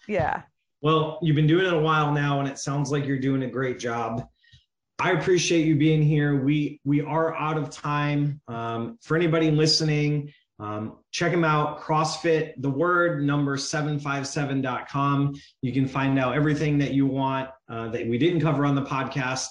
Yeah. 0.07 0.43
Well, 0.81 1.19
you've 1.21 1.35
been 1.35 1.47
doing 1.47 1.65
it 1.65 1.73
a 1.73 1.79
while 1.79 2.11
now, 2.11 2.39
and 2.39 2.49
it 2.49 2.57
sounds 2.57 2.91
like 2.91 3.05
you're 3.05 3.19
doing 3.19 3.43
a 3.43 3.49
great 3.49 3.79
job. 3.79 4.27
I 4.99 5.11
appreciate 5.11 5.65
you 5.65 5.75
being 5.75 6.01
here. 6.01 6.43
We 6.43 6.79
we 6.83 7.01
are 7.01 7.35
out 7.35 7.57
of 7.57 7.69
time. 7.69 8.41
Um, 8.47 8.97
for 9.01 9.15
anybody 9.17 9.51
listening, 9.51 10.31
um, 10.59 10.97
check 11.11 11.31
them 11.31 11.43
out. 11.43 11.79
CrossFit, 11.81 12.53
the 12.57 12.69
word 12.69 13.23
number 13.23 13.57
757.com. 13.57 15.33
You 15.61 15.73
can 15.73 15.87
find 15.87 16.19
out 16.19 16.35
everything 16.35 16.77
that 16.77 16.93
you 16.93 17.07
want 17.07 17.49
uh, 17.67 17.89
that 17.89 18.07
we 18.07 18.19
didn't 18.19 18.41
cover 18.41 18.65
on 18.65 18.75
the 18.75 18.83
podcast. 18.83 19.47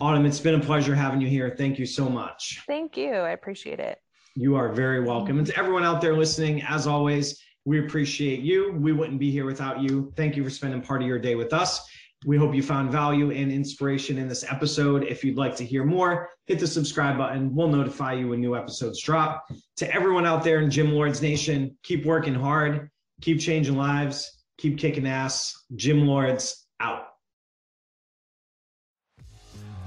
Autumn, 0.00 0.26
it's 0.26 0.40
been 0.40 0.56
a 0.56 0.60
pleasure 0.60 0.94
having 0.94 1.20
you 1.20 1.28
here. 1.28 1.54
Thank 1.56 1.78
you 1.78 1.86
so 1.86 2.10
much. 2.10 2.62
Thank 2.66 2.96
you. 2.98 3.12
I 3.12 3.30
appreciate 3.30 3.80
it. 3.80 3.98
You 4.36 4.56
are 4.56 4.72
very 4.72 5.00
welcome. 5.00 5.38
And 5.38 5.46
to 5.46 5.56
everyone 5.56 5.84
out 5.84 6.00
there 6.00 6.16
listening, 6.16 6.60
as 6.62 6.88
always, 6.88 7.40
we 7.64 7.78
appreciate 7.78 8.40
you. 8.40 8.72
We 8.72 8.90
wouldn't 8.90 9.20
be 9.20 9.30
here 9.30 9.46
without 9.46 9.80
you. 9.80 10.12
Thank 10.16 10.36
you 10.36 10.42
for 10.42 10.50
spending 10.50 10.82
part 10.82 11.02
of 11.02 11.06
your 11.06 11.20
day 11.20 11.36
with 11.36 11.52
us. 11.52 11.88
We 12.26 12.36
hope 12.36 12.52
you 12.52 12.62
found 12.62 12.90
value 12.90 13.30
and 13.30 13.52
inspiration 13.52 14.18
in 14.18 14.26
this 14.26 14.44
episode. 14.50 15.04
If 15.04 15.22
you'd 15.22 15.36
like 15.36 15.54
to 15.56 15.64
hear 15.64 15.84
more, 15.84 16.30
hit 16.46 16.58
the 16.58 16.66
subscribe 16.66 17.16
button. 17.16 17.54
We'll 17.54 17.68
notify 17.68 18.14
you 18.14 18.28
when 18.28 18.40
new 18.40 18.56
episodes 18.56 19.00
drop. 19.00 19.44
To 19.76 19.94
everyone 19.94 20.26
out 20.26 20.42
there 20.42 20.60
in 20.60 20.68
Gym 20.68 20.92
Lords 20.92 21.22
Nation, 21.22 21.76
keep 21.84 22.04
working 22.04 22.34
hard, 22.34 22.90
keep 23.20 23.38
changing 23.38 23.76
lives, 23.76 24.44
keep 24.58 24.78
kicking 24.78 25.06
ass. 25.06 25.54
Gym 25.76 26.08
Lords 26.08 26.63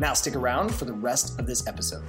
Now, 0.00 0.14
stick 0.14 0.36
around 0.36 0.74
for 0.74 0.84
the 0.84 0.92
rest 0.92 1.38
of 1.38 1.46
this 1.46 1.66
episode. 1.66 2.04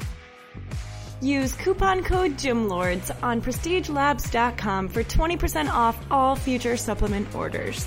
Use 1.22 1.54
coupon 1.54 2.04
code 2.04 2.38
GYMLORDS 2.38 3.12
on 3.22 3.42
prestigelabs.com 3.42 4.88
for 4.88 5.04
20% 5.04 5.70
off 5.70 5.98
all 6.10 6.36
future 6.36 6.78
supplement 6.78 7.34
orders. 7.36 7.86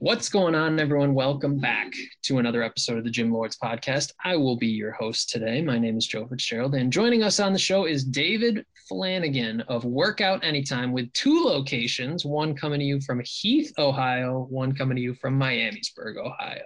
What's 0.00 0.28
going 0.28 0.54
on, 0.54 0.78
everyone? 0.78 1.12
Welcome 1.12 1.58
back 1.58 1.92
to 2.22 2.38
another 2.38 2.62
episode 2.62 2.98
of 2.98 3.04
the 3.04 3.10
Gym 3.10 3.32
Lords 3.32 3.58
podcast. 3.60 4.12
I 4.24 4.36
will 4.36 4.56
be 4.56 4.68
your 4.68 4.92
host 4.92 5.28
today. 5.28 5.60
My 5.60 5.76
name 5.76 5.98
is 5.98 6.06
Joe 6.06 6.24
Fitzgerald, 6.24 6.76
and 6.76 6.92
joining 6.92 7.24
us 7.24 7.40
on 7.40 7.52
the 7.52 7.58
show 7.58 7.84
is 7.84 8.04
David 8.04 8.64
Flanagan 8.88 9.62
of 9.62 9.84
Workout 9.84 10.44
Anytime 10.44 10.92
with 10.92 11.12
two 11.14 11.42
locations 11.42 12.24
one 12.24 12.54
coming 12.54 12.78
to 12.78 12.86
you 12.86 13.00
from 13.00 13.20
Heath, 13.24 13.72
Ohio, 13.76 14.46
one 14.50 14.72
coming 14.72 14.94
to 14.94 15.02
you 15.02 15.14
from 15.14 15.36
Miamisburg, 15.36 16.16
Ohio. 16.16 16.62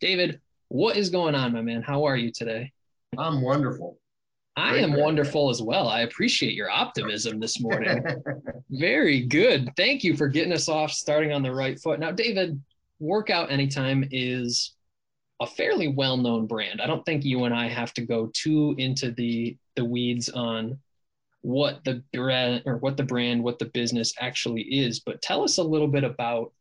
David, 0.00 0.40
what 0.68 0.96
is 0.96 1.10
going 1.10 1.34
on, 1.34 1.52
my 1.52 1.62
man? 1.62 1.82
How 1.82 2.04
are 2.04 2.16
you 2.16 2.30
today? 2.30 2.70
I'm 3.18 3.42
wonderful. 3.42 3.99
I 4.60 4.76
am 4.76 4.92
wonderful 4.92 5.48
as 5.48 5.62
well. 5.62 5.88
I 5.88 6.00
appreciate 6.00 6.54
your 6.54 6.70
optimism 6.70 7.40
this 7.40 7.60
morning. 7.60 8.04
Very 8.70 9.22
good. 9.22 9.70
Thank 9.76 10.04
you 10.04 10.16
for 10.16 10.28
getting 10.28 10.52
us 10.52 10.68
off 10.68 10.92
starting 10.92 11.32
on 11.32 11.42
the 11.42 11.52
right 11.52 11.80
foot. 11.80 11.98
Now, 11.98 12.12
David, 12.12 12.60
Workout 12.98 13.50
Anytime 13.50 14.06
is 14.10 14.74
a 15.40 15.46
fairly 15.46 15.88
well-known 15.88 16.46
brand. 16.46 16.82
I 16.82 16.86
don't 16.86 17.04
think 17.06 17.24
you 17.24 17.44
and 17.44 17.54
I 17.54 17.68
have 17.68 17.94
to 17.94 18.02
go 18.02 18.30
too 18.34 18.74
into 18.76 19.10
the 19.12 19.56
the 19.76 19.84
weeds 19.84 20.28
on 20.28 20.78
what 21.40 21.82
the 21.84 22.02
brand 22.12 22.62
or 22.66 22.76
what 22.76 22.98
the 22.98 23.02
brand, 23.02 23.42
what 23.42 23.58
the 23.58 23.64
business 23.64 24.12
actually 24.20 24.62
is, 24.62 25.00
but 25.00 25.22
tell 25.22 25.42
us 25.42 25.56
a 25.56 25.62
little 25.62 25.88
bit 25.88 26.04
about 26.04 26.52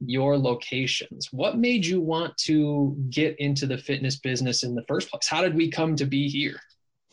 your 0.00 0.36
locations. 0.36 1.32
What 1.32 1.58
made 1.58 1.86
you 1.86 2.00
want 2.00 2.36
to 2.38 2.96
get 3.08 3.38
into 3.38 3.66
the 3.66 3.78
fitness 3.78 4.16
business 4.16 4.64
in 4.64 4.74
the 4.74 4.84
first 4.88 5.10
place? 5.10 5.28
How 5.28 5.42
did 5.42 5.54
we 5.54 5.70
come 5.70 5.94
to 5.94 6.04
be 6.04 6.28
here? 6.28 6.60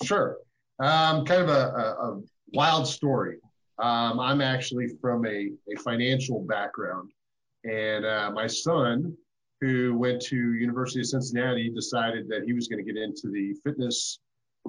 Sure. 0.03 0.37
Um, 0.79 1.25
kind 1.25 1.41
of 1.41 1.49
a, 1.49 1.51
a, 1.51 2.11
a 2.11 2.21
wild 2.53 2.87
story. 2.87 3.37
Um, 3.79 4.19
I'm 4.19 4.41
actually 4.41 4.87
from 5.01 5.25
a, 5.25 5.51
a 5.71 5.79
financial 5.83 6.41
background, 6.41 7.11
and 7.63 8.05
uh, 8.05 8.31
my 8.33 8.47
son, 8.47 9.15
who 9.61 9.97
went 9.97 10.21
to 10.23 10.35
University 10.35 10.99
of 10.99 11.07
Cincinnati, 11.07 11.69
decided 11.69 12.27
that 12.29 12.43
he 12.43 12.53
was 12.53 12.67
going 12.67 12.85
to 12.85 12.93
get 12.93 13.01
into 13.01 13.29
the 13.31 13.53
fitness 13.63 14.19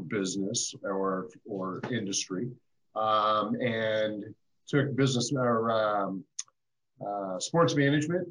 business 0.08 0.74
or 0.82 1.28
or 1.44 1.80
industry, 1.90 2.48
um, 2.96 3.54
and 3.60 4.24
took 4.66 4.96
business 4.96 5.32
or 5.34 5.70
um, 5.70 6.24
uh, 7.06 7.38
sports 7.38 7.74
management, 7.74 8.26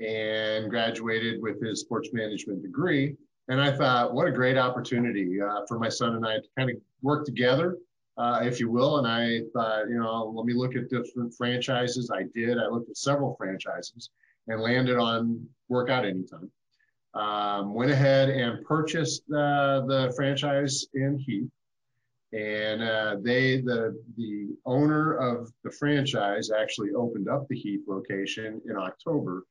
and 0.00 0.68
graduated 0.68 1.40
with 1.40 1.62
his 1.62 1.80
sports 1.80 2.10
management 2.12 2.62
degree. 2.62 3.16
And 3.48 3.60
I 3.60 3.72
thought, 3.72 4.14
what 4.14 4.28
a 4.28 4.32
great 4.32 4.56
opportunity 4.56 5.40
uh, 5.40 5.62
for 5.66 5.78
my 5.78 5.88
son 5.88 6.14
and 6.14 6.26
I 6.26 6.36
to 6.36 6.48
kind 6.56 6.70
of 6.70 6.76
work 7.02 7.24
together, 7.24 7.76
uh, 8.16 8.40
if 8.42 8.60
you 8.60 8.70
will. 8.70 8.98
And 8.98 9.06
I 9.06 9.40
thought, 9.52 9.88
you 9.88 9.98
know, 9.98 10.32
let 10.34 10.46
me 10.46 10.54
look 10.54 10.76
at 10.76 10.88
different 10.88 11.34
franchises. 11.34 12.10
I 12.10 12.24
did. 12.34 12.58
I 12.58 12.68
looked 12.68 12.90
at 12.90 12.96
several 12.96 13.34
franchises 13.36 14.10
and 14.48 14.60
landed 14.60 14.98
on 14.98 15.46
Workout 15.68 16.04
Anytime. 16.04 16.50
Um, 17.14 17.74
went 17.74 17.90
ahead 17.90 18.30
and 18.30 18.64
purchased 18.64 19.22
uh, 19.30 19.82
the 19.82 20.12
franchise 20.16 20.86
in 20.94 21.18
Heath. 21.18 21.50
And 22.32 22.82
uh, 22.82 23.16
they, 23.20 23.60
the 23.60 24.00
the 24.16 24.56
owner 24.64 25.12
of 25.12 25.52
the 25.64 25.70
franchise, 25.70 26.50
actually 26.50 26.92
opened 26.92 27.28
up 27.28 27.46
the 27.48 27.56
Heath 27.56 27.82
location 27.86 28.62
in 28.64 28.76
October. 28.76 29.44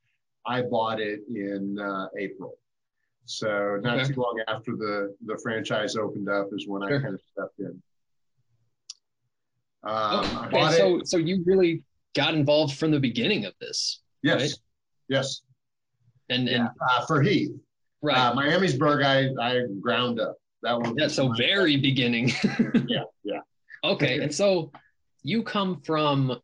I 0.47 0.63
bought 0.63 0.99
it 0.99 1.19
in 1.29 1.77
uh, 1.79 2.07
April. 2.17 2.55
So 3.25 3.79
not 3.81 3.99
Okay. 3.99 4.13
too 4.13 4.21
long 4.21 4.41
after 4.47 4.75
the 4.75 5.15
the 5.25 5.37
franchise 5.43 5.95
opened 5.95 6.29
up 6.29 6.47
is 6.53 6.67
when 6.67 6.81
Sure. 6.87 6.99
I 6.99 7.01
kind 7.01 7.13
of 7.13 7.21
stepped 7.31 7.59
in. 7.59 7.81
Um, 9.83 10.21
Oh, 10.23 10.43
okay, 10.47 10.77
so 10.77 10.97
it. 10.99 11.07
so 11.07 11.17
you 11.17 11.43
really 11.45 11.83
got 12.13 12.33
involved 12.33 12.77
from 12.77 12.91
the 12.91 12.99
beginning 12.99 13.45
of 13.45 13.53
this, 13.59 14.01
Yes, 14.21 14.41
right? 14.41 14.51
yes. 15.09 15.41
and 16.29 16.47
and 16.49 16.69
Uh, 16.79 17.05
for 17.05 17.21
Heath, 17.21 17.51
right, 18.01 18.17
uh, 18.17 18.35
Miamisburg, 18.35 19.03
I 19.03 19.29
I 19.41 19.65
ground 19.79 20.19
up. 20.19 20.35
That 20.63 20.79
one. 20.79 20.95
yeah. 20.97 21.07
So 21.07 21.33
very 21.33 21.77
beginning. 21.77 22.29
Yeah, 22.87 23.03
yeah. 23.23 23.41
okay, 23.83 24.19
and 24.21 24.33
so 24.33 24.71
you 25.23 25.41
come 25.43 25.81
from 25.81 26.39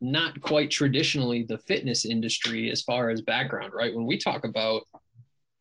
not 0.00 0.40
quite 0.40 0.70
traditionally 0.70 1.44
the 1.44 1.58
fitness 1.58 2.04
industry 2.04 2.70
as 2.72 2.82
far 2.82 3.10
as 3.10 3.20
background, 3.22 3.72
right? 3.72 3.94
When 3.94 4.04
we 4.06 4.18
talk 4.18 4.44
about 4.44 4.82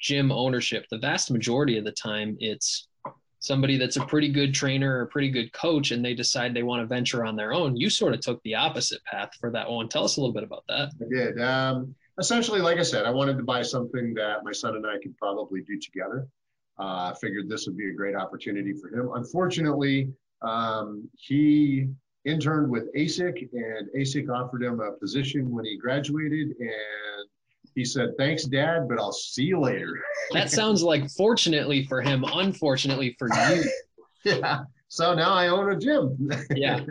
gym 0.01 0.31
ownership, 0.31 0.85
the 0.89 0.97
vast 0.97 1.31
majority 1.31 1.77
of 1.77 1.85
the 1.85 1.91
time 1.91 2.35
it's 2.39 2.87
somebody 3.39 3.75
that's 3.75 3.97
a 3.97 4.05
pretty 4.05 4.29
good 4.29 4.53
trainer 4.53 4.97
or 4.97 5.01
a 5.01 5.07
pretty 5.07 5.29
good 5.29 5.51
coach 5.51 5.89
and 5.91 6.05
they 6.05 6.13
decide 6.13 6.53
they 6.53 6.61
want 6.61 6.81
to 6.81 6.85
venture 6.85 7.25
on 7.25 7.35
their 7.35 7.53
own. 7.53 7.75
You 7.75 7.89
sort 7.89 8.13
of 8.13 8.19
took 8.19 8.41
the 8.43 8.53
opposite 8.53 9.03
path 9.05 9.31
for 9.39 9.49
that 9.51 9.69
one. 9.69 9.89
Tell 9.89 10.03
us 10.03 10.17
a 10.17 10.21
little 10.21 10.33
bit 10.33 10.43
about 10.43 10.63
that. 10.67 10.91
I 11.01 11.09
did. 11.09 11.41
Um, 11.41 11.95
essentially, 12.19 12.61
like 12.61 12.77
I 12.77 12.83
said, 12.83 13.05
I 13.05 13.09
wanted 13.09 13.37
to 13.37 13.43
buy 13.43 13.63
something 13.63 14.13
that 14.13 14.43
my 14.43 14.51
son 14.51 14.75
and 14.75 14.85
I 14.85 14.99
could 15.01 15.17
probably 15.17 15.61
do 15.61 15.79
together. 15.79 16.27
Uh, 16.79 17.11
I 17.11 17.13
figured 17.19 17.49
this 17.49 17.65
would 17.65 17.77
be 17.77 17.89
a 17.89 17.93
great 17.93 18.15
opportunity 18.15 18.73
for 18.73 18.89
him. 18.89 19.09
Unfortunately, 19.15 20.11
um, 20.43 21.09
he 21.17 21.87
interned 22.25 22.69
with 22.69 22.93
ASIC, 22.95 23.49
and 23.53 23.89
ASIC 23.97 24.29
offered 24.29 24.63
him 24.63 24.79
a 24.79 24.91
position 24.93 25.49
when 25.51 25.65
he 25.65 25.77
graduated, 25.77 26.55
and 26.59 27.29
he 27.75 27.85
said, 27.85 28.09
"Thanks, 28.17 28.45
Dad, 28.45 28.87
but 28.87 28.99
I'll 28.99 29.11
see 29.11 29.43
you 29.43 29.59
later." 29.59 29.99
That 30.33 30.49
sounds 30.49 30.81
like 30.81 31.09
fortunately 31.11 31.85
for 31.85 32.01
him, 32.01 32.23
unfortunately 32.25 33.17
for 33.19 33.27
you. 33.27 33.63
yeah. 34.23 34.63
So 34.87 35.13
now 35.13 35.33
I 35.33 35.49
own 35.49 35.71
a 35.71 35.77
gym. 35.77 36.29
Yeah. 36.55 36.81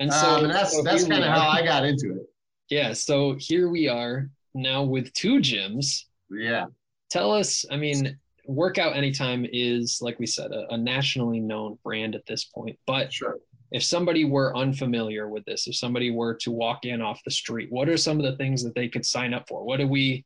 And 0.00 0.12
so, 0.12 0.28
um, 0.28 0.44
and 0.44 0.54
that's 0.54 0.76
so 0.76 0.82
that's 0.84 1.08
kind 1.08 1.24
of 1.24 1.30
how. 1.30 1.48
I 1.48 1.60
got 1.64 1.84
into 1.84 2.12
it. 2.12 2.30
Yeah. 2.70 2.92
So 2.92 3.34
here 3.36 3.68
we 3.68 3.88
are 3.88 4.30
now 4.54 4.84
with 4.84 5.12
two 5.12 5.40
gyms. 5.40 6.04
Yeah. 6.30 6.66
Tell 7.10 7.32
us, 7.32 7.64
I 7.68 7.76
mean, 7.76 8.16
Workout 8.46 8.96
Anytime 8.96 9.46
is, 9.52 9.98
like 10.00 10.18
we 10.18 10.26
said, 10.26 10.52
a, 10.52 10.72
a 10.72 10.76
nationally 10.76 11.40
known 11.40 11.78
brand 11.82 12.14
at 12.14 12.26
this 12.26 12.44
point. 12.44 12.78
But 12.86 13.12
Sure. 13.12 13.38
If 13.70 13.82
somebody 13.82 14.24
were 14.24 14.56
unfamiliar 14.56 15.28
with 15.28 15.44
this, 15.44 15.66
if 15.66 15.76
somebody 15.76 16.10
were 16.10 16.34
to 16.34 16.50
walk 16.50 16.84
in 16.84 17.02
off 17.02 17.20
the 17.24 17.30
street, 17.30 17.70
what 17.70 17.88
are 17.88 17.96
some 17.96 18.18
of 18.18 18.24
the 18.24 18.36
things 18.36 18.62
that 18.64 18.74
they 18.74 18.88
could 18.88 19.04
sign 19.04 19.34
up 19.34 19.48
for? 19.48 19.64
What 19.64 19.78
do 19.78 19.86
we, 19.86 20.24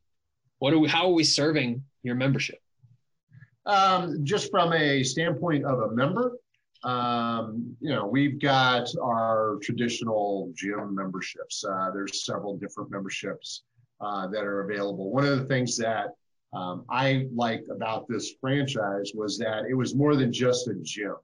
what 0.59 0.71
do 0.71 0.79
we, 0.79 0.89
how 0.89 1.07
are 1.07 1.13
we 1.13 1.25
serving 1.25 1.83
your 2.03 2.15
membership? 2.15 2.59
Um, 3.67 4.25
just 4.25 4.51
from 4.51 4.73
a 4.73 5.03
standpoint 5.03 5.65
of 5.65 5.81
a 5.81 5.95
member, 5.95 6.33
um, 6.85 7.77
you 7.81 7.91
know, 7.91 8.07
we've 8.07 8.41
got 8.41 8.89
our 9.01 9.59
traditional 9.63 10.53
gym 10.57 10.95
memberships. 10.95 11.65
Uh, 11.65 11.91
there's 11.93 12.25
several 12.25 12.57
different 12.57 12.91
memberships 12.91 13.63
uh, 14.01 14.27
that 14.29 14.45
are 14.45 14.63
available. 14.63 15.11
One 15.11 15.25
of 15.25 15.39
the 15.39 15.45
things 15.45 15.77
that 15.79 16.09
um, 16.53 16.85
I 16.91 17.29
liked 17.35 17.69
about 17.71 18.09
this 18.09 18.35
franchise 18.41 19.13
was 19.15 19.39
that 19.39 19.65
it 19.69 19.75
was 19.75 19.95
more 19.95 20.17
than 20.17 20.33
just 20.33 20.69
a 20.69 20.75
gym. 20.83 21.15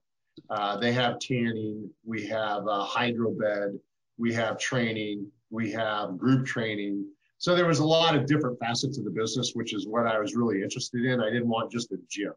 Uh, 0.51 0.77
they 0.79 0.93
have 0.93 1.19
tanning, 1.19 1.91
we 2.05 2.27
have 2.27 2.67
a 2.67 2.85
hydro 2.85 3.31
bed, 3.33 3.79
we 4.19 4.33
have 4.33 4.59
training, 4.59 5.27
we 5.51 5.71
have 5.71 6.19
group 6.19 6.47
training. 6.47 7.07
So 7.39 7.55
there 7.55 7.67
was 7.67 7.79
a 7.79 7.85
lot 7.87 8.17
of 8.17 8.27
different 8.27 8.59
facets 8.59 8.99
of 8.99 9.05
the 9.05 9.11
business, 9.11 9.53
which 9.55 9.73
is 9.73 9.87
what 9.87 10.07
I 10.07 10.19
was 10.19 10.35
really 10.35 10.63
interested 10.63 11.05
in. 11.05 11.21
I 11.21 11.31
didn't 11.31 11.49
want 11.49 11.71
just 11.71 11.93
a 11.93 11.99
gym. 12.11 12.33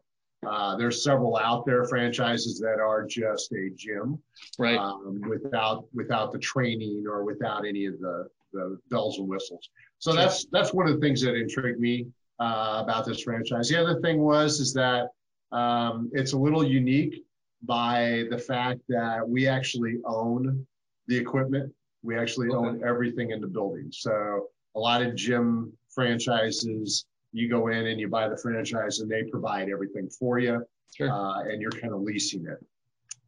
Uh, 0.46 0.76
there's 0.76 1.04
several 1.04 1.36
out 1.36 1.64
there 1.64 1.84
franchises 1.84 2.58
that 2.58 2.80
are 2.80 3.04
just 3.06 3.52
a 3.52 3.70
gym 3.76 4.18
Right. 4.58 4.76
um, 4.76 5.20
without 5.28 5.86
without 5.94 6.32
the 6.32 6.38
training 6.38 7.04
or 7.08 7.24
without 7.24 7.64
any 7.64 7.86
of 7.86 7.98
the, 8.00 8.28
the 8.52 8.78
bells 8.90 9.18
and 9.18 9.28
whistles. 9.28 9.70
So 9.98 10.12
that's 10.12 10.46
that's 10.46 10.72
one 10.74 10.88
of 10.88 10.94
the 10.94 11.00
things 11.00 11.20
that 11.22 11.34
intrigued 11.34 11.78
me 11.78 12.06
uh, 12.40 12.80
about 12.82 13.04
this 13.06 13.22
franchise. 13.22 13.68
The 13.68 13.80
other 13.80 14.00
thing 14.00 14.20
was 14.20 14.58
is 14.58 14.72
that 14.74 15.10
um, 15.52 16.10
it's 16.12 16.32
a 16.32 16.38
little 16.38 16.64
unique 16.66 17.24
by 17.62 18.24
the 18.30 18.38
fact 18.38 18.80
that 18.88 19.26
we 19.28 19.46
actually 19.46 19.96
own 20.04 20.66
the 21.06 21.16
equipment. 21.16 21.72
We 22.02 22.16
actually 22.18 22.48
Okay. 22.48 22.56
own 22.56 22.82
everything 22.84 23.30
in 23.30 23.40
the 23.40 23.46
building. 23.46 23.88
So 23.92 24.48
a 24.74 24.80
lot 24.80 25.02
of 25.02 25.14
gym 25.14 25.72
franchises, 25.90 27.06
you 27.32 27.48
go 27.48 27.68
in 27.68 27.86
and 27.86 28.00
you 28.00 28.08
buy 28.08 28.28
the 28.28 28.36
franchise 28.36 28.98
and 29.00 29.10
they 29.10 29.22
provide 29.24 29.68
everything 29.68 30.08
for 30.08 30.38
you 30.38 30.64
Sure. 30.96 31.10
uh, 31.10 31.42
and 31.42 31.62
you're 31.62 31.70
kind 31.70 31.94
of 31.94 32.02
leasing 32.02 32.46
it. 32.46 32.58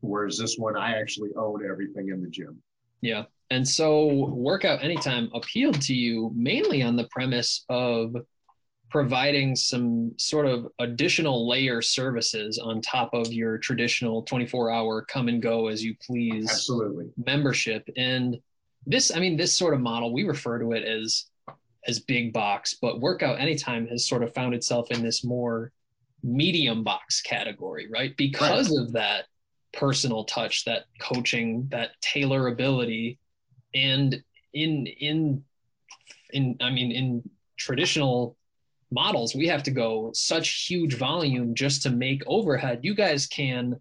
Whereas 0.01 0.39
this 0.39 0.57
one, 0.59 0.77
I 0.77 0.99
actually 0.99 1.31
own 1.37 1.65
everything 1.65 2.09
in 2.09 2.21
the 2.21 2.29
gym. 2.29 2.61
Yeah. 3.01 3.25
And 3.51 3.67
so 3.67 4.27
Workout 4.35 4.83
Anytime 4.83 5.31
appealed 5.35 5.81
to 5.83 5.95
you 5.95 6.33
mainly 6.35 6.83
on 6.83 6.97
the 6.97 7.07
premise 7.11 7.65
of 7.69 8.17
providing 8.95 9.57
some 9.57 10.13
sort 10.19 10.47
of 10.47 10.69
additional 10.79 11.49
layer 11.49 11.83
services 11.83 12.61
on 12.61 12.81
top 12.81 13.13
of 13.13 13.33
your 13.33 13.59
traditional 13.59 14.23
24 14.23 14.71
hour 14.71 15.03
come 15.03 15.27
and 15.27 15.43
go 15.43 15.67
as 15.67 15.83
you 15.83 15.97
please 16.01 16.49
Absolutely. 16.49 17.11
membership. 17.27 17.89
And 17.97 18.39
this, 18.87 19.13
I 19.13 19.19
mean, 19.19 19.37
this 19.37 19.53
sort 19.53 19.75
of 19.75 19.81
model, 19.81 20.13
we 20.13 20.23
refer 20.23 20.61
to 20.61 20.71
it 20.75 20.85
as 20.85 21.27
as 21.89 21.99
big 21.99 22.33
box, 22.33 22.75
but 22.81 23.01
workout 23.01 23.41
anytime 23.41 23.89
has 23.89 24.07
sort 24.07 24.23
of 24.23 24.33
found 24.33 24.55
itself 24.55 24.93
in 24.93 25.03
this 25.03 25.25
more 25.25 25.73
medium 26.23 26.85
box 26.85 27.21
category, 27.21 27.89
right? 27.91 28.17
Because 28.17 28.71
right. 28.71 28.81
of 28.81 28.93
that 28.93 29.25
personal 29.73 30.23
touch, 30.23 30.65
that 30.67 30.85
coaching, 31.01 31.67
that 31.73 32.01
tailorability, 32.01 33.19
and 33.75 34.23
in 34.53 34.87
in 34.87 35.43
in 36.31 36.57
I 36.61 36.71
mean 36.71 36.93
in 36.93 37.29
traditional 37.57 38.37
models, 38.95 39.35
we 39.35 39.49
have 39.49 39.65
to 39.65 39.71
go 39.71 40.11
such 40.15 40.67
huge 40.67 40.95
volume 40.95 41.55
just 41.55 41.83
to 41.83 41.91
make 41.91 42.23
overhead. 42.27 42.81
You 42.83 42.95
guys 42.95 43.27
can 43.27 43.77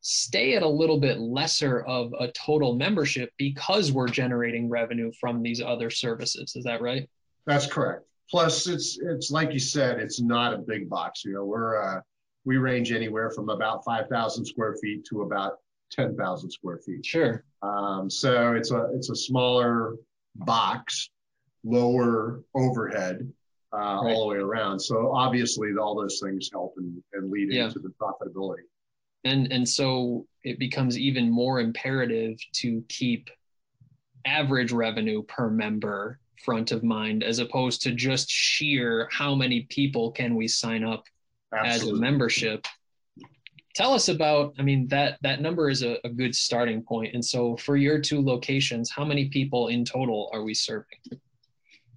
stay 0.00 0.54
at 0.54 0.62
a 0.62 0.68
little 0.68 0.98
bit 0.98 1.18
lesser 1.18 1.80
of 1.80 2.14
a 2.18 2.28
total 2.28 2.74
membership 2.74 3.30
because 3.36 3.92
we're 3.92 4.08
generating 4.08 4.68
revenue 4.68 5.12
from 5.20 5.42
these 5.42 5.60
other 5.60 5.90
services. 5.90 6.54
Is 6.56 6.64
that 6.64 6.80
right? 6.80 7.08
That's 7.46 7.66
correct. 7.66 8.06
Plus, 8.30 8.68
it's 8.68 8.98
it's 9.02 9.30
like 9.30 9.52
you 9.52 9.58
said, 9.58 9.98
it's 9.98 10.20
not 10.20 10.54
a 10.54 10.58
big 10.58 10.88
box. 10.88 11.24
You 11.24 11.34
know, 11.34 11.44
we're 11.44 11.82
uh, 11.82 12.00
we 12.44 12.56
range 12.56 12.92
anywhere 12.92 13.30
from 13.30 13.48
about 13.48 13.84
five 13.84 14.08
thousand 14.08 14.44
square 14.44 14.76
feet 14.80 15.04
to 15.06 15.22
about 15.22 15.54
ten 15.90 16.16
thousand 16.16 16.50
square 16.50 16.78
feet. 16.78 17.04
Sure. 17.04 17.44
Um, 17.62 18.08
so 18.08 18.54
it's 18.54 18.70
a 18.70 18.88
it's 18.94 19.10
a 19.10 19.16
smaller 19.16 19.96
box, 20.36 21.10
lower 21.64 22.42
overhead 22.54 23.30
uh, 23.72 23.78
right. 23.78 24.12
all 24.12 24.28
the 24.28 24.34
way 24.34 24.40
around. 24.40 24.80
So 24.80 25.12
obviously, 25.12 25.70
all 25.80 25.94
those 25.94 26.20
things 26.22 26.50
help 26.52 26.74
and, 26.76 27.02
and 27.12 27.30
lead 27.30 27.52
yeah. 27.52 27.66
into 27.66 27.78
the 27.78 27.92
profitability 28.00 28.64
and 29.24 29.52
and 29.52 29.68
so 29.68 30.26
it 30.44 30.58
becomes 30.58 30.98
even 30.98 31.30
more 31.30 31.60
imperative 31.60 32.38
to 32.52 32.82
keep 32.88 33.30
average 34.26 34.72
revenue 34.72 35.22
per 35.22 35.50
member 35.50 36.18
front 36.44 36.72
of 36.72 36.82
mind 36.82 37.22
as 37.22 37.38
opposed 37.38 37.82
to 37.82 37.92
just 37.92 38.30
sheer 38.30 39.08
how 39.12 39.34
many 39.34 39.62
people 39.62 40.10
can 40.10 40.34
we 40.34 40.48
sign 40.48 40.84
up 40.84 41.04
Absolutely. 41.52 41.92
as 41.92 41.98
a 41.98 42.00
membership 42.00 42.66
tell 43.74 43.92
us 43.92 44.08
about 44.08 44.54
i 44.58 44.62
mean 44.62 44.88
that 44.88 45.18
that 45.22 45.42
number 45.42 45.68
is 45.68 45.82
a, 45.82 45.98
a, 46.04 46.08
good 46.08 46.34
starting 46.34 46.82
point 46.82 47.14
and 47.14 47.24
so 47.24 47.56
for 47.56 47.76
your 47.76 48.00
two 48.00 48.22
locations 48.22 48.90
how 48.90 49.04
many 49.04 49.28
people 49.28 49.68
in 49.68 49.84
total 49.84 50.30
are 50.32 50.42
we 50.42 50.54
serving 50.54 50.98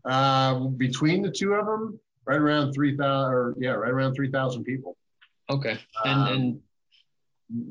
uh, 0.05 0.59
between 0.77 1.21
the 1.21 1.31
two 1.31 1.53
of 1.53 1.65
them 1.65 1.99
right 2.25 2.39
around 2.39 2.73
3000 2.73 3.03
or 3.05 3.55
yeah 3.59 3.71
right 3.71 3.91
around 3.91 4.13
3000 4.13 4.63
people 4.63 4.97
okay 5.49 5.77
and 6.05 6.21
um, 6.21 6.27
and 6.27 6.59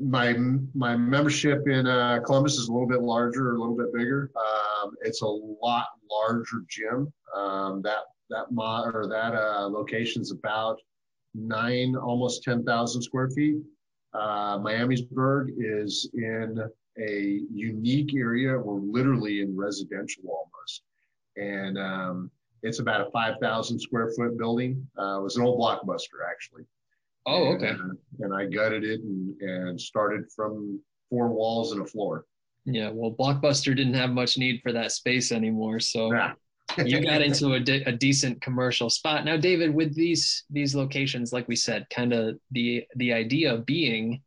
my 0.01 0.33
my 0.73 0.95
membership 0.95 1.67
in 1.67 1.87
uh, 1.87 2.19
Columbus 2.25 2.57
is 2.57 2.67
a 2.67 2.71
little 2.71 2.87
bit 2.87 3.01
larger, 3.01 3.55
a 3.55 3.59
little 3.59 3.75
bit 3.75 3.93
bigger. 3.93 4.31
Um, 4.35 4.91
it's 5.01 5.21
a 5.21 5.27
lot 5.27 5.87
larger 6.09 6.63
gym. 6.69 7.11
Um, 7.35 7.81
that 7.81 8.03
that 8.29 8.51
mo- 8.51 8.89
or 8.93 9.07
that 9.07 9.33
uh, 9.33 9.67
location's 9.67 10.31
about 10.31 10.79
nine, 11.33 11.95
almost 11.95 12.43
ten 12.43 12.63
thousand 12.63 13.01
square 13.01 13.29
feet. 13.29 13.57
Uh, 14.13 14.59
Miamisburg 14.59 15.49
is 15.57 16.09
in 16.13 16.59
a 16.99 17.39
unique 17.51 18.15
area. 18.15 18.57
We're 18.57 18.79
literally 18.79 19.41
in 19.41 19.57
residential 19.57 20.23
almost, 20.25 20.83
and 21.37 21.77
um, 21.77 22.31
it's 22.61 22.79
about 22.79 23.07
a 23.07 23.11
five 23.11 23.35
thousand 23.41 23.79
square 23.79 24.11
foot 24.15 24.37
building. 24.37 24.85
Uh, 24.97 25.19
it 25.19 25.23
was 25.23 25.37
an 25.37 25.43
old 25.43 25.59
blockbuster 25.59 26.29
actually. 26.29 26.63
Oh, 27.25 27.53
okay. 27.53 27.69
And, 27.69 27.97
and 28.19 28.33
I 28.33 28.45
gutted 28.45 28.83
it 28.83 29.01
and, 29.01 29.39
and 29.41 29.79
started 29.79 30.25
from 30.35 30.79
four 31.09 31.29
walls 31.29 31.71
and 31.71 31.81
a 31.81 31.85
floor. 31.85 32.25
Yeah, 32.65 32.91
well, 32.93 33.11
Blockbuster 33.11 33.75
didn't 33.75 33.93
have 33.95 34.11
much 34.11 34.37
need 34.37 34.61
for 34.61 34.71
that 34.71 34.91
space 34.91 35.31
anymore, 35.31 35.79
so 35.79 36.13
you 36.85 37.03
got 37.03 37.21
into 37.21 37.53
a, 37.53 37.59
de- 37.59 37.83
a 37.83 37.91
decent 37.91 38.41
commercial 38.41 38.89
spot. 38.89 39.25
Now, 39.25 39.35
David, 39.37 39.73
with 39.73 39.93
these 39.93 40.43
these 40.49 40.73
locations, 40.73 41.33
like 41.33 41.47
we 41.47 41.57
said, 41.57 41.85
kind 41.93 42.13
of 42.13 42.37
the 42.51 42.85
the 42.95 43.11
idea 43.11 43.57
being, 43.57 44.21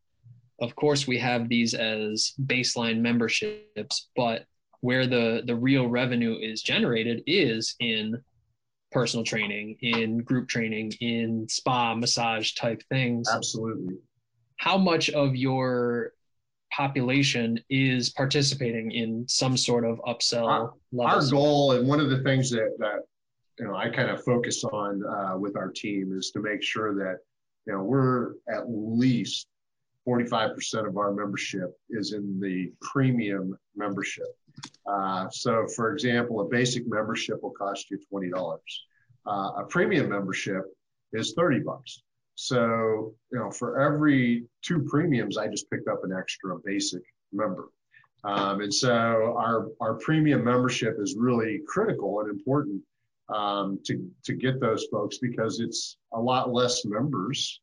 of 0.61 0.77
course, 0.77 1.07
we 1.07 1.19
have 1.19 1.49
these 1.49 1.73
as 1.73 2.35
baseline 2.45 3.01
memberships, 3.01 4.09
but 4.15 4.45
where 4.81 5.07
the 5.07 5.43
the 5.47 5.55
real 5.55 5.89
revenue 5.89 6.37
is 6.41 6.63
generated 6.63 7.23
is 7.27 7.75
in 7.81 8.23
personal 8.93 9.25
training, 9.25 9.77
in 9.81 10.19
group 10.19 10.49
training, 10.49 10.93
in 11.01 11.49
spa, 11.49 11.95
massage 11.95 12.53
type 12.53 12.83
things. 12.89 13.29
Absolutely. 13.33 13.97
How 14.57 14.79
much 14.79 15.11
of 15.11 15.37
your 15.37 16.13
population 16.73 17.59
is 17.69 18.11
participating 18.11 18.91
in 18.93 19.27
some 19.29 19.57
sort 19.57 19.85
of 19.85 20.01
upsell? 20.07 20.47
Our, 20.47 20.73
our 21.01 21.31
goal, 21.31 21.73
and 21.73 21.87
one 21.87 22.01
of 22.01 22.11
the 22.11 22.23
things 22.23 22.51
that, 22.51 22.75
that 22.79 23.01
you 23.59 23.67
know 23.67 23.75
I 23.75 23.91
kind 23.91 24.11
of 24.11 24.25
focus 24.25 24.65
on 24.65 25.05
uh, 25.05 25.37
with 25.37 25.57
our 25.57 25.71
team 25.71 26.17
is 26.17 26.31
to 26.33 26.41
make 26.41 26.63
sure 26.63 26.95
that 26.95 27.19
you 27.67 27.73
know 27.73 27.83
we're 27.83 28.35
at 28.49 28.65
least 28.69 29.49
45% 30.07 30.87
of 30.87 30.97
our 30.97 31.13
membership 31.13 31.77
is 31.91 32.13
in 32.13 32.41
the 32.41 32.73
premium 32.81 33.59
membership. 33.75 34.27
Uh, 34.87 35.29
so, 35.31 35.67
for 35.75 35.93
example, 35.93 36.41
a 36.41 36.45
basic 36.45 36.87
membership 36.87 37.43
will 37.43 37.51
cost 37.51 37.91
you 37.91 37.99
twenty 38.11 38.31
dollars. 38.31 38.85
Uh, 39.27 39.51
a 39.59 39.65
premium 39.69 40.09
membership 40.09 40.65
is 41.13 41.35
thirty 41.35 41.61
bucks. 41.61 42.03
So, 42.35 43.15
you 43.33 43.39
know, 43.39 43.51
for 43.51 43.81
every 43.81 44.45
two 44.63 44.87
premiums, 44.91 45.39
I 45.39 45.49
just 45.49 45.71
picked 45.71 45.89
up 45.89 46.05
an 46.05 46.13
extra 46.17 46.57
basic 46.65 47.03
member. 47.33 47.69
Um, 48.25 48.61
and 48.61 48.73
so, 48.73 49.35
our 49.39 49.69
our 49.81 49.95
premium 49.95 50.45
membership 50.45 50.97
is 50.99 51.17
really 51.19 51.63
critical 51.67 52.21
and 52.21 52.31
important 52.31 52.83
um, 53.35 53.81
to 53.87 54.09
to 54.25 54.35
get 54.35 54.61
those 54.61 54.87
folks 54.91 55.19
because 55.19 55.61
it's 55.61 55.97
a 56.13 56.21
lot 56.21 56.53
less 56.53 56.85
members 56.85 57.61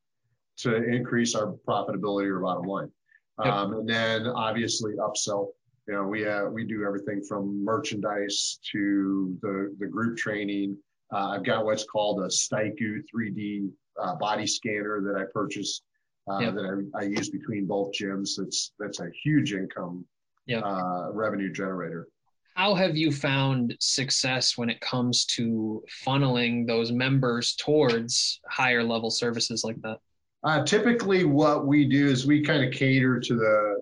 to 0.57 0.75
increase 0.75 1.35
our 1.35 1.55
profitability 1.67 2.27
or 2.27 2.39
bottom 2.39 2.65
line. 2.65 2.91
Um, 3.39 3.73
and 3.73 3.89
then 3.89 4.27
obviously 4.27 4.93
upsell 4.93 5.47
you 5.87 5.93
know, 5.93 6.03
we 6.03 6.21
have, 6.21 6.51
we 6.51 6.65
do 6.65 6.85
everything 6.85 7.21
from 7.21 7.63
merchandise 7.63 8.59
to 8.71 9.37
the, 9.41 9.75
the 9.79 9.87
group 9.87 10.17
training. 10.17 10.77
Uh, 11.13 11.29
I've 11.29 11.43
got 11.43 11.65
what's 11.65 11.83
called 11.83 12.21
a 12.21 12.27
Styku 12.27 13.01
3D 13.13 13.69
uh, 14.01 14.15
body 14.15 14.47
scanner 14.47 15.01
that 15.01 15.19
I 15.19 15.25
purchased 15.33 15.83
uh, 16.29 16.39
yep. 16.39 16.55
that 16.55 16.89
I, 16.95 16.99
I, 16.99 17.03
use 17.03 17.29
between 17.29 17.65
both 17.65 17.91
gyms. 17.91 18.31
That's 18.37 18.71
that's 18.79 19.01
a 19.01 19.09
huge 19.23 19.53
income 19.53 20.05
yep. 20.47 20.63
Uh, 20.65 21.11
revenue 21.11 21.51
generator. 21.51 22.07
How 22.55 22.75
have 22.75 22.95
you 22.95 23.11
found 23.11 23.75
success 23.79 24.57
when 24.57 24.69
it 24.69 24.79
comes 24.79 25.25
to 25.25 25.83
funneling 26.05 26.67
those 26.67 26.91
members 26.91 27.55
towards 27.55 28.39
higher 28.47 28.83
level 28.83 29.09
services 29.09 29.63
like 29.63 29.81
that? 29.81 29.99
Uh, 30.43 30.63
typically, 30.63 31.23
what 31.23 31.65
we 31.65 31.85
do 31.85 32.07
is 32.07 32.27
we 32.27 32.43
kind 32.43 32.63
of 32.63 32.71
cater 32.71 33.19
to 33.19 33.35
the 33.35 33.72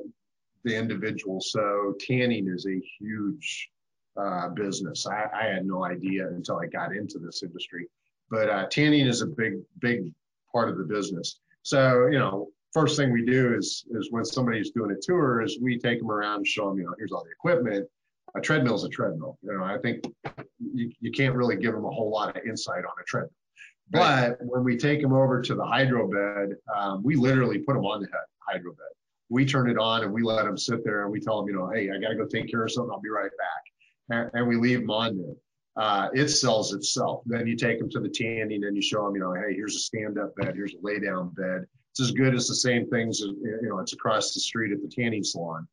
the 0.64 0.76
individual. 0.76 1.42
So 1.42 1.94
tanning 2.00 2.48
is 2.48 2.66
a 2.66 2.80
huge 3.00 3.70
uh, 4.18 4.50
business. 4.50 5.08
I, 5.08 5.26
I, 5.34 5.46
had 5.46 5.66
no 5.66 5.86
idea 5.86 6.28
until 6.28 6.60
I 6.60 6.66
got 6.68 6.94
into 6.96 7.18
this 7.18 7.44
industry, 7.44 7.88
but 8.30 8.50
uh, 8.50 8.68
tanning 8.68 9.08
is 9.08 9.22
a 9.22 9.28
big, 9.28 9.60
big 9.80 10.12
part 10.52 10.70
of 10.70 10.78
the 10.78 10.84
business. 10.84 11.40
So 11.64 12.08
you 12.08 12.20
know, 12.20 12.50
first 12.74 12.98
thing 12.98 13.12
we 13.12 13.26
do 13.26 13.56
is 13.56 13.86
is 13.92 14.12
when 14.12 14.26
somebody's 14.26 14.72
doing 14.72 14.92
a 14.92 15.02
tour, 15.02 15.42
is 15.42 15.60
we 15.62 15.78
take 15.78 16.00
them 16.00 16.12
around, 16.12 16.46
show 16.46 16.70
them, 16.70 16.78
you 16.78 16.86
know, 16.86 16.94
here's 16.98 17.12
all 17.12 17.24
the 17.24 17.32
equipment. 17.32 17.88
A 18.36 18.42
treadmill 18.42 18.76
is 18.76 18.84
a 18.84 18.90
treadmill. 18.90 19.38
You 19.42 19.58
know, 19.58 19.64
I 19.64 19.78
think 19.78 20.04
you, 20.60 20.92
you 21.00 21.12
can't 21.12 21.36
really 21.36 21.56
give 21.56 21.74
them 21.74 21.86
a 21.86 21.90
whole 21.90 22.12
lot 22.12 22.36
of 22.36 22.44
insight 22.46 22.84
on 22.86 22.94
a 23.00 23.04
treadmill. 23.06 23.32
But 23.90 24.38
when 24.42 24.64
we 24.64 24.78
take 24.78 25.02
them 25.02 25.12
over 25.12 25.42
to 25.42 25.54
the 25.54 25.66
hydro 25.66 26.08
bed, 26.08 26.56
um, 26.74 27.04
we 27.04 27.16
literally 27.16 27.60
put 27.60 27.74
them 27.74 27.84
on 27.84 28.02
the 28.02 28.08
hydro 28.40 28.72
bed 28.72 28.88
we 29.32 29.46
turn 29.46 29.70
it 29.70 29.78
on 29.78 30.04
and 30.04 30.12
we 30.12 30.22
let 30.22 30.44
them 30.44 30.58
sit 30.58 30.84
there 30.84 31.04
and 31.04 31.12
we 31.12 31.22
tell 31.22 31.40
them, 31.40 31.48
you 31.48 31.56
know, 31.58 31.70
hey, 31.70 31.90
I 31.90 31.98
got 32.00 32.10
to 32.10 32.16
go 32.16 32.26
take 32.26 32.52
care 32.52 32.66
of 32.66 32.72
something. 32.72 32.92
I'll 32.92 33.00
be 33.00 33.10
right 33.10 33.32
back. 33.38 33.64
And, 34.10 34.30
and 34.34 34.48
we 34.48 34.58
leave 34.58 34.82
them 34.82 34.92
on 34.92 35.18
there. 35.18 35.36
Uh, 35.78 36.10
it 36.14 36.28
sells 36.28 36.74
itself. 36.74 37.24
Then 37.26 37.48
you 37.48 37.56
take 37.56 37.80
them 37.80 37.90
to 37.92 38.02
the 38.02 38.10
tanning 38.10 38.66
and 38.66 38.76
you 38.76 38.82
show 38.82 39.06
them, 39.06 39.16
you 39.16 39.22
know, 39.22 39.34
hey, 39.34 39.56
here's 39.56 39.76
a 39.78 39.80
stand 39.80 40.20
up 40.20 40.36
bed, 40.36 40.54
here's 40.54 40.74
a 40.74 40.78
lay 40.82 41.00
down 41.00 41.30
bed. 41.30 41.66
It's 41.92 42.02
as 42.02 42.12
good 42.12 42.36
as 42.36 42.50
the 42.50 42.56
same 42.56 42.90
things, 42.90 43.22
you 43.22 43.60
know, 43.64 43.80
it's 43.80 43.94
across 43.94 44.34
the 44.34 44.42
street 44.42 44.74
at 44.74 44.82
the 44.82 44.90
tanning 44.90 45.24
salon. 45.24 45.66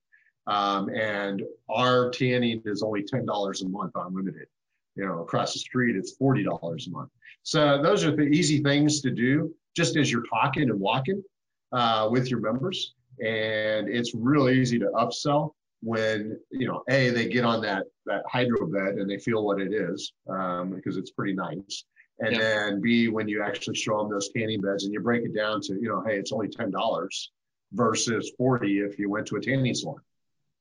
Um, 0.47 0.89
and 0.91 1.43
our 1.69 2.11
tanning 2.11 2.63
is 2.65 2.85
only 2.85 3.03
$10 3.03 3.27
a 3.63 3.69
month 3.69 3.93
unlimited. 3.97 4.47
You 4.95 5.05
know, 5.05 5.23
across 5.23 5.53
the 5.53 5.59
street, 5.59 5.97
it's 5.97 6.17
$40 6.17 6.87
a 6.87 6.91
month. 6.91 7.11
So 7.43 7.83
those 7.83 8.05
are 8.05 8.15
the 8.15 8.23
easy 8.23 8.63
things 8.63 9.01
to 9.01 9.11
do 9.11 9.53
just 9.77 9.97
as 9.97 10.13
you're 10.13 10.27
talking 10.27 10.71
and 10.71 10.79
walking 10.79 11.25
uh, 11.73 12.09
with 12.11 12.31
your 12.31 12.41
members 12.41 12.95
and 13.21 13.89
it's 13.89 14.15
real 14.15 14.49
easy 14.49 14.79
to 14.79 14.87
upsell 14.95 15.53
when 15.83 16.39
you 16.51 16.67
know 16.67 16.83
a 16.91 17.11
they 17.11 17.29
get 17.29 17.45
on 17.45 17.61
that 17.63 17.85
that 18.07 18.23
hydro 18.27 18.67
bed 18.67 18.95
and 18.95 19.09
they 19.09 19.19
feel 19.19 19.45
what 19.45 19.61
it 19.61 19.73
is 19.73 20.13
um, 20.29 20.71
because 20.75 20.97
it's 20.97 21.11
pretty 21.13 21.35
nice 21.35 21.85
and 22.21 22.33
yeah. 22.35 22.39
then 22.41 22.81
b 22.81 23.09
when 23.09 23.29
you 23.29 23.43
actually 23.43 23.77
show 23.77 23.99
them 23.99 24.11
those 24.11 24.29
tanning 24.31 24.61
beds 24.61 24.85
and 24.85 24.93
you 24.93 25.01
break 25.01 25.23
it 25.25 25.35
down 25.35 25.61
to 25.61 25.75
you 25.75 25.89
know 25.89 26.03
hey 26.07 26.17
it's 26.17 26.33
only 26.33 26.49
ten 26.49 26.71
dollars 26.71 27.31
versus 27.73 28.33
40 28.39 28.79
if 28.81 28.99
you 28.99 29.09
went 29.11 29.27
to 29.27 29.37
a 29.37 29.41
tanning 29.41 29.75
salon 29.75 30.01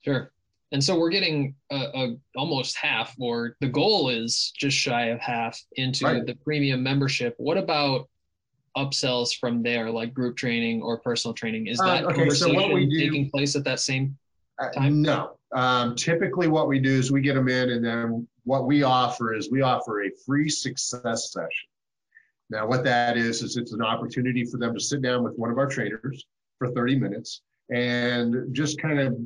sure 0.02 0.32
And 0.74 0.84
so 0.84 1.00
we're 1.00 1.10
getting 1.10 1.56
a, 1.72 1.76
a 2.02 2.16
almost 2.36 2.76
half, 2.76 3.16
or 3.20 3.56
the 3.62 3.70
goal 3.70 4.10
is 4.10 4.52
just 4.60 4.76
shy 4.78 5.06
of 5.06 5.20
half 5.22 5.58
into 5.78 6.04
Right. 6.06 6.26
the 6.26 6.36
premium 6.36 6.84
membership. 6.84 7.34
What 7.38 7.58
about 7.58 8.10
upsells 8.78 9.38
from 9.38 9.62
there, 9.64 9.90
like 9.92 10.14
group 10.14 10.38
training 10.38 10.82
or 10.82 10.98
personal 11.00 11.34
training? 11.34 11.68
Is 11.68 11.80
Uh, 11.80 11.86
that 11.86 12.04
okay, 12.06 12.14
so 12.14 12.18
conversation 12.48 12.56
what 12.56 12.74
we 12.74 12.86
do- 12.86 12.98
taking 13.00 13.30
place 13.30 13.56
at 13.56 13.64
that 13.66 13.80
same? 13.80 14.18
Uh, 14.60 14.70
time? 14.72 15.02
No. 15.02 15.38
Um, 15.54 15.96
typically, 15.96 16.48
what 16.48 16.68
we 16.68 16.80
do 16.80 16.90
is 16.92 17.12
we 17.12 17.22
get 17.22 17.36
them 17.36 17.48
in, 17.48 17.70
and 17.72 17.84
then 17.86 18.28
what 18.44 18.66
we 18.66 18.84
offer 18.84 19.34
is 19.34 19.50
we 19.52 19.62
offer 19.62 20.04
a 20.04 20.10
free 20.26 20.50
success 20.50 21.32
session. 21.32 21.70
Now, 22.50 22.68
what 22.68 22.84
that 22.86 23.18
is, 23.18 23.42
is 23.42 23.58
it's 23.58 23.74
an 23.74 23.82
opportunity 23.82 24.46
for 24.46 24.58
them 24.58 24.74
to 24.74 24.80
sit 24.80 25.02
down 25.02 25.24
with 25.24 25.38
one 25.38 25.52
of 25.52 25.58
our 25.58 25.68
trainers 25.68 26.26
for 26.60 26.68
30 26.72 26.98
minutes 26.98 27.42
and 27.70 28.54
just 28.54 28.82
kind 28.82 29.00
of 29.00 29.18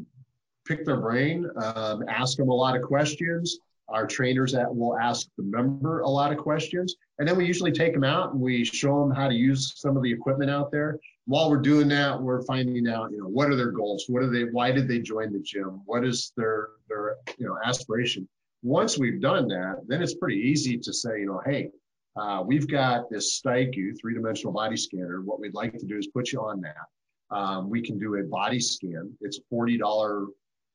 pick 0.65 0.85
their 0.85 0.97
brain, 0.97 1.47
um, 1.63 2.03
ask 2.09 2.37
them 2.37 2.49
a 2.49 2.53
lot 2.53 2.75
of 2.75 2.81
questions. 2.81 3.59
Our 3.91 4.07
trainers 4.07 4.51
that 4.53 4.73
will 4.73 4.97
ask 4.97 5.27
the 5.37 5.43
member 5.43 6.01
a 6.01 6.09
lot 6.09 6.31
of 6.31 6.37
questions. 6.37 6.95
And 7.19 7.27
then 7.27 7.37
we 7.37 7.45
usually 7.45 7.71
take 7.71 7.93
them 7.93 8.03
out 8.03 8.31
and 8.33 8.41
we 8.41 8.63
show 8.63 8.99
them 9.01 9.15
how 9.15 9.27
to 9.27 9.33
use 9.33 9.73
some 9.75 9.95
of 9.97 10.03
the 10.03 10.11
equipment 10.11 10.49
out 10.49 10.71
there 10.71 10.99
while 11.25 11.49
we're 11.49 11.61
doing 11.61 11.87
that, 11.89 12.21
we're 12.21 12.41
finding 12.43 12.87
out, 12.87 13.11
you 13.11 13.19
know, 13.19 13.27
what 13.27 13.49
are 13.49 13.55
their 13.55 13.71
goals? 13.71 14.05
What 14.07 14.23
are 14.23 14.29
they? 14.29 14.43
Why 14.43 14.71
did 14.71 14.87
they 14.87 14.99
join 14.99 15.31
the 15.31 15.39
gym? 15.39 15.81
What 15.85 16.05
is 16.05 16.33
their 16.35 16.69
their 16.89 17.15
you 17.37 17.47
know 17.47 17.57
aspiration? 17.63 18.27
Once 18.63 18.97
we've 18.97 19.21
done 19.21 19.47
that, 19.47 19.81
then 19.87 20.01
it's 20.01 20.15
pretty 20.15 20.41
easy 20.41 20.77
to 20.77 20.93
say, 20.93 21.21
you 21.21 21.27
know, 21.27 21.41
hey, 21.45 21.69
uh, 22.15 22.43
we've 22.45 22.67
got 22.67 23.09
this 23.09 23.39
Styku 23.39 23.93
three 23.99 24.13
dimensional 24.13 24.53
body 24.53 24.77
scanner. 24.77 25.21
What 25.21 25.39
we'd 25.39 25.53
like 25.53 25.77
to 25.79 25.85
do 25.85 25.97
is 25.97 26.07
put 26.07 26.31
you 26.31 26.41
on 26.41 26.61
that. 26.61 27.35
Um, 27.35 27.69
we 27.69 27.81
can 27.81 27.97
do 27.97 28.15
a 28.15 28.23
body 28.23 28.59
scan. 28.59 29.13
It's 29.21 29.39
forty 29.49 29.77
dollar 29.77 30.25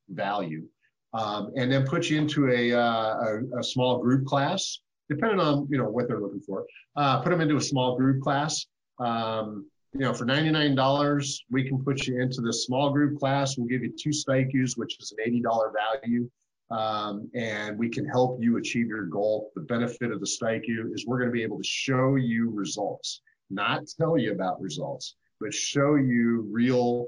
value, 0.09 0.67
um, 1.12 1.53
and 1.57 1.70
then 1.70 1.87
put 1.87 2.11
you 2.11 2.19
into 2.19 2.51
a, 2.51 2.73
uh, 2.73 3.15
a 3.15 3.59
a 3.61 3.65
small 3.65 3.99
group 3.99 4.27
class, 4.27 4.81
depending 5.09 5.41
on 5.41 5.66
you 5.70 5.78
know 5.78 5.89
what 5.89 6.09
they're 6.09 6.20
looking 6.20 6.41
for. 6.41 6.65
Uh, 6.97 7.20
put 7.20 7.31
them 7.31 7.41
into 7.41 7.57
a 7.57 7.61
small 7.61 7.97
group 7.97 8.23
class. 8.23 8.66
Um, 8.99 9.66
you 9.93 10.01
know, 10.01 10.12
for 10.12 10.27
$99, 10.27 11.39
we 11.51 11.66
can 11.66 11.83
put 11.83 12.07
you 12.07 12.20
into 12.20 12.43
this 12.43 12.66
small 12.66 12.91
group 12.91 13.19
class. 13.19 13.57
We'll 13.57 13.66
give 13.66 13.83
you 13.83 13.93
two 13.99 14.11
Stykus, 14.11 14.77
which 14.77 14.99
is 15.01 15.15
an 15.16 15.43
$80 15.43 15.73
value. 16.03 16.31
Um, 16.70 17.31
and 17.35 17.78
we 17.78 17.89
can 17.89 18.05
help 18.05 18.39
you 18.43 18.59
achieve 18.59 18.89
your 18.89 19.05
goal. 19.05 19.53
The 19.55 19.62
benefit 19.62 20.11
of 20.11 20.20
the 20.20 20.27
Styku 20.27 20.93
is 20.93 21.07
we're 21.07 21.19
going 21.19 21.31
to 21.31 21.33
be 21.33 21.43
able 21.43 21.59
to 21.59 21.65
show 21.65 22.16
you 22.16 22.51
results, 22.51 23.23
not 23.49 23.85
tell 23.99 24.19
you 24.19 24.33
about 24.33 24.61
results, 24.61 25.15
but 25.41 25.55
show 25.55 25.95
you 25.95 26.47
real 26.51 27.07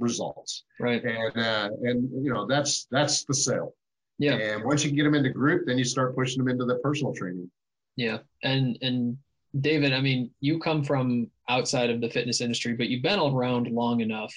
results. 0.00 0.64
Right. 0.80 1.04
And, 1.04 1.36
uh, 1.36 1.68
and, 1.82 2.10
you 2.24 2.32
know, 2.32 2.46
that's, 2.46 2.86
that's 2.90 3.24
the 3.24 3.34
sale. 3.34 3.74
Yeah. 4.18 4.32
And 4.32 4.64
once 4.64 4.84
you 4.84 4.90
get 4.90 5.04
them 5.04 5.14
into 5.14 5.30
group, 5.30 5.66
then 5.66 5.78
you 5.78 5.84
start 5.84 6.14
pushing 6.14 6.38
them 6.38 6.48
into 6.48 6.64
the 6.64 6.78
personal 6.80 7.14
training. 7.14 7.50
Yeah. 7.96 8.18
And 8.42 8.78
and 8.82 9.16
David, 9.60 9.92
I 9.92 10.00
mean, 10.00 10.30
you 10.40 10.58
come 10.58 10.84
from 10.84 11.30
outside 11.48 11.90
of 11.90 12.00
the 12.00 12.10
fitness 12.10 12.40
industry, 12.40 12.74
but 12.74 12.88
you've 12.88 13.02
been 13.02 13.18
around 13.18 13.68
long 13.68 14.00
enough. 14.00 14.34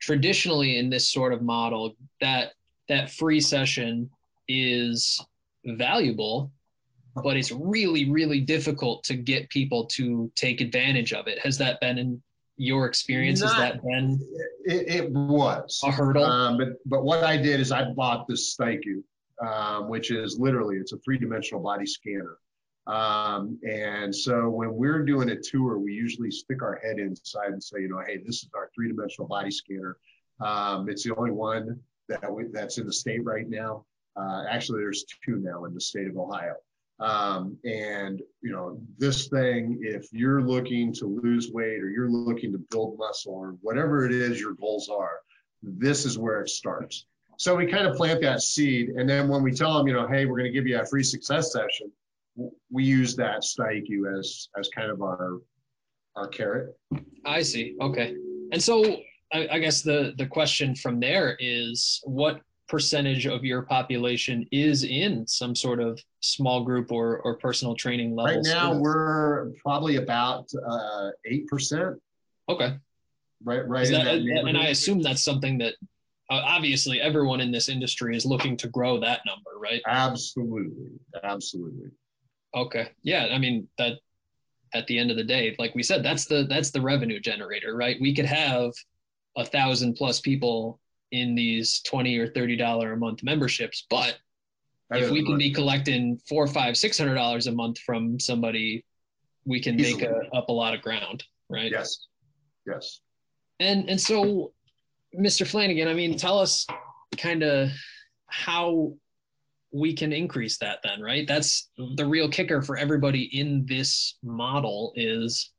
Traditionally 0.00 0.78
in 0.78 0.90
this 0.90 1.10
sort 1.10 1.32
of 1.32 1.40
model, 1.40 1.96
that 2.20 2.52
that 2.88 3.10
free 3.10 3.40
session 3.40 4.10
is 4.48 5.24
valuable, 5.64 6.52
but 7.24 7.36
it's 7.36 7.50
really, 7.50 8.10
really 8.10 8.40
difficult 8.40 9.04
to 9.04 9.14
get 9.14 9.48
people 9.50 9.86
to 9.86 10.30
take 10.34 10.60
advantage 10.60 11.12
of 11.12 11.28
it. 11.28 11.38
Has 11.38 11.56
that 11.58 11.80
been 11.80 11.96
in 11.96 12.22
your 12.56 12.86
experience? 12.86 13.40
Has 13.42 13.52
Not- 13.52 13.74
that 13.74 13.82
been 13.82 14.18
It, 14.64 14.88
it 14.88 15.12
was. 15.12 15.80
a 15.84 15.90
hurdle? 15.92 16.24
Um, 16.24 16.56
but 16.58 16.68
but 16.86 17.04
what 17.04 17.22
I 17.24 17.36
did 17.36 17.60
is 17.60 17.72
I 17.72 17.90
bought 17.92 18.26
this 18.26 18.56
Styku, 18.56 19.02
um, 19.46 19.88
which 19.88 20.10
is 20.10 20.38
literally 20.38 20.76
it's 20.76 20.92
a 20.92 20.98
three 20.98 21.18
dimensional 21.18 21.62
body 21.62 21.86
scanner. 21.86 22.38
Um, 22.86 23.58
and 23.68 24.14
so 24.14 24.48
when 24.48 24.74
we're 24.74 25.04
doing 25.04 25.30
a 25.30 25.36
tour, 25.36 25.78
we 25.78 25.92
usually 25.92 26.30
stick 26.30 26.62
our 26.62 26.76
head 26.84 26.98
inside 27.00 27.48
and 27.52 27.62
say, 27.62 27.80
you 27.80 27.88
know, 27.88 28.00
hey, 28.06 28.18
this 28.18 28.42
is 28.44 28.50
our 28.54 28.70
three 28.74 28.88
dimensional 28.88 29.26
body 29.28 29.50
scanner. 29.50 29.96
Um, 30.40 30.88
it's 30.88 31.02
the 31.02 31.14
only 31.16 31.32
one 31.32 31.80
that 32.08 32.32
we, 32.32 32.44
that's 32.52 32.78
in 32.78 32.86
the 32.86 32.92
state 32.92 33.24
right 33.24 33.48
now. 33.48 33.84
Uh, 34.14 34.44
actually, 34.48 34.80
there's 34.80 35.04
two 35.24 35.38
now 35.38 35.64
in 35.64 35.74
the 35.74 35.80
state 35.80 36.06
of 36.06 36.16
Ohio. 36.16 36.54
Um, 36.98 37.58
and 37.64 38.22
you 38.40 38.52
know, 38.52 38.80
this 38.96 39.28
thing, 39.28 39.78
if 39.82 40.08
you're 40.12 40.42
looking 40.42 40.94
to 40.94 41.06
lose 41.06 41.50
weight 41.52 41.82
or 41.82 41.90
you're 41.90 42.10
looking 42.10 42.52
to 42.52 42.58
build 42.70 42.96
muscle 42.98 43.34
or 43.34 43.56
whatever 43.60 44.06
it 44.06 44.12
is 44.12 44.40
your 44.40 44.54
goals 44.54 44.88
are, 44.88 45.20
this 45.62 46.04
is 46.06 46.18
where 46.18 46.40
it 46.40 46.48
starts. 46.48 47.06
So 47.38 47.54
we 47.54 47.66
kind 47.66 47.86
of 47.86 47.96
plant 47.96 48.22
that 48.22 48.40
seed, 48.40 48.90
and 48.90 49.08
then 49.08 49.28
when 49.28 49.42
we 49.42 49.52
tell 49.52 49.76
them, 49.76 49.86
you 49.86 49.92
know, 49.92 50.06
hey, 50.06 50.24
we're 50.24 50.38
going 50.38 50.50
to 50.50 50.58
give 50.58 50.66
you 50.66 50.80
a 50.80 50.86
free 50.86 51.02
success 51.02 51.52
session, 51.52 51.92
we 52.70 52.84
use 52.84 53.14
that 53.16 53.42
Styku 53.42 54.18
as 54.18 54.48
as 54.58 54.68
kind 54.74 54.90
of 54.90 55.02
our 55.02 55.40
our 56.16 56.28
carrot. 56.28 56.76
I 57.24 57.42
see. 57.42 57.76
Okay. 57.80 58.16
And 58.52 58.62
so 58.62 59.00
I, 59.32 59.48
I 59.52 59.58
guess 59.58 59.82
the 59.82 60.14
the 60.16 60.26
question 60.26 60.74
from 60.74 61.00
there 61.00 61.36
is 61.38 62.00
what 62.04 62.40
percentage 62.68 63.26
of 63.26 63.44
your 63.44 63.62
population 63.62 64.46
is 64.50 64.84
in 64.84 65.26
some 65.26 65.54
sort 65.54 65.80
of 65.80 66.00
small 66.20 66.64
group 66.64 66.90
or 66.90 67.18
or 67.18 67.36
personal 67.36 67.74
training 67.74 68.14
level? 68.14 68.36
Right 68.36 68.44
now, 68.44 68.74
we're 68.74 69.50
probably 69.62 69.96
about 69.96 70.50
uh, 70.68 71.10
eight 71.24 71.46
percent. 71.46 71.96
okay. 72.48 72.76
Right, 73.44 73.68
right. 73.68 73.86
That, 73.90 74.04
that 74.04 74.44
and 74.46 74.56
I 74.56 74.68
assume 74.68 75.02
that's 75.02 75.22
something 75.22 75.58
that 75.58 75.74
uh, 76.30 76.40
obviously 76.44 77.00
everyone 77.00 77.40
in 77.40 77.52
this 77.52 77.68
industry 77.68 78.16
is 78.16 78.24
looking 78.24 78.56
to 78.56 78.68
grow 78.68 78.98
that 79.00 79.20
number, 79.26 79.50
right? 79.60 79.82
Absolutely, 79.86 80.92
absolutely. 81.22 81.90
Okay. 82.54 82.88
Yeah. 83.02 83.28
I 83.30 83.38
mean 83.38 83.68
that 83.78 83.98
at 84.74 84.86
the 84.86 84.98
end 84.98 85.10
of 85.10 85.16
the 85.16 85.24
day, 85.24 85.54
like 85.58 85.74
we 85.74 85.82
said, 85.82 86.02
that's 86.02 86.24
the 86.24 86.46
that's 86.48 86.70
the 86.70 86.80
revenue 86.80 87.20
generator, 87.20 87.76
right? 87.76 87.96
We 88.00 88.14
could 88.14 88.24
have 88.24 88.72
a 89.36 89.44
thousand 89.44 89.94
plus 89.94 90.20
people 90.20 90.80
in 91.12 91.34
these 91.34 91.80
twenty 91.82 92.18
or 92.18 92.26
thirty 92.26 92.56
dollar 92.56 92.92
a 92.92 92.96
month 92.96 93.22
memberships, 93.22 93.86
but 93.88 94.18
That 94.90 95.02
if 95.02 95.10
we 95.10 95.24
can 95.24 95.38
be 95.38 95.52
collecting 95.52 96.18
four, 96.28 96.46
five, 96.46 96.76
six 96.76 96.98
hundred 96.98 97.14
dollars 97.14 97.46
a 97.46 97.52
month 97.52 97.78
from 97.78 98.18
somebody, 98.18 98.84
we 99.44 99.60
can 99.60 99.76
make 99.76 100.02
a, 100.02 100.22
up 100.34 100.48
a 100.48 100.52
lot 100.52 100.74
of 100.74 100.82
ground, 100.82 101.24
right? 101.48 101.70
yes, 101.70 102.06
yes. 102.66 103.00
And 103.60 103.88
and 103.88 104.00
so, 104.00 104.52
Mr. 105.18 105.46
Flanagan, 105.46 105.88
I 105.88 105.94
mean, 105.94 106.16
tell 106.16 106.38
us 106.38 106.66
kind 107.16 107.42
of 107.42 107.70
how 108.26 108.94
we 109.72 109.94
can 109.94 110.12
increase 110.12 110.58
that 110.58 110.78
then, 110.82 111.00
right? 111.00 111.26
That's 111.26 111.70
the 111.96 112.06
real 112.06 112.28
kicker 112.28 112.62
for 112.62 112.76
everybody 112.76 113.24
in 113.38 113.66
this 113.66 114.16
model 114.22 114.92
is 114.96 115.52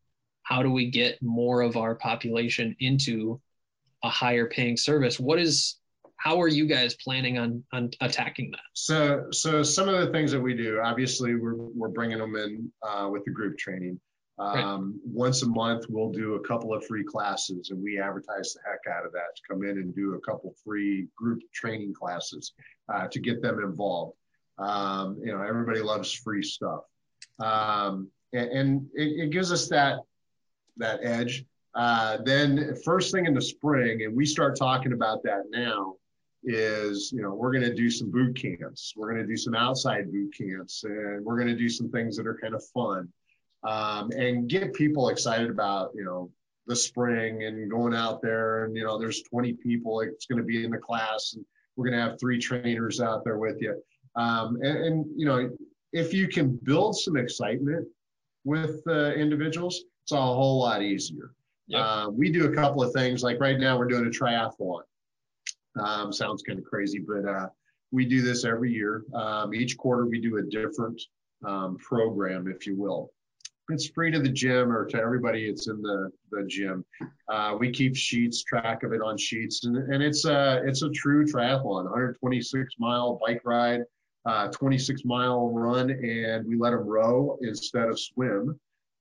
how 0.43 0.63
do 0.63 0.71
we 0.71 0.89
get 0.89 1.21
more 1.21 1.61
of 1.61 1.75
our 1.75 1.95
population 1.95 2.75
into 2.79 3.39
a 4.07 4.09
higher 4.09 4.47
paying 4.47 4.77
service? 4.77 5.19
What 5.19 5.39
is 5.39 5.77
how 6.15 6.41
are 6.41 6.47
you 6.47 6.65
guys 6.65 6.95
planning 6.95 7.37
on 7.37 7.63
on 7.71 7.91
attacking 8.01 8.51
that? 8.51 8.59
So, 8.73 9.27
so 9.31 9.61
some 9.61 9.87
of 9.87 9.99
the 9.99 10.11
things 10.11 10.31
that 10.31 10.41
we 10.41 10.55
do, 10.55 10.81
obviously, 10.83 11.35
we're 11.35 11.55
we're 11.55 11.89
bringing 11.89 12.17
them 12.17 12.35
in 12.35 12.71
uh, 12.81 13.07
with 13.11 13.23
the 13.25 13.31
group 13.31 13.57
training. 13.57 13.99
Right. 14.39 14.63
Um, 14.63 14.99
Once 15.03 15.41
a 15.41 15.47
month, 15.47 15.85
we'll 15.89 16.11
do 16.11 16.35
a 16.35 16.47
couple 16.47 16.73
of 16.73 16.85
free 16.85 17.03
classes, 17.03 17.71
and 17.71 17.81
we 17.81 17.99
advertise 17.99 18.53
the 18.53 18.61
heck 18.67 18.95
out 18.95 19.05
of 19.05 19.11
that 19.13 19.35
to 19.35 19.41
come 19.49 19.63
in 19.63 19.77
and 19.77 19.95
do 19.95 20.13
a 20.13 20.19
couple 20.19 20.53
free 20.63 21.07
group 21.15 21.41
training 21.53 21.93
classes 21.93 22.53
uh, 22.93 23.07
to 23.07 23.19
get 23.19 23.41
them 23.41 23.59
involved. 23.59 24.15
Um, 24.59 25.19
you 25.23 25.31
know, 25.33 25.41
everybody 25.41 25.81
loves 25.81 26.11
free 26.13 26.43
stuff, 26.43 26.81
um, 27.39 28.09
and, 28.33 28.49
and 28.51 28.87
it, 28.93 29.23
it 29.23 29.29
gives 29.31 29.51
us 29.51 29.69
that 29.69 29.99
that 30.77 30.99
edge. 31.03 31.45
Uh, 31.77 32.17
then 32.23 32.75
first 32.83 33.11
thing 33.11 33.27
in 33.27 33.35
the 33.35 33.41
spring, 33.41 34.01
and 34.01 34.15
we 34.15 34.25
start 34.25 34.57
talking 34.57 34.93
about 34.93 35.21
that 35.21 35.43
now, 35.51 35.93
is 36.43 37.11
you 37.11 37.21
know 37.21 37.33
we're 37.33 37.51
going 37.51 37.63
to 37.63 37.73
do 37.73 37.89
some 37.89 38.09
boot 38.09 38.35
camps. 38.35 38.93
We're 38.95 39.11
going 39.13 39.21
to 39.21 39.27
do 39.27 39.37
some 39.37 39.53
outside 39.53 40.11
boot 40.11 40.33
camps 40.35 40.83
and 40.83 41.23
we're 41.23 41.35
going 41.35 41.49
to 41.49 41.55
do 41.55 41.69
some 41.69 41.89
things 41.89 42.17
that 42.17 42.25
are 42.25 42.37
kind 42.41 42.55
of 42.55 42.63
fun. 42.73 43.09
Um, 43.63 44.11
and 44.11 44.47
get 44.47 44.73
people 44.73 45.09
excited 45.09 45.49
about 45.49 45.91
you 45.93 46.03
know 46.03 46.31
the 46.65 46.75
spring 46.75 47.43
and 47.43 47.69
going 47.69 47.93
out 47.93 48.21
there 48.21 48.65
and 48.65 48.75
you 48.75 48.83
know 48.83 48.97
there's 48.97 49.21
20 49.23 49.53
people 49.53 50.01
it's 50.01 50.25
going 50.25 50.39
to 50.39 50.43
be 50.43 50.65
in 50.65 50.71
the 50.71 50.77
class 50.77 51.33
and 51.35 51.45
we're 51.75 51.89
going 51.89 51.97
to 51.97 52.09
have 52.09 52.19
three 52.19 52.39
trainers 52.39 52.99
out 52.99 53.23
there 53.23 53.37
with 53.37 53.61
you. 53.61 53.81
Um, 54.15 54.57
and, 54.63 54.77
and 54.77 55.05
you 55.15 55.25
know 55.25 55.49
if 55.93 56.13
you 56.13 56.27
can 56.27 56.59
build 56.63 56.97
some 56.97 57.17
excitement 57.17 57.87
with 58.45 58.81
uh, 58.87 59.13
individuals 59.13 59.83
it's 60.03 60.11
a 60.11 60.15
whole 60.15 60.61
lot 60.61 60.81
easier 60.81 61.31
Yep. 61.67 61.81
uh, 61.81 62.09
we 62.11 62.31
do 62.31 62.45
a 62.51 62.55
couple 62.55 62.81
of 62.83 62.93
things 62.93 63.23
like 63.23 63.39
right 63.39 63.59
now 63.59 63.77
we're 63.77 63.87
doing 63.87 64.05
a 64.05 64.09
triathlon 64.09 64.81
um, 65.79 66.11
sounds 66.11 66.41
kind 66.41 66.57
of 66.57 66.65
crazy, 66.65 66.99
but 66.99 67.23
uh, 67.29 67.47
we 67.91 68.05
do 68.05 68.21
this 68.21 68.45
every 68.45 68.71
year. 68.73 69.03
Um, 69.13 69.53
each 69.53 69.77
quarter, 69.77 70.05
we 70.07 70.19
do 70.19 70.37
a 70.37 70.41
different 70.43 70.99
um, 71.45 71.77
program, 71.77 72.47
if 72.47 72.65
you 72.65 72.75
will. 72.75 73.11
it's 73.69 73.87
free 73.89 74.09
to 74.11 74.19
the 74.19 74.29
gym 74.29 74.71
or 74.71 74.85
to 74.85 74.97
everybody 74.97 75.47
it's 75.47 75.67
in 75.67 75.81
the 75.81 76.09
the 76.31 76.43
gym 76.47 76.83
uh, 77.31 77.55
we 77.59 77.69
keep 77.69 77.95
sheets 77.95 78.43
track 78.43 78.83
of 78.83 78.93
it 78.93 79.01
on 79.01 79.17
sheets 79.17 79.65
and, 79.65 79.75
and 79.77 80.01
it's 80.01 80.25
a 80.25 80.61
it's 80.65 80.81
a 80.83 80.89
true 80.91 81.25
triathlon 81.25 81.83
126 81.83 82.73
mile 82.79 83.19
bike 83.25 83.41
ride 83.45 83.81
uh, 84.25 84.47
26 84.47 85.03
mile 85.05 85.49
run 85.51 85.89
and 85.91 86.47
we 86.47 86.55
let 86.57 86.71
them 86.71 86.79
row 86.87 87.37
instead 87.41 87.87
of 87.89 87.99
swim 87.99 88.57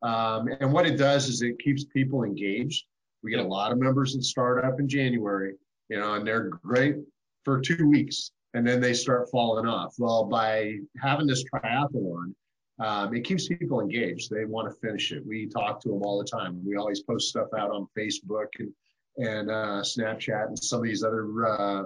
um, 0.06 0.48
and 0.60 0.72
what 0.72 0.86
it 0.86 0.96
does 0.96 1.28
is 1.28 1.42
it 1.42 1.58
keeps 1.58 1.84
people 1.84 2.24
engaged 2.24 2.84
we 3.22 3.30
get 3.30 3.40
a 3.40 3.44
lot 3.44 3.72
of 3.72 3.78
members 3.78 4.14
that 4.14 4.22
start 4.22 4.64
up 4.64 4.78
in 4.80 4.88
january 4.88 5.54
you 5.88 5.98
know 5.98 6.14
and 6.14 6.26
they're 6.26 6.48
great 6.48 6.96
for 7.44 7.60
two 7.60 7.88
weeks 7.88 8.30
and 8.54 8.66
then 8.66 8.80
they 8.80 8.94
start 8.94 9.30
falling 9.30 9.66
off 9.66 9.94
well 9.98 10.24
by 10.24 10.74
having 11.00 11.26
this 11.26 11.44
triathlon 11.52 12.32
um, 12.78 13.14
it 13.14 13.24
keeps 13.24 13.48
people 13.48 13.80
engaged. 13.80 14.30
They 14.30 14.44
want 14.44 14.68
to 14.68 14.86
finish 14.86 15.10
it. 15.10 15.26
We 15.26 15.46
talk 15.46 15.80
to 15.80 15.88
them 15.88 16.02
all 16.02 16.18
the 16.18 16.26
time. 16.26 16.60
We 16.62 16.76
always 16.76 17.00
post 17.00 17.28
stuff 17.28 17.48
out 17.56 17.70
on 17.70 17.88
Facebook 17.96 18.48
and 18.58 18.70
and 19.18 19.50
uh, 19.50 19.82
Snapchat 19.82 20.48
and 20.48 20.58
some 20.58 20.80
of 20.80 20.84
these 20.84 21.02
other 21.02 21.46
uh, 21.46 21.84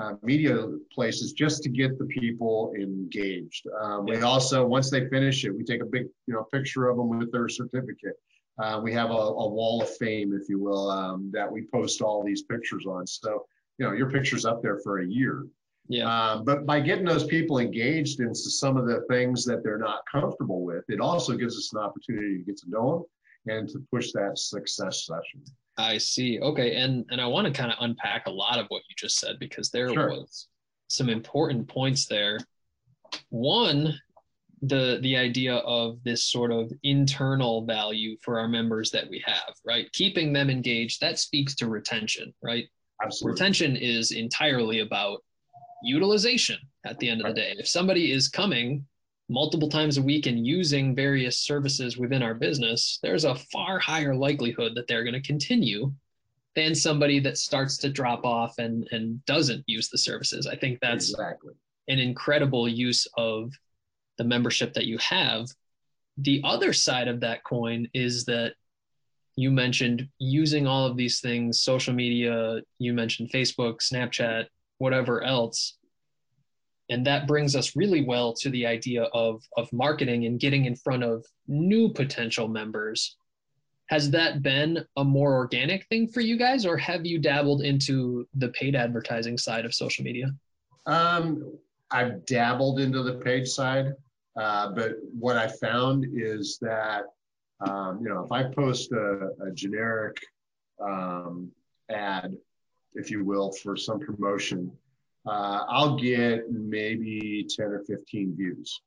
uh, 0.00 0.14
media 0.22 0.66
places 0.92 1.32
just 1.32 1.62
to 1.62 1.68
get 1.68 1.98
the 1.98 2.04
people 2.06 2.72
engaged. 2.78 3.66
Um, 3.80 4.04
we 4.04 4.20
also, 4.20 4.66
once 4.66 4.90
they 4.90 5.08
finish 5.08 5.44
it, 5.44 5.50
we 5.50 5.64
take 5.64 5.82
a 5.82 5.86
big 5.86 6.06
you 6.26 6.34
know 6.34 6.44
picture 6.52 6.88
of 6.88 6.96
them 6.96 7.18
with 7.18 7.32
their 7.32 7.48
certificate. 7.48 8.14
Uh, 8.58 8.80
we 8.82 8.92
have 8.92 9.10
a, 9.10 9.12
a, 9.12 9.48
wall 9.48 9.82
of 9.82 9.96
fame, 9.96 10.32
if 10.32 10.48
you 10.48 10.58
will, 10.58 10.90
um, 10.90 11.30
that 11.32 11.50
we 11.50 11.66
post 11.72 12.00
all 12.00 12.24
these 12.24 12.42
pictures 12.42 12.86
on. 12.86 13.06
So 13.06 13.44
you 13.78 13.86
know 13.86 13.92
your 13.92 14.10
picture's 14.10 14.44
up 14.44 14.62
there 14.62 14.78
for 14.82 15.00
a 15.00 15.06
year. 15.06 15.46
Yeah. 15.88 16.06
Um, 16.06 16.44
but 16.44 16.66
by 16.66 16.80
getting 16.80 17.04
those 17.04 17.24
people 17.24 17.58
engaged 17.58 18.20
into 18.20 18.34
some 18.34 18.76
of 18.76 18.86
the 18.86 19.02
things 19.08 19.44
that 19.44 19.62
they're 19.62 19.78
not 19.78 20.00
comfortable 20.10 20.64
with, 20.64 20.84
it 20.88 21.00
also 21.00 21.36
gives 21.36 21.56
us 21.56 21.72
an 21.72 21.80
opportunity 21.80 22.38
to 22.38 22.44
get 22.44 22.56
to 22.58 22.70
know 22.70 22.92
them 22.92 23.04
and 23.46 23.68
to 23.70 23.78
push 23.92 24.12
that 24.12 24.38
success 24.38 25.06
session. 25.06 25.42
I 25.78 25.98
see. 25.98 26.40
Okay, 26.40 26.76
and 26.76 27.04
and 27.10 27.20
I 27.20 27.26
want 27.26 27.46
to 27.46 27.52
kind 27.52 27.70
of 27.70 27.78
unpack 27.80 28.26
a 28.26 28.30
lot 28.30 28.58
of 28.58 28.66
what 28.68 28.82
you 28.88 28.94
just 28.96 29.18
said 29.18 29.38
because 29.38 29.70
there 29.70 29.92
Sure. 29.92 30.08
was 30.10 30.48
some 30.88 31.08
important 31.08 31.68
points 31.68 32.06
there. 32.06 32.38
One, 33.30 33.98
the 34.62 34.98
the 35.02 35.16
idea 35.16 35.56
of 35.56 36.02
this 36.02 36.24
sort 36.24 36.50
of 36.50 36.72
internal 36.82 37.64
value 37.66 38.16
for 38.22 38.38
our 38.38 38.48
members 38.48 38.90
that 38.92 39.08
we 39.08 39.22
have, 39.26 39.54
right? 39.66 39.90
Keeping 39.92 40.32
them 40.32 40.48
engaged, 40.50 41.00
that 41.00 41.18
speaks 41.18 41.54
to 41.56 41.68
retention, 41.68 42.32
right? 42.42 42.66
Absolutely. 43.04 43.32
retention 43.32 43.76
is 43.76 44.12
entirely 44.12 44.80
about 44.80 45.22
utilization 45.82 46.56
at 46.86 46.98
the 46.98 47.08
end 47.10 47.20
of 47.20 47.34
the 47.34 47.40
day. 47.42 47.54
If 47.58 47.68
somebody 47.68 48.10
is 48.10 48.28
coming 48.28 48.86
multiple 49.28 49.68
times 49.68 49.98
a 49.98 50.02
week 50.02 50.26
and 50.26 50.46
using 50.46 50.94
various 50.94 51.38
services 51.38 51.96
within 51.96 52.22
our 52.22 52.34
business, 52.34 52.98
there's 53.02 53.24
a 53.24 53.34
far 53.34 53.78
higher 53.78 54.14
likelihood 54.14 54.72
that 54.74 54.86
they're 54.86 55.04
going 55.04 55.14
to 55.14 55.22
continue 55.22 55.92
than 56.54 56.74
somebody 56.74 57.20
that 57.20 57.36
starts 57.36 57.76
to 57.78 57.90
drop 57.90 58.24
off 58.24 58.58
and, 58.58 58.88
and 58.92 59.24
doesn't 59.26 59.62
use 59.66 59.88
the 59.88 59.98
services. 59.98 60.46
I 60.46 60.56
think 60.56 60.78
that's 60.80 61.10
exactly. 61.10 61.54
an 61.88 61.98
incredible 61.98 62.68
use 62.68 63.06
of 63.16 63.52
the 64.16 64.24
membership 64.24 64.72
that 64.74 64.86
you 64.86 64.96
have. 64.98 65.48
The 66.18 66.40
other 66.44 66.72
side 66.72 67.08
of 67.08 67.20
that 67.20 67.44
coin 67.44 67.88
is 67.92 68.24
that 68.24 68.54
you 69.36 69.50
mentioned 69.50 70.08
using 70.18 70.66
all 70.66 70.86
of 70.86 70.96
these 70.96 71.20
things, 71.20 71.60
social 71.60 71.92
media, 71.92 72.60
you 72.78 72.94
mentioned 72.94 73.30
Facebook, 73.30 73.80
Snapchat, 73.80 74.46
whatever 74.78 75.22
else. 75.22 75.76
And 76.88 77.04
that 77.06 77.26
brings 77.26 77.56
us 77.56 77.74
really 77.74 78.04
well 78.04 78.32
to 78.34 78.50
the 78.50 78.66
idea 78.66 79.04
of, 79.04 79.42
of 79.56 79.72
marketing 79.72 80.26
and 80.26 80.38
getting 80.38 80.66
in 80.66 80.76
front 80.76 81.02
of 81.02 81.24
new 81.48 81.88
potential 81.92 82.48
members. 82.48 83.16
Has 83.88 84.10
that 84.10 84.42
been 84.42 84.84
a 84.96 85.04
more 85.04 85.34
organic 85.34 85.86
thing 85.86 86.08
for 86.08 86.20
you 86.20 86.36
guys, 86.36 86.66
or 86.66 86.76
have 86.76 87.06
you 87.06 87.18
dabbled 87.18 87.62
into 87.62 88.26
the 88.34 88.48
paid 88.48 88.74
advertising 88.74 89.38
side 89.38 89.64
of 89.64 89.74
social 89.74 90.04
media? 90.04 90.32
Um, 90.86 91.56
I've 91.90 92.24
dabbled 92.26 92.80
into 92.80 93.02
the 93.02 93.14
paid 93.14 93.46
side, 93.46 93.92
uh, 94.36 94.72
but 94.72 94.96
what 95.18 95.36
I 95.36 95.48
found 95.48 96.06
is 96.12 96.58
that 96.60 97.04
um, 97.60 98.00
you 98.02 98.08
know 98.08 98.22
if 98.22 98.32
I 98.32 98.44
post 98.44 98.92
a, 98.92 99.30
a 99.40 99.50
generic 99.52 100.16
um, 100.80 101.50
ad, 101.88 102.36
if 102.94 103.10
you 103.10 103.24
will, 103.24 103.52
for 103.52 103.76
some 103.76 104.00
promotion, 104.00 104.70
uh, 105.26 105.64
I'll 105.68 105.96
get 105.96 106.50
maybe 106.50 107.46
10 107.48 107.66
or 107.66 107.82
15 107.86 108.36
views. 108.36 108.80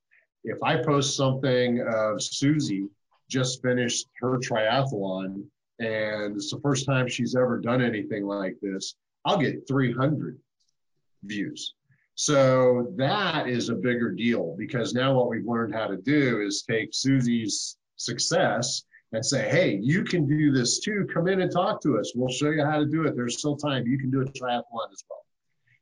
If 0.44 0.62
I 0.64 0.78
post 0.78 1.16
something 1.18 1.82
of 1.82 2.22
Susie 2.22 2.88
just 3.30 3.62
finished 3.62 4.08
her 4.22 4.38
triathlon 4.38 5.44
and 5.80 6.36
it's 6.36 6.52
the 6.52 6.60
first 6.62 6.86
time 6.86 7.08
she's 7.08 7.36
ever 7.36 7.60
done 7.60 7.82
anything 7.82 8.26
like 8.26 8.56
this, 8.62 8.96
I'll 9.26 9.38
get 9.38 9.68
300 9.68 10.38
views. 11.24 11.74
So 12.16 12.94
that 12.98 13.48
is 13.48 13.70
a 13.70 13.76
bigger 13.76 14.12
deal 14.12 14.56
because 14.58 14.94
now 14.94 15.14
what 15.14 15.30
we've 15.30 15.48
learned 15.48 15.74
how 15.74 15.88
to 15.88 15.98
do 15.98 16.42
is 16.42 16.64
take 16.64 16.90
Susie's 16.92 17.78
success 17.96 18.84
and 19.14 19.26
say, 19.26 19.50
hey, 19.50 19.80
you 19.82 20.04
can 20.04 20.28
do 20.28 20.52
this 20.52 20.80
too. 20.80 21.08
Come 21.14 21.28
in 21.28 21.42
and 21.42 21.52
talk 21.52 21.82
to 21.84 21.98
us. 21.98 22.12
We'll 22.16 22.30
show 22.30 22.50
you 22.50 22.64
how 22.64 22.78
to 22.78 22.86
do 22.86 23.06
it. 23.06 23.16
There's 23.16 23.38
still 23.38 23.56
time. 23.56 23.88
You 23.88 23.98
can 23.98 24.12
do 24.12 24.22
a 24.22 24.26
triathlon 24.26 24.92
as 24.92 25.04
well. 25.10 25.26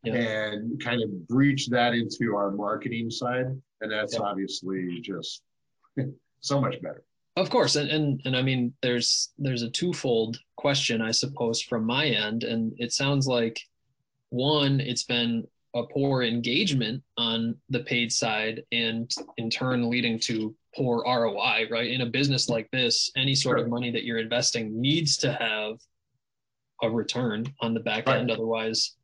Yeah. 0.03 0.13
And 0.51 0.81
kind 0.83 1.01
of 1.01 1.27
breach 1.27 1.67
that 1.67 1.93
into 1.93 2.35
our 2.35 2.51
marketing 2.51 3.09
side. 3.09 3.45
And 3.81 3.91
that's 3.91 4.13
Yeah. 4.13 4.21
obviously 4.21 4.99
just 5.01 5.41
so 6.39 6.61
much 6.61 6.81
better. 6.81 7.03
Of 7.35 7.51
course, 7.51 7.75
and, 7.75 7.87
and 7.91 8.19
and 8.25 8.35
I 8.35 8.41
mean, 8.41 8.73
there's 8.81 9.31
there's 9.37 9.61
a 9.61 9.69
twofold 9.69 10.39
question, 10.55 11.03
I 11.03 11.11
suppose, 11.11 11.61
from 11.61 11.83
my 11.85 12.07
end, 12.07 12.43
and 12.43 12.73
it 12.77 12.93
sounds 12.93 13.27
like 13.27 13.59
one, 14.29 14.79
it's 14.79 15.03
been 15.03 15.47
a 15.75 15.83
poor 15.83 16.23
engagement 16.23 17.03
on 17.17 17.55
the 17.69 17.81
paid 17.81 18.11
side, 18.11 18.63
and 18.71 19.11
in 19.37 19.51
turn 19.51 19.87
leading 19.87 20.17
to 20.21 20.55
poor 20.75 21.03
ROI. 21.05 21.67
Right 21.69 21.91
in 21.91 22.01
a 22.01 22.07
business 22.07 22.49
like 22.49 22.67
this, 22.71 23.11
any 23.15 23.35
sort 23.35 23.59
of 23.59 23.69
money 23.69 23.91
that 23.91 24.03
you're 24.03 24.17
investing 24.17 24.81
needs 24.81 25.15
to 25.17 25.31
have 25.33 25.77
a 26.81 26.89
return 26.89 27.45
on 27.61 27.75
the 27.75 27.79
back 27.81 28.07
Right. 28.07 28.17
end, 28.17 28.31
otherwise, 28.31 28.95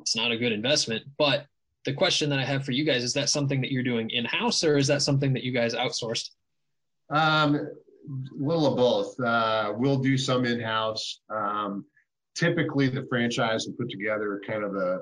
it's 0.00 0.16
not 0.16 0.32
a 0.32 0.36
good 0.36 0.52
investment. 0.52 1.04
But 1.18 1.46
the 1.84 1.92
question 1.92 2.28
that 2.30 2.38
I 2.38 2.44
have 2.44 2.64
for 2.64 2.72
you 2.72 2.84
guys 2.84 3.02
is 3.02 3.14
that 3.14 3.28
something 3.28 3.60
that 3.60 3.70
you're 3.72 3.82
doing 3.82 4.10
in 4.10 4.24
house, 4.24 4.64
or 4.64 4.76
is 4.76 4.86
that 4.88 5.02
something 5.02 5.32
that 5.32 5.42
you 5.42 5.52
guys 5.52 5.74
outsourced? 5.74 6.30
Um, 7.10 7.54
a 7.54 7.68
little 8.38 8.66
of 8.66 8.76
both. 8.76 9.20
Uh, 9.20 9.72
we'll 9.76 9.98
do 9.98 10.18
some 10.18 10.44
in-house. 10.44 11.20
Um, 11.30 11.84
typically, 12.34 12.88
the 12.88 13.06
franchise 13.08 13.66
will 13.66 13.74
put 13.74 13.90
together 13.90 14.40
kind 14.46 14.64
of 14.64 14.74
a, 14.74 15.00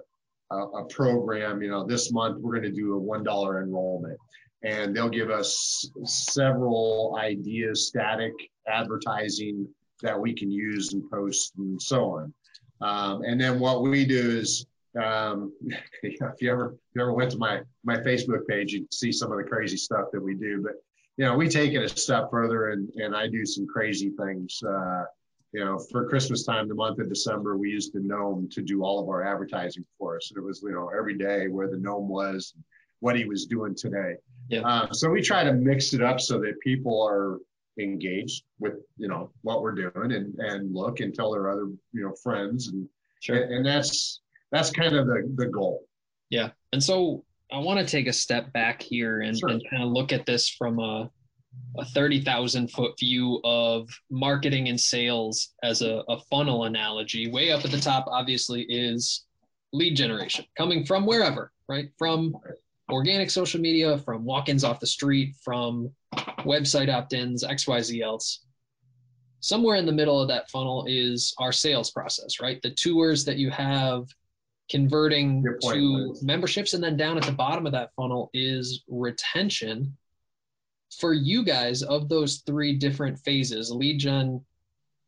a, 0.50 0.56
a 0.56 0.84
program. 0.86 1.62
You 1.62 1.70
know, 1.70 1.84
this 1.84 2.12
month 2.12 2.40
we're 2.40 2.52
going 2.52 2.70
to 2.70 2.72
do 2.72 2.94
a 2.94 2.98
one 2.98 3.24
dollar 3.24 3.62
enrollment, 3.62 4.18
and 4.62 4.94
they'll 4.94 5.08
give 5.08 5.30
us 5.30 5.88
several 6.04 7.16
ideas, 7.20 7.88
static 7.88 8.32
advertising 8.68 9.66
that 10.02 10.20
we 10.20 10.34
can 10.34 10.50
use 10.50 10.92
and 10.92 11.08
post 11.10 11.52
and 11.58 11.80
so 11.80 12.10
on. 12.10 12.34
Um, 12.80 13.22
and 13.22 13.40
then 13.40 13.58
what 13.58 13.82
we 13.82 14.04
do 14.04 14.38
is, 14.38 14.66
um, 14.96 15.52
if 16.02 16.40
you 16.40 16.50
ever 16.50 16.74
if 16.74 16.94
you 16.94 17.02
ever 17.02 17.12
went 17.12 17.30
to 17.32 17.38
my 17.38 17.60
my 17.84 17.96
Facebook 17.98 18.46
page, 18.48 18.72
you'd 18.72 18.92
see 18.92 19.12
some 19.12 19.30
of 19.32 19.38
the 19.38 19.44
crazy 19.44 19.76
stuff 19.76 20.06
that 20.12 20.22
we 20.22 20.34
do. 20.34 20.62
But 20.62 20.74
you 21.16 21.24
know, 21.24 21.34
we 21.34 21.48
take 21.48 21.72
it 21.72 21.82
a 21.82 21.88
step 21.88 22.30
further 22.30 22.70
and, 22.70 22.90
and 22.96 23.16
I 23.16 23.26
do 23.28 23.46
some 23.46 23.66
crazy 23.66 24.10
things. 24.10 24.60
Uh, 24.62 25.04
you 25.52 25.64
know, 25.64 25.78
for 25.90 26.06
Christmas 26.08 26.44
time, 26.44 26.68
the 26.68 26.74
month 26.74 26.98
of 26.98 27.08
December, 27.08 27.56
we 27.56 27.70
used 27.70 27.94
the 27.94 28.00
gnome 28.00 28.48
to 28.50 28.60
do 28.60 28.82
all 28.82 29.02
of 29.02 29.08
our 29.08 29.24
advertising 29.24 29.86
for 29.98 30.16
us. 30.16 30.30
And 30.30 30.42
it 30.42 30.46
was, 30.46 30.60
you 30.62 30.72
know, 30.72 30.90
every 30.96 31.16
day 31.16 31.48
where 31.48 31.68
the 31.70 31.78
gnome 31.78 32.08
was, 32.08 32.52
what 33.00 33.16
he 33.16 33.24
was 33.24 33.46
doing 33.46 33.74
today. 33.74 34.16
Yeah. 34.48 34.60
Uh, 34.60 34.92
so 34.92 35.08
we 35.08 35.22
try 35.22 35.44
to 35.44 35.52
mix 35.54 35.94
it 35.94 36.02
up 36.02 36.20
so 36.20 36.38
that 36.40 36.60
people 36.60 37.02
are 37.02 37.38
engaged 37.78 38.44
with, 38.58 38.74
you 38.98 39.08
know, 39.08 39.30
what 39.42 39.62
we're 39.62 39.74
doing 39.74 40.12
and, 40.12 40.34
and 40.38 40.74
look 40.74 41.00
and 41.00 41.14
tell 41.14 41.32
their 41.32 41.50
other, 41.50 41.68
you 41.92 42.02
know, 42.02 42.14
friends. 42.22 42.68
And, 42.68 42.88
Sure. 43.20 43.36
and, 43.36 43.54
and 43.54 43.66
that's, 43.66 44.20
that's 44.56 44.70
kind 44.70 44.94
of 44.94 45.06
the, 45.06 45.30
the 45.36 45.46
goal. 45.46 45.84
Yeah. 46.30 46.50
And 46.72 46.82
so 46.82 47.24
I 47.52 47.58
want 47.58 47.78
to 47.78 47.86
take 47.86 48.06
a 48.06 48.12
step 48.12 48.52
back 48.52 48.82
here 48.82 49.20
and, 49.20 49.38
Sure. 49.38 49.50
and 49.50 49.62
kind 49.70 49.82
of 49.82 49.90
look 49.90 50.12
at 50.12 50.26
this 50.26 50.48
from 50.48 50.78
a, 50.80 51.10
a 51.78 51.84
30,000 51.84 52.68
foot 52.70 52.98
view 52.98 53.40
of 53.44 53.88
marketing 54.10 54.68
and 54.68 54.80
sales 54.80 55.54
as 55.62 55.82
a, 55.82 56.02
a 56.08 56.18
funnel 56.30 56.64
analogy. 56.64 57.30
Way 57.30 57.52
up 57.52 57.64
at 57.64 57.70
the 57.70 57.80
top, 57.80 58.06
obviously, 58.08 58.62
is 58.62 59.24
lead 59.72 59.96
generation 59.96 60.44
coming 60.56 60.84
from 60.84 61.06
wherever, 61.06 61.52
right? 61.68 61.90
From 61.98 62.36
organic 62.90 63.30
social 63.30 63.60
media, 63.60 63.98
from 63.98 64.24
walk 64.24 64.48
ins 64.48 64.64
off 64.64 64.80
the 64.80 64.86
street, 64.86 65.34
from 65.44 65.90
website 66.40 66.92
opt 66.92 67.12
ins, 67.12 67.44
XYZ 67.44 68.00
else. 68.02 68.44
Somewhere 69.40 69.76
in 69.76 69.86
the 69.86 69.92
middle 69.92 70.20
of 70.20 70.28
that 70.28 70.50
funnel 70.50 70.84
is 70.88 71.34
our 71.38 71.52
sales 71.52 71.90
process, 71.90 72.40
right? 72.40 72.60
The 72.62 72.70
tours 72.70 73.24
that 73.26 73.36
you 73.36 73.50
have 73.50 74.06
converting 74.68 75.44
to 75.62 76.14
memberships 76.22 76.74
and 76.74 76.82
then 76.82 76.96
down 76.96 77.16
at 77.16 77.24
the 77.24 77.32
bottom 77.32 77.66
of 77.66 77.72
that 77.72 77.90
funnel 77.94 78.30
is 78.34 78.82
retention 78.88 79.96
for 80.98 81.12
you 81.12 81.44
guys 81.44 81.82
of 81.82 82.08
those 82.08 82.38
three 82.46 82.74
different 82.74 83.18
phases 83.20 83.70
lead 83.70 83.98
gen 83.98 84.44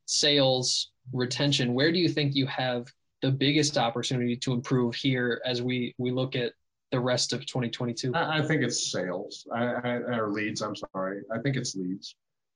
sales 0.07 0.91
retention 1.13 1.75
where 1.75 1.91
do 1.91 1.99
you 1.99 2.09
think 2.09 2.35
you 2.35 2.47
have 2.47 2.87
the 3.23 3.31
biggest 3.31 3.77
opportunity 3.77 4.37
to 4.37 4.53
improve 4.53 4.95
here 4.95 5.41
as 5.45 5.61
we 5.61 5.95
we 5.99 6.11
look 6.11 6.37
at 6.37 6.53
the 6.91 7.01
rest 7.01 7.33
of 7.33 7.45
2022 7.47 8.15
I, 8.15 8.39
I 8.39 8.43
think 8.43 8.63
it's 8.63 8.91
sales 8.91 9.47
I, 9.55 9.65
I, 9.65 9.95
or 10.17 10.31
leads. 10.31 10.63
I'm 10.63 10.75
sorry. 10.75 11.23
I 11.33 11.39
think 11.39 11.57
it's 11.57 11.75
leads. 11.75 12.15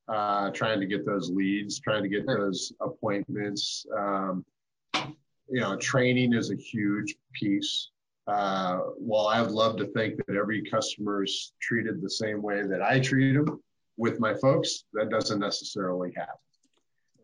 Uh, 0.08 0.50
trying 0.50 0.80
to 0.80 0.86
get 0.86 1.06
those 1.06 1.30
leads, 1.30 1.80
trying 1.80 2.02
to 2.02 2.08
get 2.08 2.26
those 2.26 2.72
appointments. 2.80 3.86
Um, 3.96 4.44
you 5.48 5.60
know, 5.60 5.77
training 5.77 6.35
is 6.35 6.51
a 6.51 6.56
huge 6.56 7.14
piece. 7.32 7.89
Uh, 8.27 8.78
while 8.98 9.27
I 9.27 9.40
would 9.43 9.51
love 9.51 9.77
to 9.78 9.86
think 9.89 10.16
that 10.27 10.36
every 10.36 10.62
customer 10.62 11.24
is 11.24 11.52
treated 11.60 12.01
the 12.01 12.10
same 12.10 12.40
way 12.40 12.62
that 12.66 12.81
I 12.81 13.01
treat 13.01 13.32
them 13.35 13.60
with 13.97 14.20
my 14.20 14.35
folks, 14.35 14.85
that 14.94 15.10
doesn't 15.10 15.40
necessarily 15.40 16.12
happen. 16.16 16.35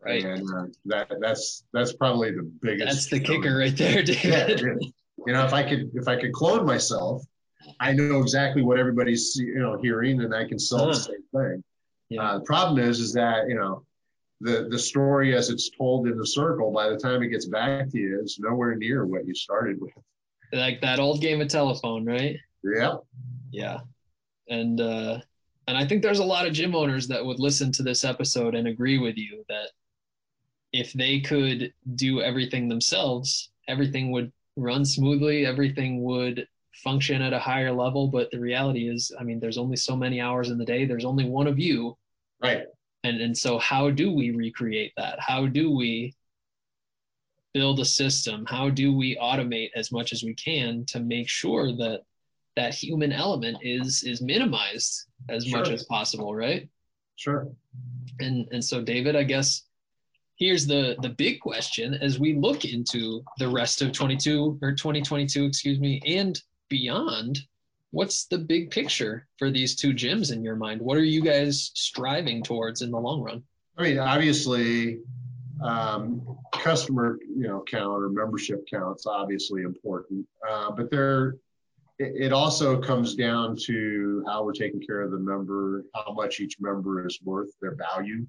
right 0.03 0.23
And 0.25 0.47
uh, 0.57 0.65
that 0.85 1.09
that's 1.21 1.63
that's 1.73 1.93
probably 1.93 2.31
the 2.31 2.43
biggest. 2.61 2.85
that's 2.85 3.07
the 3.07 3.19
kicker 3.19 3.57
right 3.57 3.75
there 3.77 3.99
Yeah, 4.01 4.47
david 4.47 4.77
is. 4.81 4.91
you 5.25 5.33
know, 5.33 5.45
if 5.45 5.53
I 5.53 5.63
could 5.67 5.89
if 5.93 6.07
I 6.07 6.15
could 6.19 6.33
clone 6.33 6.65
myself, 6.65 7.23
I 7.79 7.93
know 7.93 8.19
exactly 8.19 8.61
what 8.61 8.77
everybody's 8.77 9.35
you 9.37 9.59
know 9.59 9.77
hearing, 9.81 10.21
and 10.21 10.35
I 10.35 10.45
can 10.45 10.59
sell 10.59 10.79
Huh. 10.85 10.87
the 10.87 10.93
same 10.95 11.23
thing. 11.33 11.63
Yeah. 12.09 12.23
Uh, 12.23 12.37
the 12.39 12.43
problem 12.45 12.79
is, 12.79 12.99
is 12.99 13.13
that 13.13 13.47
you 13.47 13.55
know, 13.55 13.83
the 14.41 14.67
the 14.69 14.79
story 14.79 15.35
as 15.35 15.49
it's 15.49 15.69
told 15.69 16.07
in 16.07 16.17
the 16.17 16.25
circle, 16.27 16.71
by 16.71 16.89
the 16.89 16.97
time 16.97 17.21
it 17.23 17.29
gets 17.29 17.45
back 17.45 17.89
to 17.89 17.97
you, 17.97 18.21
is 18.23 18.37
nowhere 18.39 18.75
near 18.75 19.05
what 19.05 19.27
you 19.27 19.33
started 19.35 19.79
with. 19.81 19.91
like 20.53 20.81
that 20.81 20.99
old 20.99 21.21
game 21.21 21.41
of 21.41 21.47
telephone 21.47 22.05
right 22.05 22.35
yeah 22.63 22.95
Yeah. 23.51 23.79
And 24.49 24.79
uh 24.81 25.19
and 25.67 25.77
I 25.77 25.85
think 25.85 26.01
there's 26.01 26.19
a 26.19 26.23
lot 26.25 26.47
of 26.47 26.53
gym 26.53 26.73
owners 26.73 27.07
that 27.09 27.23
would 27.23 27.39
listen 27.39 27.71
to 27.73 27.83
this 27.83 28.03
episode 28.03 28.55
and 28.55 28.67
agree 28.67 28.97
with 28.97 29.17
you 29.17 29.45
that 29.49 29.67
if 30.73 30.93
they 30.93 31.19
could 31.19 31.73
do 31.95 32.21
everything 32.21 32.67
themselves, 32.67 33.51
everything 33.67 34.11
would 34.11 34.31
run 34.55 34.83
smoothly, 34.85 35.45
everything 35.45 36.03
would 36.03 36.47
function 36.83 37.21
at 37.21 37.33
a 37.33 37.39
higher 37.39 37.71
level, 37.71 38.07
but 38.07 38.31
the 38.31 38.39
reality 38.39 38.87
is, 38.89 39.11
I 39.19 39.23
mean, 39.23 39.39
there's 39.39 39.57
only 39.57 39.75
so 39.75 39.95
many 39.95 40.19
hours 40.21 40.49
in 40.49 40.57
the 40.57 40.65
day, 40.65 40.85
there's 40.85 41.05
only 41.05 41.25
one 41.25 41.47
of 41.47 41.59
you, 41.59 41.97
Right. 42.41 42.63
And 43.03 43.21
and 43.21 43.37
so 43.37 43.57
how 43.57 43.89
do 43.89 44.11
we 44.11 44.31
recreate 44.31 44.93
that? 44.97 45.19
How 45.19 45.47
do 45.47 45.71
we 45.71 46.15
build 47.53 47.79
a 47.79 47.85
system? 47.85 48.45
How 48.47 48.69
do 48.69 48.95
we 48.95 49.17
automate 49.17 49.69
as 49.75 49.91
much 49.91 50.13
as 50.13 50.23
we 50.23 50.33
can 50.35 50.85
to 50.87 50.99
make 50.99 51.29
sure 51.29 51.75
that 51.77 52.01
that 52.55 52.73
human 52.73 53.11
element 53.11 53.57
is 53.61 54.03
is 54.03 54.21
minimized 54.21 55.05
as 55.29 55.49
much 55.51 55.69
as 55.69 55.85
possible, 55.85 56.35
right? 56.35 56.67
Sure. 57.15 57.47
And 58.19 58.47
and 58.51 58.63
so 58.63 58.81
David, 58.81 59.15
I 59.15 59.23
guess 59.23 59.63
here's 60.35 60.65
the 60.67 60.95
the 61.01 61.09
big 61.09 61.39
question 61.39 61.93
as 61.95 62.19
we 62.19 62.33
look 62.33 62.65
into 62.65 63.23
the 63.37 63.49
rest 63.49 63.81
of 63.81 63.91
22 63.91 64.59
or 64.61 64.71
2022, 64.73 65.45
excuse 65.45 65.79
me, 65.79 66.01
and 66.05 66.41
beyond. 66.69 67.39
What's 67.91 68.25
the 68.25 68.37
big 68.37 68.69
picture 68.69 69.27
for 69.37 69.49
these 69.49 69.75
two 69.75 69.93
gyms 69.93 70.31
in 70.31 70.43
your 70.43 70.55
mind? 70.55 70.81
What 70.81 70.97
are 70.97 71.03
you 71.03 71.21
guys 71.21 71.71
striving 71.73 72.43
towards 72.43 72.81
in 72.81 72.91
the 72.91 72.99
long 72.99 73.21
run? 73.21 73.43
I 73.77 73.83
mean, 73.83 73.97
obviously, 73.97 74.99
um, 75.63 76.37
customer 76.53 77.17
you 77.21 77.47
know 77.47 77.63
count 77.69 78.03
or 78.03 78.09
membership 78.09 78.65
count's 78.71 79.05
obviously 79.05 79.63
important, 79.63 80.25
uh, 80.47 80.71
but 80.71 80.91
there 80.91 81.37
it, 81.99 82.31
also 82.31 82.79
comes 82.79 83.15
down 83.15 83.57
to 83.65 84.23
how 84.25 84.43
we're 84.43 84.53
taking 84.53 84.81
care 84.81 85.01
of 85.01 85.11
the 85.11 85.17
member, 85.17 85.83
how 85.93 86.13
much 86.13 86.39
each 86.39 86.55
member 86.59 87.05
is 87.05 87.19
worth, 87.23 87.49
their 87.61 87.75
value, 87.75 88.25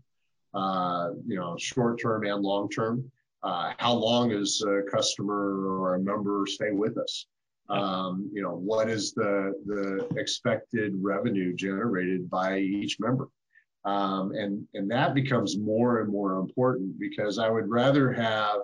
uh, 0.55 1.11
you 1.27 1.37
know, 1.37 1.57
short 1.59 2.01
term 2.01 2.25
and 2.25 2.43
long 2.43 2.69
term. 2.69 3.11
Uh, 3.43 3.73
how 3.79 3.93
long 3.93 4.33
is 4.33 4.63
a 4.63 4.83
customer 4.91 5.67
or 5.69 5.95
a 5.95 6.01
member 6.01 6.45
stay 6.47 6.73
with 6.73 6.99
us? 6.99 7.27
Um, 7.71 8.31
you 8.33 8.43
know, 8.43 8.57
what 8.57 8.91
is 8.91 9.13
the 9.13 9.55
the 9.67 10.09
expected 10.19 10.93
revenue 11.01 11.55
generated 11.55 12.29
by 12.29 12.59
each 12.59 12.99
member? 12.99 13.29
um, 13.85 14.33
and 14.33 14.67
and 14.75 14.91
that 14.91 15.15
becomes 15.15 15.59
more 15.59 16.01
and 16.01 16.11
more 16.11 16.35
important 16.35 16.99
because 16.99 17.39
I 17.39 17.49
would 17.49 17.69
rather 17.69 18.13
have 18.13 18.57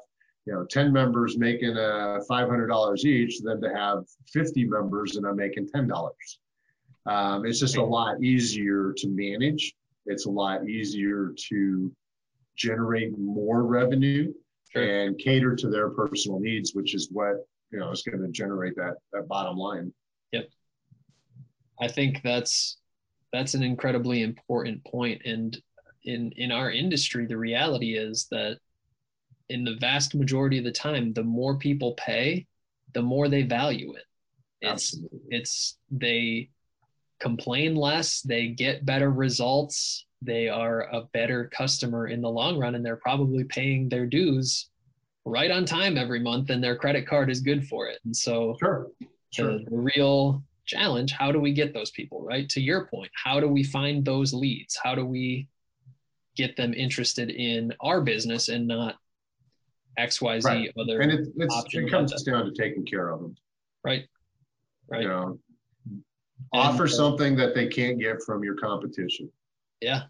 you 0.45 0.53
know 0.53 0.65
10 0.65 0.93
members 0.93 1.39
making 1.39 1.77
uh, 1.77 2.21
$500 2.29 3.05
each 3.05 3.41
than 3.41 3.61
to 3.63 3.75
have 3.75 4.05
50 4.33 4.65
members 4.65 5.17
and 5.17 5.27
I'm 5.27 5.37
making 5.37 5.69
$10. 5.69 6.11
Um, 7.07 7.47
it's 7.47 7.61
just 7.61 7.77
a 7.77 7.85
lot 7.85 8.23
easier 8.23 8.93
to 8.97 9.09
manage. 9.09 9.75
It's 10.07 10.27
a 10.27 10.31
lot 10.31 10.69
easier 10.69 11.33
to 11.49 11.93
generate 12.57 13.19
more 13.19 13.65
revenue 13.65 14.33
and 14.75 15.19
cater 15.19 15.57
to 15.57 15.69
their 15.69 15.91
personal 15.91 16.41
needs, 16.41 16.75
which 16.75 16.95
is 16.95 17.09
what 17.11 17.47
you 17.71 17.79
know 17.79 17.91
is 17.91 18.03
going 18.03 18.23
to 18.23 18.29
generate 18.29 18.77
that 18.77 18.95
that 19.13 19.29
bottom 19.29 19.57
line. 19.57 19.93
Yep 20.33 20.49
i 21.81 21.89
think 21.89 22.21
that's 22.23 22.79
that's 23.33 23.55
an 23.55 23.63
incredibly 23.63 24.23
important 24.23 24.85
point 24.85 25.21
and 25.25 25.61
in 26.05 26.33
in 26.37 26.53
our 26.53 26.71
industry 26.71 27.27
the 27.27 27.37
reality 27.37 27.97
is 27.97 28.27
that 28.31 28.59
in 29.49 29.65
the 29.65 29.77
vast 29.81 30.15
majority 30.15 30.59
of 30.59 30.65
the 30.65 30.73
time 30.73 31.13
the 31.13 31.23
more 31.23 31.59
people 31.59 31.95
pay 31.95 32.47
the 32.95 33.03
more 33.03 33.29
they 33.29 33.43
value 33.43 33.95
it 33.95 34.05
it's 34.61 34.95
Absolutely. 34.95 35.21
it's 35.31 35.79
they 35.91 36.49
complain 37.21 37.75
less 37.75 38.21
they 38.23 38.49
get 38.49 38.87
better 38.87 39.11
results 39.11 40.07
they 40.23 40.49
are 40.49 40.83
a 40.93 41.03
better 41.13 41.51
customer 41.55 42.09
in 42.09 42.21
the 42.21 42.29
long 42.29 42.59
run 42.59 42.75
and 42.75 42.85
they're 42.85 42.97
probably 42.97 43.45
paying 43.45 43.89
their 43.89 44.07
dues 44.07 44.71
right 45.27 45.51
on 45.51 45.65
time 45.65 45.99
every 45.99 46.21
month 46.21 46.51
and 46.51 46.63
their 46.63 46.77
credit 46.77 47.07
card 47.07 47.29
is 47.29 47.41
good 47.41 47.67
for 47.67 47.89
it 47.89 47.99
and 48.05 48.17
so 48.17 48.57
Sure. 48.61 48.87
Sure. 49.31 49.59
the, 49.59 49.65
the 49.71 49.77
real 49.97 50.43
challenge 50.67 51.13
how 51.13 51.31
do 51.33 51.41
we 51.41 51.53
get 51.53 51.75
those 51.75 51.91
people 51.91 52.23
right 52.23 52.49
to 52.49 52.61
your 52.61 52.87
point 52.87 53.11
how 53.15 53.41
do 53.41 53.49
we 53.49 53.63
find 53.65 54.05
those 54.05 54.33
leads 54.33 54.79
how 54.83 54.95
do 54.95 55.05
we 55.05 55.49
get 56.37 56.57
them 56.57 56.73
interested 56.75 57.31
in 57.31 57.73
our 57.81 58.01
business 58.01 58.49
and 58.49 58.67
not 58.69 58.97
xyz 59.99 60.45
Right. 60.45 60.71
other 60.79 61.01
and 61.01 61.11
it, 61.13 61.29
it's, 61.37 61.55
options 61.55 61.89
it 61.89 61.91
comes 61.91 62.23
down 62.23 62.45
to 62.45 62.53
taking 62.53 62.85
care 62.87 63.09
of 63.09 63.21
them. 63.21 63.35
right 63.85 64.05
right 64.89 65.03
You 65.03 65.09
know, 65.09 65.39
And, 65.87 66.05
offer 66.53 66.85
uh, 66.85 66.89
something 66.89 67.35
that 67.37 67.55
they 67.55 67.67
can't 67.67 67.99
get 67.99 68.23
from 68.23 68.45
your 68.45 68.55
competition. 68.55 69.29
yeah 69.81 70.03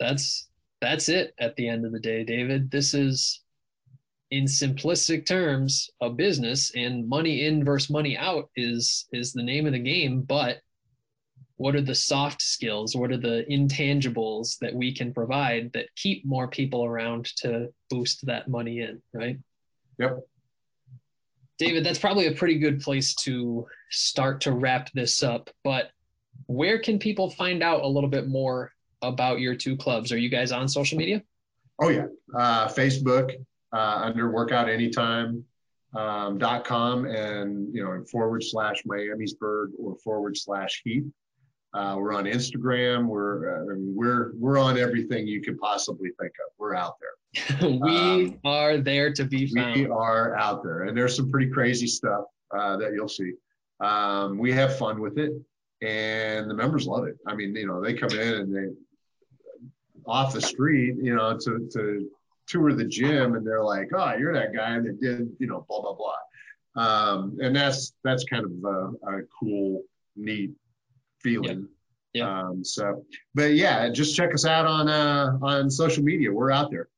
that's 0.00 0.48
that's 0.80 1.08
it 1.08 1.34
at 1.38 1.54
the 1.56 1.68
end 1.68 1.84
of 1.84 1.92
the 1.92 2.00
day 2.00 2.24
david 2.24 2.70
this 2.70 2.94
is 2.94 3.41
in 4.32 4.44
simplistic 4.44 5.26
terms 5.26 5.90
a 6.00 6.08
business 6.08 6.72
and 6.74 7.06
money 7.06 7.44
in 7.44 7.62
versus 7.62 7.90
money 7.90 8.16
out 8.16 8.48
is 8.56 9.06
is 9.12 9.32
the 9.32 9.42
name 9.42 9.66
of 9.66 9.72
the 9.72 9.78
game 9.78 10.22
but 10.22 10.58
what 11.56 11.76
are 11.76 11.82
the 11.82 11.94
soft 11.94 12.42
skills? 12.42 12.96
What 12.96 13.12
are 13.12 13.18
the 13.18 13.44
intangibles 13.48 14.58
that 14.58 14.74
we 14.74 14.92
can 14.92 15.14
provide 15.14 15.70
that 15.74 15.94
keep 15.94 16.24
more 16.24 16.48
people 16.48 16.84
around 16.84 17.26
to 17.36 17.68
boost 17.88 18.26
that 18.26 18.48
money 18.48 18.80
in 18.80 19.00
right? 19.12 19.38
Yep. 19.98 20.18
david 21.58 21.84
that's 21.84 21.98
probably 21.98 22.26
a 22.26 22.32
pretty 22.32 22.58
good 22.58 22.80
place 22.80 23.14
to 23.14 23.66
start 23.90 24.40
to 24.40 24.52
wrap 24.52 24.90
this 24.94 25.22
up 25.22 25.50
but 25.62 25.90
where 26.46 26.80
can 26.80 26.98
people 26.98 27.30
find 27.30 27.62
out 27.62 27.82
a 27.82 27.86
little 27.86 28.08
bit 28.08 28.26
more 28.26 28.72
about 29.02 29.40
your 29.40 29.54
two 29.54 29.76
clubs? 29.76 30.10
Are 30.10 30.18
you 30.18 30.30
guys 30.30 30.50
on 30.50 30.66
social 30.66 30.96
media? 30.98 31.22
Oh 31.80 31.90
yeah, 31.90 32.06
uh, 32.34 32.68
Facebook 32.68 33.34
uh, 33.72 34.00
under 34.04 34.30
Workout 34.30 34.68
Anytime 34.68 35.44
um, 35.94 36.38
dot 36.38 36.64
com 36.64 37.04
and 37.04 37.74
you 37.74 37.84
know 37.84 38.04
forward 38.10 38.42
slash 38.42 38.82
Miamisburg 38.84 39.68
or 39.78 39.96
forward 39.96 40.36
slash 40.36 40.80
Heath. 40.84 41.04
Uh, 41.74 41.96
we're 41.98 42.12
on 42.12 42.24
Instagram. 42.24 43.06
We're 43.06 43.62
uh, 43.62 43.74
we're 43.78 44.32
we're 44.36 44.58
on 44.58 44.78
everything 44.78 45.26
you 45.26 45.40
could 45.40 45.58
possibly 45.58 46.10
think 46.20 46.32
of. 46.46 46.52
We're 46.58 46.74
out 46.74 46.96
there. 47.00 47.68
we 47.70 47.96
Um, 47.96 48.38
are 48.44 48.76
there 48.76 49.12
to 49.12 49.24
be 49.24 49.46
found 49.46 49.76
We 49.76 49.86
are 49.86 50.36
out 50.36 50.62
there, 50.62 50.82
and 50.82 50.96
there's 50.96 51.16
some 51.16 51.30
pretty 51.30 51.50
crazy 51.50 51.86
stuff 51.86 52.24
uh, 52.56 52.76
that 52.76 52.92
you'll 52.92 53.08
see. 53.08 53.32
Um, 53.80 54.38
we 54.38 54.52
have 54.52 54.76
fun 54.76 55.00
with 55.00 55.18
it, 55.18 55.32
and 55.80 56.48
the 56.48 56.54
members 56.54 56.86
love 56.86 57.04
it. 57.06 57.16
I 57.26 57.34
mean, 57.34 57.54
you 57.56 57.66
know, 57.66 57.82
they 57.82 57.94
come 57.94 58.10
in 58.10 58.34
and 58.34 58.54
they 58.54 58.74
off 60.06 60.34
the 60.34 60.42
street, 60.42 60.96
you 61.00 61.14
know, 61.14 61.38
to 61.38 61.68
to 61.72 62.10
tour 62.46 62.72
the 62.72 62.84
gym, 62.84 63.34
and 63.34 63.46
they're 63.46 63.64
like, 63.64 63.90
"Oh, 63.94 64.14
you're 64.14 64.34
that 64.34 64.54
guy 64.54 64.78
that 64.78 65.00
did, 65.00 65.28
you 65.38 65.46
know, 65.46 65.64
blah 65.68 65.80
blah 65.80 65.94
blah," 65.94 66.82
um, 66.84 67.38
and 67.40 67.54
that's 67.54 67.92
that's 68.04 68.24
kind 68.24 68.44
of 68.44 68.52
a, 68.64 69.16
a 69.16 69.22
cool, 69.38 69.82
neat 70.16 70.52
feeling. 71.20 71.68
Yeah. 72.12 72.40
Um, 72.40 72.64
so, 72.64 73.04
but 73.34 73.54
yeah, 73.54 73.88
just 73.88 74.14
check 74.14 74.34
us 74.34 74.44
out 74.44 74.66
on 74.66 74.88
uh, 74.88 75.38
on 75.40 75.70
social 75.70 76.04
media. 76.04 76.30
We're 76.30 76.50
out 76.50 76.70
there. 76.70 76.88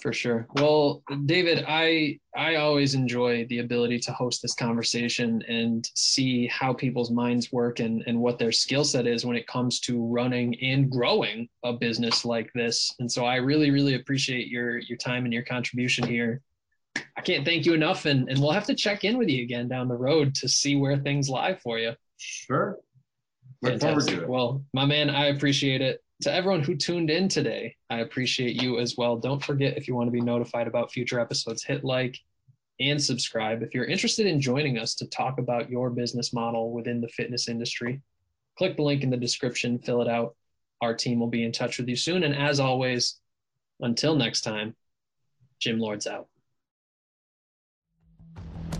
For 0.00 0.12
sure. 0.12 0.46
Well, 0.54 1.02
David, 1.26 1.64
I 1.66 2.18
I 2.36 2.56
always 2.56 2.94
enjoy 2.94 3.46
the 3.46 3.60
ability 3.60 4.00
to 4.00 4.12
host 4.12 4.42
this 4.42 4.54
conversation 4.54 5.42
and 5.48 5.88
see 5.94 6.46
how 6.48 6.72
people's 6.72 7.10
minds 7.10 7.52
work 7.52 7.80
and, 7.80 8.02
and 8.06 8.18
what 8.20 8.38
their 8.38 8.52
skill 8.52 8.84
set 8.84 9.06
is 9.06 9.24
when 9.24 9.36
it 9.36 9.46
comes 9.46 9.80
to 9.80 10.04
running 10.06 10.60
and 10.60 10.90
growing 10.90 11.48
a 11.64 11.72
business 11.72 12.24
like 12.24 12.52
this. 12.54 12.94
And 12.98 13.10
so 13.10 13.24
I 13.24 13.36
really, 13.36 13.70
really 13.70 13.94
appreciate 13.94 14.48
your 14.48 14.78
your 14.78 14.98
time 14.98 15.24
and 15.24 15.32
your 15.32 15.44
contribution 15.44 16.06
here. 16.06 16.42
I 17.16 17.22
can't 17.22 17.44
thank 17.44 17.66
you 17.66 17.74
enough 17.74 18.04
and, 18.04 18.28
and 18.28 18.38
we'll 18.38 18.52
have 18.52 18.66
to 18.66 18.74
check 18.74 19.04
in 19.04 19.18
with 19.18 19.28
you 19.28 19.42
again 19.42 19.68
down 19.68 19.88
the 19.88 19.96
road 19.96 20.34
to 20.36 20.48
see 20.48 20.76
where 20.76 20.96
things 20.98 21.28
lie 21.28 21.54
for 21.56 21.78
you. 21.78 21.92
Sure. 22.18 22.78
Look 23.62 23.80
forward 23.80 24.02
Fantastic. 24.02 24.16
to 24.18 24.22
it. 24.24 24.28
Well, 24.28 24.64
my 24.72 24.84
man, 24.84 25.10
I 25.10 25.26
appreciate 25.26 25.80
it. 25.80 26.03
To 26.22 26.32
everyone 26.32 26.62
who 26.62 26.76
tuned 26.76 27.10
in 27.10 27.28
today, 27.28 27.76
I 27.90 27.98
appreciate 27.98 28.62
you 28.62 28.78
as 28.78 28.96
well. 28.96 29.16
Don't 29.16 29.42
forget 29.42 29.76
if 29.76 29.88
you 29.88 29.94
want 29.94 30.06
to 30.06 30.12
be 30.12 30.20
notified 30.20 30.68
about 30.68 30.92
future 30.92 31.18
episodes, 31.18 31.64
hit 31.64 31.84
like 31.84 32.18
and 32.80 33.02
subscribe. 33.02 33.62
If 33.62 33.74
you're 33.74 33.84
interested 33.84 34.26
in 34.26 34.40
joining 34.40 34.78
us 34.78 34.94
to 34.96 35.08
talk 35.08 35.38
about 35.38 35.70
your 35.70 35.90
business 35.90 36.32
model 36.32 36.72
within 36.72 37.00
the 37.00 37.08
fitness 37.08 37.48
industry, 37.48 38.00
click 38.56 38.76
the 38.76 38.82
link 38.82 39.02
in 39.02 39.10
the 39.10 39.16
description, 39.16 39.78
fill 39.78 40.02
it 40.02 40.08
out. 40.08 40.36
Our 40.80 40.94
team 40.94 41.20
will 41.20 41.28
be 41.28 41.44
in 41.44 41.52
touch 41.52 41.78
with 41.78 41.88
you 41.88 41.96
soon. 41.96 42.24
And 42.24 42.34
as 42.34 42.60
always, 42.60 43.20
until 43.80 44.16
next 44.16 44.42
time, 44.42 44.74
Gym 45.60 45.78
Lords 45.78 46.06
out. 46.06 46.28